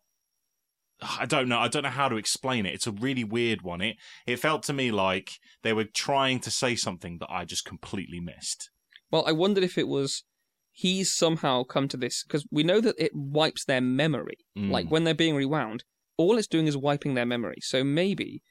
I 1.01 1.27
don't 1.27 1.49
know. 1.49 1.59
I 1.59 1.69
don't 1.69 1.85
know 1.85 1.91
how 1.91 2.09
to 2.09 2.17
explain 2.17 2.67
it. 2.67 2.75
It's 2.75 2.87
a 2.87 2.93
really 2.93 3.25
weird 3.25 3.63
one. 3.63 3.81
It 3.81 3.97
it 4.27 4.39
felt 4.39 4.63
to 4.65 4.73
me 4.73 4.91
like 4.91 5.39
they 5.63 5.73
were 5.73 5.85
trying 5.85 6.41
to 6.41 6.51
say 6.51 6.75
something 6.75 7.19
that 7.19 7.31
I 7.31 7.45
just 7.45 7.65
completely 7.65 8.21
missed. 8.21 8.71
Well, 9.11 9.25
I 9.27 9.33
wondered 9.33 9.65
if 9.65 9.79
it 9.79 9.89
was 9.89 10.25
he's 10.73 11.13
somehow 11.13 11.65
come 11.65 11.89
to 11.89 11.97
this 11.97 12.23
because 12.23 12.47
we 12.51 12.63
know 12.63 12.81
that 12.81 12.95
it 12.99 13.13
wipes 13.15 13.65
their 13.65 13.81
memory. 13.81 14.39
Mm. 14.57 14.71
Like 14.71 14.89
when 14.89 15.05
they're 15.05 15.15
being 15.15 15.37
rewound, 15.37 15.85
all 16.17 16.39
it's 16.39 16.47
doing 16.47 16.67
is 16.67 16.77
wiping 16.77 17.15
their 17.15 17.27
memory. 17.27 17.59
So 17.61 17.85
maybe 17.85 18.43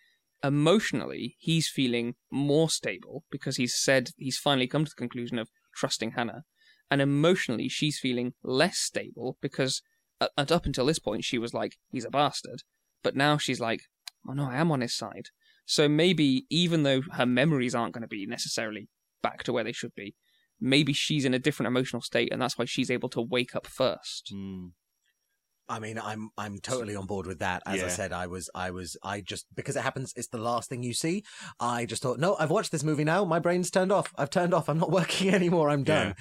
emotionally 0.44 1.36
he's 1.40 1.68
feeling 1.68 2.16
more 2.32 2.70
stable 2.70 3.24
because 3.32 3.58
he's 3.58 3.76
said 3.76 4.12
he's 4.18 4.38
finally 4.38 4.68
come 4.68 4.86
to 4.86 4.90
the 4.90 5.02
conclusion 5.02 5.40
of 5.40 5.50
trusting 5.76 6.12
Hannah, 6.12 6.44
and 6.90 7.02
emotionally 7.02 7.70
she's 7.70 8.00
feeling 8.00 8.34
less 8.44 8.78
stable 8.78 9.38
because 9.42 9.82
and 10.38 10.52
up 10.52 10.66
until 10.66 10.86
this 10.86 11.00
point 11.00 11.24
she 11.24 11.38
was 11.38 11.54
like 11.54 11.78
he's 11.90 12.06
a 12.06 12.10
bastard, 12.10 12.64
but 13.04 13.16
now 13.16 13.38
she's 13.38 13.60
like 13.60 13.82
oh 14.28 14.34
no 14.34 14.50
I 14.50 14.56
am 14.56 14.72
on 14.72 14.82
his 14.82 14.96
side. 14.96 15.30
So 15.66 15.90
maybe 15.90 16.46
even 16.50 16.84
though 16.84 17.02
her 17.14 17.26
memories 17.26 17.76
aren't 17.76 17.94
going 17.94 18.04
to 18.04 18.08
be 18.08 18.26
necessarily 18.26 18.88
back 19.22 19.44
to 19.44 19.54
where 19.54 19.66
they 19.66 19.74
should 19.74 19.94
be, 19.96 20.16
maybe 20.62 20.94
she's 20.94 21.26
in 21.26 21.34
a 21.34 21.40
different 21.40 21.68
emotional 21.68 22.02
state 22.02 22.32
and 22.32 22.42
that's 22.42 22.58
why 22.58 22.66
she's 22.66 22.90
able 22.90 23.10
to 23.10 23.22
wake 23.22 23.56
up 23.56 23.68
first. 23.68 24.32
Mm. 24.34 24.72
I 25.70 25.80
mean, 25.80 26.00
I'm 26.00 26.30
I'm 26.38 26.60
totally 26.60 26.96
on 26.96 27.06
board 27.06 27.26
with 27.28 27.40
that. 27.40 27.62
As 27.66 27.84
I 27.84 27.90
said, 27.90 28.14
I 28.14 28.28
was 28.28 28.50
I 28.56 28.72
was 28.72 28.96
I 29.04 29.20
just 29.20 29.48
because 29.54 29.76
it 29.76 29.82
happens. 29.82 30.14
It's 30.16 30.30
the 30.30 30.38
last 30.38 30.70
thing 30.70 30.82
you 30.82 30.94
see. 30.94 31.26
I 31.60 31.86
just 31.86 32.02
thought, 32.02 32.20
no, 32.20 32.38
I've 32.40 32.52
watched 32.52 32.72
this 32.72 32.86
movie 32.86 33.04
now. 33.04 33.26
My 33.26 33.40
brain's 33.40 33.70
turned 33.70 33.92
off. 33.92 34.14
I've 34.18 34.30
turned 34.30 34.54
off. 34.54 34.70
I'm 34.70 34.80
not 34.80 34.92
working 35.00 35.34
anymore. 35.34 35.70
I'm 35.70 35.84
done. 35.84 36.16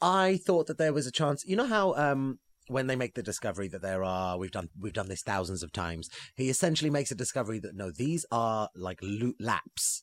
I 0.00 0.38
thought 0.44 0.66
that 0.66 0.78
there 0.78 0.92
was 0.92 1.06
a 1.06 1.12
chance. 1.12 1.44
You 1.46 1.54
know 1.56 1.66
how 1.66 1.94
um 1.94 2.40
when 2.68 2.86
they 2.86 2.96
make 2.96 3.14
the 3.14 3.22
discovery 3.22 3.68
that 3.68 3.82
there 3.82 4.04
are 4.04 4.38
we've 4.38 4.50
done 4.50 4.68
we've 4.78 4.92
done 4.92 5.08
this 5.08 5.22
thousands 5.22 5.62
of 5.62 5.72
times. 5.72 6.08
He 6.36 6.48
essentially 6.50 6.90
makes 6.90 7.10
a 7.10 7.14
discovery 7.14 7.58
that 7.60 7.74
no, 7.74 7.90
these 7.90 8.26
are 8.30 8.68
like 8.74 9.00
loot 9.02 9.36
laps. 9.40 10.02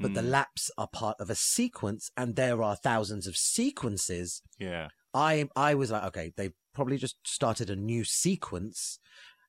But 0.00 0.14
the 0.14 0.22
Mm. 0.22 0.30
laps 0.30 0.70
are 0.78 0.88
part 0.88 1.16
of 1.20 1.30
a 1.30 1.34
sequence, 1.34 2.10
and 2.16 2.36
there 2.36 2.62
are 2.62 2.76
thousands 2.76 3.26
of 3.26 3.36
sequences 3.36 4.42
Yeah. 4.58 4.88
I 5.14 5.48
I 5.56 5.74
was 5.74 5.90
like, 5.90 6.04
okay, 6.04 6.32
they 6.36 6.50
probably 6.74 6.98
just 6.98 7.16
started 7.26 7.70
a 7.70 7.76
new 7.76 8.04
sequence, 8.04 8.98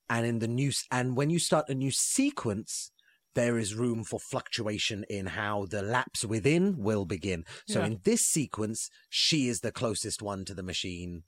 and 0.10 0.26
in 0.26 0.40
the 0.40 0.48
new 0.48 0.72
and 0.92 1.18
when 1.18 1.30
you 1.30 1.40
start 1.40 1.70
a 1.70 1.76
new 1.76 1.92
sequence, 1.92 2.92
there 3.36 3.58
is 3.58 3.76
room 3.76 4.04
for 4.04 4.20
fluctuation 4.20 5.06
in 5.10 5.28
how 5.28 5.66
the 5.66 5.82
laps 5.82 6.26
within 6.26 6.78
will 6.78 7.06
begin. 7.06 7.46
So 7.68 7.82
Yeah. 7.82 7.88
in 7.88 8.00
this 8.04 8.26
sequence, 8.26 8.90
she 9.10 9.48
is 9.50 9.62
the 9.62 9.72
closest 9.72 10.22
one 10.22 10.46
to 10.46 10.54
the 10.56 10.64
machine. 10.64 11.24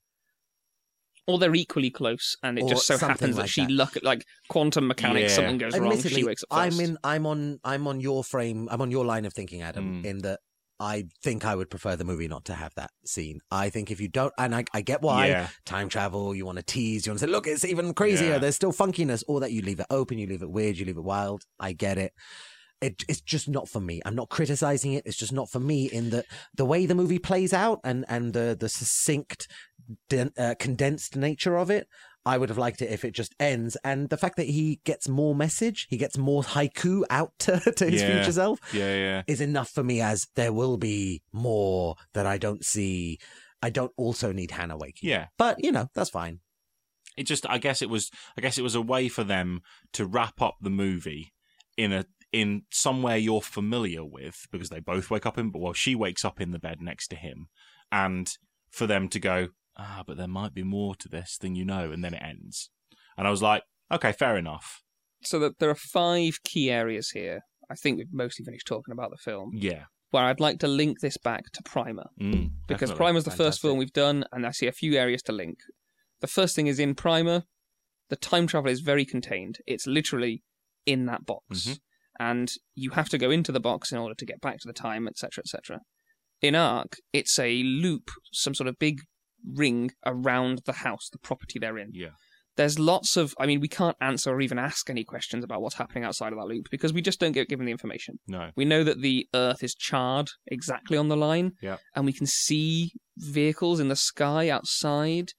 Or 1.30 1.38
they're 1.38 1.56
equally 1.56 1.92
close, 1.92 2.36
and 2.44 2.58
it 2.58 2.64
Or 2.64 2.70
just 2.70 2.88
so 2.88 2.98
happens 2.98 3.36
that 3.36 3.44
like 3.44 3.50
she 3.50 3.62
that. 3.62 3.72
luck 3.72 3.98
like 4.02 4.26
quantum 4.50 4.88
mechanics, 4.88 5.32
Yeah. 5.32 5.36
something 5.36 5.58
goes 5.60 5.78
wrong, 5.78 6.00
she 6.02 6.24
wakes 6.24 6.44
up 6.50 6.58
I'm 6.58 6.80
in. 6.80 6.98
I'm 7.04 7.26
on. 7.26 7.60
I'm 7.64 7.88
on 7.88 8.00
your 8.00 8.24
frame. 8.24 8.68
I'm 8.72 8.82
on 8.82 8.92
your 8.92 9.06
line 9.06 9.26
of 9.26 9.34
thinking, 9.34 9.62
Adam. 9.62 10.02
Mm. 10.02 10.06
In 10.06 10.18
that, 10.20 10.40
I 10.80 11.06
think 11.24 11.46
I 11.46 11.56
would 11.56 11.70
prefer 11.70 11.96
the 11.96 12.06
movie 12.06 12.28
not 12.28 12.46
to 12.46 12.54
have 12.54 12.74
that 12.76 12.92
scene. 13.06 13.42
I 13.52 13.70
think 13.70 13.92
if 13.92 14.00
you 14.00 14.08
don't, 14.08 14.34
and 14.38 14.56
I, 14.56 14.64
I 14.74 14.82
get 14.82 15.02
why 15.02 15.28
yeah, 15.28 15.50
time 15.66 15.90
travel. 15.90 16.34
You 16.34 16.46
want 16.46 16.58
to 16.58 16.64
tease. 16.64 17.06
You 17.06 17.12
want 17.12 17.20
to 17.20 17.26
say, 17.28 17.32
look, 17.32 17.48
it's 17.48 17.66
even 17.66 17.94
crazier. 17.94 18.30
Yeah. 18.30 18.38
There's 18.40 18.56
still 18.56 18.72
funkiness. 18.74 19.24
Or 19.28 19.40
that 19.42 19.52
you 19.52 19.62
leave 19.62 19.80
it 19.80 19.88
open. 19.90 20.18
You 20.18 20.26
leave 20.28 20.42
it 20.42 20.50
weird. 20.50 20.78
You 20.78 20.86
leave 20.86 20.98
it 20.98 21.04
wild. 21.04 21.44
I 21.60 21.74
get 21.74 21.98
it. 21.98 22.14
It, 22.82 23.04
it's 23.10 23.20
just 23.20 23.50
not 23.50 23.68
for 23.68 23.82
me. 23.82 24.00
I'm 24.06 24.16
not 24.16 24.30
criticizing 24.30 24.94
it. 24.94 25.04
It's 25.06 25.18
just 25.18 25.34
not 25.34 25.50
for 25.50 25.60
me 25.60 25.88
in 25.88 26.12
that 26.12 26.26
the 26.56 26.64
way 26.64 26.86
the 26.86 26.96
movie 26.96 27.20
plays 27.20 27.52
out 27.52 27.82
and, 27.84 28.06
and 28.08 28.32
the, 28.32 28.56
the 28.58 28.70
succinct, 28.70 29.50
den- 30.10 30.34
uh, 30.38 30.56
condensed 30.60 31.16
nature 31.16 31.58
of 31.58 31.70
it. 31.70 31.88
I 32.26 32.38
would 32.38 32.50
have 32.50 32.58
liked 32.58 32.82
it 32.82 32.92
if 32.92 33.06
it 33.06 33.12
just 33.12 33.34
ends. 33.40 33.78
And 33.84 34.10
the 34.10 34.18
fact 34.18 34.36
that 34.36 34.48
he 34.48 34.82
gets 34.84 35.08
more 35.08 35.34
message, 35.34 35.88
he 35.90 35.98
gets 35.98 36.18
more 36.18 36.44
haiku 36.44 37.04
out 37.10 37.32
to, 37.40 37.60
to 37.60 37.90
his 37.90 38.02
Yeah. 38.02 38.16
future 38.18 38.32
self 38.34 38.60
yeah, 38.74 38.96
yeah. 38.96 39.22
is 39.28 39.42
enough 39.42 39.70
for 39.70 39.84
me 39.84 40.02
as 40.02 40.28
there 40.36 40.54
will 40.54 40.78
be 40.78 41.22
more 41.32 41.96
that 42.14 42.26
I 42.28 42.38
don't 42.38 42.64
see. 42.66 43.20
I 43.62 43.70
don't 43.70 43.94
also 43.98 44.32
need 44.32 44.52
Hannah 44.52 44.78
waking. 44.78 45.10
Yeah. 45.10 45.28
But, 45.38 45.64
you 45.64 45.72
know, 45.72 45.88
that's 45.96 46.10
fine. 46.10 46.40
it 47.18 47.24
just 47.24 47.50
i 47.50 47.58
guess 47.58 47.82
it 47.82 47.90
was 47.90 48.12
i 48.38 48.42
guess 48.42 48.58
it 48.58 48.62
was 48.62 48.76
a 48.76 48.82
way 48.82 49.10
for 49.10 49.24
them 49.26 49.62
to 49.92 50.06
wrap 50.06 50.42
up 50.42 50.56
the 50.62 50.70
movie 50.70 51.34
in 51.78 51.92
a 51.92 52.06
in 52.32 52.62
somewhere 52.72 53.18
you're 53.18 53.42
familiar 53.42 54.06
with 54.06 54.46
because 54.52 54.70
they 54.70 54.80
both 54.80 55.10
wake 55.10 55.26
up 55.26 55.38
in 55.38 55.52
well 55.54 55.74
she 55.74 55.96
wakes 55.96 56.24
up 56.24 56.40
in 56.40 56.52
the 56.52 56.60
bed 56.60 56.78
next 56.80 57.08
to 57.10 57.16
him 57.16 57.48
and 57.92 58.38
for 58.70 58.86
them 58.88 59.10
to 59.10 59.20
go 59.20 59.48
ah 59.82 60.04
but 60.06 60.18
there 60.18 60.28
might 60.28 60.54
be 60.54 60.64
more 60.64 60.94
to 60.96 61.08
this 61.08 61.38
than 61.40 61.56
you 61.56 61.64
know 61.66 61.92
and 61.94 62.04
then 62.04 62.14
it 62.14 62.22
ends 62.22 62.70
and 63.18 63.28
i 63.28 63.32
was 63.32 63.42
like 63.42 63.64
okay 63.92 64.12
fair 64.12 64.36
enough 64.38 64.68
So 65.22 65.40
that 65.40 65.60
there 65.60 65.70
are 65.70 65.76
five 66.02 66.34
key 66.44 66.70
areas 66.72 67.08
here. 67.20 67.40
I 67.74 67.76
think 67.76 67.98
we've 67.98 68.14
mostly 68.24 68.44
finished 68.46 68.68
talking 68.68 68.94
about 68.94 69.12
the 69.12 69.18
film. 69.30 69.52
yeah 69.70 69.84
Where 70.12 70.24
I'd 70.30 70.40
like 70.48 70.60
to 70.60 70.68
link 70.82 70.94
this 71.02 71.18
back 71.30 71.44
to 71.56 71.62
Primer. 71.72 72.08
mm, 72.20 72.50
because 72.68 72.90
definitely. 72.90 72.96
Primer's 72.98 73.26
the 73.26 73.40
first 73.44 73.58
film 73.62 73.78
we've 73.78 73.94
done, 74.06 74.24
and 74.32 74.42
I 74.50 74.52
see 74.52 74.68
a 74.68 74.72
few 74.82 74.92
areas 75.04 75.22
to 75.24 75.32
link. 75.44 75.58
The 76.22 76.28
first 76.38 76.56
thing 76.56 76.68
is 76.68 76.80
in 76.80 76.96
Primer, 76.96 77.44
the 78.10 78.16
time 78.32 78.48
travel 78.48 78.72
is 78.72 78.80
very 78.92 79.06
contained. 79.06 79.56
It's 79.74 79.86
literally 79.98 80.36
in 80.94 81.06
that 81.12 81.26
box, 81.32 81.44
Mhm. 81.68 81.78
and 82.32 82.48
you 82.84 82.90
have 83.00 83.10
to 83.10 83.18
go 83.24 83.30
into 83.38 83.52
the 83.52 83.60
box 83.70 83.92
in 83.92 83.98
order 84.04 84.16
to 84.20 84.26
get 84.32 84.40
back 84.42 84.58
to 84.62 84.68
the 84.72 84.80
time, 84.88 85.04
etc., 85.12 85.44
etc. 85.44 85.82
In 86.42 86.56
ARQ, 86.56 86.92
it's 87.20 87.38
a 87.38 87.52
loop, 87.84 88.06
some 88.32 88.56
sort 88.56 88.68
of 88.70 88.80
big 88.80 88.98
ring 89.46 89.92
around 90.06 90.62
the 90.66 90.74
house, 90.74 91.10
the 91.12 91.20
property 91.20 91.60
they're 91.60 91.78
in. 91.78 91.92
yeah 91.94 92.10
There's 92.58 92.78
lots 92.78 93.16
of, 93.16 93.34
I 93.40 93.46
mean, 93.46 93.62
we 93.62 93.70
can't 93.70 93.96
answer 94.02 94.32
or 94.34 94.42
even 94.42 94.60
ask 94.60 94.90
any 94.90 95.04
questions 95.06 95.44
about 95.46 95.62
what's 95.62 95.76
happening 95.76 96.04
outside 96.04 96.34
of 96.34 96.40
that 96.40 96.48
loop 96.48 96.66
because 96.70 96.92
we 96.94 97.02
just 97.02 97.20
don't 97.20 97.32
get 97.32 97.48
given 97.48 97.66
the 97.66 97.72
information. 97.72 98.20
no 98.28 98.52
We 98.56 98.66
know 98.66 98.84
that 98.84 99.02
the 99.02 99.28
Earth 99.34 99.64
is 99.64 99.74
charred 99.76 100.30
exactly 100.48 100.98
on 100.98 101.08
the 101.08 101.16
line, 101.18 101.54
Yeah. 101.62 101.78
and 101.96 102.06
we 102.06 102.14
can 102.14 102.28
see 102.28 102.92
vehicles 103.18 103.80
in 103.80 103.88
the 103.88 103.96
sky 103.96 104.50
outside, 104.50 105.32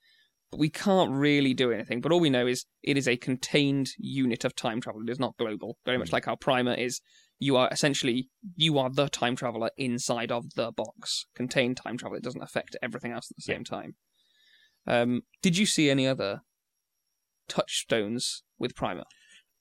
but 0.51 0.61
we 0.61 0.71
can't 0.71 1.13
really 1.13 1.55
do 1.55 1.71
anything. 1.73 2.01
But 2.01 2.11
all 2.13 2.21
we 2.21 2.31
know 2.31 2.47
is 2.47 2.65
it 2.83 2.97
is 2.97 3.07
a 3.07 3.17
contained 3.17 3.89
unit 3.99 4.45
of 4.45 4.55
time 4.57 4.81
travel. 4.81 5.03
It 5.03 5.11
is 5.11 5.21
not 5.21 5.37
global. 5.37 5.77
Very 5.85 5.99
much 5.99 6.09
Mm. 6.11 6.13
like 6.15 6.29
our 6.29 6.37
Primer 6.37 6.75
is. 6.75 7.01
You 7.41 7.57
are 7.57 7.69
essentially 7.73 8.29
you 8.55 8.79
are 8.79 8.91
the 8.91 9.09
time 9.09 9.35
traveler 9.35 9.71
inside 9.77 10.31
of 10.31 10.55
the 10.55 10.71
box. 10.71 11.27
Contained 11.35 11.79
time 11.79 11.97
travel. 11.97 12.17
It 12.17 12.23
doesn't 12.23 12.43
affect 12.43 12.77
everything 12.81 13.11
else 13.11 13.29
at 13.31 13.37
the 13.39 13.51
Yeah. 13.51 13.57
same 13.57 13.65
time. 13.65 13.97
Um, 14.87 15.23
did 15.43 15.59
you 15.59 15.67
see 15.67 15.91
any 15.91 16.07
other 16.07 16.43
touchstones 17.49 18.43
with 18.59 18.77
Primer? 18.77 19.05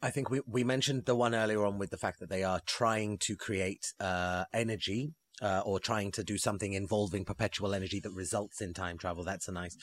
I 0.02 0.12
think 0.12 0.30
we, 0.30 0.42
we 0.48 0.64
mentioned 0.64 1.06
the 1.06 1.16
one 1.16 1.36
earlier 1.36 1.66
on 1.66 1.78
with 1.78 1.90
the 1.90 1.98
fact 1.98 2.20
that 2.20 2.30
they 2.30 2.44
are 2.44 2.62
trying 2.66 3.18
to 3.20 3.36
create 3.36 3.94
uh, 4.00 4.46
energy 4.54 5.14
uh, 5.42 5.62
or 5.66 5.80
trying 5.80 6.12
to 6.12 6.24
do 6.24 6.38
something 6.38 6.74
involving 6.74 7.26
perpetual 7.26 7.74
energy 7.74 8.00
that 8.02 8.12
results 8.12 8.62
in 8.62 8.74
time 8.74 8.98
travel. 8.98 9.24
That's 9.24 9.48
a 9.48 9.52
nice 9.52 9.76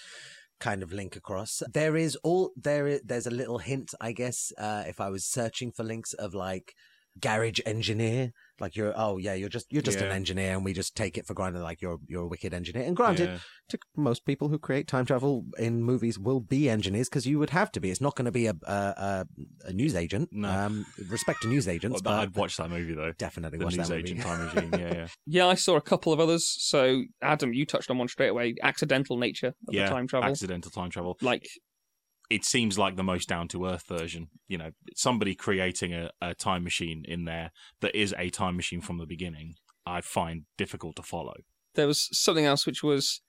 kind 0.59 0.83
of 0.83 0.93
link 0.93 1.17
across. 1.17 1.63
There 1.73 1.97
is 1.97 2.17
all 2.17 2.53
there. 2.57 2.87
Is, 2.87 3.03
there's 3.05 3.27
a 3.27 3.31
little 3.31 3.59
hint, 3.59 3.95
I 4.01 4.13
guess, 4.13 4.53
uh, 4.57 4.85
if 4.87 5.01
I 5.01 5.11
was 5.11 5.25
searching 5.27 5.71
for 5.71 5.85
links 5.85 6.15
of 6.15 6.35
like 6.35 6.73
garage 7.21 7.61
engineer, 7.67 8.33
like 8.61 8.77
you're 8.77 8.93
oh 8.97 9.19
yeah, 9.19 9.35
you're 9.35 9.49
just 9.49 9.67
you're 9.71 9.83
just 9.83 10.01
an 10.01 10.11
engineer, 10.11 10.53
and 10.53 10.65
we 10.65 10.73
just 10.73 10.97
take 10.97 11.19
it 11.19 11.27
for 11.27 11.35
granted 11.35 11.61
like 11.61 11.83
you're 11.83 11.99
you're 12.07 12.23
a 12.25 12.27
wicked 12.29 12.55
engineer. 12.55 12.85
And 12.85 12.97
granted, 12.97 13.29
yeah. 13.29 13.39
to 13.71 13.79
most 13.97 14.25
people 14.25 14.49
who 14.49 14.59
create 14.59 14.89
time 14.89 15.05
travel 15.05 15.45
in 15.59 15.83
movies 15.83 16.19
will 16.19 16.41
be 16.41 16.69
engineers 16.71 17.09
because 17.09 17.27
you 17.27 17.39
would 17.39 17.51
have 17.51 17.71
to 17.73 17.81
be. 17.81 17.91
It's 17.91 18.01
not 18.01 18.15
going 18.17 18.27
to 18.27 18.33
be 18.33 18.47
a 18.47 18.55
a, 18.65 18.73
a, 18.73 19.27
a 19.67 19.73
news 19.73 19.95
agent. 19.95 20.31
No. 20.33 20.49
Um, 20.49 20.87
respect 21.09 21.43
to 21.43 21.49
news 21.49 21.69
agents, 21.69 22.03
Well, 22.05 22.17
but 22.17 22.23
I'd 22.23 22.37
watch 22.37 22.57
that 22.57 22.71
movie 22.71 22.95
though 22.95 23.13
definitely 23.13 23.59
the 23.59 23.65
watch 23.65 23.77
news 23.77 23.89
that 23.89 23.97
movie. 23.97 24.15
time 24.15 24.45
machine 24.45 24.71
yeah 24.73 24.95
yeah 24.95 25.07
Yeah, 25.27 25.47
I 25.49 25.55
saw 25.55 25.77
a 25.77 25.81
couple 25.83 26.13
of 26.13 26.21
others. 26.21 26.47
So 26.59 27.03
Adam, 27.23 27.53
you 27.53 27.67
touched 27.67 27.91
on 27.91 27.99
one 27.99 28.09
straight 28.09 28.29
away. 28.29 28.55
Accidental 28.63 29.17
nature 29.17 29.49
of 29.49 29.75
yeah 29.75 29.85
the 29.89 29.95
time 29.95 30.07
travel. 30.07 30.31
accidental 30.31 30.71
time 30.71 30.91
travel 30.91 31.17
like 31.21 31.47
it 32.31 32.45
seems 32.45 32.79
like 32.79 32.97
the 32.97 33.03
most 33.05 33.29
down 33.29 33.49
to 33.49 33.67
earth 33.67 33.85
version. 33.89 34.29
You 34.49 34.59
know, 34.59 34.71
somebody 34.95 35.35
creating 35.35 35.95
a, 35.95 36.11
a 36.21 36.35
time 36.35 36.65
machine 36.65 37.05
in 37.07 37.25
there 37.25 37.51
that 37.81 37.95
is 37.95 38.15
a 38.19 38.31
time 38.31 38.57
machine 38.57 38.81
from 38.81 38.99
the 38.99 39.07
beginning, 39.07 39.55
I 39.87 40.01
find 40.01 40.43
difficult 40.59 40.97
to 40.97 41.03
follow. 41.03 41.35
there 41.75 41.87
was 41.87 42.09
something 42.13 42.45
else 42.47 42.67
which 42.67 42.83
was 42.83 43.21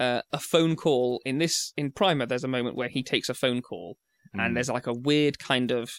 uh, 0.00 0.22
a 0.32 0.38
phone 0.38 0.74
call 0.76 1.20
in 1.24 1.38
this 1.38 1.72
in 1.76 1.92
Primer. 1.92 2.26
There's 2.26 2.44
a 2.44 2.48
moment 2.48 2.76
where 2.76 2.88
he 2.88 3.02
takes 3.02 3.28
a 3.28 3.34
phone 3.34 3.62
call, 3.62 3.96
Mm. 4.34 4.46
and 4.46 4.56
there's 4.56 4.70
like 4.70 4.86
a 4.86 4.94
weird 4.94 5.38
kind 5.38 5.70
of 5.70 5.90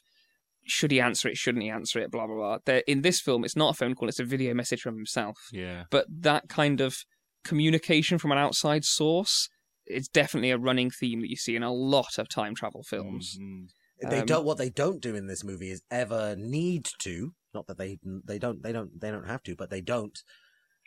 should 0.66 0.92
he 0.92 1.00
answer 1.02 1.28
it, 1.28 1.38
shouldn't 1.38 1.64
he 1.64 1.70
answer 1.70 2.00
it, 2.00 2.10
blah 2.10 2.26
blah 2.26 2.36
blah. 2.36 2.58
There, 2.66 2.82
in 2.88 3.02
this 3.02 3.20
film, 3.22 3.44
it's 3.46 3.56
not 3.56 3.72
a 3.72 3.78
phone 3.78 3.94
call; 3.96 4.08
it's 4.10 4.20
a 4.20 4.24
video 4.24 4.54
message 4.54 4.82
from 4.82 4.96
himself. 4.96 5.38
yeah, 5.52 5.84
But 5.92 6.06
that 6.10 6.48
kind 6.50 6.82
of 6.82 6.98
communication 7.44 8.18
from 8.18 8.32
an 8.32 8.38
outside 8.38 8.86
source 8.86 9.50
is 9.86 10.08
definitely 10.08 10.52
a 10.52 10.58
running 10.58 10.90
theme 10.90 11.22
that 11.22 11.30
you 11.30 11.36
see 11.36 11.56
in 11.56 11.64
a 11.64 11.74
lot 11.74 12.18
of 12.18 12.30
time 12.30 12.56
travel 12.56 12.84
films. 12.84 13.38
Mm, 13.40 13.68
They 14.10 14.20
Um, 14.22 14.26
don't. 14.26 14.46
What 14.46 14.58
they 14.58 14.70
don't 14.70 15.02
do 15.02 15.16
in 15.16 15.28
this 15.28 15.44
movie 15.44 15.70
is 15.72 15.82
ever 15.90 16.36
need 16.38 16.90
to. 17.00 17.34
Not 17.54 17.68
that 17.68 17.78
they 17.78 18.00
they 18.04 18.40
don't 18.40 18.62
they 18.64 18.72
don't 18.72 19.00
they 19.00 19.12
don't 19.12 19.28
have 19.28 19.44
to, 19.44 19.56
but 19.56 19.70
they 19.70 19.82
don't 19.82 20.18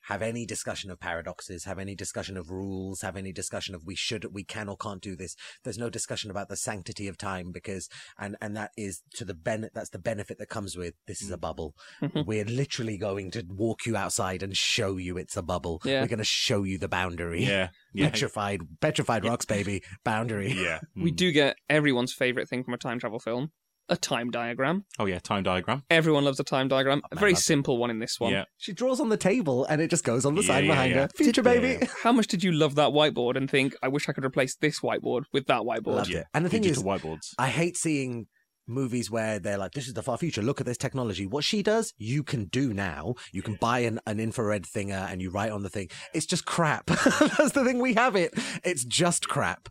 have 0.06 0.22
any 0.22 0.44
discussion 0.46 0.90
of 0.90 0.98
paradoxes, 1.00 1.64
have 1.64 1.78
any 1.78 1.94
discussion 1.94 2.36
of 2.36 2.50
rules, 2.50 3.02
have 3.02 3.16
any 3.16 3.32
discussion 3.32 3.74
of 3.74 3.84
we 3.86 3.94
should, 3.94 4.26
we 4.32 4.44
can 4.44 4.68
or 4.68 4.76
can't 4.76 5.00
do 5.02 5.14
this. 5.16 5.34
There's 5.64 5.78
no 5.78 5.90
discussion 5.90 6.30
about 6.30 6.48
the 6.48 6.56
sanctity 6.56 7.06
of 7.08 7.16
time 7.18 7.52
because, 7.52 7.88
and 8.18 8.36
and 8.40 8.56
that 8.56 8.70
is 8.76 9.02
to 9.14 9.24
the 9.24 9.34
ben 9.34 9.68
that's 9.74 9.90
the 9.90 9.98
benefit 9.98 10.38
that 10.38 10.48
comes 10.48 10.76
with 10.76 10.94
this 11.06 11.22
is 11.22 11.30
a 11.30 11.38
bubble. 11.38 11.74
Mhm. 12.02 12.24
We're 12.30 12.44
literally 12.44 12.96
going 12.98 13.30
to 13.32 13.44
walk 13.48 13.86
you 13.86 13.96
outside 13.96 14.42
and 14.42 14.56
show 14.56 14.96
you 14.96 15.16
it's 15.18 15.36
a 15.36 15.42
bubble. 15.42 15.80
Yeah. 15.84 16.00
We're 16.02 16.08
going 16.08 16.18
to 16.18 16.24
show 16.24 16.62
you 16.64 16.78
the 16.78 16.88
boundary. 16.88 17.44
yeah, 17.44 17.68
yeah, 17.92 18.06
Petrified, 18.10 18.60
petrified 18.80 19.24
rocks, 19.24 19.44
baby. 19.44 19.82
Boundary. 20.04 20.52
yeah. 20.56 20.80
We 20.94 21.12
Mm. 21.12 21.16
do 21.16 21.32
get 21.32 21.56
everyone's 21.68 22.12
favorite 22.12 22.48
thing 22.48 22.64
from 22.64 22.74
a 22.74 22.78
time 22.78 22.98
travel 22.98 23.18
film: 23.18 23.50
a 23.88 23.96
time 23.96 24.30
diagram. 24.30 24.84
Oh 24.98 25.06
yeah, 25.06 25.18
time 25.18 25.42
diagram. 25.42 25.82
Everyone 25.90 26.24
loves 26.24 26.40
a 26.40 26.44
time 26.44 26.68
diagram. 26.68 27.00
Oh, 27.04 27.08
a 27.12 27.14
man 27.14 27.20
very 27.20 27.32
loves 27.32 27.42
it. 27.42 27.44
simple 27.46 27.78
one 27.78 27.90
in 27.90 27.98
this 27.98 28.18
one. 28.18 28.32
Yeah, 28.32 28.44
She 28.56 28.72
draws 28.72 29.00
on 29.00 29.08
the 29.08 29.16
table 29.16 29.64
and 29.66 29.80
it 29.80 29.90
just 29.90 30.04
goes 30.04 30.24
on 30.24 30.34
the 30.34 30.42
Yeah, 30.42 30.46
side 30.48 30.64
yeah, 30.64 30.70
behind 30.72 30.90
yeah. 30.94 31.00
her. 31.02 31.08
Future 31.16 31.42
Yeah, 31.44 31.52
baby. 31.54 31.78
yeah. 31.82 31.88
How 32.02 32.12
much 32.12 32.26
did 32.26 32.42
you 32.42 32.52
love 32.52 32.74
that 32.76 32.90
whiteboard 32.90 33.36
and 33.36 33.50
think, 33.50 33.74
I 33.82 33.88
wish 33.88 34.08
I 34.08 34.12
could 34.12 34.24
replace 34.24 34.56
this 34.56 34.80
whiteboard 34.80 35.22
with 35.32 35.46
that 35.46 35.60
whiteboard? 35.62 35.96
Loved 35.96 36.10
yeah. 36.10 36.20
it. 36.20 36.26
And 36.34 36.44
the 36.44 36.48
thing 36.50 36.62
Digital 36.62 36.92
is, 36.92 37.02
whiteboards. 37.02 37.34
I 37.38 37.48
hate 37.48 37.76
seeing 37.76 38.26
movies 38.68 39.08
where 39.08 39.38
they're 39.38 39.58
like, 39.58 39.70
this 39.72 39.86
is 39.86 39.94
the 39.94 40.02
far 40.02 40.18
future. 40.18 40.42
Look 40.42 40.58
at 40.60 40.66
this 40.66 40.76
technology. 40.76 41.24
What 41.24 41.44
she 41.44 41.62
does, 41.62 41.94
you 41.98 42.24
can 42.24 42.46
do 42.46 42.74
now. 42.74 43.14
You 43.32 43.42
can 43.42 43.54
buy 43.54 43.80
an, 43.80 44.00
an 44.08 44.18
infrared 44.18 44.64
thinger 44.64 45.08
and 45.08 45.22
you 45.22 45.30
write 45.30 45.52
on 45.52 45.62
the 45.62 45.68
thing. 45.70 45.88
It's 46.12 46.26
just 46.26 46.44
crap. 46.46 46.86
That's 46.86 47.52
the 47.52 47.62
thing. 47.64 47.78
We 47.78 47.94
have 47.94 48.16
it. 48.16 48.34
It's 48.64 48.84
just 48.84 49.28
crap. 49.28 49.68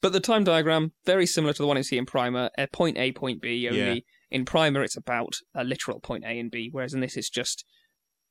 But 0.00 0.12
the 0.12 0.20
time 0.20 0.44
diagram, 0.44 0.92
very 1.06 1.26
similar 1.26 1.52
to 1.52 1.62
the 1.62 1.66
one 1.66 1.76
you 1.76 1.82
see 1.82 1.98
in 1.98 2.06
Primer, 2.06 2.50
a 2.56 2.68
point 2.68 2.98
A, 2.98 3.12
point 3.12 3.42
B, 3.42 3.66
only 3.68 3.80
Yeah. 3.80 3.94
in 4.30 4.44
Primer 4.44 4.82
it's 4.82 4.96
about 4.96 5.34
a 5.54 5.64
literal 5.64 6.00
point 6.00 6.24
A 6.24 6.38
and 6.38 6.50
B, 6.50 6.68
whereas 6.70 6.94
in 6.94 7.00
this 7.00 7.16
it's 7.16 7.30
just 7.30 7.64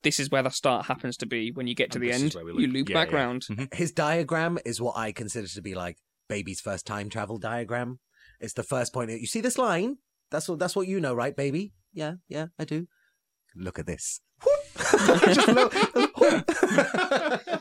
this 0.04 0.20
is 0.20 0.30
where 0.30 0.44
the 0.44 0.50
start 0.52 0.86
happens 0.86 1.18
to 1.18 1.26
be. 1.26 1.52
When 1.52 1.68
you 1.68 1.76
get 1.76 1.92
to 1.92 1.98
And 1.98 2.08
the 2.08 2.12
end, 2.14 2.34
where 2.34 2.46
we 2.46 2.52
you 2.62 2.68
loop. 2.68 2.74
loop 2.76 2.90
Yeah, 2.90 2.94
back 2.94 3.12
yeah. 3.12 3.18
round. 3.18 3.48
His 3.74 3.92
diagram 3.92 4.58
is 4.66 4.80
what 4.80 4.96
I 4.96 5.12
consider 5.12 5.48
to 5.48 5.62
be 5.62 5.76
like 5.76 5.98
baby's 6.30 6.62
first 6.62 6.86
time 6.86 7.10
travel 7.10 7.38
diagram. 7.38 8.00
It's 8.40 8.54
the 8.54 8.64
first 8.64 8.94
point. 8.94 9.10
You 9.12 9.26
see 9.28 9.42
this 9.42 9.58
line? 9.58 9.98
That's 10.30 10.48
what, 10.48 10.60
that's 10.60 10.76
what 10.76 10.88
you 10.88 11.00
know, 11.00 11.14
right, 11.16 11.36
baby? 11.36 11.74
Yeah, 11.94 12.16
yeah, 12.28 12.48
I 12.60 12.66
do. 12.66 12.88
Look 13.56 13.80
at 13.80 13.88
this. 13.88 14.22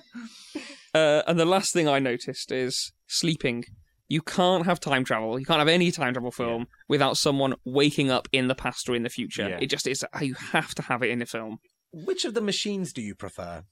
Uh, 0.94 1.22
and 1.26 1.38
the 1.38 1.44
last 1.44 1.74
thing 1.74 1.86
I 1.86 1.98
noticed 1.98 2.50
is 2.50 2.92
sleeping. 3.06 3.64
You 4.08 4.22
can't 4.22 4.64
have 4.66 4.78
time 4.78 5.04
travel. 5.04 5.38
You 5.38 5.46
can't 5.46 5.58
have 5.58 5.68
any 5.68 5.90
time 5.90 6.14
travel 6.14 6.30
film 6.30 6.66
without 6.88 7.16
someone 7.16 7.54
waking 7.64 8.10
up 8.10 8.28
in 8.32 8.48
the 8.48 8.54
past 8.54 8.88
or 8.88 8.94
in 8.94 9.02
the 9.02 9.08
future. 9.08 9.48
Yeah. 9.48 9.58
It 9.60 9.68
just 9.68 9.86
is. 9.86 10.04
You 10.20 10.34
have 10.52 10.74
to 10.76 10.82
have 10.82 11.02
it 11.02 11.10
in 11.10 11.18
the 11.18 11.26
film. 11.26 11.58
Which 11.92 12.24
of 12.24 12.34
the 12.34 12.40
machines 12.40 12.92
do 12.92 13.02
you 13.02 13.14
prefer? 13.14 13.64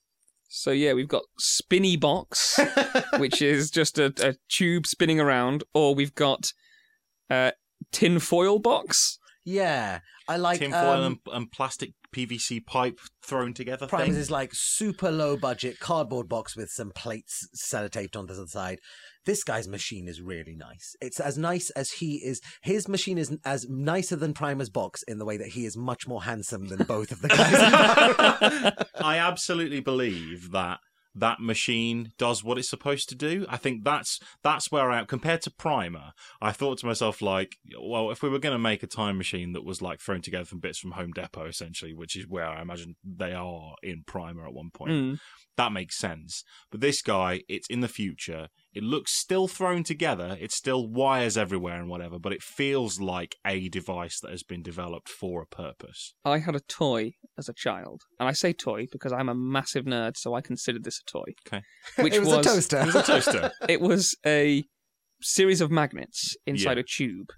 So 0.48 0.70
yeah, 0.70 0.92
we've 0.92 1.08
got 1.08 1.24
Spinny 1.38 1.96
Box, 1.96 2.58
which 3.18 3.42
is 3.42 3.70
just 3.70 3.98
a, 3.98 4.12
a 4.20 4.34
tube 4.48 4.86
spinning 4.86 5.20
around, 5.20 5.64
or 5.72 5.94
we've 5.94 6.14
got 6.14 6.52
uh, 7.30 7.52
Tin 7.92 8.18
Foil 8.18 8.58
Box. 8.58 9.18
yeah, 9.44 10.00
I 10.28 10.36
like 10.36 10.60
Tin 10.60 10.70
foil 10.70 11.02
um, 11.02 11.20
and, 11.26 11.36
and 11.36 11.52
plastic 11.52 11.92
PVC 12.14 12.64
pipe 12.64 13.00
thrown 13.22 13.52
together. 13.52 13.86
Primer's 13.86 14.10
thing. 14.10 14.16
is 14.16 14.30
like 14.30 14.50
super 14.52 15.10
low 15.10 15.36
budget 15.36 15.80
cardboard 15.80 16.28
box 16.28 16.56
with 16.56 16.70
some 16.70 16.92
plates 16.92 17.48
sellotaped 17.56 18.16
onto 18.16 18.34
the 18.34 18.46
side. 18.46 18.78
This 19.26 19.42
guy's 19.44 19.66
machine 19.68 20.06
is 20.08 20.20
really 20.20 20.54
nice. 20.56 20.94
It's 21.00 21.18
as 21.20 21.38
nice 21.38 21.70
as 21.70 21.90
he 21.92 22.16
is. 22.16 22.40
His 22.62 22.88
machine 22.88 23.18
is 23.18 23.34
as 23.44 23.66
nicer 23.68 24.16
than 24.16 24.34
Primer's 24.34 24.70
box 24.70 25.02
in 25.04 25.18
the 25.18 25.24
way 25.24 25.36
that 25.38 25.48
he 25.48 25.64
is 25.64 25.76
much 25.76 26.06
more 26.06 26.22
handsome 26.24 26.66
than 26.68 26.84
both 26.84 27.10
of 27.10 27.22
the 27.22 27.28
guys. 27.28 28.86
I 29.00 29.18
absolutely 29.18 29.80
believe 29.80 30.50
that 30.52 30.78
that 31.16 31.38
machine 31.40 32.10
does 32.18 32.42
what 32.42 32.58
it's 32.58 32.68
supposed 32.68 33.08
to 33.08 33.14
do. 33.14 33.46
I 33.48 33.56
think 33.56 33.84
that's 33.84 34.18
that's 34.42 34.72
where 34.72 34.90
I 34.90 34.98
am 34.98 35.06
compared 35.06 35.42
to 35.42 35.50
Primer. 35.52 36.10
I 36.42 36.50
thought 36.50 36.78
to 36.78 36.86
myself 36.86 37.22
like, 37.22 37.52
well, 37.80 38.10
if 38.10 38.20
we 38.20 38.28
were 38.28 38.40
going 38.40 38.54
to 38.54 38.58
make 38.58 38.82
a 38.82 38.88
time 38.88 39.16
machine 39.16 39.52
that 39.52 39.64
was 39.64 39.80
like 39.80 40.00
thrown 40.00 40.22
together 40.22 40.44
from 40.44 40.58
bits 40.58 40.78
from 40.80 40.92
Home 40.92 41.12
Depot 41.12 41.46
essentially, 41.46 41.94
which 41.94 42.16
is 42.16 42.26
where 42.28 42.46
I 42.46 42.60
imagine 42.60 42.96
they 43.04 43.32
are 43.32 43.74
in 43.82 44.02
Primer 44.06 44.44
at 44.46 44.52
one 44.54 44.70
point, 44.74 44.90
Mm. 44.90 45.18
that 45.56 45.70
makes 45.72 45.96
sense. 45.96 46.42
But 46.72 46.80
this 46.80 47.00
guy, 47.00 47.42
it's 47.48 47.68
in 47.68 47.80
the 47.80 47.88
future. 47.88 48.48
It 48.74 48.82
looks 48.82 49.12
still 49.12 49.46
thrown 49.48 49.84
together. 49.84 50.36
It 50.40 50.50
still 50.52 50.88
wires 50.88 51.36
everywhere 51.38 51.78
and 51.80 51.88
whatever, 51.88 52.18
but 52.18 52.32
it 52.32 52.42
feels 52.42 53.00
like 53.00 53.36
a 53.46 53.68
device 53.68 54.18
that 54.20 54.30
has 54.32 54.42
been 54.42 54.62
developed 54.62 55.08
for 55.08 55.42
a 55.42 55.46
purpose. 55.46 56.14
I 56.24 56.38
had 56.38 56.56
a 56.56 56.60
toy 56.60 57.12
as 57.38 57.48
a 57.48 57.52
child, 57.54 58.02
and 58.18 58.28
I 58.28 58.32
say 58.32 58.52
toy 58.52 58.86
because 58.90 59.12
I'm 59.12 59.28
a 59.28 59.34
massive 59.34 59.84
nerd, 59.84 60.16
so 60.16 60.34
I 60.34 60.40
considered 60.40 60.84
this 60.84 61.00
a 61.06 61.10
toy. 61.10 61.34
Okay. 61.46 61.62
Which 62.02 62.14
it 62.14 62.20
was, 62.20 62.32
a 62.32 62.42
toaster. 62.42 62.80
It 62.80 62.86
was 62.86 62.94
a 62.96 63.02
toaster. 63.02 63.52
it 63.68 63.80
was 63.80 64.16
a 64.26 64.64
series 65.22 65.60
of 65.60 65.70
magnets 65.70 66.36
inside 66.46 66.76
Yeah. 66.76 66.80
a 66.80 66.84
tube 66.84 67.28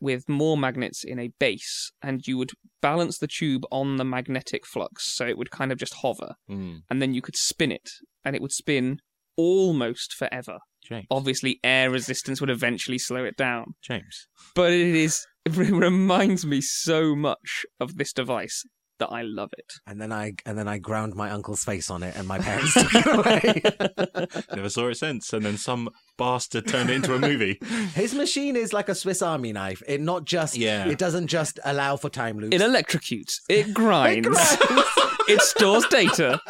with 0.00 0.28
more 0.28 0.56
magnets 0.56 1.02
in 1.02 1.18
a 1.18 1.28
base 1.40 1.90
and 2.00 2.24
you 2.24 2.38
would 2.38 2.52
balance 2.80 3.18
the 3.18 3.26
tube 3.26 3.64
on 3.72 3.96
the 3.96 4.04
magnetic 4.04 4.64
flux 4.64 5.12
so 5.16 5.26
it 5.26 5.36
would 5.36 5.50
kind 5.50 5.72
of 5.72 5.78
just 5.78 5.94
hover 6.02 6.36
Mm. 6.48 6.82
and 6.88 7.02
then 7.02 7.12
you 7.14 7.20
could 7.20 7.34
spin 7.36 7.72
it 7.72 7.90
and 8.24 8.36
it 8.36 8.40
would 8.40 8.52
spin 8.52 9.00
almost 9.38 10.12
forever 10.12 10.58
James. 10.84 11.06
obviously 11.10 11.60
air 11.64 11.90
resistance 11.90 12.40
would 12.40 12.50
eventually 12.50 12.98
slow 12.98 13.24
it 13.24 13.36
down 13.36 13.74
James. 13.82 14.26
but 14.54 14.72
it 14.72 14.94
is 14.94 15.24
it 15.46 15.56
reminds 15.56 16.44
me 16.44 16.60
so 16.60 17.14
much 17.16 17.64
of 17.80 17.96
this 17.96 18.12
device 18.12 18.64
that 18.98 19.08
I 19.12 19.22
love 19.22 19.50
it 19.56 19.72
and 19.86 20.00
then 20.00 20.10
I 20.12 20.32
and 20.44 20.58
then 20.58 20.66
I 20.66 20.78
ground 20.78 21.14
my 21.14 21.30
uncle's 21.30 21.62
face 21.62 21.88
on 21.88 22.02
it, 22.02 22.16
and 22.16 22.26
my 22.26 22.40
parents 22.40 22.74
took 22.82 22.90
it 22.92 23.06
away. 23.06 24.36
Never 24.56 24.68
saw 24.68 24.88
it 24.88 24.96
since. 24.96 25.32
And 25.32 25.46
then 25.46 25.56
some 25.56 25.88
bastard 26.16 26.66
turned 26.66 26.90
it 26.90 26.94
into 26.94 27.14
a 27.14 27.18
movie. 27.20 27.60
His 27.94 28.12
machine 28.12 28.56
is 28.56 28.72
like 28.72 28.88
a 28.88 28.96
Swiss 28.96 29.22
Army 29.22 29.52
knife. 29.52 29.84
It 29.86 30.00
not 30.00 30.24
just 30.24 30.56
Yeah. 30.56 30.88
It 30.88 30.98
doesn't 30.98 31.28
just 31.28 31.60
allow 31.64 31.96
for 31.96 32.10
time 32.10 32.40
loops. 32.40 32.56
it 32.56 32.60
electrocutes 32.60 33.34
it 33.48 33.72
grinds 33.72 34.26
It 34.26 34.30
grinds. 34.32 34.96
it 35.28 35.40
stores 35.42 35.86
data 35.86 36.40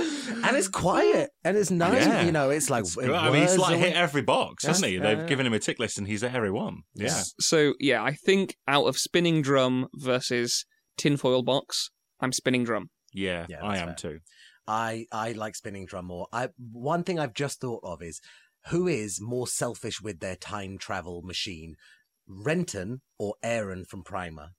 and 0.44 0.56
it's 0.56 0.68
quiet 0.68 1.30
and 1.44 1.56
it's 1.56 1.70
nice. 1.70 2.06
Yeah. 2.06 2.22
You 2.22 2.32
know, 2.32 2.50
it's 2.50 2.70
like 2.70 2.82
It's 2.84 2.96
it. 2.96 3.10
I 3.10 3.30
mean, 3.30 3.42
he's 3.42 3.58
like 3.58 3.78
hit 3.78 3.94
every 3.94 4.22
box, 4.22 4.64
hasn't 4.64 4.88
he? 4.90 4.96
Yeah, 4.96 5.02
They've 5.02 5.18
yeah. 5.18 5.26
given 5.26 5.46
him 5.46 5.52
a 5.52 5.58
tick 5.58 5.78
list 5.78 5.98
and 5.98 6.06
he's 6.06 6.22
at 6.22 6.34
every 6.34 6.50
one. 6.50 6.82
Yeah. 6.94 7.22
So 7.40 7.74
yeah, 7.80 8.02
I 8.02 8.12
think 8.12 8.56
out 8.66 8.84
of 8.86 8.96
spinning 8.96 9.42
drum 9.42 9.88
versus 9.94 10.64
tinfoil 10.98 11.42
box, 11.42 11.90
I'm 12.20 12.32
spinning 12.32 12.64
drum. 12.64 12.90
Yeah, 13.12 13.46
Yeah, 13.48 13.62
I 13.62 13.78
am 13.78 13.88
fair. 13.88 13.94
too. 13.96 14.18
I 14.66 15.06
I 15.12 15.32
like 15.32 15.56
spinning 15.56 15.86
drum 15.86 16.06
more. 16.06 16.28
I 16.32 16.50
one 16.58 17.02
thing 17.04 17.18
I've 17.18 17.34
just 17.34 17.60
thought 17.60 17.80
of 17.82 18.02
is 18.02 18.20
who 18.68 18.86
is 18.86 19.20
more 19.20 19.48
selfish 19.48 20.00
with 20.00 20.20
their 20.20 20.36
time 20.36 20.78
travel 20.78 21.22
machine, 21.22 21.74
Renton 22.28 23.00
or 23.18 23.34
Aaron 23.42 23.84
from 23.84 24.02
Primer. 24.04 24.50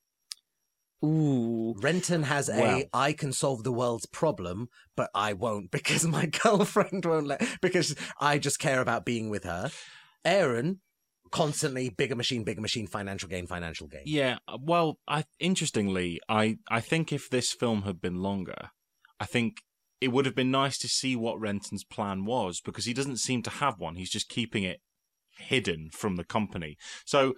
Ooh. 1.04 1.76
Renton 1.80 2.24
has 2.24 2.50
a 2.50 2.60
Well. 2.60 2.84
I 2.94 3.14
can 3.14 3.34
solve 3.34 3.64
the 3.64 3.72
world's 3.72 4.06
problem, 4.06 4.70
but 4.96 5.10
I 5.16 5.34
won't 5.34 5.72
because 5.72 6.06
my 6.06 6.26
girlfriend 6.26 7.06
won't 7.06 7.28
let 7.28 7.44
because 7.62 7.96
I 8.20 8.38
just 8.38 8.60
care 8.60 8.82
about 8.82 9.06
being 9.06 9.30
with 9.30 9.44
her. 9.44 9.72
Aaron 10.24 10.80
constantly 11.32 11.90
bigger 11.90 12.16
machine, 12.16 12.44
bigger 12.44 12.62
machine, 12.62 12.88
financial 12.88 13.30
gain, 13.30 13.48
financial 13.48 13.88
gain. 13.88 14.04
Yeah, 14.06 14.38
uh, 14.48 14.58
well, 14.62 15.00
I 15.08 15.24
interestingly, 15.40 16.20
I 16.30 16.58
I 16.70 16.82
think 16.82 17.12
if 17.12 17.30
this 17.30 17.52
film 17.54 17.84
had 17.84 18.02
been 18.02 18.22
longer, 18.22 18.70
I 19.20 19.26
think 19.26 19.58
it 20.00 20.10
would 20.10 20.26
have 20.26 20.36
been 20.36 20.52
nice 20.52 20.78
to 20.80 20.88
see 20.88 21.16
what 21.16 21.40
Renton's 21.40 21.84
plan 21.84 22.26
was 22.26 22.60
because 22.60 22.86
he 22.86 22.94
doesn't 22.94 23.18
seem 23.18 23.44
to 23.44 23.50
have 23.50 23.80
one. 23.80 23.96
He's 23.96 24.10
just 24.10 24.30
keeping 24.30 24.64
it 24.64 24.82
hidden 25.38 25.90
from 25.92 26.16
the 26.16 26.24
company. 26.24 26.76
So 27.06 27.36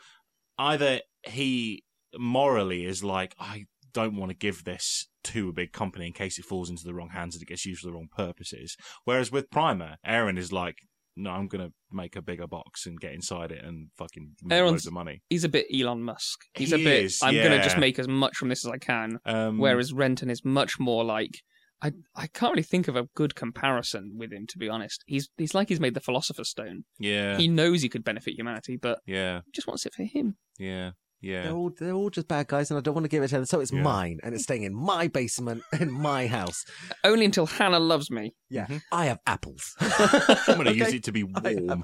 either 0.58 1.02
he 1.24 1.84
morally 2.18 2.86
is 2.86 3.04
like, 3.04 3.36
I 3.40 3.66
don't 3.94 4.16
want 4.16 4.32
to 4.32 4.36
give 4.38 4.64
this 4.64 5.08
to 5.26 5.50
a 5.50 5.54
big 5.54 5.72
company 5.72 6.08
in 6.08 6.14
case 6.14 6.40
it 6.40 6.46
falls 6.46 6.70
into 6.70 6.84
the 6.84 6.94
wrong 6.94 7.10
hands 7.10 7.36
and 7.36 7.42
it 7.42 7.48
gets 7.48 7.66
used 7.66 7.82
for 7.82 7.88
the 7.88 7.94
wrong 7.94 8.08
purposes. 8.16 8.76
Whereas 9.06 9.32
with 9.32 9.50
Primer, 9.52 9.98
Aaron 10.06 10.38
is 10.38 10.52
like, 10.52 10.78
no, 11.16 11.30
I'm 11.30 11.48
going 11.48 11.68
to 11.68 11.74
make 11.92 12.16
a 12.16 12.22
bigger 12.24 12.48
box 12.48 12.88
and 12.88 13.00
get 13.00 13.14
inside 13.14 13.52
it 13.52 13.64
and 13.64 13.90
fucking 13.98 14.32
make 14.44 14.58
Aaron's- 14.58 14.72
loads 14.72 14.88
of 14.88 14.94
money. 14.94 15.22
He's 15.30 15.44
a 15.44 15.50
bit 15.50 15.68
Elon 15.74 16.02
Musk. 16.04 16.40
He's 16.56 16.72
He 16.72 16.82
a 16.82 16.84
bit. 16.84 17.06
is, 17.06 17.20
I'm 17.22 17.36
gonna 17.36 17.62
just 17.62 17.78
make 17.78 18.00
as 18.00 18.08
much 18.08 18.36
from 18.36 18.50
this 18.50 18.66
as 18.66 18.72
I 18.72 18.78
can. 18.80 19.20
Um, 19.26 19.60
Whereas 19.60 19.94
Renton 19.94 20.30
is 20.32 20.44
much 20.44 20.80
more 20.80 21.04
like. 21.04 21.42
I 21.84 21.92
I 22.16 22.28
can't 22.28 22.54
really 22.54 22.64
think 22.64 22.88
of 22.88 22.96
a 22.96 23.08
good 23.14 23.36
comparison 23.36 24.14
with 24.18 24.32
him 24.32 24.48
to 24.48 24.58
be 24.58 24.70
honest. 24.70 25.04
He's 25.06 25.30
he's 25.38 25.54
like 25.54 25.68
he's 25.70 25.82
made 25.82 25.94
the 25.94 26.00
Philosopher's 26.00 26.50
Stone. 26.50 26.86
yeah, 26.98 27.38
He 27.38 27.48
knows 27.50 27.82
he 27.84 27.90
could 27.90 28.06
benefit 28.06 28.36
humanity, 28.36 28.78
but 28.78 29.00
yeah, 29.06 29.42
he 29.46 29.52
just 29.52 29.68
wants 29.68 29.86
it 29.86 29.94
for 29.94 30.04
him. 30.04 30.38
yeah, 30.58 30.92
yeah. 31.24 31.44
They're 31.44 31.54
all 31.54 31.72
they're 31.80 31.94
all 31.94 32.10
just 32.12 32.28
bad 32.28 32.48
guys, 32.48 32.70
and 32.70 32.78
I 32.78 32.82
don't 32.82 32.94
want 32.94 33.06
to 33.06 33.10
give 33.10 33.24
it 33.24 33.30
to 33.30 33.36
them. 33.38 33.46
So 33.46 33.60
it's 33.62 33.72
Yeah. 33.72 33.82
mine, 33.82 34.20
and 34.24 34.36
it's 34.36 34.44
staying 34.44 34.64
in 34.64 34.76
my 34.76 35.08
basement 35.08 35.64
in 35.80 35.90
my 35.92 36.28
house. 36.28 36.66
Only 37.04 37.26
until 37.26 37.46
Hannah 37.48 37.80
loves 37.80 38.12
me. 38.12 38.36
Yeah, 38.50 38.68
Mhm. 38.68 38.82
I 38.92 39.06
have 39.06 39.20
apples. 39.26 39.74
I'm 39.80 40.56
going 40.58 40.66
to 40.66 40.76
use 40.76 40.94
it 40.94 41.04
to 41.06 41.12
be 41.12 41.24
warm. 41.44 41.84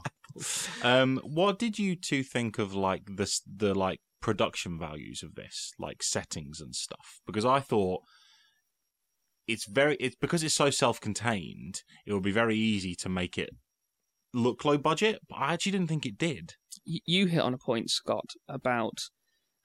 Um, 0.84 1.20
what 1.24 1.58
did 1.58 1.80
you 1.80 1.96
two 1.96 2.22
think 2.24 2.60
of 2.60 2.74
like 2.76 3.04
this, 3.16 3.42
the 3.48 3.74
like 3.74 4.00
production 4.22 4.78
values 4.78 5.24
of 5.24 5.36
this, 5.36 5.72
like 5.80 6.04
settings 6.04 6.60
and 6.62 6.76
stuff? 6.76 7.22
Because 7.26 7.46
I 7.46 7.60
thought 7.62 8.02
it's 9.48 9.66
very, 9.66 9.96
it's 10.00 10.16
because 10.16 10.44
it's 10.44 10.54
so 10.54 10.70
self-contained. 10.70 11.82
It 12.06 12.14
would 12.14 12.24
be 12.24 12.32
very 12.32 12.56
easy 12.58 12.94
to 12.96 13.10
make 13.10 13.38
it 13.38 13.50
look 14.34 14.64
low 14.64 14.78
budget, 14.78 15.20
but 15.28 15.36
I 15.38 15.54
actually 15.54 15.72
didn't 15.72 15.88
think 15.90 16.06
it 16.06 16.18
did. 16.18 16.54
You 16.86 17.26
hit 17.28 17.42
on 17.42 17.54
a 17.54 17.58
point, 17.58 17.90
Scott, 17.90 18.30
about 18.48 19.00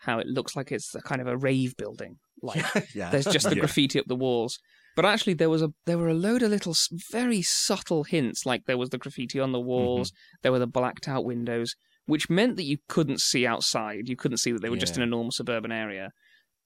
how 0.04 0.18
it 0.18 0.26
looks 0.26 0.54
like 0.56 0.72
it's 0.72 0.94
a 0.94 1.00
kind 1.00 1.20
of 1.20 1.26
a 1.26 1.36
rave 1.36 1.76
building. 1.76 2.16
Like 2.42 2.64
yeah, 2.94 3.10
there's 3.10 3.24
just 3.26 3.48
the 3.48 3.54
Yeah. 3.56 3.60
graffiti 3.60 3.98
up 3.98 4.06
the 4.06 4.16
walls. 4.16 4.58
But 4.96 5.04
actually, 5.04 5.34
there 5.34 5.50
was 5.50 5.62
a 5.62 5.70
there 5.86 5.98
were 5.98 6.08
a 6.08 6.14
load 6.14 6.42
of 6.42 6.50
little 6.50 6.74
very 7.10 7.42
subtle 7.42 8.04
hints. 8.04 8.46
Like 8.46 8.66
there 8.66 8.78
was 8.78 8.90
the 8.90 8.98
graffiti 8.98 9.40
on 9.40 9.52
the 9.52 9.60
walls, 9.60 10.12
there 10.42 10.52
were 10.52 10.60
the 10.60 10.66
blacked 10.68 11.08
out 11.08 11.24
windows, 11.24 11.74
which 12.06 12.30
meant 12.30 12.56
that 12.56 12.64
you 12.64 12.78
couldn't 12.88 13.20
see 13.20 13.44
outside. 13.46 14.08
You 14.08 14.16
couldn't 14.16 14.38
see 14.38 14.52
that 14.52 14.62
they 14.62 14.70
were 14.70 14.76
just 14.76 14.96
in 14.96 15.02
a 15.02 15.06
normal 15.06 15.32
suburban 15.32 15.72
area. 15.72 16.10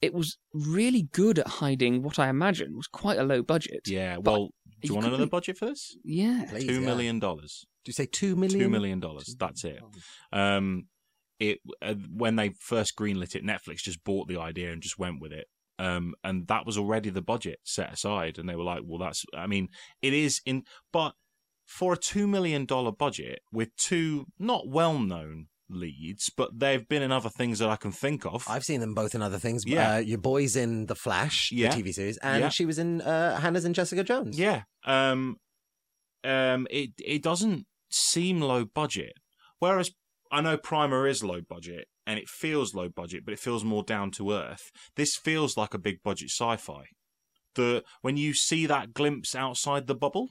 It 0.01 0.15
was 0.15 0.37
really 0.53 1.09
good 1.13 1.39
at 1.39 1.49
hiding 1.49 2.03
what 2.03 2.19
I 2.19 2.29
imagine 2.29 2.77
was 2.77 2.87
quite 2.87 3.19
a 3.19 3.25
low 3.25 3.43
budget. 3.43 3.81
Yeah. 3.87 4.19
Well, 4.19 4.51
do 4.81 4.87
you 4.87 4.91
you 4.91 4.95
want 4.95 5.07
another 5.09 5.27
budget 5.27 5.59
for 5.59 5.67
this? 5.67 5.97
Yeah. 6.05 6.45
Please, 6.51 6.67
Two 6.67 6.75
yeah. 6.81 6.87
million 6.87 7.19
dollars. 7.19 7.65
Do 7.85 7.89
you 7.89 7.95
say 7.95 8.07
two 8.07 8.37
million? 8.37 8.61
Two 8.61 8.69
million 8.69 9.01
dollars. 9.01 9.35
That's 9.39 9.65
it. 9.65 9.81
Um, 10.33 10.85
it 11.41 11.59
uh, 11.83 11.95
when 12.13 12.37
they 12.37 12.51
first 12.61 12.97
greenlit 12.97 13.35
it, 13.35 13.45
Netflix 13.45 13.79
just 13.79 14.03
bought 14.05 14.29
the 14.29 14.39
idea 14.39 14.73
and 14.73 14.83
just 14.83 14.99
went 14.99 15.21
with 15.21 15.33
it. 15.33 15.47
Um, 15.79 16.15
and 16.25 16.49
that 16.49 16.67
was 16.67 16.77
already 16.77 17.11
the 17.11 17.23
budget 17.23 17.61
set 17.65 17.93
aside, 17.93 18.39
and 18.39 18.49
they 18.49 18.57
were 18.57 18.65
like, 18.65 18.83
"Well, 18.85 18.99
that's. 18.99 19.25
I 19.35 19.47
mean, 19.47 19.69
it 20.03 20.13
is 20.13 20.41
in, 20.45 20.65
but 20.93 21.13
for 21.67 21.93
a 21.93 21.97
two 21.97 22.27
million 22.27 22.65
dollar 22.65 22.91
budget 22.91 23.41
with 23.53 23.69
two 23.77 24.27
not 24.39 24.67
well 24.69 24.99
known 24.99 25.47
leads, 25.71 26.31
but 26.37 26.59
they've 26.59 26.89
been 26.89 27.03
in 27.03 27.13
other 27.13 27.29
things 27.29 27.59
that 27.61 27.69
I 27.69 27.77
can 27.77 27.93
think 27.93 28.25
of. 28.27 28.45
I've 28.49 28.65
seen 28.65 28.81
them 28.81 28.95
both 28.95 29.15
in 29.15 29.21
other 29.23 29.39
things. 29.39 29.65
Yeah. 29.67 29.97
Uh, 29.97 29.99
your 29.99 30.17
boy's 30.19 30.57
in 30.57 30.87
The 30.87 30.95
Flash, 30.95 31.51
Yeah. 31.53 31.69
the 31.75 31.83
TV 31.83 31.93
series, 31.93 32.17
and 32.19 32.41
Yeah. 32.41 32.49
she 32.49 32.65
was 32.65 32.79
in 32.79 33.03
uh, 33.03 33.39
Hannah's 33.39 33.67
and 33.67 33.75
Jessica 33.75 34.03
Jones. 34.03 34.39
Yeah. 34.39 34.63
Um 34.85 35.37
um 36.25 36.67
it 36.71 36.91
it 36.99 37.23
doesn't 37.23 37.67
seem 37.91 38.41
low 38.41 38.65
budget. 38.65 39.13
Whereas 39.59 39.91
I 40.31 40.41
know 40.41 40.57
Primer 40.57 41.07
is 41.07 41.23
low 41.25 41.41
budget 41.41 41.87
and 42.07 42.19
it 42.19 42.29
feels 42.29 42.75
low 42.75 42.89
budget, 42.89 43.25
but 43.25 43.33
it 43.33 43.41
feels 43.41 43.65
more 43.65 43.83
down 43.83 44.11
to 44.13 44.33
earth. 44.33 44.71
This 44.97 45.17
feels 45.17 45.57
like 45.57 45.75
a 45.75 45.79
big 45.79 46.03
budget 46.03 46.31
sci-fi. 46.31 46.85
The 47.55 47.83
when 48.03 48.17
you 48.17 48.35
see 48.35 48.67
that 48.67 48.93
glimpse 48.93 49.35
outside 49.35 49.87
the 49.87 49.95
bubble 49.95 50.29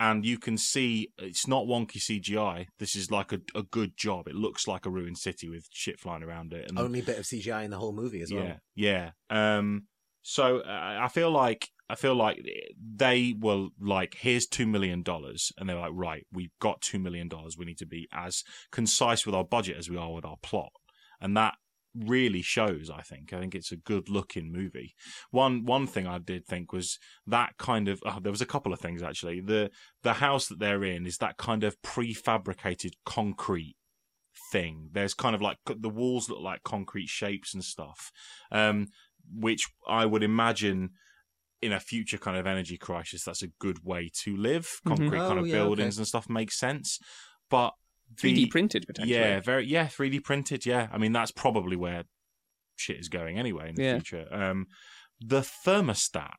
and 0.00 0.24
you 0.24 0.38
can 0.38 0.56
see 0.56 1.08
it's 1.18 1.48
not 1.48 1.64
wonky 1.64 1.98
CGI. 1.98 2.66
This 2.78 2.94
is 2.94 3.10
like 3.10 3.32
a, 3.32 3.40
a 3.54 3.62
good 3.64 3.96
job. 3.96 4.28
It 4.28 4.34
looks 4.34 4.68
like 4.68 4.86
a 4.86 4.90
ruined 4.90 5.18
city 5.18 5.48
with 5.48 5.66
shit 5.72 5.98
flying 5.98 6.22
around 6.22 6.52
it. 6.52 6.68
And 6.68 6.78
Only 6.78 7.00
bit 7.00 7.18
of 7.18 7.24
CGI 7.24 7.64
in 7.64 7.70
the 7.70 7.78
whole 7.78 7.92
movie 7.92 8.20
as 8.22 8.32
well. 8.32 8.44
yeah, 8.44 9.10
yeah. 9.30 9.56
Um, 9.58 9.86
so 10.22 10.58
uh, 10.58 10.98
I 11.00 11.08
feel 11.08 11.30
like 11.30 11.68
I 11.88 11.94
feel 11.94 12.14
like 12.14 12.44
they 12.78 13.34
were 13.38 13.68
like, 13.80 14.16
"Here's 14.20 14.46
two 14.46 14.66
million 14.66 15.02
dollars," 15.02 15.52
and 15.56 15.68
they're 15.68 15.78
like, 15.78 15.92
"Right, 15.94 16.26
we've 16.32 16.56
got 16.60 16.80
two 16.80 16.98
million 16.98 17.28
dollars. 17.28 17.56
We 17.56 17.64
need 17.64 17.78
to 17.78 17.86
be 17.86 18.08
as 18.12 18.44
concise 18.70 19.24
with 19.24 19.34
our 19.34 19.44
budget 19.44 19.76
as 19.76 19.88
we 19.88 19.96
are 19.96 20.12
with 20.12 20.24
our 20.24 20.36
plot," 20.42 20.72
and 21.20 21.36
that 21.36 21.54
really 21.94 22.42
shows. 22.42 22.90
I 22.90 23.02
think. 23.02 23.32
I 23.32 23.40
think 23.40 23.54
it's 23.54 23.72
a 23.72 23.76
good 23.76 24.08
looking 24.08 24.52
movie. 24.52 24.94
One 25.30 25.64
one 25.64 25.86
thing 25.86 26.06
I 26.06 26.18
did 26.18 26.46
think 26.46 26.72
was 26.72 26.98
that 27.26 27.56
kind 27.58 27.88
of. 27.88 28.02
Oh, 28.04 28.18
there 28.20 28.32
was 28.32 28.42
a 28.42 28.46
couple 28.46 28.72
of 28.72 28.80
things 28.80 29.02
actually. 29.02 29.40
The 29.40 29.70
the 30.02 30.14
house 30.14 30.48
that 30.48 30.58
they're 30.58 30.84
in 30.84 31.06
is 31.06 31.18
that 31.18 31.38
kind 31.38 31.64
of 31.64 31.80
prefabricated 31.82 32.92
concrete 33.04 33.76
thing. 34.50 34.90
There's 34.92 35.14
kind 35.14 35.34
of 35.34 35.42
like 35.42 35.58
the 35.66 35.88
walls 35.88 36.28
look 36.28 36.40
like 36.40 36.62
concrete 36.62 37.08
shapes 37.08 37.54
and 37.54 37.64
stuff, 37.64 38.12
um, 38.50 38.88
which 39.30 39.68
I 39.86 40.06
would 40.06 40.22
imagine 40.22 40.90
in 41.60 41.72
a 41.72 41.80
future 41.80 42.18
kind 42.18 42.36
of 42.36 42.46
energy 42.46 42.76
crisis, 42.78 43.24
that's 43.24 43.42
a 43.42 43.48
good 43.58 43.84
way 43.84 44.10
to 44.22 44.36
live. 44.36 44.68
Concrete 44.86 45.18
Oh, 45.18 45.28
kind 45.28 45.38
of 45.40 45.46
yeah, 45.46 45.54
buildings 45.56 45.96
okay. 45.96 46.00
and 46.02 46.06
stuff 46.08 46.28
makes 46.28 46.58
sense, 46.58 46.98
but 47.50 47.72
3D 48.16 48.50
printed 48.50 48.84
potentially. 48.86 49.18
yeah, 49.18 49.40
very 49.40 49.66
yeah, 49.66 49.86
3D 49.86 50.22
printed. 50.24 50.64
Yeah, 50.64 50.88
I 50.92 50.98
mean 50.98 51.12
that's 51.12 51.30
probably 51.32 51.76
where 51.76 52.04
shit 52.76 52.98
is 52.98 53.08
going 53.08 53.38
anyway 53.38 53.70
in 53.70 53.74
the 53.74 53.82
Yeah. 53.82 53.94
future. 53.98 54.26
Um, 54.32 54.66
the 55.20 55.40
thermostat 55.40 56.34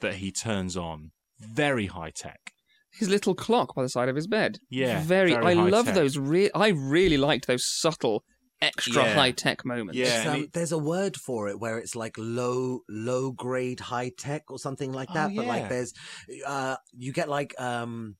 that 0.00 0.16
he 0.16 0.30
turns 0.30 0.76
on, 0.76 1.12
very 1.40 1.86
high 1.86 2.10
tech. 2.14 2.52
His 2.90 3.08
little 3.08 3.34
clock 3.34 3.74
by 3.74 3.82
the 3.82 3.88
side 3.88 4.08
of 4.08 4.16
his 4.16 4.26
bed. 4.26 4.58
Yeah, 4.70 5.02
very. 5.02 5.32
very 5.32 5.46
I 5.46 5.52
love 5.54 5.86
high-tech. 5.86 5.94
those. 5.94 6.18
Re- 6.18 6.50
I 6.54 6.68
really 6.68 7.16
liked 7.16 7.46
those 7.46 7.64
subtle, 7.64 8.24
extra 8.60 9.04
Yeah. 9.04 9.14
high 9.14 9.30
tech 9.32 9.64
moments. 9.64 9.98
Yeah, 9.98 10.32
um, 10.32 10.42
it- 10.42 10.52
there's 10.52 10.72
a 10.72 10.78
word 10.78 11.16
for 11.16 11.48
it 11.48 11.58
where 11.60 11.78
it's 11.78 11.94
like 11.96 12.14
low 12.18 12.80
low 12.88 13.32
grade 13.32 13.80
high 13.80 14.10
tech 14.16 14.50
or 14.50 14.58
something 14.58 14.92
like 14.92 15.10
Oh, 15.10 15.14
that. 15.14 15.34
But 15.36 15.46
like 15.46 15.68
there's 15.68 15.92
uh 16.46 16.76
you 16.96 17.12
get 17.12 17.28
like 17.28 17.58
um 17.60 18.16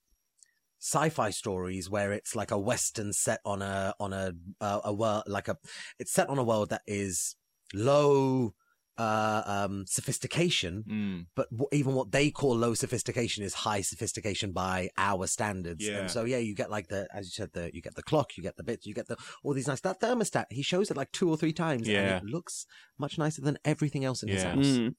sci-fi 0.80 1.30
stories 1.30 1.90
where 1.90 2.12
it's 2.12 2.36
like 2.36 2.50
a 2.52 2.58
western 2.58 3.12
set 3.12 3.40
on 3.44 3.62
a 3.62 3.94
on 3.98 4.12
a 4.12 4.32
uh, 4.60 4.80
a 4.84 4.92
world 4.94 5.24
like 5.26 5.48
a 5.48 5.56
it's 5.98 6.12
set 6.12 6.28
on 6.28 6.38
a 6.38 6.44
world 6.44 6.70
that 6.70 6.82
is 6.86 7.34
low 7.74 8.54
uh 8.98 9.42
um 9.46 9.84
sophistication 9.86 10.84
Mm, 10.88 11.26
but 11.36 11.48
w- 11.50 11.68
even 11.72 11.94
what 11.94 12.10
they 12.10 12.30
call 12.30 12.56
low 12.56 12.74
sophistication 12.74 13.44
is 13.44 13.54
high 13.54 13.80
sophistication 13.80 14.52
by 14.52 14.88
our 14.96 15.26
standards. 15.26 15.86
Yeah. 15.86 15.98
And 15.98 16.10
so 16.10 16.24
yeah, 16.24 16.38
you 16.38 16.54
get 16.54 16.70
like 16.70 16.88
the 16.88 17.06
as 17.14 17.26
you 17.26 17.30
said 17.30 17.50
the 17.52 17.70
you 17.72 17.80
get 17.80 17.94
the 17.94 18.02
clock, 18.02 18.36
you 18.36 18.42
get 18.42 18.56
the 18.56 18.64
bits, 18.64 18.86
you 18.86 18.94
get 18.94 19.06
the 19.08 19.16
all 19.42 19.54
these 19.54 19.68
nice 19.68 19.80
that 19.82 20.00
thermostat. 20.00 20.46
He 20.50 20.62
shows 20.62 20.90
it 20.90 20.96
like 20.96 21.12
two 21.12 21.30
or 21.30 21.36
three 21.36 21.52
times, 21.52 21.86
Yeah. 21.86 22.00
and 22.18 22.28
it 22.28 22.30
looks 22.32 22.66
much 22.98 23.18
nicer 23.18 23.40
than 23.42 23.58
everything 23.64 24.04
else 24.04 24.22
in 24.22 24.28
his 24.28 24.42
house. 24.42 24.66
Mm. 24.66 24.94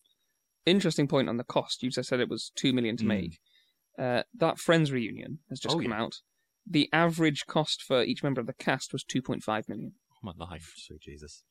Interesting 0.66 1.08
point 1.08 1.30
on 1.30 1.38
the 1.38 1.44
cost. 1.44 1.84
You 1.84 1.90
just 1.90 2.10
said 2.10 2.20
it 2.20 2.30
was 2.30 2.52
two 2.56 2.74
million 2.74 2.96
to 2.98 3.04
Mm. 3.04 3.08
make. 3.08 3.40
Uh, 3.98 4.24
that 4.38 4.60
Friends 4.60 4.92
reunion 4.92 5.40
has 5.50 5.60
just 5.60 5.76
Oh, 5.76 5.80
come 5.80 5.92
yeah. 5.92 6.02
out. 6.04 6.16
The 6.66 6.88
average 6.94 7.46
cost 7.48 7.82
for 7.82 8.04
each 8.04 8.24
member 8.24 8.40
of 8.40 8.48
the 8.48 8.54
cast 8.54 8.94
was 8.94 9.04
two 9.04 9.22
point 9.22 9.44
five 9.44 9.68
million. 9.68 9.94
oh 10.14 10.20
my 10.24 10.34
life, 10.38 10.74
Sweet 10.78 11.02
Jesus, 11.02 11.44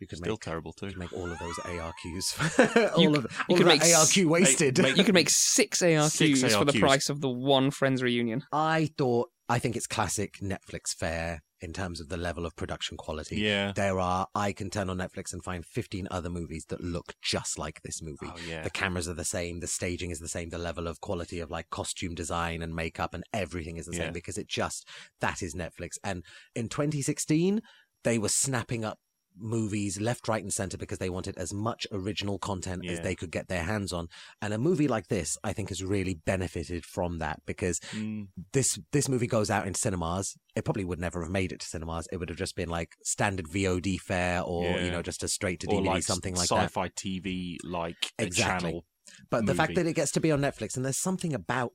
you 0.00 0.06
could 0.06 0.18
still 0.18 0.32
make. 0.34 0.40
terrible 0.40 0.72
too. 0.72 0.86
you 0.86 0.92
could 0.92 1.00
make 1.00 1.12
all 1.12 1.30
of 1.30 1.38
those 1.38 1.54
ARQs. 1.56 2.92
all 2.96 3.02
You 3.02 3.14
of, 3.14 3.22
c- 3.22 3.28
all 3.28 3.44
you 3.48 3.54
of 3.54 3.58
could 3.58 3.58
that 3.58 3.64
make 3.66 3.82
s- 3.82 3.94
ARQ 4.14 4.26
wasted. 4.26 4.78
make- 4.82 4.96
You 4.96 5.04
could 5.04 5.14
make 5.14 5.30
six 5.30 5.80
ARQs, 5.82 6.10
Six 6.36 6.54
for 6.54 6.64
the 6.64 6.78
price 6.78 7.08
of 7.08 7.20
the 7.20 7.30
one 7.30 7.70
Friends 7.70 8.02
reunion. 8.02 8.42
I 8.52 8.90
thought 8.98 9.30
I 9.48 9.58
think 9.58 9.76
it's 9.76 9.86
classic 9.86 10.38
Netflix 10.42 10.92
fare 10.98 11.42
in 11.62 11.72
terms 11.72 12.00
of 12.00 12.08
the 12.10 12.16
level 12.18 12.44
of 12.44 12.54
production 12.56 12.96
quality. 12.98 13.36
Yeah. 13.36 13.72
There 13.74 13.98
are 13.98 14.26
I 14.34 14.52
can 14.52 14.68
turn 14.68 14.90
on 14.90 14.98
Netflix 14.98 15.32
and 15.32 15.42
find 15.42 15.64
15 15.64 16.08
other 16.10 16.28
movies 16.28 16.66
that 16.68 16.82
look 16.82 17.14
just 17.22 17.58
like 17.58 17.80
this 17.82 18.02
movie. 18.02 18.26
Oh 18.26 18.34
yeah. 18.46 18.62
The 18.62 18.70
cameras 18.70 19.08
are 19.08 19.14
the 19.14 19.24
same, 19.24 19.60
the 19.60 19.66
staging 19.66 20.10
is 20.10 20.18
the 20.18 20.28
same, 20.28 20.50
the 20.50 20.58
level 20.58 20.86
of 20.86 21.00
quality 21.00 21.38
of 21.40 21.50
like 21.50 21.70
costume 21.70 22.14
design 22.14 22.60
and 22.60 22.74
makeup 22.74 23.14
and 23.14 23.24
everything 23.32 23.76
is 23.78 23.86
the 23.86 23.96
Yeah. 23.96 24.04
same 24.06 24.12
because 24.12 24.36
it 24.36 24.48
just 24.48 24.86
that 25.20 25.40
is 25.42 25.54
Netflix. 25.54 25.92
And 26.04 26.24
in 26.54 26.68
2016, 26.68 27.62
they 28.04 28.18
were 28.18 28.28
snapping 28.28 28.84
up 28.84 28.98
movies 29.38 30.00
left, 30.00 30.28
right, 30.28 30.42
and 30.42 30.52
center 30.52 30.76
because 30.76 30.98
they 30.98 31.10
wanted 31.10 31.36
as 31.36 31.52
much 31.52 31.86
original 31.92 32.38
content 32.38 32.86
as 32.88 33.00
they 33.00 33.14
could 33.14 33.30
get 33.30 33.48
their 33.48 33.62
hands 33.64 33.92
on. 33.92 34.08
And 34.40 34.52
a 34.54 34.58
movie 34.58 34.88
like 34.88 35.08
this, 35.08 35.36
I 35.44 35.52
think, 35.52 35.68
has 35.68 35.82
really 35.84 36.14
benefited 36.14 36.84
from 36.84 37.18
that 37.18 37.40
because 37.46 37.80
Mm, 37.94 38.28
this 38.52 38.78
this 38.92 39.08
movie 39.08 39.26
goes 39.26 39.50
out 39.50 39.66
in 39.66 39.74
cinemas. 39.74 40.36
It 40.54 40.64
probably 40.64 40.84
would 40.84 40.98
never 41.00 41.22
have 41.22 41.30
made 41.30 41.52
it 41.52 41.60
to 41.60 41.66
cinemas. 41.66 42.06
It 42.12 42.18
would 42.18 42.28
have 42.28 42.38
just 42.38 42.56
been 42.56 42.68
like 42.68 42.90
standard 43.04 43.46
VOD 43.48 43.98
fare 43.98 44.42
or 44.42 44.64
Yeah. 44.78 44.84
you 44.86 44.90
know 44.90 45.02
just 45.02 45.22
a 45.22 45.28
straight 45.28 45.60
to 45.60 45.66
DVD 45.66 45.86
like 45.86 46.02
something 46.02 46.34
like 46.34 46.48
that. 46.48 46.70
sci-fi. 46.70 46.88
TV, 46.88 47.56
like 47.64 48.12
Exactly. 48.18 48.70
channel. 48.70 48.84
But 49.30 49.46
the 49.46 49.54
fact 49.54 49.74
that 49.76 49.86
it 49.86 49.94
gets 49.94 50.10
to 50.12 50.20
be 50.20 50.32
on 50.32 50.40
Netflix 50.40 50.76
and 50.76 50.84
there's 50.84 50.98
something 50.98 51.32
about 51.34 51.72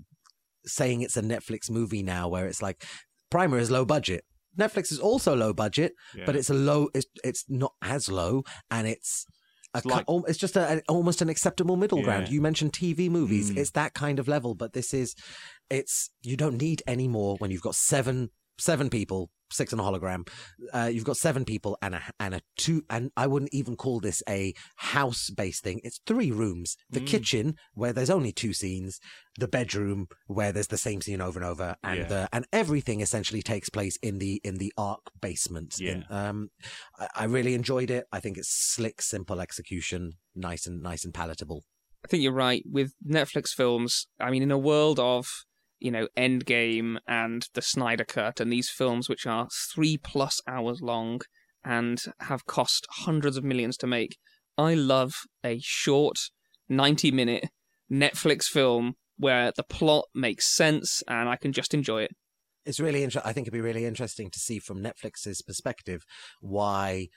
saying 0.65 1.01
it's 1.01 1.17
a 1.17 1.21
Netflix 1.21 1.69
movie 1.69 2.03
now 2.03 2.27
where 2.27 2.45
it's 2.45 2.61
like 2.61 2.83
Primer 3.29 3.57
is 3.57 3.71
low 3.71 3.85
budget. 3.85 4.23
Netflix 4.57 4.91
is 4.91 4.99
also 4.99 5.35
low 5.35 5.53
budget, 5.53 5.93
Yeah. 6.15 6.25
but 6.25 6.35
it's 6.35 6.49
a 6.49 6.53
low. 6.53 6.89
It's 6.93 7.05
it's 7.23 7.45
not 7.49 7.73
as 7.81 8.09
low, 8.09 8.43
and 8.69 8.87
it's. 8.87 9.25
A, 9.73 9.77
It's 9.77 9.85
like- 9.85 10.05
it's 10.27 10.37
just 10.37 10.57
a, 10.57 10.67
an- 10.67 10.81
almost 10.89 11.21
an 11.21 11.29
acceptable 11.29 11.77
middle 11.77 12.01
ground. 12.03 12.27
You 12.27 12.41
mentioned 12.41 12.73
TV 12.73 13.09
movies; 13.09 13.51
Mm. 13.51 13.57
it's 13.57 13.71
that 13.71 13.93
kind 13.93 14.19
of 14.19 14.27
level. 14.27 14.53
But 14.53 14.73
this 14.73 14.93
is, 14.93 15.15
it's 15.69 16.09
you 16.23 16.35
don't 16.35 16.57
need 16.61 16.83
any 16.85 17.07
more 17.07 17.37
when 17.37 17.51
you've 17.51 17.61
got 17.61 17.75
seven 17.75 18.31
seven 18.59 18.89
people, 18.89 19.29
six 19.51 19.71
and 19.71 19.81
a 19.81 19.83
hologram. 19.83 20.27
Uh, 20.73 20.89
you've 20.91 21.03
got 21.03 21.17
seven 21.17 21.45
people 21.45 21.77
and 21.81 21.95
a 21.95 22.01
and 22.19 22.35
a 22.35 22.41
two, 22.57 22.83
and 22.89 23.11
I 23.17 23.27
wouldn't 23.27 23.53
even 23.53 23.75
call 23.75 23.99
this 23.99 24.21
a 24.27 24.53
house 24.77 25.29
based 25.29 25.63
thing. 25.63 25.81
It's 25.83 25.99
three 26.05 26.31
rooms: 26.31 26.77
the 26.89 26.99
Mm. 27.01 27.07
kitchen 27.07 27.55
where 27.73 27.93
there's 27.93 28.09
only 28.09 28.31
two 28.31 28.53
scenes, 28.53 28.99
the 29.37 29.47
bedroom 29.47 30.07
where 30.27 30.51
there's 30.51 30.67
the 30.67 30.77
same 30.77 31.01
scene 31.01 31.21
over 31.21 31.39
and 31.39 31.47
over, 31.47 31.75
and 31.83 31.99
Yeah. 31.99 32.07
the 32.07 32.29
and 32.31 32.45
everything 32.53 33.01
essentially 33.01 33.41
takes 33.41 33.69
place 33.69 33.97
in 34.01 34.19
the 34.19 34.39
in 34.43 34.55
the 34.57 34.73
ARQ 34.77 34.99
basement. 35.21 35.79
In- 35.79 36.05
um, 36.09 36.49
I, 36.99 37.07
I 37.15 37.23
really 37.25 37.53
enjoyed 37.53 37.91
it. 37.91 38.05
I 38.11 38.19
think 38.19 38.37
it's 38.37 38.49
slick, 38.49 39.01
simple 39.01 39.39
execution, 39.41 40.13
nice 40.35 40.65
and 40.67 40.81
nice 40.81 41.03
and 41.05 41.13
palatable. 41.13 41.63
I 42.03 42.07
think 42.07 42.23
you're 42.23 42.33
right 42.33 42.63
with 42.65 42.93
Netflix 43.07 43.49
films. 43.55 44.07
I 44.19 44.31
mean, 44.31 44.41
in 44.41 44.49
a 44.51 44.57
world 44.57 44.99
of 44.99 45.27
you 45.81 45.91
know 45.91 46.07
Endgame 46.17 46.97
and 47.07 47.47
the 47.53 47.61
Snyder 47.61 48.05
Cut 48.05 48.39
and 48.39 48.51
these 48.51 48.69
films 48.69 49.09
which 49.09 49.25
are 49.25 49.47
three 49.73 49.97
plus 49.97 50.39
hours 50.47 50.81
long 50.81 51.21
and 51.63 52.01
have 52.21 52.45
cost 52.45 52.87
hundreds 52.89 53.37
of 53.37 53.43
millions 53.43 53.77
to 53.77 53.87
make, 53.87 54.17
I 54.57 54.73
love 54.73 55.13
a 55.43 55.59
short 55.61 56.17
ninety 56.69 57.11
minute 57.11 57.49
Netflix 57.91 58.45
film 58.45 58.93
where 59.17 59.51
the 59.55 59.63
plot 59.63 60.05
makes 60.15 60.47
sense 60.47 61.03
and 61.07 61.29
I 61.29 61.35
can 61.35 61.51
just 61.51 61.73
enjoy 61.73 62.03
it. 62.03 62.11
It's 62.65 62.79
really 62.79 63.03
interesting. 63.03 63.29
I 63.29 63.33
think 63.33 63.45
it'd 63.45 63.53
be 63.53 63.61
really 63.61 63.85
interesting 63.85 64.29
to 64.31 64.39
see 64.39 64.59
from 64.59 64.83
Netflix's 64.83 65.41
perspective 65.41 66.03
why 66.39 67.07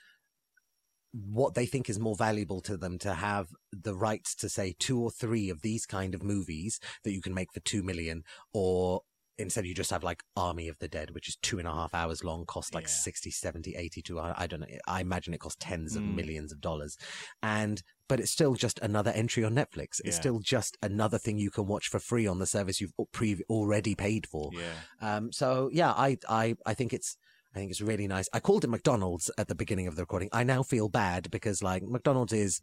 what 1.33 1.53
they 1.53 1.65
think 1.65 1.89
is 1.89 1.99
more 1.99 2.15
valuable 2.15 2.59
to 2.61 2.75
them 2.75 2.97
to 2.99 3.13
have 3.13 3.47
the 3.71 3.95
rights 3.95 4.35
to 4.35 4.49
say 4.49 4.75
two 4.79 4.99
or 4.99 5.09
three 5.11 5.49
of 5.49 5.61
these 5.61 5.85
kind 5.85 6.13
of 6.13 6.21
movies 6.23 6.79
that 7.03 7.13
you 7.13 7.21
can 7.21 7.33
make 7.33 7.53
for 7.53 7.61
two 7.61 7.81
million 7.83 8.23
or 8.53 9.01
instead 9.37 9.65
you 9.65 9.73
just 9.73 9.91
have 9.91 10.03
like 10.03 10.23
army 10.37 10.67
of 10.69 10.77
the 10.79 10.87
dead 10.87 11.11
which 11.11 11.27
is 11.27 11.35
two 11.41 11.59
and 11.59 11.67
a 11.67 11.73
half 11.73 11.93
hours 11.93 12.23
long 12.23 12.45
cost 12.45 12.73
like 12.73 12.85
Yeah. 12.85 12.93
60 12.93 13.31
70 13.31 13.75
80 13.75 14.01
to 14.03 14.19
I 14.19 14.47
don't 14.47 14.61
know 14.61 14.67
i 14.87 15.01
imagine 15.01 15.33
it 15.33 15.39
costs 15.41 15.57
tens 15.59 15.95
of 15.95 16.03
Mm. 16.03 16.15
millions 16.15 16.51
of 16.53 16.61
dollars 16.61 16.97
and 17.43 17.81
but 18.07 18.19
it's 18.19 18.31
still 18.31 18.55
just 18.55 18.79
another 18.79 19.11
entry 19.11 19.43
on 19.43 19.53
netflix 19.55 19.99
it's 19.99 20.15
Yeah. 20.17 20.21
still 20.21 20.39
just 20.39 20.77
another 20.81 21.17
thing 21.17 21.37
you 21.37 21.51
can 21.51 21.65
watch 21.65 21.87
for 21.89 21.99
free 21.99 22.27
on 22.27 22.39
the 22.39 22.45
service 22.45 22.79
you've 22.79 22.93
pre- 23.11 23.41
already 23.49 23.93
paid 23.95 24.25
for 24.25 24.51
Yeah. 24.53 24.75
um, 25.01 25.31
so 25.33 25.69
yeah, 25.73 25.91
I, 25.91 26.17
I, 26.29 26.55
I 26.65 26.73
think 26.73 26.93
it's, 26.93 27.17
I 27.55 27.59
think 27.59 27.71
it's 27.71 27.79
really 27.81 28.07
nice. 28.07 28.27
I 28.33 28.39
called 28.41 28.65
it 28.65 28.69
McDonald's 28.69 29.31
at 29.37 29.47
the 29.47 29.55
beginning 29.55 29.87
of 29.87 29.95
the 29.95 30.01
recording. 30.01 30.27
I 30.33 30.43
now 30.43 30.61
feel 30.61 30.89
bad 30.89 31.31
because 31.31 31.63
like 31.63 31.83
McDonald's 31.83 32.33
is 32.33 32.59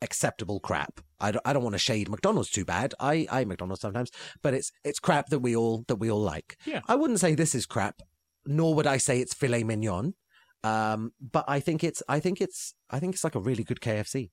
acceptable 0.00 0.58
crap. 0.58 1.00
I 1.20 1.30
don't, 1.30 1.42
I 1.46 1.52
don't 1.52 1.62
want 1.62 1.74
to 1.74 1.78
shade 1.78 2.08
McDonald's 2.08 2.50
too 2.50 2.64
bad. 2.64 2.92
I, 2.98 3.26
I 3.30 3.42
eat 3.42 3.48
McDonald's 3.48 3.80
sometimes, 3.82 4.10
but 4.42 4.52
it's, 4.52 4.72
it's 4.84 4.98
crap 4.98 5.28
that 5.28 5.38
we 5.38 5.54
all, 5.54 5.84
that 5.86 5.96
we 5.96 6.10
all 6.10 6.20
like. 6.20 6.56
Yeah. 6.66 6.80
I 6.88 6.96
wouldn't 6.96 7.20
say 7.20 7.36
this 7.36 7.54
is 7.54 7.66
crap, 7.66 8.00
nor 8.44 8.74
would 8.74 8.86
I 8.86 8.96
say 8.96 9.20
it's 9.20 9.32
filet 9.32 9.62
mignon. 9.62 10.14
Um, 10.64 11.12
but 11.20 11.44
I 11.46 11.60
think 11.60 11.84
it's, 11.84 12.02
I 12.08 12.18
think 12.18 12.40
it's, 12.40 12.74
I 12.90 12.98
think 12.98 13.14
it's 13.14 13.22
like 13.24 13.36
a 13.36 13.40
really 13.40 13.62
good 13.62 13.80
KFC. 13.80 14.30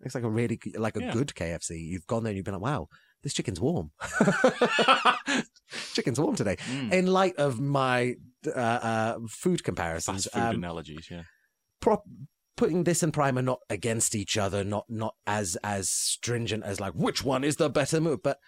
It's 0.00 0.16
like 0.16 0.24
a 0.24 0.28
really, 0.30 0.58
like 0.76 0.96
a 0.96 1.00
Yeah. 1.02 1.12
good 1.12 1.28
KFC. 1.28 1.80
You've 1.80 2.08
gone 2.08 2.24
there 2.24 2.30
and 2.32 2.36
you've 2.36 2.44
been 2.44 2.54
like, 2.54 2.62
wow, 2.62 2.88
this 3.22 3.34
chicken's 3.34 3.60
warm. 3.60 3.92
chicken's 5.94 6.18
warm 6.18 6.34
today 6.36 6.56
Mm. 6.70 6.92
in 6.92 7.06
light 7.06 7.36
of 7.36 7.60
my 7.60 8.16
uh, 8.46 8.60
uh, 8.60 9.18
food 9.28 9.64
comparisons, 9.64 10.26
food 10.32 10.40
um, 10.40 10.56
analogies, 10.56 11.08
yeah. 11.10 11.22
prop, 11.80 12.04
putting 12.56 12.84
this 12.84 13.02
and 13.02 13.12
Primer 13.12 13.42
not 13.42 13.60
against 13.68 14.14
each 14.14 14.36
other, 14.36 14.64
not 14.64 14.86
not 14.88 15.14
as 15.26 15.56
as 15.62 15.90
stringent 15.90 16.64
as 16.64 16.80
like 16.80 16.94
which 16.94 17.24
one 17.24 17.44
is 17.44 17.56
the 17.56 17.68
better 17.68 18.00
move, 18.00 18.22
but 18.22 18.38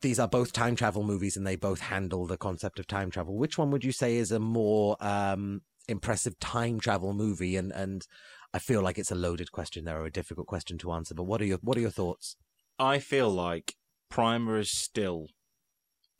these 0.00 0.18
are 0.18 0.28
both 0.28 0.52
time 0.52 0.76
travel 0.76 1.02
movies, 1.02 1.36
and 1.36 1.46
they 1.46 1.56
both 1.56 1.80
handle 1.80 2.26
the 2.26 2.36
concept 2.36 2.78
of 2.78 2.86
time 2.86 3.10
travel. 3.10 3.36
Which 3.36 3.58
one 3.58 3.70
would 3.70 3.84
you 3.84 3.92
say 3.92 4.16
is 4.16 4.32
a 4.32 4.38
more 4.38 4.96
um, 5.00 5.62
impressive 5.88 6.38
time 6.38 6.80
travel 6.80 7.12
movie? 7.12 7.56
And 7.56 7.72
and 7.72 8.06
I 8.52 8.58
feel 8.58 8.82
like 8.82 8.98
it's 8.98 9.10
a 9.10 9.16
loaded 9.16 9.52
question 9.52 9.84
there, 9.84 10.00
or 10.00 10.06
a 10.06 10.12
difficult 10.12 10.46
question 10.46 10.78
to 10.78 10.92
answer. 10.92 11.14
But 11.14 11.24
what 11.24 11.40
are 11.40 11.46
your 11.46 11.58
what 11.62 11.76
are 11.76 11.82
your 11.82 11.90
thoughts? 11.90 12.36
I 12.78 12.98
feel 12.98 13.30
like 13.30 13.74
Primer 14.10 14.58
is 14.58 14.70
still 14.70 15.28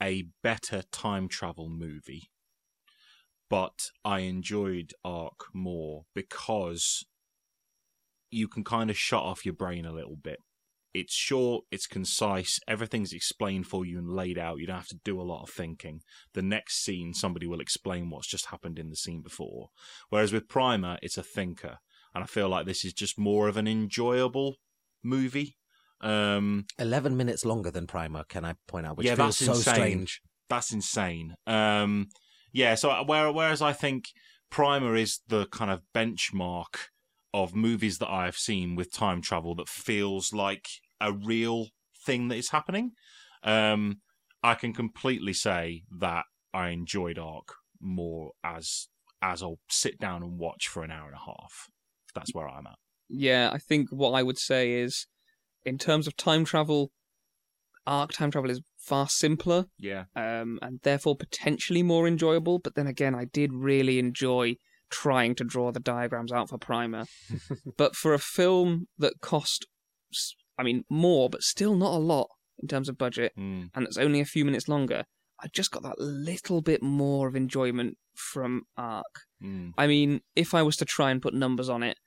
a 0.03 0.27
better 0.43 0.83
time 0.93 1.29
travel 1.29 1.69
movie, 1.69 2.31
but 3.51 3.91
I 4.05 4.21
enjoyed 4.21 4.93
ARQ 5.05 5.31
more 5.53 6.05
because 6.15 7.05
you 8.31 8.49
can 8.49 8.65
kind 8.65 8.91
of 8.91 8.99
shut 8.99 9.23
off 9.23 9.45
your 9.45 9.55
brain 9.55 9.85
a 9.85 9.93
little 9.93 10.17
bit. 10.17 10.39
It's 10.93 11.15
short, 11.15 11.65
it's 11.73 11.89
concise, 11.89 12.61
everything's 12.69 13.13
explained 13.13 13.67
for 13.67 13.85
you 13.85 13.99
and 13.99 14.09
laid 14.09 14.39
out. 14.39 14.59
You 14.59 14.67
don't 14.69 14.77
have 14.77 14.89
to 14.89 15.01
do 15.05 15.21
a 15.21 15.23
lot 15.23 15.43
of 15.43 15.51
thinking. 15.51 16.01
The 16.35 16.43
next 16.43 16.85
scene, 16.85 17.15
somebody 17.15 17.47
will 17.49 17.61
explain 17.61 18.11
what's 18.11 18.29
just 18.29 18.47
happened 18.47 18.79
in 18.79 18.91
the 18.91 18.97
scene 18.97 19.21
before. 19.21 19.71
Whereas 20.09 20.33
with 20.33 20.49
Primer, 20.49 20.99
it's 21.03 21.19
a 21.19 21.23
thinker. 21.25 21.79
And 22.15 22.23
I 22.23 22.29
feel 22.29 22.49
like 22.49 22.65
this 22.67 22.85
is 22.85 22.93
just 22.93 23.19
more 23.19 23.49
of 23.49 23.57
an 23.57 23.67
enjoyable 23.67 24.55
movie. 25.03 25.57
Um, 26.01 26.67
Eleven 26.79 27.17
minutes 27.17 27.45
longer 27.45 27.73
than 27.73 27.89
Primer. 27.89 28.23
Can 28.29 28.45
I 28.45 28.55
point 28.69 28.87
out? 28.87 28.97
Which 28.97 29.07
Yeah, 29.09 29.17
feels 29.17 29.39
that's 29.39 29.47
so 29.47 29.53
insane. 29.55 29.75
strange. 29.75 30.21
that's 30.49 30.73
insane. 30.73 31.35
Um, 31.49 32.07
yeah, 32.55 32.77
so 32.77 33.03
where, 33.05 33.31
whereas 33.33 33.61
I 33.61 33.73
think 33.73 34.07
Primer 34.49 34.95
is 34.95 35.21
the 35.27 35.47
kind 35.47 35.73
of 35.73 35.83
benchmark 35.93 36.77
of 37.35 37.53
movies 37.53 37.99
that 37.99 38.09
I've 38.09 38.37
seen 38.37 38.77
with 38.77 38.93
time 38.93 39.21
travel 39.21 39.57
that 39.57 39.69
feels 39.69 40.33
like 40.33 40.69
a 41.01 41.13
real 41.13 41.67
thing 42.07 42.29
that 42.29 42.37
is 42.37 42.51
happening, 42.51 42.93
um, 43.43 43.97
I 44.45 44.55
can 44.55 44.73
completely 44.73 45.33
say 45.33 45.83
that 45.99 46.27
I 46.55 46.69
enjoyed 46.69 47.17
ARQ 47.17 47.43
more 47.81 48.31
as 48.45 48.87
as 49.21 49.43
I'll 49.43 49.59
sit 49.69 49.99
down 49.99 50.23
and 50.23 50.39
watch 50.39 50.69
for 50.69 50.85
an 50.85 50.93
hour 50.93 51.07
and 51.07 51.17
a 51.17 51.25
half. 51.27 51.69
That's 52.15 52.33
where 52.35 52.49
I'm 52.49 52.67
at. 52.67 52.77
Yeah, 53.09 53.51
I 53.53 53.59
think 53.59 53.89
what 53.91 54.13
I 54.13 54.23
would 54.23 54.39
say 54.39 54.75
is, 54.75 55.07
in 55.65 55.79
terms 55.79 56.07
of 56.07 56.17
time 56.17 56.45
travel, 56.45 56.93
ARQ 57.89 58.13
time 58.13 58.31
travel 58.31 58.51
is 58.51 58.61
far 58.85 59.09
simpler 59.09 59.67
Yeah, 59.79 60.05
um, 60.15 60.59
and 60.63 60.81
therefore 60.83 61.17
potentially 61.17 61.83
more 61.83 62.07
enjoyable. 62.07 62.59
But 62.59 62.75
then 62.75 62.87
again, 62.87 63.15
I 63.15 63.25
did 63.25 63.53
really 63.53 63.99
enjoy 63.99 64.57
trying 64.91 65.35
to 65.37 65.45
draw 65.45 65.73
the 65.73 65.81
diagrams 65.81 66.33
out 66.33 66.49
for 66.51 66.59
Primer. 66.59 67.07
but 67.77 67.97
for 67.97 68.15
a 68.15 68.19
film 68.19 68.89
that 68.99 69.21
cost, 69.21 69.67
I 70.59 70.63
mean, 70.63 70.85
more, 70.89 71.29
but 71.29 71.43
still 71.43 71.75
not 71.75 71.95
a 71.95 71.99
lot 71.99 72.29
in 72.63 72.69
terms 72.69 72.89
of 72.89 72.97
budget, 72.97 73.33
Mm, 73.37 73.71
and 73.75 73.87
it's 73.87 73.99
only 73.99 74.21
a 74.21 74.25
few 74.25 74.45
minutes 74.45 74.69
longer, 74.69 75.05
I 75.43 75.49
just 75.53 75.73
got 75.73 75.83
that 75.83 75.99
little 75.99 76.61
bit 76.61 76.83
more 76.83 77.27
of 77.27 77.35
enjoyment 77.35 77.97
from 78.15 78.63
ARQ. 78.79 79.03
mm. 79.43 79.73
I 79.77 79.87
mean, 79.89 80.21
if 80.37 80.55
I 80.55 80.63
was 80.63 80.77
to 80.77 80.85
try 80.85 81.11
and 81.11 81.21
put 81.21 81.35
numbers 81.35 81.69
on 81.69 81.83
it, 81.83 81.99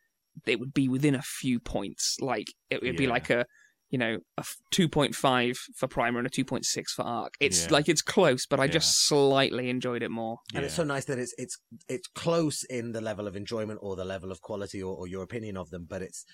it 0.46 0.60
would 0.60 0.74
be 0.74 0.88
within 0.88 1.16
a 1.16 1.22
few 1.22 1.60
points. 1.60 2.18
Like 2.22 2.48
it 2.70 2.82
would 2.82 2.96
be 2.96 3.08
like 3.08 3.30
a, 3.30 3.46
you 3.90 3.98
know, 3.98 4.18
a 4.38 4.46
2.5 4.72 5.58
for 5.76 5.88
Primer 5.88 6.20
and 6.20 6.28
a 6.28 6.30
2.6 6.30 6.92
for 6.94 7.04
ARQ. 7.04 7.32
It's 7.40 7.66
Yeah. 7.66 7.72
like 7.72 7.88
it's 7.90 8.02
close, 8.02 8.46
but 8.46 8.60
I 8.60 8.68
Yeah. 8.68 8.74
just 8.74 9.08
slightly 9.08 9.70
enjoyed 9.70 10.04
it 10.04 10.12
more. 10.12 10.38
And 10.56 10.66
it's 10.66 10.76
so 10.76 10.84
nice 10.84 11.06
that 11.06 11.20
it's 11.20 11.34
it's 11.38 11.58
it's 11.88 12.08
close 12.08 12.64
in 12.64 12.92
the 12.92 13.02
level 13.02 13.28
of 13.28 13.36
enjoyment 13.36 13.80
or 13.82 13.96
the 13.96 14.06
level 14.06 14.32
of 14.32 14.42
quality 14.42 14.82
or, 14.82 14.96
or 14.96 15.08
your 15.08 15.24
opinion 15.24 15.58
of 15.58 15.70
them, 15.70 15.86
but 15.90 16.02
it's 16.02 16.26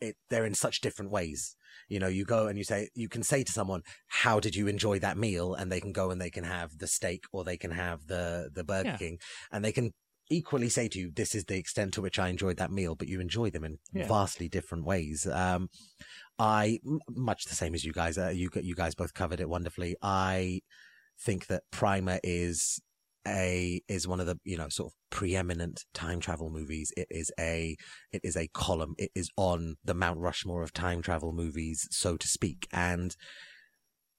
it 0.00 0.16
they're 0.30 0.44
in 0.46 0.54
such 0.54 0.80
different 0.80 1.10
ways. 1.12 1.56
You 1.88 2.00
know, 2.00 2.08
you 2.08 2.24
go 2.24 2.48
and 2.48 2.58
you 2.58 2.64
say 2.64 2.88
you 2.94 3.08
can 3.08 3.22
say 3.22 3.44
to 3.44 3.52
someone, 3.52 3.82
"How 4.08 4.40
did 4.40 4.56
you 4.56 4.66
enjoy 4.66 4.98
that 5.00 5.16
meal?" 5.16 5.54
and 5.54 5.70
they 5.70 5.80
can 5.80 5.92
go 5.92 6.10
and 6.10 6.20
they 6.20 6.30
can 6.30 6.44
have 6.44 6.78
the 6.78 6.86
steak 6.88 7.24
or 7.32 7.44
they 7.44 7.56
can 7.56 7.70
have 7.72 8.06
the 8.06 8.50
the 8.52 8.64
Burger 8.64 8.88
Yeah. 8.88 8.98
King, 8.98 9.18
and 9.52 9.64
they 9.64 9.72
can 9.72 9.92
equally 10.32 10.68
say 10.68 10.88
to 10.88 10.98
you, 10.98 11.10
"This 11.10 11.34
is 11.34 11.44
the 11.44 11.56
extent 11.58 11.94
to 11.94 12.02
which 12.02 12.18
I 12.18 12.28
enjoyed 12.28 12.56
that 12.56 12.70
meal," 12.72 12.94
but 12.94 13.08
you 13.08 13.20
enjoy 13.20 13.50
them 13.50 13.64
in 13.64 13.78
Yeah. 13.92 14.08
vastly 14.08 14.48
different 14.48 14.84
ways. 14.84 15.26
Um, 15.26 15.68
I 16.38 16.80
m- 16.86 17.00
much 17.08 17.44
the 17.44 17.54
same 17.54 17.74
as 17.74 17.84
you 17.84 17.92
guys. 17.92 18.18
Uh, 18.18 18.28
you 18.30 18.50
you 18.62 18.74
guys 18.74 18.94
both 18.94 19.14
covered 19.14 19.40
it 19.40 19.48
wonderfully. 19.48 19.96
I 20.02 20.60
think 21.20 21.46
that 21.46 21.62
Primer 21.70 22.18
is 22.24 22.80
a 23.26 23.80
is 23.86 24.08
one 24.08 24.18
of 24.18 24.26
the 24.26 24.36
you 24.42 24.56
know 24.56 24.68
sort 24.68 24.92
of 24.92 24.96
preeminent 25.10 25.84
time 25.94 26.18
travel 26.18 26.50
movies. 26.50 26.92
It 26.96 27.06
is 27.10 27.30
a 27.38 27.76
it 28.10 28.20
is 28.24 28.36
a 28.36 28.48
column. 28.48 28.94
It 28.98 29.10
is 29.14 29.30
on 29.36 29.76
the 29.84 29.94
Mount 29.94 30.18
Rushmore 30.18 30.62
of 30.62 30.72
time 30.72 31.02
travel 31.02 31.32
movies, 31.32 31.86
so 31.90 32.16
to 32.16 32.26
speak. 32.26 32.66
And 32.72 33.14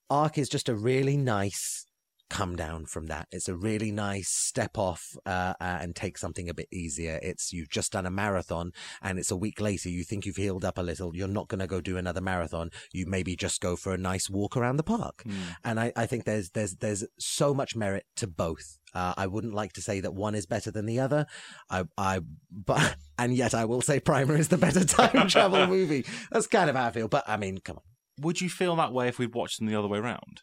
ARQ 0.10 0.38
is 0.38 0.50
just 0.50 0.70
a 0.70 0.76
really 0.76 1.18
nice 1.18 1.86
come 2.30 2.56
down 2.56 2.86
from 2.86 3.06
that. 3.08 3.28
It's 3.32 3.48
a 3.48 3.56
really 3.56 3.92
nice 3.92 4.30
step 4.30 4.78
off 4.78 5.16
uh, 5.26 5.54
uh, 5.60 5.78
and 5.82 5.96
take 5.96 6.18
something 6.18 6.50
a 6.50 6.54
bit 6.54 6.68
easier. 6.72 7.20
It's 7.22 7.54
you've 7.54 7.70
just 7.70 7.92
done 7.92 8.06
a 8.06 8.12
marathon 8.12 8.72
and 9.02 9.20
it's 9.20 9.30
a 9.32 9.36
week 9.36 9.62
later. 9.62 9.90
You 9.90 10.04
think 10.04 10.26
you've 10.26 10.36
healed 10.38 10.66
up 10.66 10.78
a 10.78 10.82
little. 10.82 11.16
You're 11.16 11.28
not 11.28 11.48
going 11.48 11.60
to 11.60 11.68
go 11.68 11.80
do 11.82 11.98
another 11.98 12.22
marathon. 12.22 12.72
You 12.92 13.06
maybe 13.06 13.36
just 13.36 13.62
go 13.62 13.76
for 13.76 13.94
a 13.94 13.98
nice 13.98 14.30
walk 14.30 14.58
around 14.58 14.78
the 14.78 14.84
park 14.84 15.24
Mm. 15.26 15.34
and 15.64 15.80
I, 15.80 15.92
I 15.96 16.06
think 16.06 16.24
there's 16.26 16.50
there's 16.52 16.76
there's 16.78 17.04
so 17.20 17.54
much 17.54 17.76
merit 17.76 18.06
to 18.16 18.28
both. 18.28 18.78
Uh, 18.96 19.14
I 19.18 19.28
wouldn't 19.28 19.54
like 19.54 19.74
to 19.74 19.82
say 19.82 20.00
that 20.02 20.14
one 20.14 20.34
is 20.36 20.46
better 20.46 20.72
than 20.72 20.86
the 20.86 21.00
other. 21.00 21.26
I 21.70 21.84
I 21.98 22.22
but 22.52 22.96
and 23.18 23.36
yet 23.36 23.54
I 23.54 23.66
will 23.66 23.82
say 23.82 24.00
Primer 24.00 24.36
is 24.36 24.48
the 24.48 24.58
better 24.58 24.84
time 24.86 25.28
travel 25.28 25.68
movie. 25.68 26.06
That's 26.32 26.48
kind 26.48 26.70
of 26.70 26.76
how 26.76 26.88
I 26.88 26.92
feel. 26.92 27.08
But 27.08 27.24
I 27.28 27.38
mean, 27.38 27.60
come 27.60 27.78
on. 27.78 27.84
Would 28.24 28.42
you 28.42 28.50
feel 28.50 28.76
that 28.78 28.94
way 28.94 29.08
if 29.08 29.18
we'd 29.20 29.34
watched 29.36 29.60
them 29.60 29.68
the 29.68 29.76
other 29.76 29.88
way 29.88 30.00
round? 30.00 30.42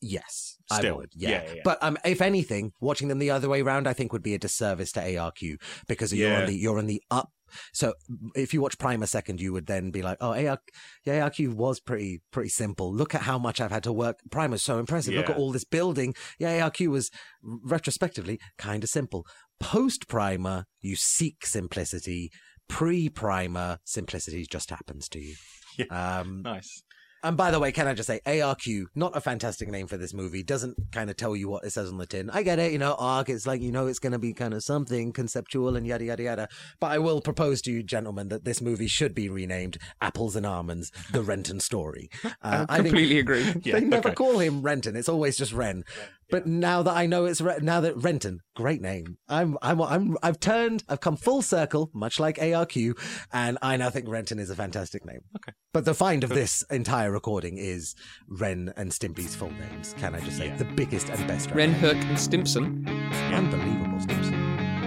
Yes, 0.00 0.56
I 0.70 0.78
Still, 0.78 0.96
would. 0.96 1.10
Yeah. 1.14 1.30
yeah, 1.30 1.52
yeah. 1.56 1.60
But 1.64 1.78
um, 1.82 1.98
if 2.04 2.22
anything, 2.22 2.72
watching 2.80 3.08
them 3.08 3.18
the 3.18 3.30
other 3.30 3.48
way 3.48 3.60
around, 3.60 3.86
I 3.86 3.92
think 3.92 4.12
would 4.12 4.22
be 4.22 4.34
a 4.34 4.38
disservice 4.38 4.92
to 4.92 5.00
ARQ 5.00 5.60
because 5.88 6.12
you're 6.12 6.34
on 6.34 6.46
the 6.46 6.54
you're 6.54 6.78
on 6.78 6.86
the 6.86 7.02
up. 7.10 7.30
So 7.72 7.94
if 8.34 8.54
you 8.54 8.60
watch 8.62 8.78
Primer 8.78 9.06
second, 9.06 9.40
you 9.40 9.52
would 9.52 9.66
then 9.66 9.90
be 9.90 10.02
like, 10.02 10.18
"Oh, 10.20 10.30
AR, 10.30 10.58
yeah, 11.04 11.28
ARQ 11.28 11.54
was 11.54 11.80
pretty 11.80 12.22
pretty 12.30 12.48
simple. 12.48 12.94
Look 12.94 13.14
at 13.14 13.22
how 13.22 13.38
much 13.38 13.60
I've 13.60 13.72
had 13.72 13.82
to 13.84 13.92
work. 13.92 14.20
Primer's 14.30 14.62
so 14.62 14.78
impressive. 14.78 15.14
Look 15.14 15.28
at 15.28 15.36
all 15.36 15.52
this 15.52 15.64
building. 15.64 16.14
Yeah, 16.38 16.68
ARQ 16.68 16.86
was 16.88 17.10
retrospectively 17.42 18.38
kind 18.56 18.82
of 18.84 18.90
simple. 18.90 19.26
Post 19.58 20.08
Primer, 20.08 20.64
you 20.80 20.96
seek 20.96 21.44
simplicity. 21.44 22.30
Pre 22.68 23.08
Primer, 23.08 23.78
simplicity 23.84 24.46
just 24.50 24.70
happens 24.70 25.08
to 25.10 25.20
you. 25.20 25.34
Um, 25.90 26.42
Nice. 26.42 26.82
And 27.22 27.36
by 27.36 27.50
the 27.50 27.58
way, 27.58 27.72
can 27.72 27.86
I 27.86 27.94
just 27.94 28.06
say 28.06 28.20
ARQ, 28.26 28.86
not 28.94 29.16
a 29.16 29.20
fantastic 29.20 29.68
name 29.68 29.86
for 29.86 29.96
this 29.96 30.14
movie, 30.14 30.42
doesn't 30.42 30.76
kind 30.92 31.10
of 31.10 31.16
tell 31.16 31.36
you 31.36 31.48
what 31.48 31.64
it 31.64 31.70
says 31.70 31.88
on 31.90 31.98
the 31.98 32.06
tin. 32.06 32.30
I 32.30 32.42
get 32.42 32.58
it, 32.58 32.72
you 32.72 32.78
know, 32.78 32.94
ARC, 32.98 33.28
it's 33.28 33.46
like, 33.46 33.60
you 33.60 33.72
know, 33.72 33.86
it's 33.86 33.98
going 33.98 34.12
to 34.12 34.18
be 34.18 34.32
kind 34.32 34.54
of 34.54 34.62
something 34.62 35.12
conceptual 35.12 35.76
and 35.76 35.86
yada, 35.86 36.04
yada, 36.04 36.22
yada. 36.22 36.48
But 36.80 36.92
I 36.92 36.98
will 36.98 37.20
propose 37.20 37.60
to 37.62 37.72
you, 37.72 37.82
gentlemen, 37.82 38.28
that 38.28 38.44
this 38.44 38.60
movie 38.60 38.86
should 38.86 39.14
be 39.14 39.28
renamed 39.28 39.78
Apples 40.00 40.36
and 40.36 40.46
Almonds, 40.46 40.90
The 41.12 41.22
Renton 41.22 41.60
Story. 41.60 42.10
Uh, 42.42 42.64
I 42.68 42.78
completely 42.78 43.18
agree. 43.18 43.44
Yeah, 43.62 43.74
they 43.74 43.80
never 43.80 44.08
okay. 44.08 44.14
call 44.14 44.38
him 44.38 44.62
Renton. 44.62 44.96
It's 44.96 45.08
always 45.08 45.36
just 45.36 45.52
Ren. 45.52 45.84
But 46.30 46.46
now 46.46 46.82
that 46.82 46.96
I 46.96 47.06
know 47.06 47.24
it's 47.24 47.40
Re- 47.40 47.58
now 47.60 47.80
that 47.80 47.96
Renton, 47.96 48.40
great 48.56 48.80
name. 48.80 49.16
I'm 49.28 49.56
I'm 49.62 49.80
I'm 49.80 50.16
I've 50.22 50.40
turned. 50.40 50.84
I've 50.88 51.00
come 51.00 51.16
full 51.16 51.42
circle, 51.42 51.90
much 51.94 52.20
like 52.20 52.36
ARQ, 52.36 52.98
and 53.32 53.58
I 53.62 53.76
now 53.76 53.90
think 53.90 54.08
Renton 54.08 54.38
is 54.38 54.50
a 54.50 54.54
fantastic 54.56 55.04
name. 55.04 55.20
Okay. 55.36 55.52
But 55.72 55.84
the 55.84 55.94
find 55.94 56.24
of 56.24 56.30
this 56.30 56.62
entire 56.70 57.10
recording 57.12 57.58
is 57.58 57.94
Ren 58.28 58.72
and 58.76 58.90
Stimpy's 58.90 59.34
full 59.36 59.50
names. 59.52 59.94
Can 59.98 60.14
I 60.14 60.20
just 60.20 60.36
say 60.38 60.46
Yeah. 60.46 60.56
the 60.56 60.64
biggest 60.64 61.08
and 61.10 61.26
best? 61.26 61.50
Ren 61.52 61.72
revelation. 61.72 62.00
Höek 62.02 62.08
and 62.10 62.18
Stimpson. 62.18 62.86
unbelievable 63.34 64.00
Stimpson. 64.00 64.34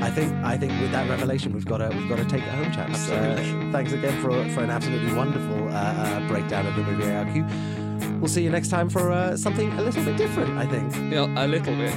I 0.02 0.10
think 0.10 0.34
I 0.44 0.57
think 0.57 0.74
with 0.82 0.91
that 0.91 1.10
revelation, 1.10 1.53
we've 1.53 1.65
got 1.65 1.78
to 1.78 1.90
we've 1.95 2.10
got 2.10 2.18
to 2.18 2.26
take 2.26 2.44
it 2.44 2.49
home, 2.49 2.72
chaps. 2.74 3.10
Uh, 3.10 3.14
Absolutely. 3.14 3.72
thanks 3.72 3.94
again 3.94 4.22
for 4.22 4.32
for 4.49 4.61
an 4.64 4.70
absolutely 4.70 5.14
wonderful 5.14 5.68
uh, 5.70 5.72
uh, 5.72 6.28
breakdown 6.28 6.65
of 6.65 6.76
the 6.76 6.84
movie 6.84 7.03
ARQ. 7.03 7.82
We'll 8.23 8.29
see 8.29 8.41
you 8.45 8.51
next 8.51 8.69
time 8.69 8.87
for 8.89 9.11
uh, 9.11 9.35
something 9.35 9.69
a 9.73 9.81
little 9.81 10.01
bit 10.01 10.15
different. 10.15 10.57
I 10.57 10.65
think. 10.65 10.95
You 10.95 11.27
know, 11.27 11.33
a 11.35 11.45
little 11.45 11.75
bit. 11.75 11.93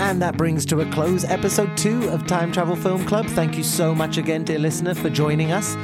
And 0.00 0.20
that 0.20 0.36
brings 0.36 0.66
to 0.66 0.80
a 0.80 0.90
close 0.90 1.22
episode 1.22 1.76
two 1.76 2.08
of 2.08 2.26
Time 2.26 2.50
Travel 2.50 2.74
Film 2.74 3.06
Club. 3.06 3.26
Thank 3.26 3.56
you 3.56 3.62
so 3.62 3.94
much 3.94 4.16
again, 4.16 4.42
dear 4.42 4.58
listener, 4.58 4.94
for 4.94 5.08
joining 5.08 5.52
us. 5.52 5.76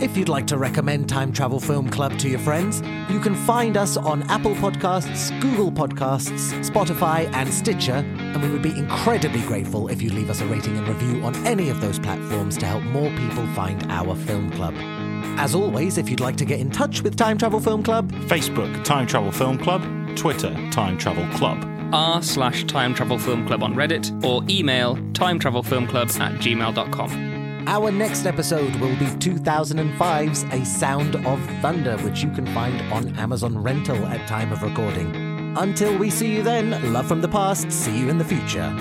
If 0.00 0.16
you'd 0.16 0.28
like 0.28 0.46
to 0.46 0.58
recommend 0.58 1.08
Time 1.08 1.32
Travel 1.32 1.58
Film 1.58 1.88
Club 1.88 2.16
to 2.20 2.28
your 2.28 2.38
friends, 2.38 2.80
you 3.10 3.18
can 3.18 3.34
find 3.34 3.76
us 3.76 3.96
on 3.96 4.22
Apple 4.30 4.54
Podcasts, 4.54 5.32
Google 5.40 5.72
Podcasts, 5.72 6.52
Spotify, 6.70 7.28
and 7.34 7.52
Stitcher. 7.52 7.94
And 7.94 8.40
we 8.40 8.48
would 8.48 8.62
be 8.62 8.78
incredibly 8.78 9.40
grateful 9.40 9.88
if 9.88 10.00
you'd 10.00 10.14
leave 10.14 10.30
us 10.30 10.40
a 10.40 10.46
rating 10.46 10.76
and 10.76 10.86
review 10.86 11.24
on 11.24 11.34
any 11.44 11.68
of 11.68 11.80
those 11.80 11.98
platforms 11.98 12.56
to 12.58 12.66
help 12.66 12.84
more 12.84 13.10
people 13.16 13.44
find 13.54 13.90
our 13.90 14.14
film 14.14 14.52
club. 14.52 14.76
As 15.38 15.54
always, 15.54 15.98
if 15.98 16.08
you'd 16.08 16.20
like 16.20 16.36
to 16.36 16.44
get 16.44 16.60
in 16.60 16.70
touch 16.70 17.02
with 17.02 17.16
Time 17.16 17.38
Travel 17.38 17.60
Film 17.60 17.82
Club, 17.82 18.10
Facebook 18.28 18.82
Time 18.84 19.06
Travel 19.06 19.32
Film 19.32 19.58
Club, 19.58 19.82
Twitter 20.16 20.54
Time 20.70 20.96
Travel 20.96 21.26
Club. 21.36 21.64
r 21.92 22.22
slash 22.22 22.64
time 22.64 22.94
travel 22.94 23.18
film 23.18 23.46
club 23.46 23.62
on 23.62 23.74
Reddit 23.74 24.24
or 24.24 24.42
email 24.50 24.98
time 25.12 25.38
travel 25.38 25.62
film 25.62 25.86
club 25.86 26.08
at 26.08 26.32
gmail.com. 26.40 27.36
Our 27.68 27.90
next 27.90 28.26
episode 28.26 28.74
will 28.76 28.96
be 28.96 29.06
2005's 29.06 30.44
A 30.44 30.64
Sound 30.64 31.16
of 31.26 31.40
Thunder, 31.60 31.96
which 31.98 32.22
you 32.22 32.30
can 32.30 32.46
find 32.54 32.80
on 32.92 33.16
Amazon 33.18 33.58
Rental 33.58 34.06
at 34.06 34.26
time 34.28 34.52
of 34.52 34.62
recording. 34.62 35.14
Until 35.56 35.96
we 35.98 36.10
see 36.10 36.32
you 36.34 36.42
then, 36.42 36.92
love 36.92 37.08
from 37.08 37.20
the 37.20 37.28
past, 37.28 37.72
see 37.72 37.98
you 37.98 38.08
in 38.08 38.18
the 38.18 38.24
future. 38.24 38.72